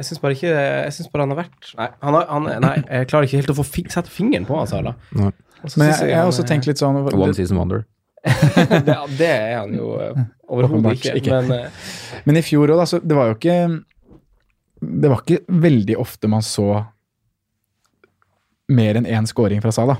Jeg 0.00 0.06
syns 0.08 0.20
bare 0.22 0.32
ikke 0.32 0.48
Jeg 0.56 0.92
synes 0.96 1.08
bare 1.12 1.22
han 1.26 1.32
har 1.34 1.38
vært 1.42 1.66
Nei, 1.76 1.86
han 2.02 2.14
har, 2.16 2.24
han, 2.32 2.46
nei 2.64 2.70
jeg 2.80 3.08
klarer 3.10 3.26
ikke 3.28 3.40
helt 3.42 3.50
å 3.52 3.56
få 3.60 3.64
fi, 3.68 3.82
sette 3.92 4.08
fingeren 4.10 4.46
på 4.48 4.56
han, 4.56 4.66
Sala. 4.70 4.94
Så 5.12 5.76
Men 5.76 5.90
jeg, 5.92 6.08
jeg 6.08 6.16
har 6.16 6.30
også 6.30 6.44
tenkt 6.48 6.66
litt 6.70 6.80
sånn 6.80 6.96
One 7.04 7.34
season 7.36 7.60
wonder. 7.60 7.84
det, 8.88 8.96
det 9.18 9.28
er 9.28 9.58
han 9.60 9.74
jo 9.76 9.90
uh, 10.00 10.16
overhodet 10.52 10.96
ikke. 10.96 11.14
ikke. 11.20 11.42
Men 11.44 11.52
eh, 11.66 11.84
Men 12.24 12.40
i 12.40 12.42
fjor 12.44 12.72
òg, 12.72 12.80
altså, 12.86 12.98
det 13.04 13.16
var 13.16 13.28
jo 13.30 13.36
ikke 13.36 13.58
Det 15.04 15.12
var 15.12 15.22
ikke 15.24 15.60
veldig 15.68 15.96
ofte 16.00 16.28
man 16.32 16.44
så 16.44 16.66
mer 18.70 18.96
enn 19.00 19.08
én 19.08 19.26
scoring 19.28 19.60
fra 19.64 19.72
Salah. 19.74 19.98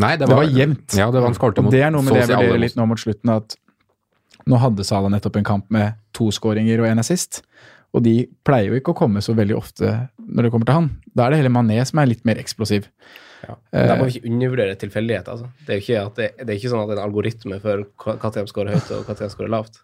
Nei, 0.00 0.14
det 0.16 0.26
Det 0.26 0.34
var, 0.34 0.44
var 0.44 0.58
jevnt. 0.58 0.94
Ja, 0.96 1.10
det 1.12 1.20
var 1.20 1.34
mot 1.34 1.72
det 1.72 1.82
er 1.84 1.90
noe 1.92 2.04
med 2.04 2.14
det 2.16 2.22
jeg 2.24 2.32
vurderer 2.32 2.62
litt 2.62 2.76
nå 2.78 2.86
mot 2.88 3.00
slutten, 3.00 3.32
at 3.34 3.56
nå 4.48 4.58
hadde 4.58 4.84
Sala 4.86 5.10
nettopp 5.12 5.36
en 5.38 5.46
kamp 5.46 5.68
med 5.70 5.98
to 6.16 6.30
skåringer 6.34 6.80
og 6.82 6.88
en 6.88 7.02
assist. 7.02 7.42
Og 7.92 8.00
de 8.06 8.14
pleier 8.46 8.72
jo 8.72 8.78
ikke 8.80 8.94
å 8.94 8.98
komme 9.02 9.20
så 9.20 9.34
veldig 9.36 9.56
ofte 9.58 9.90
når 10.16 10.46
det 10.46 10.52
kommer 10.54 10.68
til 10.68 10.78
han. 10.78 10.88
Da 11.12 11.26
er 11.26 11.34
det 11.34 11.42
heller 11.42 11.52
Mané 11.52 11.76
som 11.84 12.00
er 12.00 12.08
litt 12.08 12.24
mer 12.24 12.40
eksplosiv. 12.40 12.88
ja. 13.44 13.56
Der 13.72 13.98
må 14.00 14.08
vi 14.08 14.16
ikke 14.16 14.30
undervurdere 14.32 14.78
tilfeldighet. 14.80 15.28
Altså. 15.28 15.50
Det, 15.66 15.68
er 15.68 15.78
jo 15.78 15.84
ikke 15.84 16.16
det, 16.16 16.28
det 16.40 16.48
er 16.48 16.56
ikke 16.56 16.72
sånn 16.72 16.82
at 16.84 16.88
det 16.88 16.96
er 16.96 17.02
en 17.02 17.08
algoritme 17.10 17.60
for 17.60 17.84
når 17.84 18.34
de 18.38 18.46
skårer 18.48 18.78
høyt 18.78 18.92
og 18.96 19.10
når 19.12 19.20
de 19.20 19.30
skårer 19.36 19.52
lavt. 19.52 19.82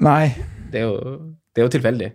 Nei, 0.00 0.34
Det 0.70 0.80
er 0.80 0.86
jo, 0.86 1.16
det 1.50 1.60
er 1.60 1.66
jo 1.66 1.72
tilfeldig. 1.74 2.12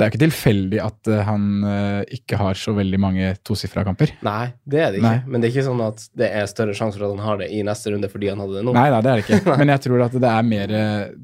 Det 0.00 0.06
er 0.06 0.08
jo 0.08 0.14
ikke 0.14 0.22
tilfeldig 0.24 0.78
at 0.82 1.10
eh, 1.12 1.22
han 1.26 1.42
eh, 1.68 2.14
ikke 2.16 2.38
har 2.40 2.56
så 2.58 2.72
veldig 2.76 3.00
mange 3.02 3.34
tosifra 3.46 3.84
kamper. 3.86 4.14
Nei, 4.26 4.52
det 4.64 4.80
er 4.80 4.94
det 4.94 5.02
ikke. 5.02 5.10
Nei. 5.10 5.28
Men 5.28 5.42
det 5.42 5.50
er 5.50 5.54
ikke 5.54 5.66
sånn 5.68 5.82
at 5.84 6.06
det 6.16 6.30
er 6.40 6.48
større 6.50 6.76
sjanse 6.78 6.96
for 6.96 7.06
at 7.06 7.14
han 7.14 7.24
har 7.26 7.42
det 7.42 7.50
i 7.52 7.60
neste 7.66 7.92
runde 7.92 8.10
fordi 8.12 8.32
han 8.32 8.40
hadde 8.40 8.58
det 8.58 8.64
nå. 8.66 8.74
Nei, 8.76 8.88
nei, 8.94 9.02
det 9.04 9.12
er 9.12 9.20
det 9.20 9.26
ikke. 9.26 9.56
Men 9.60 9.74
jeg 9.74 9.84
tror 9.86 10.06
at 10.08 10.16
det 10.24 10.32
er 10.32 10.50
mer 10.50 10.74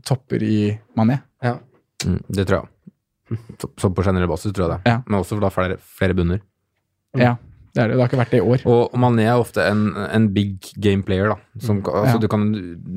topper 0.07 0.45
i 0.47 0.61
Mané. 0.99 1.18
Ja. 1.45 1.57
Mm, 2.05 2.20
det 2.37 2.47
tror 2.47 2.61
jeg. 2.61 2.72
Så, 3.59 3.72
så 3.81 3.91
på 3.91 4.05
generell 4.07 4.31
basis 4.31 4.53
tror 4.55 4.68
jeg 4.68 4.77
det. 4.77 4.93
Ja. 4.93 5.01
Men 5.09 5.18
også 5.18 5.41
da 5.43 5.51
flere, 5.51 5.81
flere 5.99 6.14
bunner. 6.14 6.45
Ja, 7.16 7.35
det 7.77 7.83
er 7.85 7.91
det. 7.93 7.97
Det 7.99 8.01
har 8.03 8.09
ikke 8.09 8.18
vært 8.22 8.31
det 8.33 8.39
i 8.41 8.45
år. 8.49 8.62
Og 8.72 8.95
Mané 9.03 9.27
er 9.29 9.37
ofte 9.37 9.61
en, 9.68 9.83
en 10.09 10.27
big 10.33 10.70
game 10.81 11.05
player, 11.05 11.29
da. 11.35 11.37
Som, 11.61 11.83
altså, 11.85 12.14
Ja. 12.16 12.20
Du 12.22 12.27
kan 12.33 12.47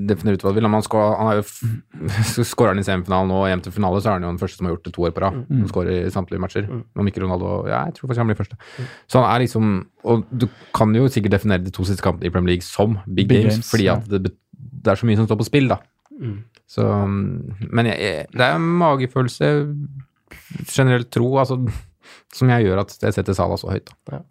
definere 0.07 0.39
ut 0.39 0.45
hva 0.45 0.53
du 0.53 0.57
vil. 0.61 0.67
Han, 0.71 0.85
skal, 0.85 1.13
han 1.19 1.31
er 1.33 1.41
jo 1.41 1.43
f- 1.43 2.45
Skårer 2.53 2.71
han 2.73 2.79
i 2.81 2.85
semifinalen 2.87 3.33
og 3.35 3.43
hjem 3.51 3.63
til 3.65 3.75
finale, 3.75 3.99
så 3.99 4.09
er 4.13 4.17
han 4.17 4.25
jo 4.27 4.31
den 4.31 4.39
første 4.41 4.61
som 4.61 4.69
har 4.69 4.73
gjort 4.77 4.87
det 4.87 4.93
to 4.95 5.05
år 5.09 5.13
på 5.17 5.23
rad. 5.25 5.37
Mm. 5.43 5.59
Han 5.65 5.71
skårer 5.73 5.91
i 6.07 6.13
samtlige 6.15 6.41
matcher. 6.45 6.69
Om 6.95 7.11
ikke 7.11 7.23
Ronaldo 7.25 7.51
Ja, 7.67 7.83
jeg 7.89 7.97
tror 7.99 8.07
faktisk 8.09 8.23
han 8.23 8.31
blir 8.31 8.39
første. 8.39 8.59
Så 9.11 9.19
han 9.21 9.29
er 9.35 9.43
liksom 9.43 9.73
Og 10.07 10.23
du 10.31 10.47
kan 10.79 10.95
jo 10.95 11.05
sikkert 11.11 11.35
definere 11.35 11.65
de 11.67 11.75
to 11.75 11.83
siste 11.89 12.05
kampene 12.05 12.31
i 12.31 12.33
Premier 12.33 12.55
League 12.55 12.65
som 12.65 12.97
big, 13.05 13.27
Big 13.27 13.43
games, 13.43 13.59
games, 13.59 13.71
fordi 13.75 13.89
ja. 13.91 13.99
at 13.99 14.07
det, 14.09 14.31
det 14.55 14.93
er 14.95 14.95
så 15.03 15.05
mye 15.09 15.19
som 15.19 15.27
står 15.27 15.41
på 15.43 15.49
spill, 15.51 15.67
da. 15.75 15.81
Mm. 16.19 16.37
Så 16.69 16.85
Men 17.09 17.87
jeg, 17.91 17.97
jeg, 17.99 18.25
det 18.31 18.45
er 18.47 18.55
en 18.55 18.71
magefølelse, 18.79 19.51
generelt 20.69 21.09
tro, 21.13 21.29
altså 21.41 21.59
som 22.37 22.49
jeg 22.53 22.65
gjør 22.67 22.83
at 22.83 22.95
jeg 23.01 23.15
setter 23.15 23.35
Salah 23.37 23.57
så 23.59 23.71
høyt. 23.73 23.89
Da. 24.09 24.21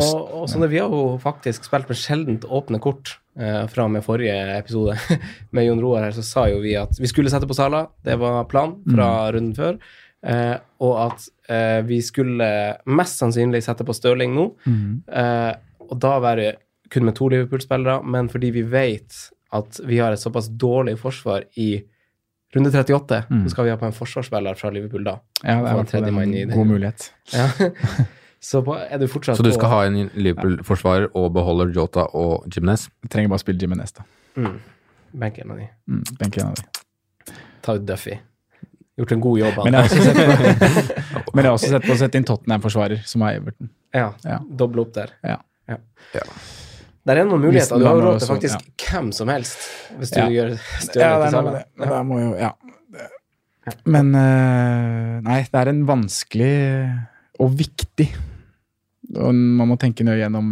Og, 0.00 0.30
og 0.40 0.46
sånn, 0.50 0.66
vi 0.70 0.80
har 0.80 0.92
jo 0.92 1.16
faktisk 1.22 1.66
spilt 1.68 1.90
med 1.90 1.98
sjeldent 1.98 2.46
åpne 2.46 2.80
kort 2.82 3.16
eh, 3.38 3.64
fra 3.70 3.86
med 3.90 4.04
forrige 4.06 4.36
episode. 4.56 4.96
Med 5.54 5.68
Jon 5.68 5.82
Roar 5.82 6.06
her, 6.06 6.16
så 6.16 6.24
sa 6.26 6.46
jo 6.50 6.62
vi 6.64 6.74
at 6.78 6.98
vi 7.00 7.10
skulle 7.10 7.32
sette 7.32 7.48
på 7.50 7.56
Sala, 7.56 7.86
det 8.06 8.16
var 8.20 8.44
planen 8.50 8.80
fra 8.94 9.10
runden 9.34 9.54
før, 9.58 9.78
eh, 10.26 10.56
og 10.84 10.94
at 11.06 11.28
eh, 11.52 11.80
vi 11.86 12.00
skulle 12.04 12.50
mest 12.86 13.22
sannsynlig 13.22 13.62
sette 13.66 13.86
på 13.86 13.96
Stirling 13.96 14.34
nå, 14.36 14.48
eh, 14.66 15.52
og 15.84 15.96
da 16.02 16.16
være 16.24 16.54
kun 16.92 17.06
med 17.08 17.16
to 17.18 17.28
Liverpool-spillere, 17.32 18.02
men 18.06 18.28
fordi 18.32 18.52
vi 18.54 18.62
vet 18.68 19.16
at 19.54 19.80
vi 19.86 20.00
har 20.02 20.14
et 20.14 20.22
såpass 20.22 20.48
dårlig 20.50 20.96
forsvar 20.98 21.46
i 21.60 21.76
runde 22.54 22.70
38, 22.70 23.22
så 23.28 23.50
skal 23.50 23.66
vi 23.66 23.72
ha 23.72 23.78
på 23.78 23.86
en 23.88 23.94
forsvarsspiller 23.94 24.58
fra 24.58 24.70
Liverpool 24.70 25.06
da. 25.06 25.16
Ja, 25.42 25.58
det 25.62 25.98
er 25.98 26.06
en 26.06 26.52
god 26.52 26.68
mulighet. 26.70 27.08
Ja. 27.34 27.48
så 28.44 28.60
på, 28.66 28.74
er 28.76 28.98
du 29.00 29.06
fortsatt 29.08 29.38
Så 29.38 29.42
du 29.46 29.48
på- 29.50 29.56
skal 29.56 29.70
ha 29.72 29.78
en 29.88 30.10
Liverpool-forsvarer 30.14 31.08
og 31.16 31.30
beholder 31.32 31.72
Jota 31.72 32.04
og 32.12 32.44
Jimenez? 32.52 32.88
Jeg 33.02 33.10
trenger 33.14 33.30
bare 33.32 33.40
å 33.40 33.44
spille 33.44 33.62
Jimenez, 33.64 33.92
da. 33.96 34.04
Mm. 34.36 34.58
Benk 35.24 35.38
en 35.40 35.50
av 35.54 35.58
de. 35.62 35.68
Mm, 35.88 36.02
benk 36.20 36.36
en 36.42 36.46
av 36.50 36.54
de. 36.60 37.34
Ta 37.64 37.76
ut 37.78 37.86
Duffy. 37.88 38.18
Gjort 38.98 39.12
en 39.16 39.20
god 39.24 39.38
jobb. 39.40 39.56
Men 39.64 39.72
jeg 39.74 39.80
har 39.80 39.88
også 39.88 40.02
sett 40.04 40.18
på, 40.20 41.32
men 41.34 41.44
jeg 41.44 41.48
har 41.50 41.56
også 41.56 41.70
sett 41.72 41.86
på 41.88 41.94
å 41.94 41.98
sette 41.98 42.20
inn 42.20 42.26
Tottenham-forsvarer, 42.28 43.00
som 43.08 43.22
er 43.26 43.40
Everton. 43.40 43.70
ja, 43.94 44.10
Ja. 44.24 44.38
Doble 44.44 44.84
opp 44.84 44.92
der. 44.94 45.14
Ja. 45.24 45.38
Der 47.04 47.18
er 47.20 47.26
noen 47.28 47.42
muligheter. 47.42 47.76
Du 47.80 47.84
har 47.84 47.98
råd 48.00 48.20
til 48.22 48.28
faktisk 48.30 48.68
hvem 48.88 49.10
som 49.12 49.28
helst, 49.28 49.58
hvis 49.98 50.10
du 50.14 50.20
Ja. 50.20 50.28
gjør 50.32 50.52
Ja, 50.54 50.78
større 50.80 51.16
det 51.24 51.34
er 51.34 51.42
noe 51.42 51.52
det. 51.52 52.04
Må 52.08 52.20
jo, 52.22 52.30
ja. 52.40 52.52
Men 53.88 54.14
uh, 54.14 55.20
Nei, 55.24 55.40
det 55.50 55.54
er 55.60 55.68
en 55.72 55.84
vanskelig 55.88 56.54
og 57.40 57.50
viktig. 57.58 58.08
Og 59.14 59.34
man 59.34 59.68
må 59.68 59.76
tenke 59.80 60.04
nøye 60.06 60.16
gjennom 60.22 60.46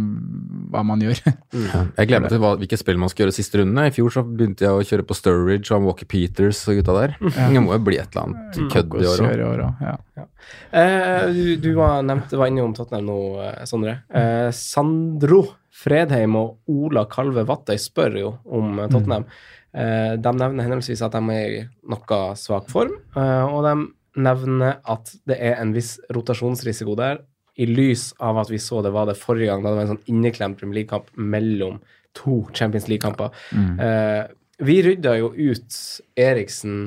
hva 0.73 0.83
man 0.85 1.01
gjør. 1.03 1.19
Ja. 1.53 1.83
Jeg 1.99 2.09
gleder 2.09 2.23
meg 2.23 2.31
til 2.33 2.39
hva, 2.41 2.49
hvilke 2.57 2.77
spill 2.79 2.97
man 2.99 3.11
skal 3.11 3.23
gjøre 3.23 3.33
siste 3.35 3.59
rundene. 3.59 3.85
I 3.87 3.93
fjor 3.93 4.11
så 4.11 4.23
begynte 4.25 4.65
jeg 4.65 4.73
å 4.73 4.85
kjøre 4.89 5.05
på 5.05 5.15
Sturridge 5.15 5.73
og 5.75 5.85
Walker 5.85 6.07
Peters 6.09 6.63
og 6.67 6.79
gutta 6.79 6.95
der. 6.97 7.13
Ja. 7.21 7.45
Det 7.53 7.61
må 7.63 7.75
jo 7.75 7.83
bli 7.85 7.99
et 8.01 8.15
eller 8.15 8.25
annet 8.25 8.73
kødd 8.73 8.95
i 8.97 9.05
år 9.07 9.61
òg. 9.61 9.83
Ja. 9.85 9.93
ja. 10.17 10.25
Eh, 10.73 11.27
du 11.33 11.51
du 11.63 11.69
var, 11.77 12.01
nevnt, 12.05 12.33
var 12.33 12.49
inne 12.49 12.65
om 12.65 12.73
Tottenham 12.75 13.05
nå, 13.07 13.19
eh, 13.45 13.63
Sondre. 13.69 13.99
Eh, 14.09 14.49
Sandro 14.57 15.43
Fredheim 15.73 16.37
og 16.37 16.73
Ola 16.73 17.05
Kalve 17.11 17.45
Vattøy 17.49 17.77
spør 17.81 18.17
jo 18.19 18.31
om 18.45 18.79
eh, 18.79 18.89
Tottenham. 18.91 19.27
Eh, 19.73 20.13
de 20.21 20.33
nevner 20.37 20.67
henholdsvis 20.67 21.01
at 21.05 21.15
de 21.17 21.37
er 21.37 21.57
i 21.57 21.61
noe 21.89 22.23
svak 22.39 22.69
form, 22.71 22.93
eh, 23.17 23.45
og 23.45 23.65
de 23.65 23.75
nevner 24.23 24.77
at 24.85 25.09
det 25.29 25.39
er 25.41 25.57
en 25.57 25.73
viss 25.73 25.95
rotasjonsrisiko 26.13 26.93
der, 26.99 27.23
i 27.55 27.67
lys 27.69 28.11
av 28.23 28.39
at 28.41 28.49
vi 28.49 28.59
så 28.61 28.81
det 28.85 28.93
var 28.95 29.09
det 29.09 29.17
forrige 29.19 29.51
gang, 29.51 29.61
da 29.63 29.73
det 29.73 29.79
var 29.79 29.87
en 29.87 29.93
sånn 29.95 30.13
inneklemt 30.13 30.57
Premier 30.59 30.81
League-kamp 30.81 31.11
mellom 31.17 31.79
to 32.17 32.43
Champions 32.53 32.87
League-kamper. 32.89 33.33
Eh, 33.53 34.23
vi 34.63 34.79
rydda 34.85 35.15
jo 35.19 35.31
ut 35.33 35.77
Eriksen 36.19 36.79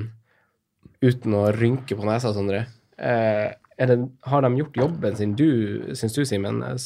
uten 1.04 1.36
å 1.36 1.46
rynke 1.54 1.98
på 1.98 2.06
nesa, 2.08 2.32
Sondre. 2.34 2.64
Eh, 2.98 3.48
er 3.76 3.90
det, 3.90 3.98
har 4.30 4.42
de 4.42 4.52
gjort 4.56 4.78
jobben 4.80 5.16
sin, 5.18 5.34
du, 5.38 5.48
syns 5.98 6.16
du, 6.16 6.24
Simen? 6.26 6.62
Eh, 6.64 6.78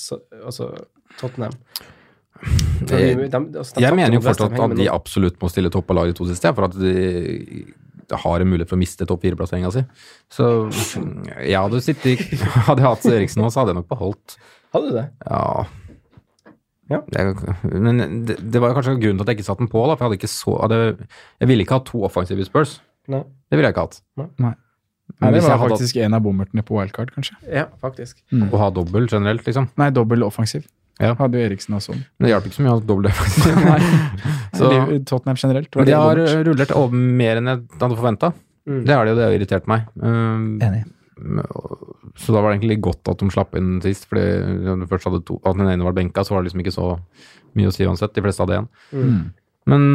Altså 0.45 0.73
Tottenham? 1.21 1.55
De, 2.81 3.29
de, 3.29 3.39
altså, 3.61 3.77
de 3.77 3.85
jeg 3.85 3.97
mener 3.97 4.17
jo 4.17 4.23
fortsatt 4.25 4.55
at 4.57 4.75
de 4.79 4.87
absolutt 4.89 5.37
må 5.43 5.51
stille 5.53 5.69
topp 5.73 5.91
av 5.93 5.99
laget 6.01 6.17
to 6.17 6.25
siste, 6.31 6.53
for 6.57 6.71
at 6.71 6.77
de 6.81 7.67
har 8.19 8.43
en 8.43 8.51
mulighet 8.51 8.71
for 8.71 8.79
å 8.79 8.83
miste 8.83 9.07
topp 9.09 9.23
fire-plasseringa 9.27 9.71
si. 9.75 9.83
Så 10.33 10.47
jeg 11.45 11.57
hadde 11.57 11.83
sittet 11.85 12.25
Hadde 12.69 12.83
jeg 12.83 12.89
hatt 12.89 13.07
Eriksen 13.13 13.43
nå, 13.45 13.51
så 13.53 13.63
hadde 13.63 13.75
jeg 13.75 13.81
nok 13.81 13.91
beholdt. 13.93 14.37
Hadde 14.75 14.91
du 14.91 14.97
det? 14.99 15.07
Ja. 15.27 15.67
Ja. 16.91 16.99
Jeg, 17.15 17.37
men 17.71 18.25
det, 18.27 18.41
det 18.51 18.63
var 18.63 18.75
kanskje 18.75 18.97
grunnen 18.99 19.21
til 19.21 19.27
at 19.27 19.31
jeg 19.31 19.39
ikke 19.39 19.47
satte 19.47 19.63
den 19.63 19.71
på, 19.71 19.83
da, 19.87 19.95
for 19.95 20.03
jeg 20.03 20.09
hadde 20.11 20.19
ikke 20.19 20.33
så 20.33 20.57
hadde, 20.59 20.81
Jeg 21.39 21.51
ville 21.53 21.67
ikke 21.67 21.79
ha 21.79 21.85
to 21.87 22.03
offensive 22.09 22.47
Spurs. 22.49 22.81
Nei. 23.11 23.23
Det 23.51 23.59
ville 23.59 23.71
jeg 23.71 23.77
ikke 23.77 23.87
hatt. 23.87 24.03
Nei. 24.19 24.29
Men 24.41 24.57
Nei, 25.19 25.31
det 25.35 25.43
var 25.45 25.59
hadde 25.59 25.75
faktisk 25.75 25.99
en 26.03 26.15
av 26.15 26.23
bommertene 26.23 26.63
på 26.67 26.77
wildcard, 26.77 27.11
kanskje. 27.15 27.35
Ja, 27.51 27.67
faktisk. 27.83 28.21
Mm. 28.31 28.49
å 28.55 28.61
ha 28.63 28.69
dobbel 28.75 29.09
generelt, 29.11 29.43
liksom. 29.47 29.71
Nei, 29.81 29.91
dobbel 29.95 30.23
offensiv. 30.27 30.67
Ja. 31.01 31.15
Hadde 31.17 31.41
jo 31.41 31.47
Eriksen 31.49 31.75
og 31.79 31.83
sånn. 31.85 32.01
Men 32.19 32.27
det 32.27 32.31
hjalp 32.35 32.47
ikke 32.51 32.59
så 32.59 32.65
mye 32.67 32.73
å 32.73 32.77
ha 32.77 32.85
dobbel 32.91 33.09
defensiv. 33.09 33.59
Så- 34.61 34.71
Tottenham 35.09 35.39
generelt. 35.41 35.75
var 35.75 35.89
de 35.89 35.95
har 35.97 36.21
rullert 36.45 36.75
over 36.77 36.93
mer 37.21 37.41
enn 37.41 37.49
jeg 37.49 37.63
hadde 37.81 37.97
forventa. 37.97 38.33
Mm. 38.69 38.83
Det 38.85 38.95
har 38.95 39.05
de, 39.09 39.13
og 39.15 39.17
det 39.21 39.25
har 39.25 39.37
irritert 39.39 39.67
meg. 39.71 39.87
Um, 40.03 40.59
Enig. 40.61 40.83
Så 42.21 42.33
da 42.35 42.41
var 42.41 42.51
det 42.53 42.61
egentlig 42.61 42.81
godt 42.85 43.09
at 43.13 43.19
de 43.23 43.29
slapp 43.33 43.57
inn 43.57 43.81
sist, 43.85 44.07
fordi 44.11 44.25
når 44.65 44.83
du 44.85 44.87
først 44.91 45.09
hadde 45.09 45.23
to, 45.29 45.39
at 45.45 45.57
den 45.57 45.69
ene 45.73 45.85
var 45.87 45.93
benka, 45.97 46.25
så 46.25 46.35
var 46.35 46.43
det 46.43 46.51
liksom 46.51 46.63
ikke 46.65 46.75
så 46.77 46.87
mye 47.57 47.69
å 47.71 47.75
si 47.75 47.85
uansett. 47.89 48.13
De 48.17 48.25
fleste 48.25 48.45
hadde 48.45 48.61
én. 48.61 48.69
Mm. 48.93 49.33
Men 49.71 49.87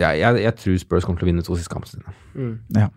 ja, 0.00 0.10
jeg, 0.12 0.20
jeg, 0.22 0.42
jeg 0.44 0.56
tror 0.62 0.78
Spurs 0.82 1.04
kommer 1.06 1.20
til 1.20 1.28
å 1.28 1.30
vinne 1.32 1.44
to 1.46 1.56
siste 1.58 1.72
kampene 1.72 1.96
sine. 1.96 2.14
Mm. 2.34 2.54
Ja. 2.76 2.88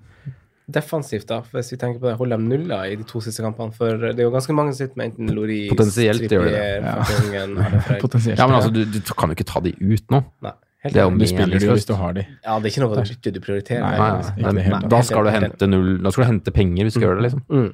Defensivt, 0.71 1.27
da, 1.27 1.41
hvis 1.51 1.73
vi 1.73 1.77
tenker 1.81 1.99
på 1.99 2.07
det, 2.07 2.13
holder 2.19 2.39
de 2.39 2.47
nulla 2.47 2.77
i 2.87 2.95
de 2.95 3.03
to 3.07 3.19
siste 3.23 3.43
kampene? 3.43 3.73
For 3.75 3.97
det 3.99 4.15
er 4.15 4.27
jo 4.29 4.31
ganske 4.31 4.53
mange 4.55 4.71
som 4.71 4.85
sitter 4.85 4.99
med 5.01 5.09
enten 5.11 5.31
Loris, 5.35 5.65
Potensielt 5.73 6.23
gjør 6.23 6.45
de 6.47 6.53
det. 6.53 6.61
Trippier, 6.83 7.47
Ja. 7.49 7.97
Potensielt. 8.05 8.39
Ja, 8.39 8.47
men 8.47 8.55
altså, 8.59 8.71
du, 8.71 8.83
du 8.85 9.13
kan 9.19 9.33
jo 9.33 9.35
ikke 9.35 9.47
ta 9.49 9.59
de 9.65 9.73
ut 9.81 10.13
nå. 10.13 10.21
Nei, 10.45 10.53
helt 10.85 10.95
Det 10.95 11.01
er 11.01 11.09
jo 11.09 11.17
du 11.19 11.25
spiller 11.27 11.59
de 11.59 11.67
jo 11.67 11.75
hvis 11.75 11.89
du 11.89 11.95
har 11.99 12.15
de. 12.15 12.23
Ja, 12.45 12.55
det 12.59 12.69
er 12.69 12.71
ikke 12.71 12.83
noe 12.85 13.03
bytte 13.03 13.33
du 13.35 13.39
prioriterer. 13.43 13.83
Nei, 13.83 13.97
Nei, 13.97 14.53
nei, 14.53 14.67
nei, 14.71 14.79
det 14.85 14.91
da 14.93 15.01
skal 15.03 15.27
du 15.27 15.33
hente 15.35 15.67
null 15.67 15.89
Da 16.03 16.13
skal 16.15 16.23
du 16.23 16.29
hente 16.31 16.55
penger 16.55 16.87
hvis 16.87 16.95
du 16.95 16.99
skal 17.01 17.09
gjøre 17.09 17.19
det, 17.19 17.25
liksom. 17.27 17.43
Mm. 17.51 17.71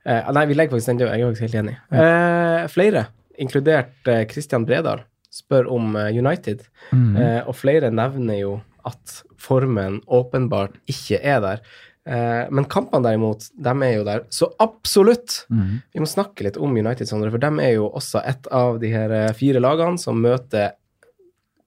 Uh, 0.00 0.32
nei, 0.34 0.44
vi 0.48 0.56
legger 0.56 0.74
faktisk 0.74 0.90
den 0.90 1.00
død. 1.04 1.12
Jeg 1.12 1.20
er 1.20 1.30
faktisk 1.30 1.46
helt 1.46 1.58
enig. 1.62 1.76
Uh, 1.92 2.64
flere, 2.72 3.04
inkludert 3.38 4.10
uh, 4.10 4.22
Christian 4.32 4.66
Bredal, 4.66 5.04
spør 5.30 5.68
om 5.70 5.94
United. 6.10 6.64
Mm. 6.90 7.14
Eh, 7.14 7.40
og 7.46 7.54
flere 7.54 7.92
nevner 7.94 8.40
jo 8.40 8.56
at 8.88 9.20
formen 9.38 10.00
åpenbart 10.10 10.74
ikke 10.90 11.20
er 11.22 11.38
der. 11.44 11.60
Eh, 12.08 12.46
men 12.50 12.64
kampene 12.70 13.04
derimot, 13.04 13.44
de 13.54 13.72
er 13.86 13.94
jo 13.98 14.04
der. 14.08 14.22
Så 14.32 14.48
absolutt! 14.62 15.42
Mm. 15.52 15.80
Vi 15.92 16.00
må 16.02 16.08
snakke 16.08 16.46
litt 16.46 16.56
om 16.56 16.72
United, 16.76 17.06
Sondre, 17.08 17.30
for 17.34 17.42
de 17.42 17.50
er 17.64 17.74
jo 17.76 17.90
også 17.90 18.22
et 18.26 18.48
av 18.56 18.78
de 18.82 18.92
her 18.92 19.12
eh, 19.12 19.32
fire 19.36 19.60
lagene 19.62 20.00
som 20.00 20.20
møter 20.20 20.72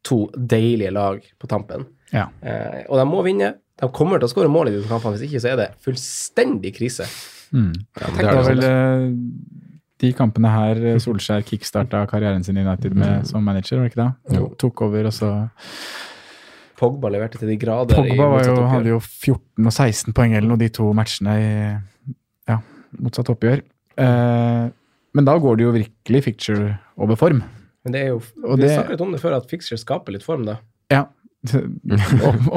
to 0.03 0.25
deilige 0.35 0.91
lag 0.91 1.21
på 1.39 1.47
tampen. 1.47 1.85
Ja. 2.11 2.27
Eh, 2.41 2.81
og 2.89 2.97
de 2.99 3.05
må 3.07 3.21
vinne. 3.25 3.53
De 3.79 3.87
kommer 3.95 4.19
til 4.19 4.27
å 4.27 4.31
skåre 4.33 4.51
mål 4.51 4.69
i 4.69 4.75
de 4.75 4.83
kampene, 4.89 5.15
hvis 5.15 5.29
ikke 5.29 5.41
så 5.43 5.53
er 5.53 5.61
det 5.61 5.69
fullstendig 5.85 6.73
krise. 6.75 7.07
Mm. 7.53 7.71
Ja, 8.01 8.07
Det 8.17 8.25
er 8.25 8.33
det 8.39 8.47
vel 8.49 8.63
sånn. 8.63 8.71
eh, 8.73 9.59
de 10.03 10.09
kampene 10.17 10.49
her 10.51 10.81
Solskjær 10.99 11.45
kickstarta 11.47 12.01
karrieren 12.09 12.43
sin 12.43 12.57
i 12.59 12.65
United 12.65 12.95
med 12.97 13.27
som 13.29 13.45
manager, 13.45 13.79
var 13.79 13.87
det 13.87 13.93
ikke 13.93 14.01
det? 14.03 14.35
Jo. 14.35 14.49
Tok 14.59 14.81
over, 14.89 15.07
og 15.07 15.13
så 15.15 15.29
Pogba 16.79 17.09
leverte 17.13 17.37
til 17.39 17.47
de 17.51 17.57
grader 17.61 17.99
i 18.01 18.13
Pogba 18.15 18.27
var 18.33 18.45
jo, 18.47 18.55
hadde 18.71 18.89
jo 18.95 18.99
14 18.99 19.67
og 19.69 19.73
16 19.75 20.13
poeng 20.17 20.33
eller 20.35 20.49
noe 20.49 20.57
de 20.61 20.69
to 20.73 20.87
matchene 20.97 21.35
i 21.39 21.49
ja, 22.49 22.57
motsatt 22.99 23.29
oppgjør. 23.33 23.61
Eh, 24.01 24.63
men 25.13 25.27
da 25.29 25.35
går 25.37 25.59
det 25.59 25.67
jo 25.67 25.73
virkelig 25.75 26.23
picture 26.25 26.71
over 26.97 27.15
form. 27.19 27.43
Men 27.85 27.93
det 27.93 28.01
er 28.01 28.07
jo 28.13 28.21
Og 28.47 28.57
Vi 28.57 28.63
det- 28.63 28.71
snakket 28.79 29.01
om 29.01 29.11
det 29.11 29.19
før, 29.21 29.35
at 29.37 29.49
fixture 29.51 29.77
skaper 29.77 30.11
litt 30.15 30.23
form, 30.23 30.45
da. 30.47 30.57
Ja, 30.89 31.05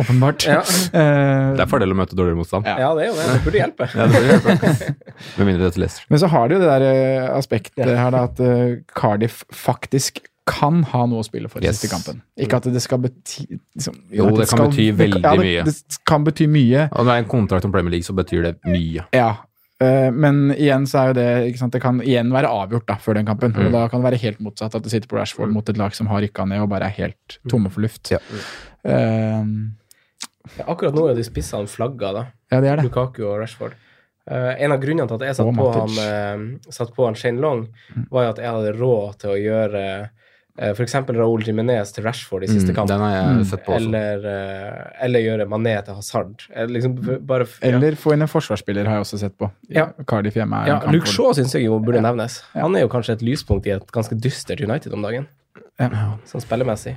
åpenbart. 0.01 0.45
Ja. 0.47 0.61
Eh, 0.63 1.57
Det 1.57 1.63
er 1.65 1.67
fordel 1.71 1.91
å 1.93 1.97
møte 1.99 2.15
dårligere 2.17 2.39
motstand. 2.39 2.67
Ja, 2.69 2.93
det 2.95 3.07
er 3.07 3.11
jo 3.11 3.17
det. 3.19 3.27
Det 3.33 3.41
burde 3.45 3.59
hjelpe. 3.61 3.89
Ja, 3.93 4.07
det 4.07 4.15
burde 4.15 4.31
hjelpe. 4.31 4.95
Med 5.39 5.47
mindre 5.49 5.59
det 5.65 5.67
er 5.67 5.75
til 5.77 5.83
Leicester. 5.83 6.07
Men 6.13 6.23
så 6.23 6.29
har 6.33 6.49
de 6.49 6.55
jo 6.57 6.61
det 6.63 6.71
der 6.71 6.87
eh, 6.87 7.27
aspektet 7.37 7.91
her 7.99 8.11
da, 8.15 8.23
at 8.31 8.41
eh, 8.41 8.77
Cardiff 8.95 9.43
faktisk 9.53 10.23
kan 10.47 10.83
ha 10.93 11.01
noe 11.11 11.21
å 11.21 11.27
spille 11.27 11.49
for 11.51 11.61
i 11.61 11.67
Yes. 11.67 11.81
siste 11.81 11.91
kampen. 11.91 12.21
Ikke 12.39 12.61
at 12.61 12.69
det 12.71 12.81
skal 12.85 13.01
bety 13.03 13.47
liksom, 13.75 13.97
Jo, 14.15 14.29
at 14.31 14.37
det 14.41 14.49
kan 14.53 14.63
bety 14.69 14.87
veldig 14.95 15.23
ja, 15.25 15.33
det, 15.35 15.43
mye. 15.43 15.65
Det 15.67 15.99
kan 16.07 16.25
bety 16.25 16.47
mye, 16.47 16.85
Og 16.93 17.03
når 17.03 17.11
det 17.11 17.17
er 17.17 17.25
en 17.25 17.29
kontrakt 17.33 17.67
om 17.67 17.73
Premier 17.75 17.91
League, 17.97 18.07
så 18.07 18.15
betyr 18.15 18.43
det 18.47 18.55
mye. 18.65 19.05
ja. 19.13 19.31
uh, 19.83 20.11
men 20.15 20.53
igjen 20.55 20.87
så 20.87 21.01
er 21.03 21.11
jo 21.11 21.17
det 21.19 21.27
ikke 21.51 21.59
sant, 21.65 21.73
Det 21.75 21.83
kan 21.83 21.99
igjen 22.01 22.31
være 22.33 22.49
avgjort 22.49 22.87
da, 22.89 22.95
før 23.03 23.19
den 23.19 23.27
kampen. 23.27 23.53
Mm. 23.53 23.67
Og 23.67 23.73
da 23.75 23.89
kan 23.91 24.01
det 24.01 24.11
være 24.13 24.23
helt 24.23 24.39
motsatt, 24.41 24.75
at 24.79 24.83
du 24.87 24.89
sitter 24.89 25.11
på 25.11 25.19
Rashford 25.19 25.51
mot 25.53 25.69
et 25.69 25.77
lag 25.77 25.93
som 25.99 26.07
har 26.13 26.23
rykka 26.25 26.47
ned 26.47 26.63
og 26.63 26.71
bare 26.71 26.87
er 26.89 26.95
helt 27.03 27.41
tomme 27.51 27.69
for 27.75 27.83
luft. 27.85 28.15
Ja. 28.15 28.23
Uh, 28.87 29.43
Ja, 30.57 30.63
akkurat 30.71 30.95
nå 30.95 31.09
er 31.11 31.17
de 31.19 31.25
spissene 31.27 31.67
flagga, 31.67 32.13
da. 32.15 32.21
ja, 32.53 32.61
det 32.63 32.69
er 32.71 32.77
det. 32.79 32.85
Lukaku 32.87 33.25
og 33.27 33.41
Rashford. 33.41 33.73
Uh, 34.31 34.53
en 34.63 34.73
av 34.75 34.79
grunnene 34.83 35.07
til 35.11 35.19
at 35.19 35.25
jeg 35.27 35.37
satt 35.39 35.51
på, 35.59 35.67
han, 35.75 35.97
uh, 35.99 36.71
satt 36.71 36.93
på 36.95 37.05
han 37.07 37.19
Shane 37.19 37.43
Long, 37.43 37.65
var 38.11 38.29
jo 38.29 38.31
at 38.31 38.39
jeg 38.43 38.55
hadde 38.55 38.73
råd 38.79 39.19
til 39.23 39.33
å 39.35 39.41
gjøre 39.43 39.83
uh, 40.07 40.26
f.eks. 40.59 40.95
Raúl 41.17 41.43
Jiminez 41.45 41.93
til 41.93 42.05
Rashford 42.05 42.45
i 42.45 42.47
siste 42.49 42.71
Mm, 42.73 42.75
kamp. 42.75 42.89
Den 42.89 43.01
har 43.01 43.11
jeg 43.13 43.37
Mm. 43.37 43.45
sett 43.45 43.65
på 43.67 43.73
også. 43.75 43.87
Eller, 43.87 44.27
eh, 44.27 45.05
eller 45.05 45.21
gjøre 45.21 45.47
Mané 45.49 45.85
til 45.85 45.95
Hazard. 45.95 46.43
Eh, 46.55 46.67
liksom, 46.67 46.95
bare, 47.27 47.47
ja. 47.63 47.69
Eller 47.77 47.93
få 47.93 48.13
inn 48.15 48.23
en 48.23 48.29
forsvarsspiller, 48.29 48.87
har 48.87 48.97
jeg 48.97 49.05
også 49.05 49.19
sett 49.19 49.37
på. 49.39 49.51
Ja. 49.69 49.87
Cardiff 50.07 50.35
hjemme 50.35 50.63
er 50.65 50.67
Ja, 50.69 50.81
en 50.87 50.93
Luke 50.93 51.07
Shaw 51.07 51.33
syns 51.33 51.53
jeg 51.53 51.65
jo 51.65 51.79
burde 51.81 51.97
Ja. 51.97 52.01
nevnes. 52.13 52.43
Han 52.55 52.75
er 52.77 52.81
jo 52.81 52.89
kanskje 52.89 53.13
et 53.13 53.21
lyspunkt 53.23 53.67
i 53.67 53.71
et 53.71 53.87
ganske 53.93 54.19
dystert 54.19 54.61
United 54.61 54.93
om 54.95 55.03
dagen, 55.03 55.27
Ja. 55.79 55.89
sånn 56.25 56.41
spillemessig. 56.43 56.97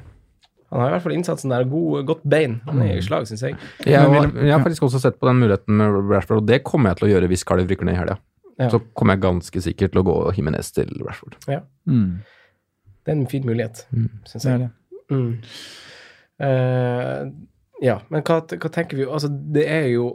Han 0.72 0.82
har 0.82 0.90
i 0.90 0.92
hvert 0.94 1.02
fall 1.02 1.14
innsatsen 1.14 1.50
der. 1.50 1.64
God, 1.66 2.06
godt 2.06 2.24
bein. 2.30 2.62
Han 2.66 2.80
er 2.84 2.98
i 2.98 3.02
slag, 3.02 3.24
syns 3.26 3.42
jeg. 3.42 3.56
Jeg, 3.86 4.34
jeg 4.36 4.52
har 4.54 4.60
faktisk 4.64 4.84
også 4.84 5.00
sett 5.02 5.20
på 5.20 5.26
den 5.28 5.40
muligheten 5.42 5.68
med 5.76 6.10
Rashford, 6.10 6.38
og 6.38 6.46
det 6.46 6.64
kommer 6.64 6.92
jeg 6.92 6.98
til 6.98 7.08
å 7.08 7.12
gjøre 7.20 7.28
hvis 7.28 7.44
Cardiff 7.44 7.68
rykker 7.68 7.86
ned 7.86 7.96
i 7.96 7.98
helga. 7.98 8.18
Ja. 8.60 8.70
Så 8.70 8.80
kommer 8.96 9.14
jeg 9.16 9.22
ganske 9.22 9.62
sikkert 9.64 9.92
til 9.94 10.04
å 10.04 10.06
gå 10.06 10.34
Himinez 10.36 10.72
til 10.72 10.86
Rashford. 11.04 11.36
Mm, 11.88 12.20
Det 13.10 13.16
er 13.16 13.18
en 13.18 13.30
fin 13.32 13.46
mulighet, 13.50 13.80
syns 14.30 14.44
det 14.46 14.52
er 14.52 14.58
jeg. 14.60 14.68
det. 14.68 14.74
Mm. 15.10 15.32
Uh, 16.40 17.32
ja, 17.84 17.96
men 18.14 18.22
hva, 18.28 18.38
hva 18.46 18.70
tenker 18.72 19.00
vi 19.00 19.08
Altså, 19.08 19.28
det 19.28 19.66
er 19.68 19.88
jo 19.90 20.12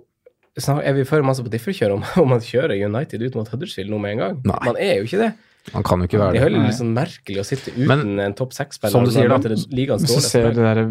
Er 0.56 0.94
vi 0.94 1.02
for 1.08 1.24
masse 1.26 1.42
på 1.44 1.50
differkjør 1.52 1.96
om, 1.96 2.04
om 2.22 2.30
man 2.30 2.44
kjører 2.44 2.78
United 2.86 3.24
ut 3.26 3.34
mot 3.36 3.50
Huddersfield 3.50 3.90
nå 3.92 3.98
med 4.00 4.14
en 4.14 4.22
gang? 4.22 4.38
Nei. 4.46 4.60
Man 4.68 4.78
er 4.78 5.00
jo 5.00 5.08
ikke 5.08 5.20
det. 5.24 5.32
Man 5.72 5.82
kan 5.82 6.00
jo 6.00 6.06
ikke 6.06 6.18
Det 6.18 6.22
være 6.22 6.38
er 6.38 6.48
det. 6.48 6.52
jo 6.52 6.60
Nei. 6.60 6.68
litt 6.68 6.78
sånn 6.78 6.94
merkelig 6.94 7.40
å 7.40 7.44
sitte 7.48 7.72
uten 7.72 7.86
Men, 7.88 8.18
en 8.20 8.34
topp 8.36 8.52
seks-spiller. 8.52 8.92
som 8.92 9.06
du 9.08 9.12
sier 9.14 9.30
da, 9.32 9.38
Hvis 9.40 10.12
du 10.12 10.20
ser 10.24 10.50
det 10.52 10.66
der 10.66 10.82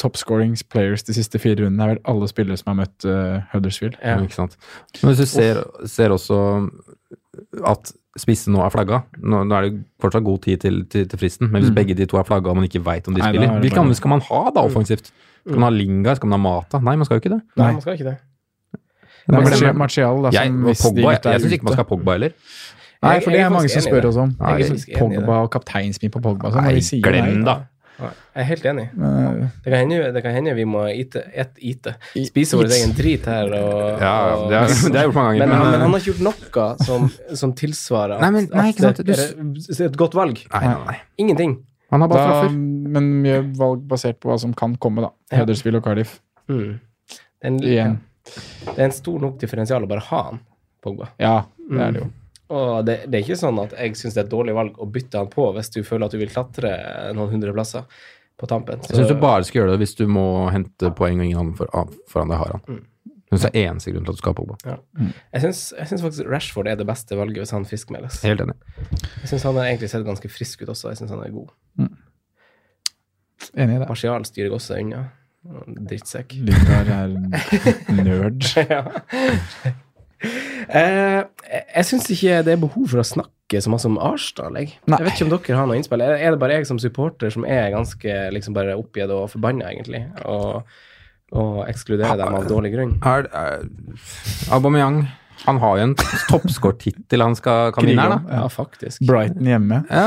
top 0.00 0.16
scoring 0.16 0.54
players 0.72 1.04
de 1.04 1.16
siste 1.16 1.38
fire 1.38 1.60
rundene, 1.60 1.84
er 1.84 1.92
vel 1.94 2.00
alle 2.08 2.28
spillere 2.32 2.56
som 2.60 2.72
har 2.72 2.78
møtt 2.82 3.04
uh, 3.04 3.42
Huddersfield. 3.52 3.98
Ja. 4.00 4.16
Men 4.16 5.12
hvis 5.12 5.20
du 5.20 5.28
ser, 5.28 5.60
ser 5.92 6.14
også 6.16 6.40
at 7.68 7.92
spissen 8.16 8.52
nå 8.54 8.60
er 8.64 8.70
flagga 8.70 9.02
Nå, 9.18 9.40
nå 9.48 9.54
er 9.58 9.62
det 9.68 9.78
fortsatt 10.00 10.22
god 10.24 10.42
tid 10.44 10.60
til, 10.62 10.84
til, 10.86 11.06
til 11.10 11.18
fristen, 11.18 11.50
men 11.50 11.62
hvis 11.62 11.70
Mm. 11.72 11.78
begge 11.80 11.94
de 11.98 12.06
to 12.06 12.16
er 12.20 12.22
flagga 12.28 12.50
og 12.52 12.56
man 12.60 12.64
ikke 12.68 12.82
veit 12.86 13.08
om 13.08 13.14
de 13.14 13.20
Nei, 13.20 13.30
spiller, 13.32 13.48
er 13.48 13.54
det 13.58 13.64
hvilke 13.66 13.80
andre 13.82 13.94
skal 13.98 14.08
man 14.14 14.20
ha 14.28 14.42
da 14.54 14.60
offensivt? 14.68 15.10
Skal 15.44 15.58
man 15.58 15.66
ha 15.68 15.74
Linga? 15.76 16.14
Skal 16.14 16.28
man 16.30 16.38
ha 16.38 16.42
Mata? 16.48 16.78
Nei, 16.78 16.94
man 16.96 17.04
skal 17.04 17.18
jo 17.18 17.20
ikke 17.24 17.34
det. 17.34 17.40
Nei, 17.56 17.72
man 17.72 17.80
skal 17.84 17.98
ikke 17.98 18.04
det. 18.12 18.16
Det 19.24 19.34
er 19.34 19.40
Martial, 19.40 19.74
Martial 19.76 20.22
da, 20.22 20.30
Jeg, 20.36 20.46
som 20.52 20.56
og 20.64 20.68
hvis 20.70 20.78
de 20.78 20.84
Pogba, 20.88 21.10
gutta 21.14 21.28
er 21.28 21.32
jeg 21.32 21.40
syns 21.44 21.52
ikke 21.56 21.64
man 21.64 21.72
skal 21.74 21.84
ha 21.84 21.88
Pogba 21.90 22.12
heller. 22.18 22.32
Nei, 23.04 23.14
for 23.20 23.30
det 23.36 23.40
er 23.40 23.48
mange 23.52 23.68
som 23.68 23.82
spør 23.84 24.06
oss 24.08 24.16
om. 24.16 24.30
Jeg 24.40 24.70
er. 24.70 24.98
Pogba 24.98 25.38
og 25.44 25.50
kapteinsbin 25.52 26.10
på 26.12 26.20
Pogba. 26.24 26.50
Så 26.52 26.60
Nei, 26.60 26.64
når 26.70 26.74
vi 26.78 26.84
sier 26.88 27.02
glem 27.04 27.30
det 27.40 27.44
da. 27.48 27.54
Jeg 28.00 28.42
er 28.42 28.46
helt 28.48 28.64
enig. 28.66 28.84
Men, 28.98 29.12
eh, 29.44 29.48
Det 29.64 29.70
kan 29.72 29.78
hende, 29.78 30.12
det 30.16 30.22
kan 30.24 30.32
hende 30.34 30.54
vi 30.56 30.64
må 30.66 30.80
ite, 30.90 31.22
et 31.32 31.52
ite. 31.62 31.92
Spise 32.26 32.58
vår 32.58 32.72
egen 32.74 32.94
drit 32.98 33.24
her. 33.30 33.52
Og, 33.54 34.00
Ja, 34.02 34.14
og, 34.34 34.48
det 34.50 34.58
har 34.58 34.68
jeg 34.98 35.06
gjort 35.08 35.14
mange 35.14 35.38
ganger. 35.38 35.38
men, 35.38 35.48
Men, 35.48 35.56
han, 35.56 35.66
men 35.66 35.74
eh, 35.74 35.84
han 35.84 35.90
har 35.94 36.00
ikke 36.00 36.12
gjort 36.12 36.24
noe 36.26 36.86
som, 36.88 37.06
som 37.42 37.52
tilsvarer 37.54 38.16
at, 38.16 38.24
Nei, 38.24 38.30
men- 38.34 38.50
nei, 38.50 38.68
at 38.74 39.04
det 39.06 39.18
er 39.18 39.86
et 39.86 39.96
godt 40.00 40.14
valg. 40.18 40.42
nei, 40.52 40.64
nei, 40.66 40.80
nei. 40.88 40.96
Ingenting. 41.22 41.54
Han 41.94 42.00
har 42.02 42.08
bare 42.10 42.18
da, 42.24 42.32
straffer. 42.40 42.56
men 42.96 43.10
mye 43.22 43.38
valg 43.60 43.84
basert 43.86 44.18
på 44.18 44.32
hva 44.32 44.38
som 44.40 44.54
kan 44.58 44.74
komme, 44.82 45.04
da. 45.06 45.12
Huddersfield 45.38 45.78
og 45.78 45.84
Cardiff. 45.84 46.16
Mm. 46.50 46.80
Det, 47.06 47.44
er 47.44 47.84
en, 47.86 48.00
det 48.66 48.74
er 48.78 48.84
en 48.88 48.96
stor 48.96 49.20
nok 49.22 49.38
differensial 49.38 49.84
å 49.84 49.88
bare 49.88 50.02
ha 50.10 50.22
han, 50.32 50.40
Pogba. 50.82 51.12
Ja, 51.22 51.44
det 51.70 51.80
er 51.80 51.92
det 51.94 52.00
jo. 52.02 52.10
Og 52.52 52.84
det, 52.84 52.98
det 53.08 53.18
er 53.18 53.22
ikke 53.24 53.38
sånn 53.40 53.58
at 53.62 53.72
jeg 53.72 53.96
syns 53.96 54.14
det 54.14 54.20
er 54.20 54.26
et 54.26 54.32
dårlig 54.34 54.54
valg 54.54 54.76
å 54.78 54.86
bytte 54.92 55.16
han 55.22 55.30
på 55.32 55.46
hvis 55.56 55.70
du 55.72 55.78
føler 55.82 56.04
at 56.06 56.12
du 56.12 56.18
vil 56.20 56.28
klatre 56.32 56.74
noen 57.16 57.30
hundre 57.32 57.54
plasser 57.56 57.86
på 58.36 58.46
tampen. 58.50 58.82
Jeg 58.84 58.98
syns 58.98 59.08
du 59.08 59.20
bare 59.22 59.44
skal 59.48 59.62
gjøre 59.62 59.72
det 59.76 59.80
hvis 59.84 59.94
du 59.96 60.04
må 60.10 60.50
hente 60.52 60.90
poeng 60.98 61.20
og 61.22 61.24
ingen 61.24 61.38
andre 61.40 61.56
for, 61.62 61.70
ah, 61.72 61.88
foran 62.12 62.28
deg 62.34 62.38
har 62.42 62.52
han. 62.58 62.64
Mm. 62.68 62.82
Jeg 63.24 63.38
synes 63.38 63.44
det 63.46 63.50
er 63.62 63.68
eneste 63.70 63.90
grunn 63.94 64.04
til 64.04 64.12
at 64.12 64.16
du 64.18 64.20
skal 64.22 64.32
ha 64.34 64.36
Pogba. 64.38 64.56
Jeg 64.64 64.78
Mm. 64.94 65.12
jeg 65.32 65.88
syns 65.88 66.02
faktisk 66.04 66.28
Rashford 66.30 66.68
er 66.68 66.76
det 66.76 66.86
beste 66.86 67.16
valget 67.18 67.40
hvis 67.42 67.50
han 67.56 67.64
friskmeldes. 67.64 68.20
Helt 68.22 68.40
enig. 68.44 68.54
Jeg 69.22 69.28
syns 69.32 69.42
han 69.48 69.56
har 69.56 69.64
egentlig 69.70 69.88
sett 69.90 70.04
ganske 70.06 70.28
frisk 70.30 70.62
ut 70.62 70.68
også. 70.74 70.88
Jeg 70.92 71.00
syns 71.00 71.10
han 71.10 71.24
er 71.24 71.32
god. 71.34 71.48
Enig 73.56 73.74
i 73.76 73.78
det. 73.80 73.88
Martial 73.88 74.24
styrer 74.28 74.50
jeg 74.50 74.54
også 74.58 74.76
unna. 74.80 75.00
Drittsekk. 75.88 76.36
Lindar 76.46 76.92
er 76.94 77.08
nerd. 78.04 78.46
ja. 78.56 78.84
Eh, 80.74 81.20
jeg 81.76 81.88
syns 81.90 82.10
ikke 82.14 82.42
det 82.46 82.54
er 82.54 82.62
behov 82.62 82.88
for 82.92 83.02
å 83.02 83.06
snakke 83.06 83.60
så 83.62 83.70
masse 83.70 83.88
om 83.88 83.98
Arsdal. 84.02 84.56
Jeg, 84.58 84.74
jeg 84.88 85.06
vet 85.06 85.12
ikke 85.14 85.26
om 85.26 85.34
dere 85.34 85.58
har 85.60 85.68
noe 85.70 85.78
innspill. 85.78 86.04
Er 86.04 86.34
det 86.34 86.40
bare 86.42 86.58
jeg 86.58 86.68
som 86.70 86.80
supporter 86.82 87.32
som 87.34 87.46
er 87.46 87.68
ganske 87.74 88.16
liksom 88.34 88.56
bare 88.56 88.76
oppgitt 88.78 89.12
og 89.14 89.28
forbanna, 89.32 89.70
egentlig? 89.70 90.04
Og, 90.24 90.64
og 91.34 91.60
ekskluderer 91.68 92.18
dem 92.20 92.38
av 92.40 92.48
dårlig 92.50 92.72
grunn? 92.74 92.96
Er, 93.06 93.28
er, 93.30 93.68
Aubameyang 94.54 95.04
han 95.44 95.58
har 95.60 95.78
jo 95.78 95.86
en 95.90 95.94
toppskårtittel 96.30 97.20
han 97.20 97.34
skal, 97.36 97.72
kan 97.76 97.84
vinne 97.84 98.04
her, 98.04 98.14
da. 98.16 98.38
Ja, 98.40 98.44
faktisk. 98.52 99.02
Brighton 99.04 99.48
hjemme. 99.48 99.82
Ja. 99.90 100.06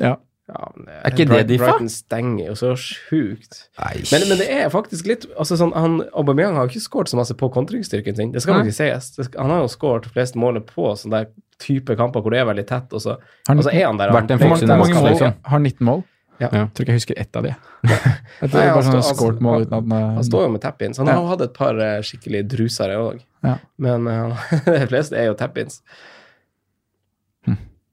Ja. 0.00 0.14
Ja, 0.48 0.72
men 0.74 0.86
det- 0.86 0.94
Er 1.04 1.10
ikke 1.12 1.28
det 1.30 1.46
de? 1.48 1.56
Brighton 1.58 1.88
stenger 1.88 2.46
jo 2.48 2.54
så 2.58 2.72
sjukt. 2.76 3.68
Men, 3.78 4.28
men 4.28 4.38
det 4.38 4.48
er 4.50 4.68
faktisk 4.74 5.06
litt 5.06 5.26
altså 5.38 5.56
sånn, 5.56 5.72
han, 5.72 6.00
Aubameyang 6.18 6.56
har 6.58 6.66
jo 6.66 6.72
ikke 6.74 6.82
skåret 6.88 7.08
så 7.12 7.16
masse 7.16 7.34
på 7.38 7.48
kontringsstyrken 7.54 8.16
sin. 8.16 8.32
Det 8.32 8.42
skal 8.42 8.54
Nei. 8.58 8.64
faktisk 8.66 8.82
sies. 8.82 9.10
Det 9.16 9.24
skal, 9.28 9.40
han 9.46 9.50
har 9.54 9.60
jo 9.62 9.68
skåret 9.70 10.06
flest 10.12 10.34
mål 10.34 10.58
på 10.66 10.90
sånne 10.98 11.22
der 11.22 11.30
type 11.62 11.94
kamper 11.96 12.20
hvor 12.20 12.30
det 12.34 12.40
er 12.42 12.48
veldig 12.50 12.66
tett, 12.66 12.92
og 12.92 13.00
så, 13.00 13.18
Har 13.48 13.56
og 13.56 13.62
så 13.64 13.70
er 13.72 13.86
han 13.86 13.96
der. 14.02 14.10
han- 14.10 14.26
fikser 14.26 14.66
Hvor 14.66 14.76
mange 14.82 14.94
mål? 14.98 15.10
liksom? 15.12 15.34
Har 15.46 15.58
19 15.62 15.84
mål. 15.86 16.02
Ja. 16.40 16.48
Ja. 16.50 16.58
Jeg 16.66 16.74
tror 16.74 16.82
ikke 16.82 16.92
jeg 16.92 17.00
husker 17.00 17.18
ett 17.22 17.36
av 17.36 17.42
de. 17.44 17.54
Nei, 17.86 18.66
han 18.66 18.82
sånn 18.82 19.02
står- 19.02 19.38
skåret 19.38 19.70
han- 19.70 19.90
han, 19.92 20.14
Han 20.16 20.24
står 20.24 20.42
jo 20.42 20.48
med 20.56 20.60
tap-ins. 20.60 20.96
Han 20.98 21.06
Ja. 21.06 21.12
har 21.14 21.22
jo 21.22 21.28
hatt 21.28 21.40
et 21.46 21.54
par 21.54 21.78
eh, 21.78 22.00
skikkelig 22.02 22.48
drusere 22.48 22.96
òg, 22.98 23.20
Ja. 23.44 23.58
men 23.78 24.08
uh, 24.08 24.36
de 24.66 24.86
fleste 24.90 25.12
er 25.16 25.26
jo 25.30 25.34
tap-ins. 25.34 25.82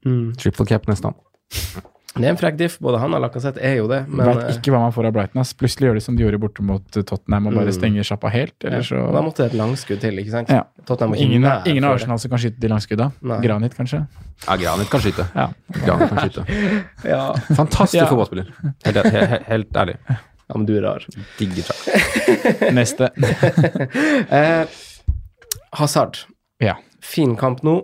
Mm. 0.05 0.33
Triple 0.37 0.65
cap 0.65 0.87
nesten. 0.87 1.13
Det 2.19 2.27
er 2.27 2.33
en 2.33 2.37
frekk 2.39 2.57
diff. 2.59 2.77
Både 2.83 2.99
han 3.01 3.13
og 3.15 3.21
Lacassette 3.23 3.61
er 3.63 3.77
jo 3.79 3.87
det, 3.87 4.01
men 4.07 4.25
Vet 4.27 4.43
eh, 4.43 4.57
ikke 4.59 4.71
hva 4.75 4.79
man 4.83 4.91
får 4.95 5.07
av 5.09 5.13
Brighton. 5.15 5.39
Ass. 5.41 5.53
Plutselig 5.57 5.87
gjør 5.89 5.97
de 5.99 6.03
som 6.05 6.15
de 6.19 6.23
gjorde 6.25 6.39
borte 6.43 6.63
mot 6.65 6.97
eh, 6.99 7.03
Tottenham 7.03 7.47
og 7.47 7.53
bare 7.57 7.65
Mm. 7.71 7.77
stenger 7.79 8.03
sjappa 8.03 8.29
helt. 8.33 8.53
ja. 8.63 8.69
Eller 8.69 8.81
så 8.87 9.01
Da 9.13 9.21
måtte 9.25 9.43
det 9.43 9.51
et 9.53 9.57
langskudd 9.59 9.99
til, 10.01 10.19
ikke 10.19 10.31
sant? 10.31 10.49
Ja. 10.49 10.63
Ingen, 11.15 11.45
ingen 11.65 11.83
av. 11.85 11.95
Arsenal 11.95 12.19
som 12.19 12.29
kan 12.31 12.39
skyte 12.39 12.59
de 12.59 12.67
langskudda. 12.67 13.11
Nei. 13.21 13.39
Granit, 13.41 13.75
kanskje. 13.77 14.05
Ja, 14.47 14.55
Granit 14.57 14.89
kan 14.89 14.99
skyte. 15.01 15.25
Ja. 15.35 15.47
Granit 15.85 16.09
kan 16.09 16.17
skyte. 16.29 16.45
Ja. 17.09 17.33
Fantastisk 17.55 18.01
Ja. 18.03 18.07
fotballspiller. 18.07 18.51
Helt, 18.85 18.97
helt, 19.13 19.43
helt 19.47 19.73
ærlig. 19.77 19.95
ja, 20.09 20.55
men 20.57 20.65
du 20.65 20.75
er 20.77 20.81
rar. 20.81 21.05
Digger 21.37 21.63
takk. 21.69 22.71
Neste. 22.79 23.11
Eh, 24.29 24.65
Hazard. 25.77 26.17
Ja. 26.59 26.75
Fin 27.01 27.35
kamp 27.39 27.61
nå. 27.63 27.77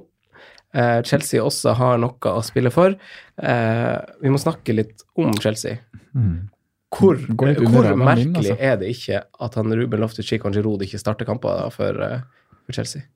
Eh, 0.76 1.01
Chelsea 1.07 1.43
også 1.43 1.76
har 1.80 1.99
noe 2.01 2.34
å 2.36 2.43
spille 2.43 2.71
for. 2.73 2.95
Eh, 3.39 3.95
vi 4.21 4.32
må 4.32 4.41
snakke 4.41 4.76
litt 4.76 5.05
om 5.19 5.32
Chelsea. 5.39 5.80
Mm. 6.15 6.49
Hvor, 6.95 7.19
hvor 7.36 7.51
radaren 7.51 7.99
min, 7.99 8.07
merkelig 8.07 8.53
altså. 8.53 8.55
er 8.63 8.80
det 8.80 8.91
ikke 8.93 9.21
at 9.47 9.57
han 9.59 9.76
Ruben 9.76 10.03
Loftus-Cheek 10.03 10.45
og 10.47 10.55
Giroud 10.55 10.84
ikke 10.86 10.99
starter 11.01 11.28
kamper 11.28 11.67
for, 11.76 12.01
eh, 12.03 12.51
for 12.63 12.78
Chelsea? 12.78 13.07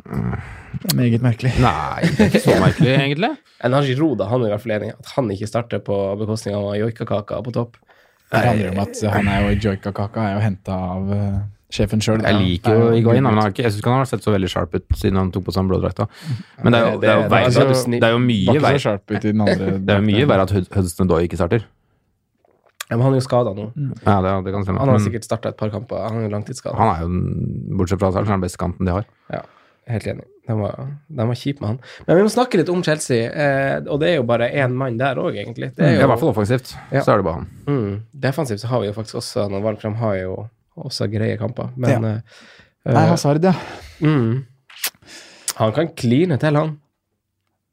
Det 0.00 0.92
er 0.92 0.96
meget 0.96 1.22
merkelig. 1.22 1.52
Nei, 1.60 2.06
det 2.06 2.24
er 2.24 2.28
ikke 2.30 2.42
så 2.44 2.58
merkelig, 2.62 2.92
egentlig. 2.94 3.32
En 3.66 3.74
Giroud 3.84 4.20
da, 4.22 4.28
han 4.30 4.42
er 4.42 4.48
i 4.48 4.52
hvert 4.54 4.62
fall 4.62 4.76
enig 4.78 4.92
at 4.94 5.14
han 5.16 5.30
ikke 5.34 5.48
starter 5.50 5.82
på 5.84 5.96
bekostning 6.20 6.54
av 6.56 6.70
joikakaka 6.78 7.40
på 7.44 7.54
topp. 7.54 7.80
Det 8.30 8.44
handler 8.46 8.70
om 8.70 8.78
at 8.84 9.00
han 9.10 9.28
er 9.28 9.48
jo 9.48 9.56
joika-kaka 9.66 10.22
er 10.28 10.36
jo 10.36 10.44
henta 10.44 10.76
av 10.94 11.10
sjefen 11.70 12.00
sjøl. 12.02 12.20
Jeg 12.26 12.34
liker 12.40 12.74
jo 12.78 12.90
Higuain, 12.94 13.22
men 13.22 13.38
han 13.38 13.52
jeg 13.54 13.66
syns 13.70 13.78
ikke 13.80 13.90
han 13.94 14.02
har 14.02 14.10
sett 14.10 14.22
så 14.26 14.32
veldig 14.34 14.50
sharp 14.50 14.74
ut 14.74 14.84
siden 14.98 15.16
han 15.20 15.30
tok 15.34 15.44
på 15.48 15.52
seg 15.54 15.62
den 15.62 15.68
blå 15.70 15.80
drakta. 15.82 16.08
Men 16.64 16.72
det 16.74 16.80
er 16.80 16.92
jo, 16.92 17.00
det 17.00 17.08
er 17.10 17.16
jo, 17.16 17.22
Det- 17.22 17.30
det- 17.30 17.30
verre- 17.30 17.50
det 17.50 17.56
er 17.56 17.68
jo 17.70 18.00
det 18.00 18.08
er 18.08 18.14
jo 18.16 18.22
mye 18.26 18.60
verre. 18.60 18.78
sharp 18.80 19.10
ut 19.10 19.24
i 19.24 19.32
den 19.32 19.40
andre. 19.40 19.70
Det 19.86 19.94
er 19.94 20.00
jo 20.00 20.06
mye 20.10 20.26
verre 20.26 20.42
at 20.42 20.74
Hudson 20.76 21.06
Doy 21.08 21.22
ikke 21.28 21.36
starter. 21.40 21.64
Ja, 22.90 22.96
men 22.96 23.04
han 23.06 23.12
er 23.14 23.20
jo 23.20 23.26
skada 23.28 23.52
nå. 23.54 23.68
Ja, 24.04 24.16
det, 24.20 24.44
det 24.46 24.52
kan 24.52 24.64
stemme. 24.66 24.80
Han 24.82 24.88
har 24.90 24.98
sikkert 24.98 25.22
starta 25.24 25.48
et 25.52 25.56
par 25.56 25.70
kamper. 25.70 26.08
Han 26.10 26.24
er 26.24 26.28
langtidsskada. 26.32 26.74
han 26.74 26.88
er 26.90 27.04
jo, 27.04 27.76
bortsett 27.78 28.00
fra 28.02 28.10
seg, 28.10 28.26
den 28.26 28.40
beste 28.42 28.58
kanten 28.58 28.84
de 28.84 28.90
har. 28.96 29.04
Ja, 29.30 29.42
helt 29.86 30.06
enig. 30.10 30.24
Den 30.48 30.58
var, 30.58 30.74
den 31.06 31.28
var 31.30 31.36
kjip 31.38 31.60
med 31.62 31.68
han. 31.68 31.78
Men 32.08 32.16
vi 32.18 32.22
må 32.26 32.30
snakke 32.34 32.58
litt 32.58 32.68
om 32.72 32.82
Chelsea, 32.82 33.28
eh, 33.30 33.76
og 33.86 34.00
det 34.02 34.08
er 34.08 34.16
jo 34.16 34.24
bare 34.26 34.48
én 34.50 34.72
mann 34.74 34.96
der 34.98 35.14
òg, 35.22 35.36
egentlig. 35.38 35.70
Det 35.76 35.84
er 35.86 35.92
Ja, 35.92 36.00
jo, 36.00 36.02
I 36.02 36.08
hvert 36.10 36.18
fall 36.24 36.32
offensivt. 36.32 36.72
Ja. 36.90 37.02
Så 37.06 37.12
er 37.12 37.16
det 37.22 37.24
bare 37.28 37.34
han. 37.34 37.46
mm, 37.68 38.02
defensivt 38.26 38.58
så 38.64 38.66
har 38.72 38.80
vi 38.80 38.86
jo 38.90 38.92
faktisk 38.98 39.20
også 39.22 39.46
noen 39.48 39.62
valg, 39.62 39.78
for 39.80 39.90
de 39.90 39.96
har 40.02 40.14
jo 40.24 40.48
også 40.84 41.06
greie 41.12 41.36
kamper. 41.38 41.68
Men 41.76 41.90
Ja. 41.90 41.96
eh, 41.96 42.02
Nei, 42.86 43.02
eh, 43.04 43.08
Hazard, 43.10 43.44
ja. 43.44 43.52
mm, 44.00 44.44
han 45.56 45.72
kan 45.72 45.88
kline 45.94 46.36
til, 46.40 46.54
han. 46.56 46.78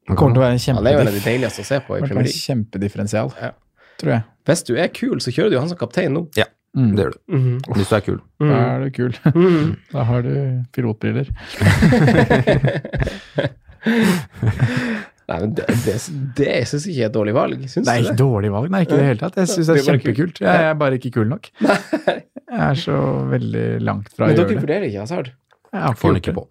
Han 0.08 0.16
Kommer 0.16 0.34
til 0.34 0.42
å 0.42 0.46
være 0.46 0.52
en 0.52 0.58
Han 0.76 0.86
er 0.86 0.90
jo 0.92 0.98
en 1.00 1.06
av 1.08 1.12
de 1.12 1.18
kjempediff- 1.20 1.24
deiligste 1.24 1.60
å 1.60 1.64
se 1.64 1.78
på 1.80 1.84
i 1.84 1.86
kommer 1.86 1.98
til 1.98 2.04
å 2.04 2.08
Premier 2.08 2.24
være 2.24 2.24
League. 2.24 2.40
kjempedifferensial, 2.46 3.32
Ja. 3.42 3.50
tror 3.98 4.10
jeg. 4.12 4.22
Hvis 4.46 4.62
du 4.64 4.74
er 4.76 4.88
kul, 4.88 5.16
så 5.20 5.30
kjører 5.32 5.48
du 5.50 5.54
jo 5.56 5.60
han 5.60 5.68
som 5.68 5.78
kaptein 5.78 6.12
nå. 6.14 6.28
Mm. 6.76 6.96
det 6.96 7.04
gjør 7.06 7.12
du. 7.12 7.18
Mhm. 7.34 7.60
Hvis 7.74 7.88
du 7.88 7.94
er 7.96 8.00
kul. 8.00 8.20
Da 8.38 8.44
Mm. 8.44 8.52
er 8.52 8.78
du 8.84 8.90
kul. 8.90 9.12
Mhm. 9.34 9.76
Da 9.92 10.02
har 10.04 10.22
du 10.22 10.64
pilotbriller. 10.72 11.26
Nei, 15.28 15.38
men 15.42 15.50
det, 15.58 15.64
det, 15.84 15.94
det 16.38 16.52
syns 16.70 16.86
jeg 16.88 16.94
ikke 16.94 17.02
er 17.04 17.10
et 17.10 17.16
dårlig 17.18 17.34
valg. 17.36 17.64
Syns 17.68 17.84
Det 17.84 17.92
er 17.92 17.98
ikke 18.00 18.12
det? 18.14 18.20
dårlig 18.22 18.52
valg, 18.54 18.70
nei, 18.72 18.78
ikke 18.86 18.94
i 18.96 19.00
det 19.02 19.08
hele 19.10 19.20
tatt. 19.20 19.34
Jeg 19.42 19.50
syns 19.52 19.68
det 19.68 19.74
er 19.76 19.88
kjempekult. 19.90 20.38
Jeg 20.40 20.68
er 20.70 20.78
bare 20.80 20.96
ikke 21.00 21.10
kul 21.18 21.26
nok. 21.28 21.50
Jeg 21.60 22.62
er 22.68 22.78
så 22.80 23.00
veldig 23.28 23.66
langt 23.84 24.08
fra 24.14 24.24
å 24.24 24.30
gjøre 24.30 24.38
det. 24.38 24.46
Men 24.46 24.54
dere 24.54 24.62
vurderer 24.64 24.86
ikke 24.88 25.02
Hazard? 25.04 25.28
Jeg 25.76 25.98
Får 26.00 26.14
den 26.14 26.22
ikke 26.22 26.34
på. 26.38 26.46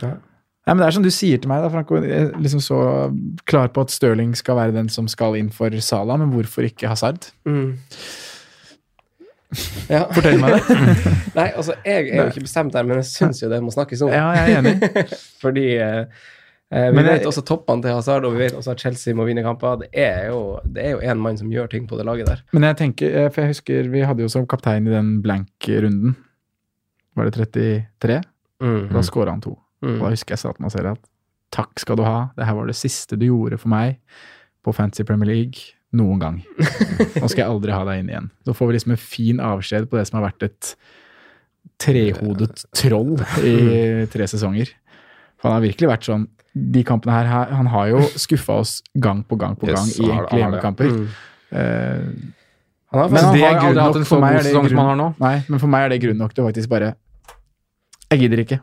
Nei, 0.00 0.74
men 0.74 0.80
det 0.82 0.86
er 0.88 0.94
som 0.96 1.04
du 1.04 1.12
sier 1.14 1.38
til 1.38 1.50
meg, 1.52 1.60
da, 1.62 1.68
Franco. 1.70 2.00
Jeg 2.02 2.24
er 2.24 2.30
liksom 2.42 2.62
så 2.64 2.78
klar 3.46 3.68
på 3.76 3.84
at 3.84 3.92
Stirling 3.94 4.32
skal 4.34 4.56
være 4.58 4.74
den 4.74 4.88
som 4.90 5.06
skal 5.12 5.36
inn 5.38 5.52
for 5.54 5.76
Sala, 5.84 6.16
men 6.18 6.32
hvorfor 6.32 6.66
ikke 6.66 6.88
Hazard? 6.90 7.28
Mm. 7.46 7.76
Ja. 9.88 10.02
Fortell 10.10 10.40
meg 10.42 10.56
det. 10.56 10.78
Nei, 11.38 11.44
altså, 11.54 11.76
jeg 11.86 12.08
er 12.10 12.16
jo 12.18 12.30
ikke 12.32 12.42
bestemt 12.48 12.74
der, 12.74 12.82
men 12.84 12.98
jeg 12.98 13.06
syns 13.12 13.38
jo 13.44 13.48
det 13.48 13.60
må 13.62 13.70
snakkes 13.72 14.02
om. 14.04 14.10
Ja, 14.12 14.24
jeg 14.34 14.56
er 14.56 14.58
enig. 14.58 15.04
Fordi 15.44 15.66
eh, 15.78 16.24
eh, 16.72 16.90
vi 16.90 16.96
Men 16.96 17.04
jeg- 17.06 17.18
vet 17.20 17.26
også 17.30 17.44
toppene 17.46 17.82
til 17.82 17.92
Hazard, 17.94 18.24
og 18.24 18.32
vi 18.32 18.38
vet 18.44 18.52
også 18.58 18.70
at 18.72 18.80
Chelsea 18.80 19.14
må 19.14 19.24
vinne 19.26 19.42
kamper. 19.42 19.78
Det 19.84 19.88
er 19.92 20.28
jo 20.30 20.60
det 20.64 20.84
er 20.84 20.90
jo 20.96 20.98
én 21.00 21.18
mann 21.18 21.36
som 21.38 21.50
gjør 21.50 21.68
ting 21.70 21.86
på 21.86 21.96
det 21.98 22.06
laget 22.06 22.26
der. 22.26 22.42
Men 22.52 22.62
jeg 22.62 22.76
tenker, 22.76 23.14
eh, 23.24 23.28
for 23.30 23.40
jeg 23.42 23.54
husker 23.54 23.90
vi 23.90 24.00
hadde 24.00 24.20
jo 24.22 24.28
som 24.28 24.46
kaptein 24.46 24.86
i 24.86 24.90
den 24.90 25.22
blank-runden. 25.22 26.16
Var 27.16 27.24
det 27.30 27.34
33? 27.34 28.22
Da 28.60 29.02
skåra 29.02 29.30
han 29.30 29.40
to. 29.40 29.58
Mm. 29.82 29.96
Og 30.00 30.00
da 30.06 30.10
husker 30.10 30.32
jeg 30.32 30.38
sa 30.38 30.52
til 30.52 30.62
meg 30.64 30.72
selv 30.72 30.86
at 30.92 30.98
takk 31.52 31.78
skal 31.78 31.96
du 31.96 32.02
ha, 32.02 32.30
det 32.36 32.44
her 32.46 32.54
var 32.54 32.66
det 32.66 32.74
siste 32.76 33.16
du 33.18 33.26
gjorde 33.26 33.58
for 33.58 33.68
meg 33.68 33.98
på 34.64 34.74
Fancy 34.74 35.04
Premier 35.04 35.28
League 35.28 35.72
noen 35.92 36.18
gang. 36.20 36.38
Nå 37.20 37.28
skal 37.28 37.44
jeg 37.44 37.48
aldri 37.48 37.72
ha 37.72 37.84
deg 37.84 38.00
inn 38.02 38.08
igjen. 38.10 38.30
Så 38.44 38.52
får 38.56 38.66
vi 38.68 38.72
liksom 38.76 38.90
en 38.96 38.96
fin 39.00 39.38
avskjed 39.40 39.88
på 39.88 39.96
det 39.96 40.06
som 40.08 40.18
har 40.20 40.30
vært 40.30 40.42
et 40.48 40.74
trehodet 41.78 42.64
troll 42.76 43.16
i 43.44 44.06
tre 44.12 44.26
sesonger. 44.30 44.72
For 45.36 45.50
han 45.50 45.58
har 45.60 45.66
virkelig 45.68 45.90
vært 45.92 46.08
sånn 46.08 46.26
De 46.56 46.82
kampene 46.88 47.12
her, 47.12 47.26
her- 47.28 47.50
Han 47.54 47.66
har 47.66 47.86
jo 47.90 48.00
skuffa 48.16 48.54
oss 48.62 48.82
gang 48.98 49.22
på 49.28 49.36
gang 49.36 49.56
på 49.60 49.68
Yes, 49.68 49.76
gang 49.76 49.88
i 50.08 50.12
enkle 50.12 50.30
det. 50.30 50.38
hjemmekamper. 50.40 50.88
Mm. 50.88 51.08
Uh, 51.52 52.32
Han 52.92 53.00
har 53.02 53.08
Men 53.10 53.24
han 53.24 53.34
det 53.34 53.42
er 53.42 53.52
har 53.52 53.60
grunn 53.60 53.66
aldri 53.66 53.74
nok 53.74 53.86
hatt 53.86 53.96
en 53.96 54.04
for 54.04 54.16
så 54.16 54.20
meg 54.20 54.30
god 54.32 54.38
er 54.38 54.42
det 54.42 54.52
sesong 54.52 54.68
som 54.68 54.78
han 54.78 54.86
har 54.86 54.96
nå. 54.96 55.08
Nei, 55.20 55.44
men 55.48 55.58
for 55.58 55.66
meg 55.68 55.84
er 55.84 55.88
det 55.90 56.00
grunn 56.02 56.16
nok 56.18 56.32
til 56.34 56.44
faktisk 56.46 56.68
bare 56.68 56.94
Jeg 58.10 58.18
gidder 58.20 58.38
ikke. 58.44 58.60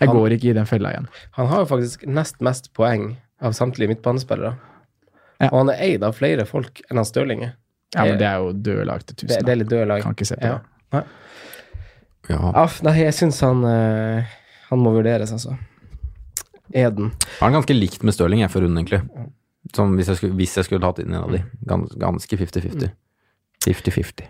Jeg 0.00 0.08
Han- 0.08 0.16
går 0.16 0.30
ikke 0.32 0.48
i 0.50 0.52
den 0.52 0.66
fella 0.66 0.88
igjen. 0.90 1.06
han 1.32 1.46
har 1.46 1.58
jo 1.58 1.64
faktisk 1.66 2.06
nest 2.06 2.40
mest 2.40 2.72
poeng 2.74 3.16
av 3.40 3.52
samtlige 3.52 3.88
midtbanespillere. 3.88 4.56
Ja. 5.40 5.48
Og 5.52 5.58
han 5.58 5.70
er 5.70 5.82
eid 5.82 6.02
av 6.02 6.14
flere 6.14 6.44
folk 6.46 6.80
enn 6.90 6.96
han 6.96 7.04
Stirling 7.04 7.42
er. 7.44 7.52
Ja, 7.94 8.04
men 8.04 8.18
det 8.18 8.26
er 8.26 8.38
jo 8.38 8.52
døde 8.52 8.84
lag 8.86 9.04
til 9.06 9.14
tusen. 9.16 9.44
det 9.44 9.48
er 9.52 9.56
litt 9.56 9.68
døde 9.68 9.86
lag. 9.86 10.02
Kan 10.02 10.14
ikke 10.14 10.26
se 10.26 10.34
på 10.36 10.42
Ja. 10.46 10.58
det. 10.92 11.04
Ja. 12.30 12.52
Aff, 12.54 12.82
nei, 12.82 12.94
jeg 13.02 13.12
syns 13.12 13.40
han 13.40 13.64
eh, 13.64 14.24
Han 14.70 14.78
må 14.78 14.92
vurderes, 14.94 15.30
altså. 15.32 15.56
Eden. 16.72 17.10
Har 17.40 17.50
den 17.50 17.56
ganske 17.60 17.74
likt 17.76 18.02
med 18.06 18.14
Stirling, 18.14 18.40
jeg, 18.44 18.50
for 18.50 18.60
runden, 18.64 18.78
egentlig. 18.78 19.02
Som 19.74 19.96
hvis 19.96 20.08
jeg 20.08 20.16
skulle, 20.20 20.34
hvis 20.38 20.56
jeg 20.56 20.64
skulle 20.68 20.80
tatt 20.84 20.98
inn 21.02 21.12
en 21.14 21.22
av 21.24 21.32
de. 21.34 21.42
Gans, 21.68 21.92
ganske 22.00 22.38
50-50. 22.38 22.90
50-50. 23.66 24.24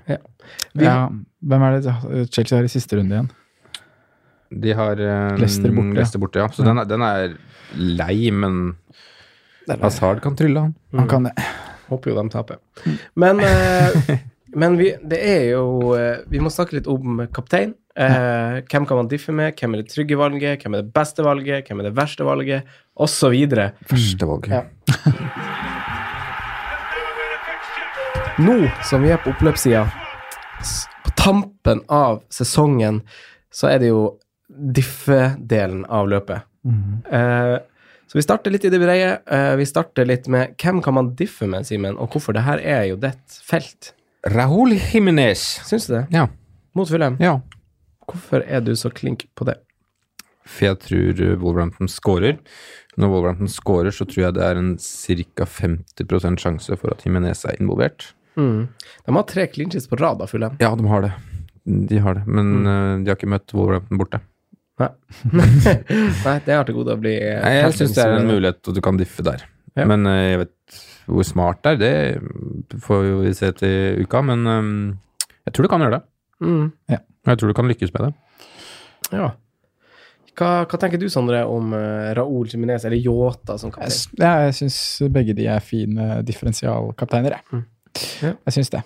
Vi- 0.74 0.85
Ja, 0.85 1.09
hvem 1.41 1.62
er 1.62 1.80
det 1.80 2.30
Chelsea 2.33 2.59
har 2.59 2.64
i 2.64 2.68
siste 2.72 2.97
runde 2.99 3.14
igjen? 3.16 3.30
De 4.53 4.72
har 4.76 4.93
um, 5.01 5.39
Leicester 5.41 5.70
borte, 5.72 5.89
ja. 5.89 5.95
Leicester 5.97 6.18
borte, 6.20 6.39
ja. 6.43 6.49
Så 6.53 6.64
den, 6.66 6.78
er, 6.78 6.85
den 6.85 7.01
er 7.07 7.37
lei, 7.78 8.30
men 8.30 8.76
Hazard 9.80 10.20
kan 10.20 10.37
trylle, 10.37 10.61
han. 10.61 10.74
Han 10.99 11.09
kan 11.09 11.22
det. 11.24 11.33
Håper 11.89 12.11
jo 12.12 12.18
de 12.22 12.28
taper. 12.35 12.59
Men, 13.16 13.41
eh, 13.41 14.18
men 14.55 14.76
vi, 14.78 14.90
det 15.09 15.18
er 15.24 15.44
jo 15.53 15.94
eh, 15.96 16.24
Vi 16.30 16.40
må 16.42 16.50
snakke 16.53 16.76
litt 16.76 16.88
om 16.90 17.22
kaptein. 17.34 17.74
Eh, 17.96 18.61
hvem 18.68 18.86
kan 18.88 18.98
man 19.00 19.09
diffe 19.11 19.32
med? 19.36 19.57
Hvem 19.59 19.74
er 19.74 19.82
det 19.82 19.92
trygge 19.92 20.18
valget? 20.20 20.62
Hvem 20.62 20.76
er 20.76 20.84
det 20.84 20.94
beste 20.96 21.24
valget? 21.26 21.68
Hvem 21.68 21.82
er 21.82 21.90
det 21.90 21.96
verste 21.96 22.26
valget? 22.26 22.70
Og 22.96 23.09
så 23.12 23.32
videre. 23.32 23.72
Første 23.90 24.28
valg. 24.28 24.48
Ja. 24.53 24.62
Nå 28.42 28.57
som 28.88 29.05
vi 29.05 29.12
er 29.12 29.20
på 29.20 29.32
oppløpssida, 29.34 29.84
på 31.05 31.11
tampen 31.20 31.82
av 31.92 32.22
sesongen, 32.32 33.03
så 33.53 33.68
er 33.68 33.82
det 33.82 33.90
jo 33.92 34.07
diffe-delen 34.48 35.84
av 35.92 36.09
løpet. 36.09 36.48
Eh, 37.12 37.57
så 38.07 38.18
vi 38.18 38.24
starter 38.24 38.53
litt 38.53 38.64
i 38.64 38.70
det 38.72 38.80
breie. 38.82 39.18
Eh, 39.24 39.55
vi 39.61 39.66
starter 39.68 40.09
litt 40.09 40.28
med 40.32 40.57
hvem 40.61 40.82
kan 40.84 40.96
man 40.96 41.12
diffe 41.18 41.48
med, 41.48 41.68
Simen, 41.68 41.96
og 41.96 42.12
hvorfor 42.12 42.36
det 42.36 42.44
her 42.46 42.61
er 42.61 42.86
jo 42.90 42.98
ditt 43.00 43.38
felt. 43.44 43.92
Raúl 44.23 44.77
Jiménez. 44.79 45.61
Syns 45.66 45.87
du 45.87 45.95
det? 45.97 46.07
Ja. 46.11 46.29
Mot 46.75 46.89
Fulham. 46.89 47.16
ja. 47.20 47.41
Hvorfor 48.07 48.43
er 48.47 48.61
du 48.61 48.75
så 48.77 48.91
klink 48.91 49.25
på 49.39 49.47
det? 49.47 49.57
For 50.43 50.66
jeg 50.66 50.79
tror 50.83 51.20
uh, 51.23 51.37
Wolverhampton 51.41 51.89
scorer. 51.89 52.39
Når 52.99 53.12
Wolverhampton 53.12 53.51
scorer, 53.51 53.95
så 53.95 54.05
tror 54.05 54.27
jeg 54.27 54.37
det 54.37 54.43
er 54.45 54.59
en 54.59 54.73
ca. 54.79 55.47
50% 55.47 56.43
sjanse 56.43 56.77
for 56.81 56.93
at 56.93 57.07
Jimenez 57.07 57.45
er 57.49 57.61
involvert. 57.62 58.11
Mm. 58.37 58.66
De 59.07 59.14
har 59.16 59.29
tre 59.31 59.47
clinches 59.47 59.87
på 59.89 59.97
rad 60.01 60.23
av 60.23 60.31
Fulham. 60.33 60.59
Ja, 60.61 60.75
de 60.77 60.91
har 60.91 61.07
det. 61.07 61.12
De 61.64 62.03
har 62.03 62.18
det. 62.18 62.27
Men 62.27 62.53
uh, 62.66 62.99
de 63.01 63.11
har 63.11 63.18
ikke 63.18 63.31
møtt 63.33 63.55
Wolverhampton 63.55 64.03
borte. 64.03 64.23
Nei. 64.83 64.91
Nei, 66.27 66.37
det 66.47 66.57
har 66.57 66.66
til 66.66 66.79
gode 66.79 66.97
å 66.97 67.01
bli 67.01 67.12
eh, 67.20 67.39
Nei, 67.39 67.57
jeg 67.59 67.75
syns 67.77 67.93
det 67.95 68.07
er 68.07 68.14
en 68.16 68.31
mulighet 68.31 68.70
og 68.70 68.77
du 68.77 68.81
kan 68.85 68.99
diffe 68.99 69.25
der. 69.27 69.45
Ja. 69.79 69.87
Men 69.89 70.09
jeg 70.09 70.41
vet 70.43 70.81
hvor 71.07 71.26
smart 71.26 71.62
det 71.64 71.88
er, 71.88 72.18
det 72.70 72.80
får 72.82 73.07
vi 73.22 73.32
se 73.36 73.53
til 73.59 74.03
uka. 74.05 74.22
Men 74.26 74.46
um, 74.46 74.74
jeg 75.46 75.55
tror 75.55 75.66
du 75.66 75.72
kan 75.72 75.84
gjøre 75.84 75.98
det. 75.98 76.05
Mm. 76.42 76.66
Ja. 76.90 76.98
jeg 77.30 77.38
tror 77.38 77.53
du 77.53 77.57
kan 77.59 77.70
lykkes 77.70 77.92
med 77.94 78.09
det. 78.09 78.12
Ja. 79.12 79.30
Hva, 80.32 80.50
hva 80.64 80.78
tenker 80.80 80.98
du, 80.98 81.09
Sondre, 81.12 81.42
om 81.44 81.74
uh, 81.76 82.12
Raoul 82.16 82.48
Jiminez, 82.48 82.86
eller 82.88 82.96
Yota 83.03 83.59
som 83.61 83.72
kaptein? 83.74 83.92
Jeg, 83.92 84.22
ja, 84.22 84.32
jeg 84.46 84.57
syns 84.62 84.78
begge 85.12 85.36
de 85.36 85.46
er 85.53 85.61
fine 85.64 86.22
differensialkapteiner, 86.26 87.36
jeg. 87.36 87.44
Mm. 87.53 87.68
Ja. 88.24 88.34
Jeg 88.48 88.57
syns 88.57 88.72
det. 88.72 88.82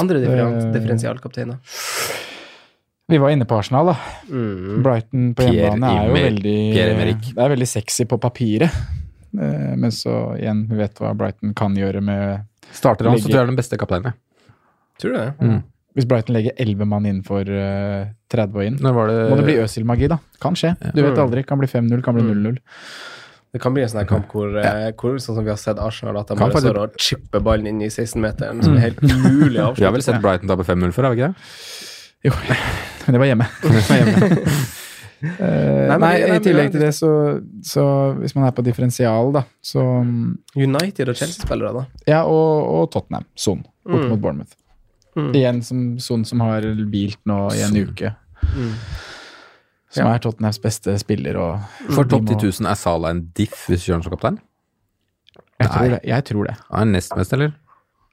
Andre 0.00 0.20
Eh, 0.22 0.72
differensialkapteiner? 0.72 1.58
Vi 3.10 3.18
var 3.18 3.32
inne 3.34 3.44
på 3.44 3.56
Arsenal, 3.58 3.90
da. 3.90 3.96
Mm. 4.30 4.82
Brighton 4.84 5.32
på 5.34 5.48
hjemmebane 5.50 5.90
er 5.90 6.06
jo 6.06 6.14
veldig. 6.14 6.58
Det 6.76 7.42
er 7.42 7.52
veldig 7.56 7.66
sexy 7.68 8.06
på 8.06 8.20
papiret. 8.22 8.70
Eh, 9.38 9.74
Men 9.76 9.90
så 9.94 10.36
igjen, 10.38 10.64
vi 10.70 10.76
vet 10.80 10.94
hva 10.98 11.12
Brighton 11.16 11.54
kan 11.54 11.74
gjøre 11.76 12.00
med 12.02 12.46
Starter 12.72 13.08
han, 13.08 13.18
så 13.18 13.26
tror 13.28 13.36
jeg 13.38 13.42
er 13.42 13.50
den 13.50 13.58
beste 13.58 13.76
kapteinen. 13.78 14.14
Tror 15.00 15.12
du 15.14 15.18
det? 15.18 15.28
Mm. 15.40 15.62
Hvis 15.98 16.06
Brighton 16.06 16.36
legger 16.36 16.54
11 16.62 16.86
mann 16.86 17.06
innenfor 17.06 17.42
for 17.44 17.50
eh, 17.50 18.10
30 18.30 18.54
og 18.60 18.64
inn. 18.66 18.76
Det 18.78 18.92
Må 18.94 19.36
det 19.40 19.46
bli 19.48 19.56
Øsil-magi, 19.58 20.06
da? 20.12 20.20
Kan 20.40 20.54
skje. 20.54 20.76
Du 20.94 21.02
vet 21.02 21.18
aldri. 21.18 21.42
Kan 21.46 21.58
bli 21.58 21.66
5-0, 21.66 22.02
kan 22.06 22.14
bli 22.14 22.22
Mm. 22.22 22.44
0-0. 22.54 22.60
Det 23.52 23.58
kan 23.60 23.74
bli 23.74 23.82
en 23.82 23.88
sånn 23.90 24.06
kamp 24.06 24.30
hvor, 24.30 24.52
ja. 24.62 24.92
hvor 24.94 25.16
sånn 25.18 25.34
som 25.34 25.42
vi 25.42 25.50
har 25.50 25.58
sett 25.58 25.78
Arsenal, 25.82 26.16
at 26.20 26.28
de 26.30 26.36
bare 26.38 26.60
står 26.62 26.76
og 26.78 26.92
chipper 27.02 27.42
ballen 27.42 27.66
inn 27.66 27.80
i 27.82 27.88
16-meteren, 27.90 28.62
som 28.62 28.76
er 28.76 28.84
helt 28.86 29.00
umulig 29.02 29.58
å 29.58 29.72
Vi 29.74 29.82
har 29.82 29.90
vel 29.90 30.04
sett 30.06 30.20
Brighton 30.22 30.46
tape 30.46 30.62
5-0 30.62 30.92
før, 30.94 31.08
har 31.08 31.16
vi 31.16 31.18
ikke 31.18 31.32
det? 31.32 31.34
Jo, 32.28 32.32
men 33.08 33.16
det 33.16 33.18
var 33.24 33.26
hjemme. 33.26 33.48
Det 33.62 33.74
var 33.88 34.04
men- 34.06 34.38
nei, 35.90 35.96
nei, 36.00 36.12
i 36.36 36.38
tillegg 36.44 36.70
til 36.72 36.80
det, 36.80 36.94
så, 36.96 37.10
så 37.66 37.82
hvis 38.20 38.34
man 38.36 38.46
er 38.48 38.54
på 38.56 38.64
differensial, 38.64 39.32
da, 39.36 39.42
så 39.60 39.82
United 40.56 41.08
og 41.12 41.16
Chelsea-spillere, 41.20 41.72
da. 41.76 41.84
Ja, 42.08 42.22
og, 42.24 42.64
og 42.80 42.90
Tottenham. 42.94 43.26
Son, 43.36 43.62
bort 43.84 44.04
Mm. 44.04 44.08
mot 44.12 44.20
Bournemouth. 44.22 44.56
Mm. 45.16 45.30
Igjen 45.34 45.62
som 45.66 45.78
Son 45.98 46.24
som 46.24 46.40
har 46.44 46.62
hvilt 46.62 47.18
nå 47.26 47.38
i 47.56 47.60
en 47.66 47.72
Son. 47.74 47.88
uke. 47.90 48.12
Mm. 48.54 48.74
Som 49.90 50.06
Ja. 50.06 50.12
er 50.14 50.18
Tottenhams 50.22 50.60
beste 50.62 50.94
spiller, 51.02 51.36
og 51.36 51.60
For 51.90 52.04
de 52.04 52.10
topp 52.16 52.28
10 52.28 52.36
000 52.62 52.70
er 52.70 52.78
Salah 52.78 53.10
en 53.10 53.24
diff 53.34 53.66
hvis 53.68 53.84
du 53.84 53.90
kjører 53.92 54.04
som 54.06 54.12
kaptein? 54.14 54.38
Jeg 55.60 55.68
tror 55.68 55.88
det. 55.90 56.00
Jeg 56.08 56.24
tror 56.24 56.44
det. 56.46 56.54
Han 56.70 56.88
er 56.88 56.92
nest 56.92 57.16
mest, 57.18 57.32
eller? 57.36 57.52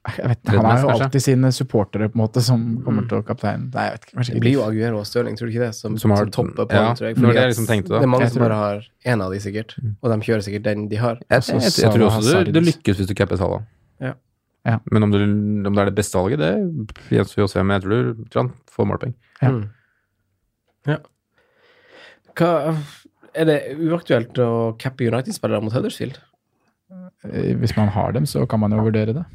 Jeg 0.08 0.28
vet, 0.30 0.38
ikke, 0.40 0.52
han 0.56 0.64
har 0.64 0.78
jo 0.78 0.86
mest, 0.88 1.02
alltid 1.04 1.22
sine 1.24 1.48
supportere 1.52 2.06
på 2.08 2.16
en 2.16 2.20
måte 2.22 2.40
som 2.40 2.62
kommer 2.84 3.04
til 3.10 3.18
å 3.18 3.24
kapteine. 3.26 3.66
Nei, 3.74 3.82
jeg 3.88 3.92
vet 3.96 4.04
ikke. 4.06 4.14
Kanskje 4.16 4.34
Det 4.36 4.42
blir 4.44 4.54
jo 4.54 4.62
Aguero 4.64 5.00
og 5.02 5.08
Stirling, 5.08 5.34
tror 5.36 5.50
du 5.50 5.52
ikke 5.52 5.64
det? 5.66 5.74
Som, 5.76 5.96
Som 5.98 6.04
som, 6.04 6.14
har- 6.14 6.30
topper 6.32 6.68
på, 6.70 6.78
ja, 6.78 6.94
tror 6.96 7.08
jeg. 7.08 7.16
fordi 7.18 7.32
det 7.34 7.42
jeg 7.42 7.50
liksom 7.52 7.66
tenkte 7.68 7.92
da. 7.92 7.98
Det 7.98 8.06
er 8.06 8.12
mange 8.14 8.24
Jeg 8.24 8.32
som 8.32 8.44
bare 8.46 8.58
har 8.62 8.86
én 9.12 9.24
av 9.26 9.34
de, 9.34 9.40
sikkert. 9.42 9.74
Og 9.82 10.06
de 10.14 10.18
kjører 10.28 10.44
sikkert 10.46 10.64
den 10.68 10.86
de 10.88 10.96
har. 11.02 11.18
Jeg, 11.28 11.42
jeg, 11.50 11.60
jeg, 11.60 11.74
jeg 11.82 11.92
tror 11.96 12.06
også 12.08 12.44
du, 12.46 12.52
du 12.56 12.60
lykkes 12.60 12.96
hvis 13.02 13.10
du 13.10 13.14
capper 13.18 13.36
Salah. 13.42 13.66
Ja. 14.00 14.14
Ja. 14.68 14.78
Men 14.90 15.02
om, 15.08 15.10
du, 15.12 15.18
om 15.68 15.74
det 15.74 15.82
er 15.82 15.90
det 15.90 15.96
beste 15.98 16.16
valget, 16.16 16.38
det 16.40 17.10
gjenstår 17.18 17.42
jo 17.42 17.48
å 17.48 17.52
se. 17.52 17.62
Men 17.66 17.76
jeg 17.76 17.84
tror, 17.84 18.08
du, 18.14 18.24
tror 18.32 18.42
han 18.46 18.52
får 18.78 18.88
målpoeng. 18.92 19.14
Ja. 19.42 19.50
Mm. 19.50 19.66
ja. 20.94 20.98
Hva 22.38 22.54
Er 23.38 23.44
det 23.50 23.58
uaktuelt 23.76 24.38
å 24.40 24.48
cappe 24.80 25.04
United-spillere 25.10 25.60
mot 25.62 25.74
Huddersfield? 25.74 26.16
Eh, 27.28 27.52
Hvis 27.60 27.76
man 27.76 27.90
har 27.92 28.12
dem, 28.16 28.24
så 28.26 28.46
kan 28.48 28.60
man 28.62 28.72
jo 28.72 28.80
vurdere 28.86 29.12
det. 29.20 29.26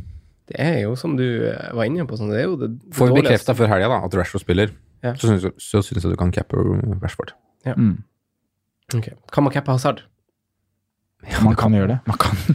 Det 0.48 0.60
er 0.60 0.82
jo 0.84 0.96
som 1.00 1.16
du 1.18 1.24
eh, 1.48 1.70
var 1.74 1.86
inne 1.88 2.06
på, 2.10 2.18
sånn, 2.20 2.32
det 2.34 2.42
er 2.42 2.48
jo 2.50 2.56
det, 2.60 2.72
Får 2.94 3.12
vi 3.14 3.22
bekrefta 3.22 3.56
før 3.56 3.68
helga 3.72 4.02
at 4.04 4.14
Rashford 4.20 4.42
spiller, 4.44 4.74
Ja. 5.04 5.14
så 5.16 5.28
syns 5.32 5.44
så 5.58 5.82
syns 5.84 6.04
jeg 6.04 6.12
du 6.12 6.18
kan 6.20 6.32
cappe 6.32 6.58
Rashford. 7.02 7.32
Mm. 7.66 8.04
Okay. 8.96 9.14
Kan 9.32 9.44
man 9.46 9.54
cappe 9.54 9.72
Hazard? 9.72 10.02
Ja, 11.24 11.40
Man 11.40 11.56
kan 11.56 11.72
gjøre 11.72 11.88
det. 11.88 12.00
Man 12.06 12.18
kan. 12.20 12.36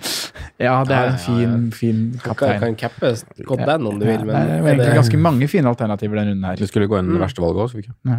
Ja, 0.61 0.83
det 0.85 0.91
er 0.97 1.13
en 1.13 1.19
fin, 1.23 1.53
fin 1.73 1.99
kaptein 2.19 2.59
kaptein. 2.59 2.61
kan 2.61 2.77
cappe 2.77 3.13
Scott 3.17 3.61
den 3.63 3.87
om 3.87 4.01
du 4.01 4.05
vil, 4.05 4.25
men 4.27 4.35
det 4.35 4.57
er 4.59 4.65
egentlig 4.75 4.97
ganske 4.99 5.21
mange 5.23 5.47
fine 5.49 5.71
alternativer 5.71 6.19
den 6.19 6.33
runden 6.33 6.45
her. 6.49 6.57
Det 6.59 6.67
skulle 6.69 6.89
gå 6.91 6.99
inn 6.99 7.07
det 7.07 7.15
Mm. 7.15 7.23
verste 7.23 7.41
valget 7.45 7.63
òg, 7.63 7.71
så 7.71 7.77
vi 7.79 7.85
ikke 7.87 7.95
Ja. 8.05 8.19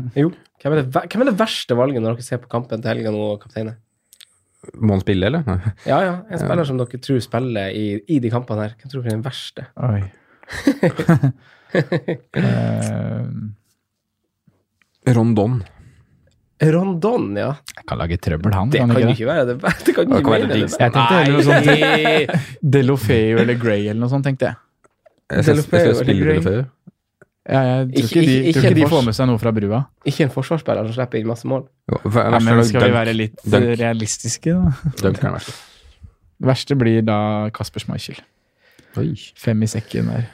hvem, 0.63 0.71
er 0.73 0.81
det, 0.81 0.85
hvem 1.11 1.21
er 1.21 1.25
det 1.29 1.37
verste 1.37 1.75
valget 1.75 2.01
når 2.01 2.15
dere 2.15 2.23
ser 2.23 2.37
på 2.39 2.47
kampen 2.49 2.81
til 2.81 2.89
helga 2.89 3.11
nå, 3.11 3.25
kapteiner? 3.43 3.75
Må 4.75 4.93
han 4.97 5.01
spille, 5.03 5.29
eller? 5.29 5.43
Ja, 5.87 5.99
ja. 6.03 6.15
En 6.29 6.39
spiller 6.41 6.67
som 6.67 6.77
dere 6.81 6.99
tror 6.99 7.19
spiller 7.23 7.71
i, 7.71 7.85
i 8.11 8.19
de 8.19 8.29
kampene 8.33 8.65
her. 8.67 8.73
Hvem 8.81 8.89
tror 8.91 9.01
dere 9.05 9.13
er 9.13 9.17
den 9.17 9.27
verste? 9.27 9.61
Oi. 9.79 10.03
Rondon. 15.15 15.61
Rondon, 16.59 17.37
ja. 17.39 17.53
Jeg 17.77 17.85
kan 17.87 17.97
lage 18.01 18.17
trøbbel, 18.19 18.53
han. 18.53 18.71
Det 18.73 18.81
kan 18.83 18.91
jo 18.99 19.13
ikke 19.13 19.29
være 19.29 19.45
det 19.47 19.55
verste. 19.63 19.85
Det 19.87 19.95
kan 19.95 20.09
Det 20.09 20.17
ikke 20.19 20.23
kan 20.27 20.33
være 20.33 20.41
det 20.41 20.49
det. 20.49 20.57
Jeg 20.79 20.91
tenkte 20.95 21.13
heller 21.15 21.33
noe 21.37 21.43
sånt. 21.47 22.65
Delofeu 22.75 23.39
eller 23.45 23.55
Grey 23.61 23.85
eller 23.87 24.01
noe 24.03 24.11
sånt, 24.11 24.27
tenkte 24.27 24.49
jeg. 24.49 24.55
Jeg 25.29 25.45
skal, 25.45 25.55
jeg 25.87 25.95
spille 25.95 26.25
Gray? 26.25 26.41
Delofeu. 26.41 26.59
Ja, 27.47 27.61
jeg 27.63 27.87
tror 27.87 28.03
Ikke- 28.03 28.03
ikke, 28.03 28.21
de, 28.21 28.33
ikke- 28.49 28.53
tror 28.59 28.69
ikke 28.69 28.75
de 28.75 28.89
får 28.89 29.05
med 29.05 29.15
seg 29.15 29.27
noe 29.27 29.37
fra 29.39 29.51
brua. 29.55 29.79
Ikke 30.05 30.21
en 30.27 30.29
forsvarsspiller 30.29 30.85
som 30.89 30.93
slipper 30.93 31.17
inn 31.19 31.27
masse 31.27 31.47
mål. 31.47 31.67
Jo, 31.89 31.97
for- 32.09 32.19
Ja, 32.21 32.29
men 32.39 32.41
skal 32.43 32.65
skal 32.65 32.81
vi 32.83 32.91
være 32.93 33.13
litt 33.15 33.35
Dunk. 33.45 33.79
realistiske, 33.79 34.51
da? 34.53 34.91
Dunk 35.01 35.17
er 35.17 35.21
den 35.21 35.33
verste. 35.33 35.53
Det 36.41 36.47
verste 36.47 36.75
blir 36.77 37.01
da 37.05 37.49
Kasper 37.49 37.79
Schmeichel. 37.79 38.19
Oi. 38.97 39.15
Fem 39.35 39.63
i 39.63 39.65
sekken 39.67 40.05
der. 40.07 40.25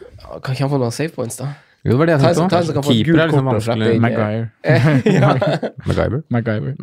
Kan 0.43 0.55
ikke 0.55 0.65
han 0.65 0.69
få 0.69 0.79
noen 0.79 0.91
save 0.91 1.09
points, 1.09 1.37
da? 1.37 1.53
Jo, 1.85 1.91
det 1.91 1.97
var 1.99 2.05
det 2.05 2.19
jeg 2.21 2.35
tenkte 2.35 2.81
òg. 2.81 2.83
Keeper 2.83 3.19
er 3.21 3.27
liksom 3.27 3.45
vanskelig. 3.45 3.99
Maguire. 4.01 4.49
MacGyver. 5.85 6.23
Maguire. 6.29 6.75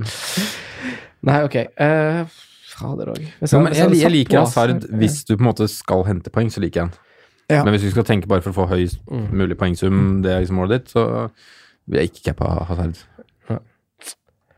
Nei, 1.29 1.43
ok. 1.47 1.57
Uh, 1.81 2.25
fader 2.73 3.12
òg. 3.12 3.20
Jeg, 3.20 3.51
jeg, 3.51 3.97
jeg 4.01 4.11
liker 4.11 4.39
Hazard 4.43 4.87
hvis 4.99 5.25
du 5.25 5.37
på 5.37 5.43
en 5.43 5.49
måte 5.51 5.68
skal 5.70 6.05
hente 6.09 6.31
poeng, 6.35 6.51
så 6.51 6.61
liker 6.62 6.81
jeg 6.81 6.89
han. 6.89 6.95
Ja. 7.51 7.64
Men 7.64 7.74
hvis 7.74 7.82
du 7.82 7.90
skal 7.90 8.05
tenke 8.05 8.28
bare 8.30 8.40
for 8.40 8.51
å 8.53 8.62
få 8.62 8.68
høyest 8.70 9.01
Mm. 9.11 9.30
mulig 9.32 9.57
poengsum, 9.59 10.22
det 10.22 10.30
er 10.32 10.40
liksom 10.45 10.57
målet 10.61 10.70
ditt, 10.84 10.88
så 10.95 11.30
vil 11.88 12.01
jeg 12.01 12.11
ikke 12.12 12.32
cappe 12.32 12.64
Hazard. 12.68 12.99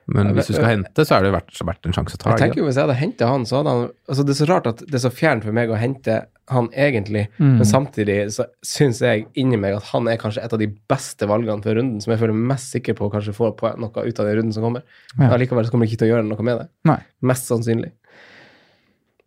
Men 0.06 0.34
hvis 0.36 0.50
du 0.50 0.52
skal 0.58 0.66
hente, 0.68 1.00
så 1.08 1.16
er 1.16 1.22
det 1.24 1.30
verdt, 1.32 1.60
verdt 1.64 1.86
en 1.88 1.94
sjanse 1.96 2.18
å 2.18 2.20
ta. 2.20 2.34
Jeg 2.34 2.42
tenker 2.42 2.60
jo 2.60 2.66
Hvis 2.66 2.76
jeg 2.76 2.84
hadde 2.84 2.96
henta 3.00 3.28
han, 3.30 3.46
så 3.48 3.62
hadde 3.62 3.72
han 3.72 3.84
altså 4.12 4.24
Det 4.26 4.34
er 4.34 4.38
så 4.42 4.48
rart 4.50 4.66
at 4.68 4.82
det 4.84 4.98
er 4.98 5.02
så 5.06 5.10
fjernt 5.16 5.46
for 5.46 5.56
meg 5.56 5.70
å 5.72 5.78
hente 5.80 6.26
han 6.52 6.68
egentlig, 6.76 7.28
Mm. 7.40 7.54
men 7.56 7.64
samtidig 7.64 8.26
så 8.28 8.44
syns 8.62 8.98
jeg 9.00 9.24
inni 9.34 9.56
meg 9.56 9.76
at 9.78 9.82
han 9.94 10.06
er 10.08 10.18
kanskje 10.20 10.44
et 10.44 10.52
av 10.52 10.58
de 10.60 10.66
beste 10.92 11.24
valgene 11.26 11.62
for 11.64 11.72
runden, 11.72 12.02
som 12.02 12.12
jeg 12.12 12.20
føler 12.20 12.34
mest 12.36 12.68
sikker 12.70 12.92
på 12.98 13.08
å 13.08 13.12
kanskje 13.14 13.32
få 13.32 13.56
på 13.56 13.70
noe 13.80 13.88
ut 14.04 14.20
av 14.20 14.26
den 14.26 14.36
runden 14.36 14.52
som 14.52 14.62
kommer. 14.62 14.82
Ja. 15.18 15.30
Allikevel 15.32 15.64
så 15.64 15.70
kommer 15.72 15.86
jeg 15.88 15.94
ikke 15.96 16.02
til 16.04 16.10
å 16.12 16.16
gjøre 16.20 16.28
noe 16.28 16.42
med 16.44 16.58
det. 16.60 16.68
Nei. 16.84 16.98
Mest 17.22 17.48
sannsynlig. 17.48 17.92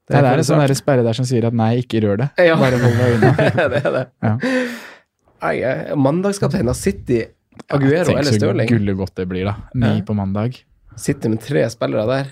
Det 0.08 0.16
er, 0.16 0.24
det 0.24 0.30
er, 0.32 0.40
en 0.40 0.48
sånn 0.48 0.76
sperre 0.80 1.04
der 1.04 1.16
som 1.18 1.26
sier 1.28 1.46
at 1.50 1.56
nei, 1.58 1.82
ikke 1.82 2.00
rør 2.06 2.22
det. 2.22 2.28
Ja. 2.40 2.56
Bare 2.60 2.78
hold 2.80 2.96
deg 2.96 3.16
unna. 3.18 3.32
det 3.74 3.82
er 3.82 3.96
det. 3.98 4.06
Ja. 4.24 5.96
Mandagskaptein 6.00 6.72
av 6.72 6.78
City, 6.80 7.26
Aguero 7.74 8.06
Tenk 8.08 8.30
så 8.30 8.40
gullig 8.48 8.68
gullegodt 8.70 9.16
det 9.20 9.26
blir, 9.28 9.50
da. 9.50 9.56
Ni 9.76 9.98
Ja. 9.98 10.04
på 10.08 10.16
mandag. 10.16 10.62
Sitter 10.98 11.30
med 11.34 11.42
tre 11.44 11.66
spillere 11.70 12.06
der 12.08 12.32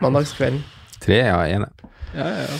mandagskvelden. 0.00 0.62
Tre, 1.04 1.20
ja, 1.26 1.36
én. 1.44 1.66
Ja, 2.14 2.24
ja, 2.24 2.46
ja. 2.48 2.58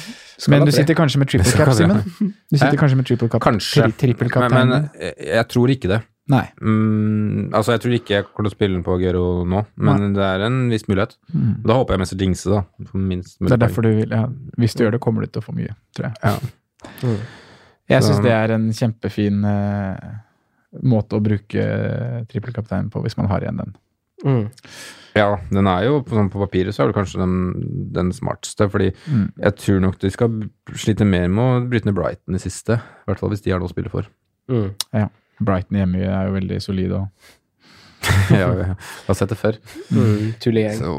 Men 0.50 0.66
du 0.66 0.72
sitter 0.74 0.94
kanskje 0.98 1.18
med 1.22 1.30
triple 1.30 1.52
cap. 1.52 1.72
Simen? 1.78 2.02
Du 2.50 2.58
sitter 2.58 2.76
kanskje 2.76 2.96
med 2.98 3.06
triple 3.08 3.28
cap? 3.30 3.40
Kanskje. 3.42 3.86
Tri 3.86 3.92
triple 4.02 4.28
cap 4.28 4.50
Men, 4.50 4.68
men 4.68 4.88
jeg, 4.98 5.14
jeg 5.30 5.48
tror 5.48 5.72
ikke 5.72 5.88
det. 5.94 6.00
Nei. 6.32 6.44
Mm, 6.64 7.50
altså, 7.52 7.74
jeg 7.74 7.82
tror 7.84 7.94
ikke 7.98 8.14
jeg 8.14 8.24
kommer 8.30 8.46
til 8.48 8.52
å 8.52 8.54
spille 8.54 8.78
den 8.78 8.84
på 8.86 8.94
Gero 9.02 9.24
nå, 9.44 9.60
men 9.76 10.14
det 10.16 10.24
er 10.24 10.44
en 10.46 10.58
viss 10.72 10.86
mulighet. 10.88 11.18
Mm. 11.34 11.50
Da 11.68 11.76
håper 11.76 11.94
jeg 11.98 12.00
mest 12.04 12.14
å 12.16 12.20
jinxe, 12.22 12.48
da. 12.54 12.62
Minst 12.96 13.36
Det 13.42 13.52
er 13.52 13.60
derfor 13.66 13.84
du 13.84 13.90
vil 13.98 14.14
ja, 14.16 14.22
Hvis 14.56 14.72
du 14.78 14.84
gjør 14.86 14.96
det, 14.96 15.02
kommer 15.04 15.26
du 15.26 15.28
til 15.34 15.42
å 15.42 15.44
få 15.44 15.52
mye, 15.56 15.74
tror 15.96 16.08
jeg. 16.08 16.16
Ja. 16.24 16.88
Mm. 17.04 17.18
Jeg 17.92 18.06
syns 18.06 18.22
det 18.24 18.32
er 18.32 18.54
en 18.54 18.70
kjempefin 18.72 19.42
uh, 19.44 20.12
måte 20.88 21.18
å 21.18 21.24
bruke 21.24 21.64
trippelkapteinen 22.30 22.88
på, 22.92 23.02
hvis 23.04 23.18
man 23.20 23.28
har 23.28 23.44
igjen 23.44 23.60
den. 23.60 23.74
Mm. 24.24 24.46
Ja, 25.14 25.26
den 25.52 25.68
er 25.70 25.84
jo 25.86 25.98
på, 26.02 26.16
sånn 26.16 26.30
på 26.32 26.40
papiret 26.40 26.74
så 26.74 26.82
er 26.82 26.90
det 26.90 26.96
kanskje 26.96 27.20
den, 27.20 27.34
den 27.94 28.08
smarteste, 28.16 28.66
fordi 28.72 28.88
Mm. 29.06 29.28
jeg 29.44 29.56
tror 29.60 29.82
nok 29.84 30.00
de 30.00 30.10
skal 30.10 30.40
slite 30.72 31.04
mer 31.06 31.28
med 31.28 31.44
å 31.44 31.68
bryte 31.68 31.86
ned 31.86 31.94
Brighton 32.00 32.34
i 32.34 32.40
siste. 32.42 32.80
I 32.80 33.10
hvert 33.12 33.20
fall 33.20 33.30
hvis 33.34 33.44
de 33.44 33.52
har 33.52 33.60
noe 33.60 33.68
å 33.68 33.74
spille 33.74 33.92
for. 33.92 34.08
Mm. 34.48 34.72
Brighton 35.46 35.78
hjemme 35.80 36.02
er 36.04 36.28
jo 36.28 36.34
veldig 36.38 36.60
solid 36.64 36.92
og 36.98 37.08
ja, 38.34 38.50
jeg 38.52 38.74
har 39.06 39.16
sett 39.16 39.30
det 39.32 39.38
før. 39.40 39.56
Mm. 39.88 40.34
Tullegjeng. 40.44 40.80
Så, 40.82 40.90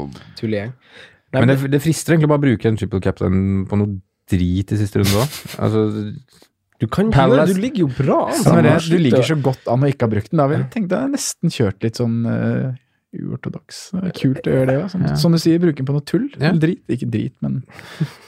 men 1.36 1.52
det, 1.52 1.56
det 1.70 1.78
frister 1.84 2.14
egentlig 2.16 2.30
bare 2.32 2.40
å 2.40 2.46
bruke 2.48 2.70
en 2.70 2.78
triple 2.80 2.98
captain 3.04 3.38
på 3.70 3.78
noe 3.78 3.92
drit 4.30 4.72
i 4.74 4.78
siste 4.80 4.98
runde 5.02 5.20
òg. 5.22 5.36
Altså, 5.62 5.84
du 6.82 6.86
kan 6.90 7.12
Palace- 7.14 7.54
Du 7.54 7.60
ligger 7.62 7.84
jo 7.84 7.90
bra 7.94 8.18
an. 8.32 8.64
Ja, 8.66 8.74
Du 8.82 8.98
ligger 8.98 9.22
så 9.24 9.36
godt 9.38 9.70
an 9.70 9.86
og 9.86 9.92
ikke 9.92 10.08
har 10.08 10.12
brukt 10.16 10.32
den. 10.32 10.42
Da 10.42 10.48
vil 10.50 10.58
jeg 10.64 10.70
tenkt 10.74 10.96
jeg 10.96 11.12
nesten 11.14 11.54
kjørt 11.54 11.86
litt 11.86 12.00
sånn 12.02 12.18
uh, 12.26 12.74
uortodoks. 13.24 13.78
Er 14.00 14.12
Kult 14.16 14.46
å 14.46 14.52
gjøre 14.54 14.66
det 14.70 14.76
òg. 14.82 14.86
Som, 14.92 15.02
Ja. 15.06 15.14
som 15.16 15.32
du 15.32 15.38
sier, 15.42 15.58
bruke 15.62 15.76
den 15.80 15.86
på 15.88 15.94
noe 15.96 16.04
tull. 16.06 16.28
Ja. 16.38 16.50
Eller 16.50 16.60
drit. 16.62 16.82
Ikke 16.92 17.08
drit, 17.10 17.34
men 17.42 17.62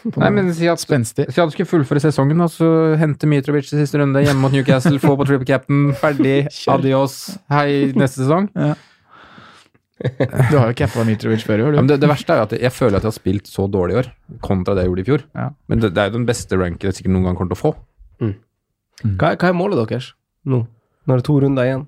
på 0.05 0.17
Nei, 0.21 0.29
noe 0.31 0.35
men 0.39 0.53
si 0.55 0.69
at, 0.71 0.79
spenstig. 0.83 1.29
si 1.33 1.41
at 1.41 1.49
du 1.49 1.55
skulle 1.57 1.69
fullføre 1.71 2.01
sesongen, 2.05 2.41
og 2.45 2.51
så 2.55 2.69
hente 3.01 3.27
Mitrovic 3.31 3.69
i 3.73 3.79
siste 3.83 3.99
runde 4.01 4.23
hjemme 4.25 4.41
mot 4.41 4.53
Newcastle, 4.53 4.99
få 5.03 5.17
på 5.21 5.27
triple 5.29 5.47
cap'n, 5.49 5.93
ferdig, 6.01 6.47
adios, 6.75 7.39
hei 7.51 7.93
neste 7.95 8.23
sesong. 8.25 8.49
Du 9.99 10.55
har 10.55 10.69
jo 10.71 10.75
cappa 10.79 11.03
Mitrovic 11.03 11.43
før 11.43 11.59
i 11.59 11.63
år, 11.67 11.75
Ja, 11.75 11.83
men 11.83 11.89
det, 11.91 11.97
det 12.05 12.07
verste 12.09 12.31
er 12.31 12.39
jo 12.39 12.47
at 12.47 12.53
jeg 12.63 12.71
føler 12.71 13.01
at 13.01 13.03
jeg 13.03 13.11
har 13.11 13.17
spilt 13.17 13.49
så 13.51 13.65
dårlig 13.67 13.97
i 13.97 13.99
år, 14.05 14.11
kontra 14.47 14.77
det 14.79 14.85
jeg 14.85 14.93
gjorde 14.93 15.03
i 15.03 15.09
fjor. 15.09 15.25
Ja. 15.35 15.47
Men 15.67 15.81
det, 15.83 15.91
det 15.97 16.03
er 16.05 16.11
jo 16.13 16.19
den 16.21 16.27
beste 16.29 16.59
ranken 16.61 16.87
jeg 16.87 16.95
sikkert 17.01 17.15
noen 17.17 17.27
gang 17.27 17.39
kommer 17.41 17.51
til 17.51 17.59
å 17.59 17.63
få. 17.65 17.73
Hva, 19.19 19.33
hva 19.39 19.49
er 19.51 19.55
målet 19.59 19.79
deres 19.91 20.13
nå? 20.47 20.65
Det 21.09 21.15
er 21.17 21.23
det 21.23 21.25
to 21.29 21.37
runder 21.41 21.65
igjen? 21.67 21.83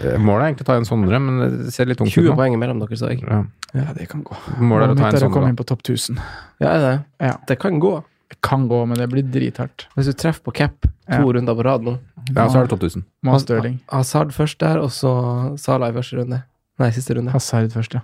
Eh, 0.00 0.16
Målet 0.24 0.40
er 0.40 0.46
egentlig 0.48 0.64
å 0.64 0.68
ta 0.70 0.76
en 0.80 0.86
Sondre, 0.88 1.18
men 1.20 1.42
det 1.64 1.72
ser 1.74 1.86
litt 1.90 1.98
tungt 2.00 2.10
ut 2.10 2.16
nå. 2.16 2.22
20 2.24 2.30
nå. 2.32 2.36
poeng 2.40 2.56
mellom 2.62 2.80
dere, 2.80 2.96
sa 2.96 3.10
jeg. 3.12 3.20
Ja. 3.26 3.42
Ja, 3.74 3.92
det 3.96 4.08
kan 4.08 4.22
gå. 4.24 4.36
Målet 4.58 4.88
er 4.88 4.94
å 4.94 4.96
ta 4.96 5.04
mitt 5.04 5.18
en 5.18 5.20
er 5.20 5.26
å 5.26 5.30
komme 5.30 5.34
Sondre. 5.34 5.52
inn 5.52 5.58
på 5.60 5.66
topp 5.68 5.82
1000. 5.84 6.18
Ja, 6.64 6.68
er 6.72 6.80
det? 6.84 6.94
Ja. 7.28 7.34
Det 7.50 7.58
kan 7.60 7.76
gå. 7.82 7.92
Det 8.32 8.38
kan 8.40 8.64
gå, 8.70 8.78
men 8.88 8.96
det 8.98 9.08
blir 9.12 9.22
drithardt. 9.28 9.84
Hvis 9.98 10.08
du 10.08 10.14
treffer 10.16 10.42
på 10.48 10.54
cap 10.56 10.80
to 10.82 10.88
Ja. 11.12 11.20
runder 11.20 11.54
på 11.54 11.64
rad 11.66 11.82
nå. 11.84 11.98
Ja, 12.34 12.48
så 12.48 12.62
er 12.62 12.66
det 12.66 12.72
12 12.78 12.96
000. 12.96 13.04
Må 13.28 13.38
Stirling. 13.42 13.80
Hazard 13.92 14.32
først 14.32 14.58
der, 14.64 14.78
og 14.80 14.88
så 14.90 15.12
Salah 15.60 15.90
i 15.92 15.92
første 15.92 16.16
runde. 16.22 16.42
Nei, 16.80 16.90
siste 16.90 17.14
runde. 17.14 17.30
Hazard 17.36 17.68
først, 17.70 17.94
ja. 17.94 18.00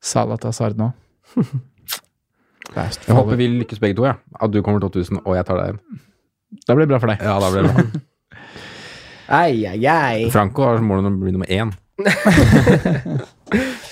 Salah 0.00 0.38
til 0.38 0.48
Hazard 0.52 0.76
nå. 0.78 0.92
Jeg 2.76 3.14
håper 3.14 3.36
vi 3.38 3.46
lykkes 3.60 3.78
begge 3.82 3.96
to, 3.98 4.04
ja. 4.08 4.14
At 4.42 4.50
du 4.52 4.60
kommer 4.62 4.80
12 4.82 5.10
000, 5.10 5.22
og 5.24 5.36
jeg 5.38 5.46
tar 5.46 5.58
deg 5.60 5.66
igjen. 5.70 6.00
Det 6.66 6.76
blir 6.76 6.88
bra 6.90 6.98
for 7.02 7.12
deg. 7.12 7.22
Ja, 7.22 7.36
det 7.42 7.50
blir 7.54 7.68
bra. 7.68 7.84
Ei, 9.26 9.66
ei, 9.66 9.86
ei. 9.86 10.30
Franco 10.30 10.62
har 10.62 10.78
målet 10.78 11.08
mål 11.08 11.16
å 11.16 11.24
bli 11.24 11.32
nummer 11.34 11.50
én. 11.50 11.72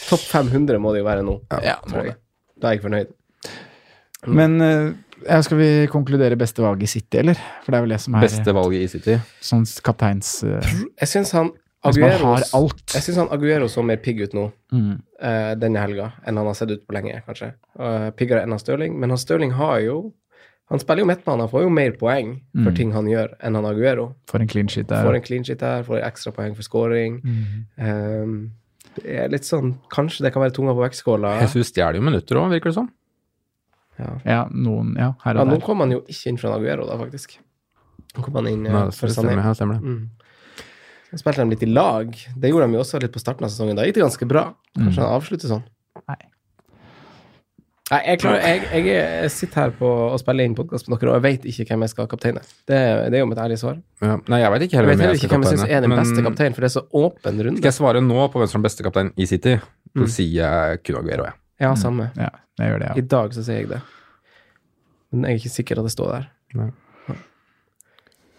Topp 0.09 0.20
500 0.20 0.78
må 0.78 0.93
det 0.95 1.03
jo 1.03 1.09
være 1.09 1.24
nå. 1.26 1.39
Ja, 1.64 1.80
tror 1.89 2.07
jeg. 2.11 2.16
Da 2.61 2.70
er 2.70 2.76
jeg 2.76 2.85
fornøyd. 2.85 3.11
Men 4.30 4.55
eh, 4.62 4.93
ja, 5.24 5.41
skal 5.45 5.59
vi 5.59 5.68
konkludere 5.91 6.39
beste 6.39 6.62
valg 6.64 6.82
i 6.85 6.89
City, 6.91 7.18
eller? 7.24 7.41
For 7.64 7.74
det 7.74 7.80
er 7.80 7.87
vel 7.87 7.97
det 7.97 8.01
som 8.05 8.16
er 8.16 8.24
Beste 8.28 8.55
valget 8.57 8.87
i 8.87 8.89
City. 8.95 9.18
sånn 9.45 9.66
kapteins... 9.85 10.37
uh, 10.47 10.72
Jeg 11.01 11.11
syns 11.11 11.35
han 11.37 11.51
man 11.85 11.93
Aguero 11.93 12.30
har 12.30 12.45
alt. 12.57 12.85
Jeg 12.95 13.05
syns 13.05 13.18
han 13.20 13.32
Aguero 13.35 13.66
så 13.68 13.82
mer 13.85 13.99
pigg 14.01 14.22
ut 14.24 14.32
nå 14.37 14.47
mm. 14.72 14.93
uh, 15.20 15.53
denne 15.61 15.82
helga 15.82 16.12
enn 16.24 16.39
han 16.41 16.49
har 16.49 16.57
sett 16.57 16.72
ut 16.72 16.87
på 16.87 16.97
lenge, 16.97 17.18
kanskje. 17.26 17.51
Uh, 17.76 18.09
piggere 18.16 18.45
enn 18.45 18.55
han 18.55 18.62
Stirling. 18.62 18.97
Men 19.01 19.12
han 19.12 19.20
Stirling 19.20 19.53
har 19.59 19.82
jo 19.85 19.99
Han 20.70 20.78
spiller 20.80 21.00
jo 21.04 21.06
midtbane, 21.06 21.40
han 21.44 21.48
får 21.52 21.62
jo 21.62 21.68
mer 21.70 21.92
poeng 22.00 22.40
for 22.54 22.70
Mm. 22.72 22.76
ting 22.76 22.92
han 22.92 23.04
gjør, 23.06 23.34
enn 23.42 23.54
han 23.54 23.64
Aguero. 23.68 24.14
Får 24.26 24.40
en 24.40 24.48
clean 24.48 24.66
sheet 24.68 24.86
der. 24.88 25.04
Får 25.04 25.14
en 25.14 25.22
clean 25.22 25.44
sheet 25.44 25.58
der, 25.60 25.82
får 25.84 26.00
ekstra 26.02 26.32
poeng 26.32 26.54
for 26.56 26.62
scoring. 26.62 27.20
Mm. 27.22 28.22
Um, 28.22 28.50
det 28.96 29.04
er 29.24 29.28
litt 29.28 29.42
sånn 29.44 29.74
Kanskje 29.90 30.22
det 30.24 30.32
kan 30.32 30.40
være 30.42 30.54
tunga 30.54 30.72
på 30.72 30.80
vektskåla. 30.88 31.40
Jesus 31.42 31.68
stjeler 31.72 31.96
jo 31.96 32.02
minutter 32.02 32.36
òg, 32.40 32.50
virker 32.50 32.70
det 32.72 32.74
som. 32.74 32.88
Ja. 33.98 34.10
Ja, 34.24 34.48
noen 34.50 34.96
Ja, 34.98 35.12
her 35.22 35.34
ja, 35.34 35.44
der. 35.44 35.52
nå 35.52 35.60
kom 35.62 35.78
han 35.80 35.90
jo 35.90 36.00
ikke 36.08 36.26
inn 36.32 36.36
fra 36.38 36.54
Aguero, 36.56 36.86
da, 36.86 36.96
faktisk. 36.98 37.36
Nå 38.16 38.22
kom 38.24 38.34
han 38.34 38.46
inn 38.48 38.62
Nei, 38.64 38.90
for 38.90 39.06
Sané. 39.08 39.12
stemmer, 39.34 39.42
ja, 39.44 39.52
stemmer 39.54 39.74
det. 39.74 39.82
Mm. 39.82 40.08
Så 41.12 41.18
spilte 41.22 41.44
de 41.44 41.50
litt 41.50 41.62
i 41.62 41.66
lag. 41.70 42.10
Det 42.10 42.50
gjorde 42.50 42.66
de 42.70 42.72
jo 42.74 42.80
også 42.82 43.00
litt 43.02 43.12
på 43.12 43.20
starten 43.22 43.44
av 43.44 43.50
sesongen. 43.50 43.76
Da 43.76 43.82
gikk 43.84 43.94
det 43.94 44.02
ganske 44.02 44.26
bra. 44.26 44.54
Kanskje 44.76 44.98
Mm. 44.98 45.04
han 45.04 45.20
avslutter 45.20 45.48
sånn. 45.52 45.64
Nei. 46.08 46.16
Nei, 47.93 47.99
jeg, 48.09 48.18
klarer, 48.22 48.41
jeg, 48.41 48.61
jeg, 48.87 48.93
er- 48.97 49.28
sitter 49.28 49.61
her 49.61 49.72
på 49.76 49.89
og 50.09 50.14
spiller 50.22 50.47
inn 50.49 50.55
podkast 50.57 50.87
med 50.89 51.03
dere, 51.03 51.11
og 51.12 51.18
jeg 51.18 51.24
vet 51.26 51.43
ikke 51.51 51.66
hvem 51.68 51.82
jeg 51.85 51.91
skal 51.93 52.07
kapteine. 52.09 52.41
Det, 52.64 52.78
det 53.12 53.18
er 53.18 53.20
jo 53.20 53.26
mitt 53.28 53.41
ærlige 53.43 53.61
svar. 53.61 53.74
Ja. 54.01 54.14
Nei, 54.32 54.39
jeg 54.41 54.53
vet 54.55 54.62
ikke 54.64 54.78
Jeg 54.78 54.87
vet 54.87 54.89
hvem 54.95 55.03
heller 55.05 55.18
jeg 55.18 55.20
ikke 55.20 55.32
hvem 55.35 55.43
jeg 55.45 55.51
syns 55.59 55.64
er 55.68 55.82
den 55.85 55.93
men 55.93 56.01
beste 56.01 56.22
kapteinen, 56.24 56.55
for 56.57 56.64
det 56.64 56.70
er 56.70 56.74
så 56.78 56.82
åpen 56.97 57.43
Skal 57.59 57.68
jeg 57.68 57.76
svare 57.76 58.01
nå 58.01 58.22
på 58.32 58.41
hvem 58.41 58.49
som 58.49 58.62
er 58.62 58.64
beste 58.70 58.87
kaptein 58.87 59.11
i 59.20 59.26
City, 59.28 59.59
så 59.61 60.01
Mm. 60.01 60.09
sier 60.11 60.41
jeg 60.41 60.80
kun 60.82 60.97
Aguero, 61.03 61.26
jeg. 61.28 61.37
Ja, 61.61 61.74
samme. 61.78 62.07
Ja, 62.16 62.30
jeg 62.59 62.70
gjør 62.72 62.80
det, 62.87 62.89
I 62.97 63.05
dag 63.12 63.35
så 63.37 63.45
sier 63.45 63.61
jeg 63.61 63.68
det. 63.68 63.80
Men 65.12 65.28
jeg 65.28 65.37
er 65.37 65.43
ikke 65.45 65.53
sikker 65.55 65.78
at 65.78 65.85
det 65.85 65.93
står 65.93 66.11
der. 66.14 66.72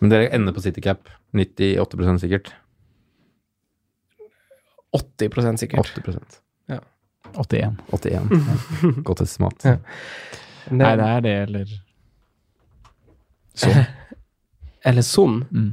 Men 0.02 0.10
dere 0.12 0.34
ender 0.36 0.52
på 0.58 0.60
CityCap. 0.66 1.06
98% 1.38 2.20
sikkert. 2.26 2.50
80 4.92 5.58
sikkert. 5.62 5.94
80 6.02 6.42
81. 7.38 7.82
81. 7.92 8.30
Ja. 8.86 8.92
Godt 9.08 9.22
estimat. 9.26 9.66
Ja. 9.66 9.76
Det, 10.66 10.78
Nei, 10.82 10.94
det 10.98 11.06
er 11.10 11.20
det, 11.26 11.34
eller 11.48 11.74
sånn. 13.56 13.86
Eller 14.86 15.02
sånn. 15.06 15.40
Mm. 15.50 15.70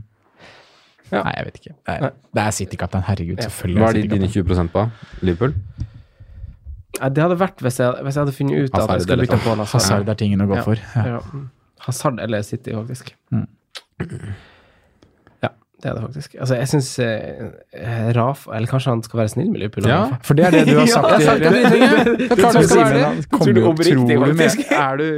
Ja. 1.13 1.21
Nei, 1.27 1.33
jeg 1.37 1.45
vet 1.51 1.57
ikke. 1.61 1.73
Det 1.85 1.95
er, 1.99 2.13
det 2.33 2.43
er 2.47 2.55
City-kaptein. 2.57 3.03
Herregud, 3.05 3.43
selvfølgelig. 3.45 3.83
Hva 3.83 3.89
er 3.91 3.99
de, 3.99 4.05
dine 4.15 4.29
20% 4.33 4.73
på? 4.73 4.85
Liverpool? 5.21 5.53
Ja, 6.97 7.09
det 7.13 7.21
hadde 7.25 7.37
vært 7.41 7.61
hvis 7.65 7.77
jeg, 7.81 8.05
hvis 8.07 8.17
jeg 8.17 8.23
hadde 8.25 8.35
funnet 8.37 8.57
ut 8.57 8.71
at 8.71 8.79
Hazard 8.81 8.95
jeg 8.95 9.05
skulle 9.05 9.27
bytte 9.27 9.39
på 9.43 9.53
Hazard. 9.57 9.69
Hazard 9.75 10.09
er 10.15 10.19
tingen 10.23 10.45
å 10.45 10.49
gå 10.49 10.57
Ja. 10.57 10.65
for. 10.65 10.81
Ja. 10.97 11.05
Ja. 11.19 11.43
Hazard 11.87 12.21
eller 12.25 12.43
City, 12.47 12.73
faktisk. 12.79 13.13
Mm. 13.33 13.47
Ja, 15.85 15.91
det 15.91 15.91
er 15.91 15.95
det 15.99 16.03
faktisk. 16.03 16.35
Altså, 16.39 16.55
jeg 16.61 16.68
syns 16.70 16.89
eh, 17.03 18.12
Rafa 18.16 18.53
Eller 18.55 18.68
kanskje 18.70 18.91
han 18.93 19.01
skal 19.03 19.18
være 19.18 19.28
snill 19.33 19.49
med 19.51 19.59
Liverpool? 19.64 19.89
Ja. 19.91 20.16
For 20.22 20.35
det 20.39 20.45
er 20.47 20.51
det 20.55 20.61
du 20.68 20.76
har 20.78 20.87
sagt. 20.97 21.24
jeg 21.24 21.41
det. 21.43 21.53
Det 21.53 22.39
tror 22.39 22.53
jeg 22.55 22.70
jeg 22.70 22.95
det. 22.95 23.62
er 23.62 23.66
oppriktig, 23.66 24.18
du 24.18 24.26
faktisk. 24.37 24.61
Er 24.70 24.97
du 24.97 25.09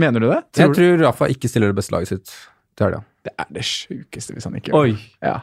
Mener 0.00 0.20
du 0.24 0.28
det? 0.30 0.38
Jeg 0.56 0.64
Tror 0.64 0.72
du- 0.74 0.80
tror 0.96 1.06
Rafa 1.06 1.24
ikke 1.34 1.48
stiller 1.52 1.68
det 1.68 1.76
beste 1.76 1.92
laget 1.92 2.08
sitt 2.08 2.32
til 2.76 2.86
helga. 2.86 3.02
Det 3.24 3.32
er 3.38 3.44
det 3.54 3.64
sjukeste 3.64 4.32
hvis 4.34 4.44
han 4.48 4.56
ikke 4.56 4.72
gjør 4.72 4.84
det. 4.94 4.98
Ja. 5.22 5.36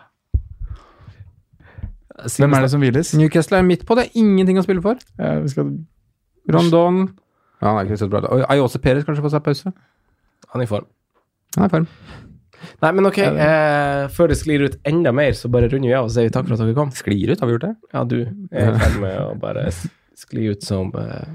Hvem 2.38 2.53
er 2.53 2.61
det 2.65 2.69
som 2.71 2.82
hviles? 2.84 3.13
Newcastle 3.17 3.57
er 3.57 3.61
midt 3.65 3.86
på, 3.88 3.95
det 3.97 4.03
er 4.09 4.17
ingenting 4.19 4.59
å 4.59 4.63
spille 4.65 4.82
for. 4.84 4.99
Ja, 5.17 5.38
vi 5.41 5.49
skal 5.49 5.71
Rondon 6.51 6.99
ja, 7.61 7.67
Han 7.67 7.77
er 7.77 7.88
ikke 7.88 7.97
så 8.01 8.09
bra. 8.09 8.21
Ayose 8.49 8.79
Perez 8.82 9.05
kanskje 9.07 9.21
får 9.25 9.34
seg 9.36 9.43
pause. 9.45 9.71
Han 10.51 10.61
er 10.61 10.65
i 10.65 10.69
form. 10.69 10.86
Han 11.55 11.63
er 11.65 11.69
i 11.69 11.73
form. 11.75 11.88
Nei, 12.82 12.91
men 12.97 13.05
ok, 13.09 13.18
eh, 13.22 14.07
før 14.14 14.32
det 14.32 14.38
sklir 14.39 14.66
ut 14.68 14.76
enda 14.88 15.12
mer, 15.16 15.32
så 15.38 15.49
bare 15.53 15.70
runder 15.72 15.89
vi 15.89 15.95
av 15.97 16.07
og 16.09 16.14
sier 16.14 16.30
takk 16.34 16.47
for 16.47 16.55
at 16.57 16.64
dere 16.64 16.76
kom. 16.78 16.91
Sklir 16.95 17.32
ut, 17.34 17.39
har 17.41 17.49
vi 17.49 17.55
gjort 17.57 17.68
det? 17.68 17.74
Ja, 17.93 18.03
du 18.07 18.18
er 18.22 18.72
i 18.74 18.80
ferd 18.84 18.99
med 19.03 19.18
å 19.22 19.32
bare 19.41 19.68
skli 20.22 20.49
ut 20.51 20.64
som 20.66 20.91
eh, 20.97 21.28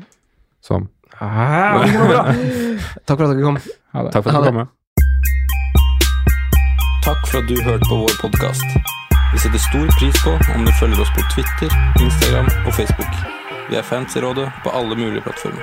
Som. 0.67 0.89
ah. 1.21 1.83
Takk 3.07 3.17
for 3.19 3.27
at 3.27 3.35
dere 3.37 3.45
kom. 3.47 3.59
ha 3.95 4.03
det. 4.07 4.13
Takk 4.17 4.27
for 4.27 4.41
at 4.41 4.45
du 4.47 4.53
kom. 4.61 4.69
Takk 7.07 7.27
for 7.31 7.39
at 7.41 7.49
du 7.51 7.57
hørte 7.63 7.87
på 7.89 7.97
vår 8.03 8.15
podkast. 8.21 8.65
Vi 9.33 9.39
setter 9.43 9.59
stor 9.63 9.87
pris 9.99 10.19
på 10.25 10.33
om 10.55 10.65
du 10.67 10.73
følger 10.81 11.01
oss 11.03 11.11
på 11.15 11.23
Twitter, 11.35 11.71
Instagram 12.03 12.47
og 12.67 12.73
Facebook. 12.75 13.13
Vi 13.71 13.77
er 13.79 13.83
fans 13.87 14.15
i 14.17 14.23
rådet 14.23 14.47
på 14.65 14.71
alle 14.75 14.95
mulige 14.99 15.23
plattformer. 15.27 15.63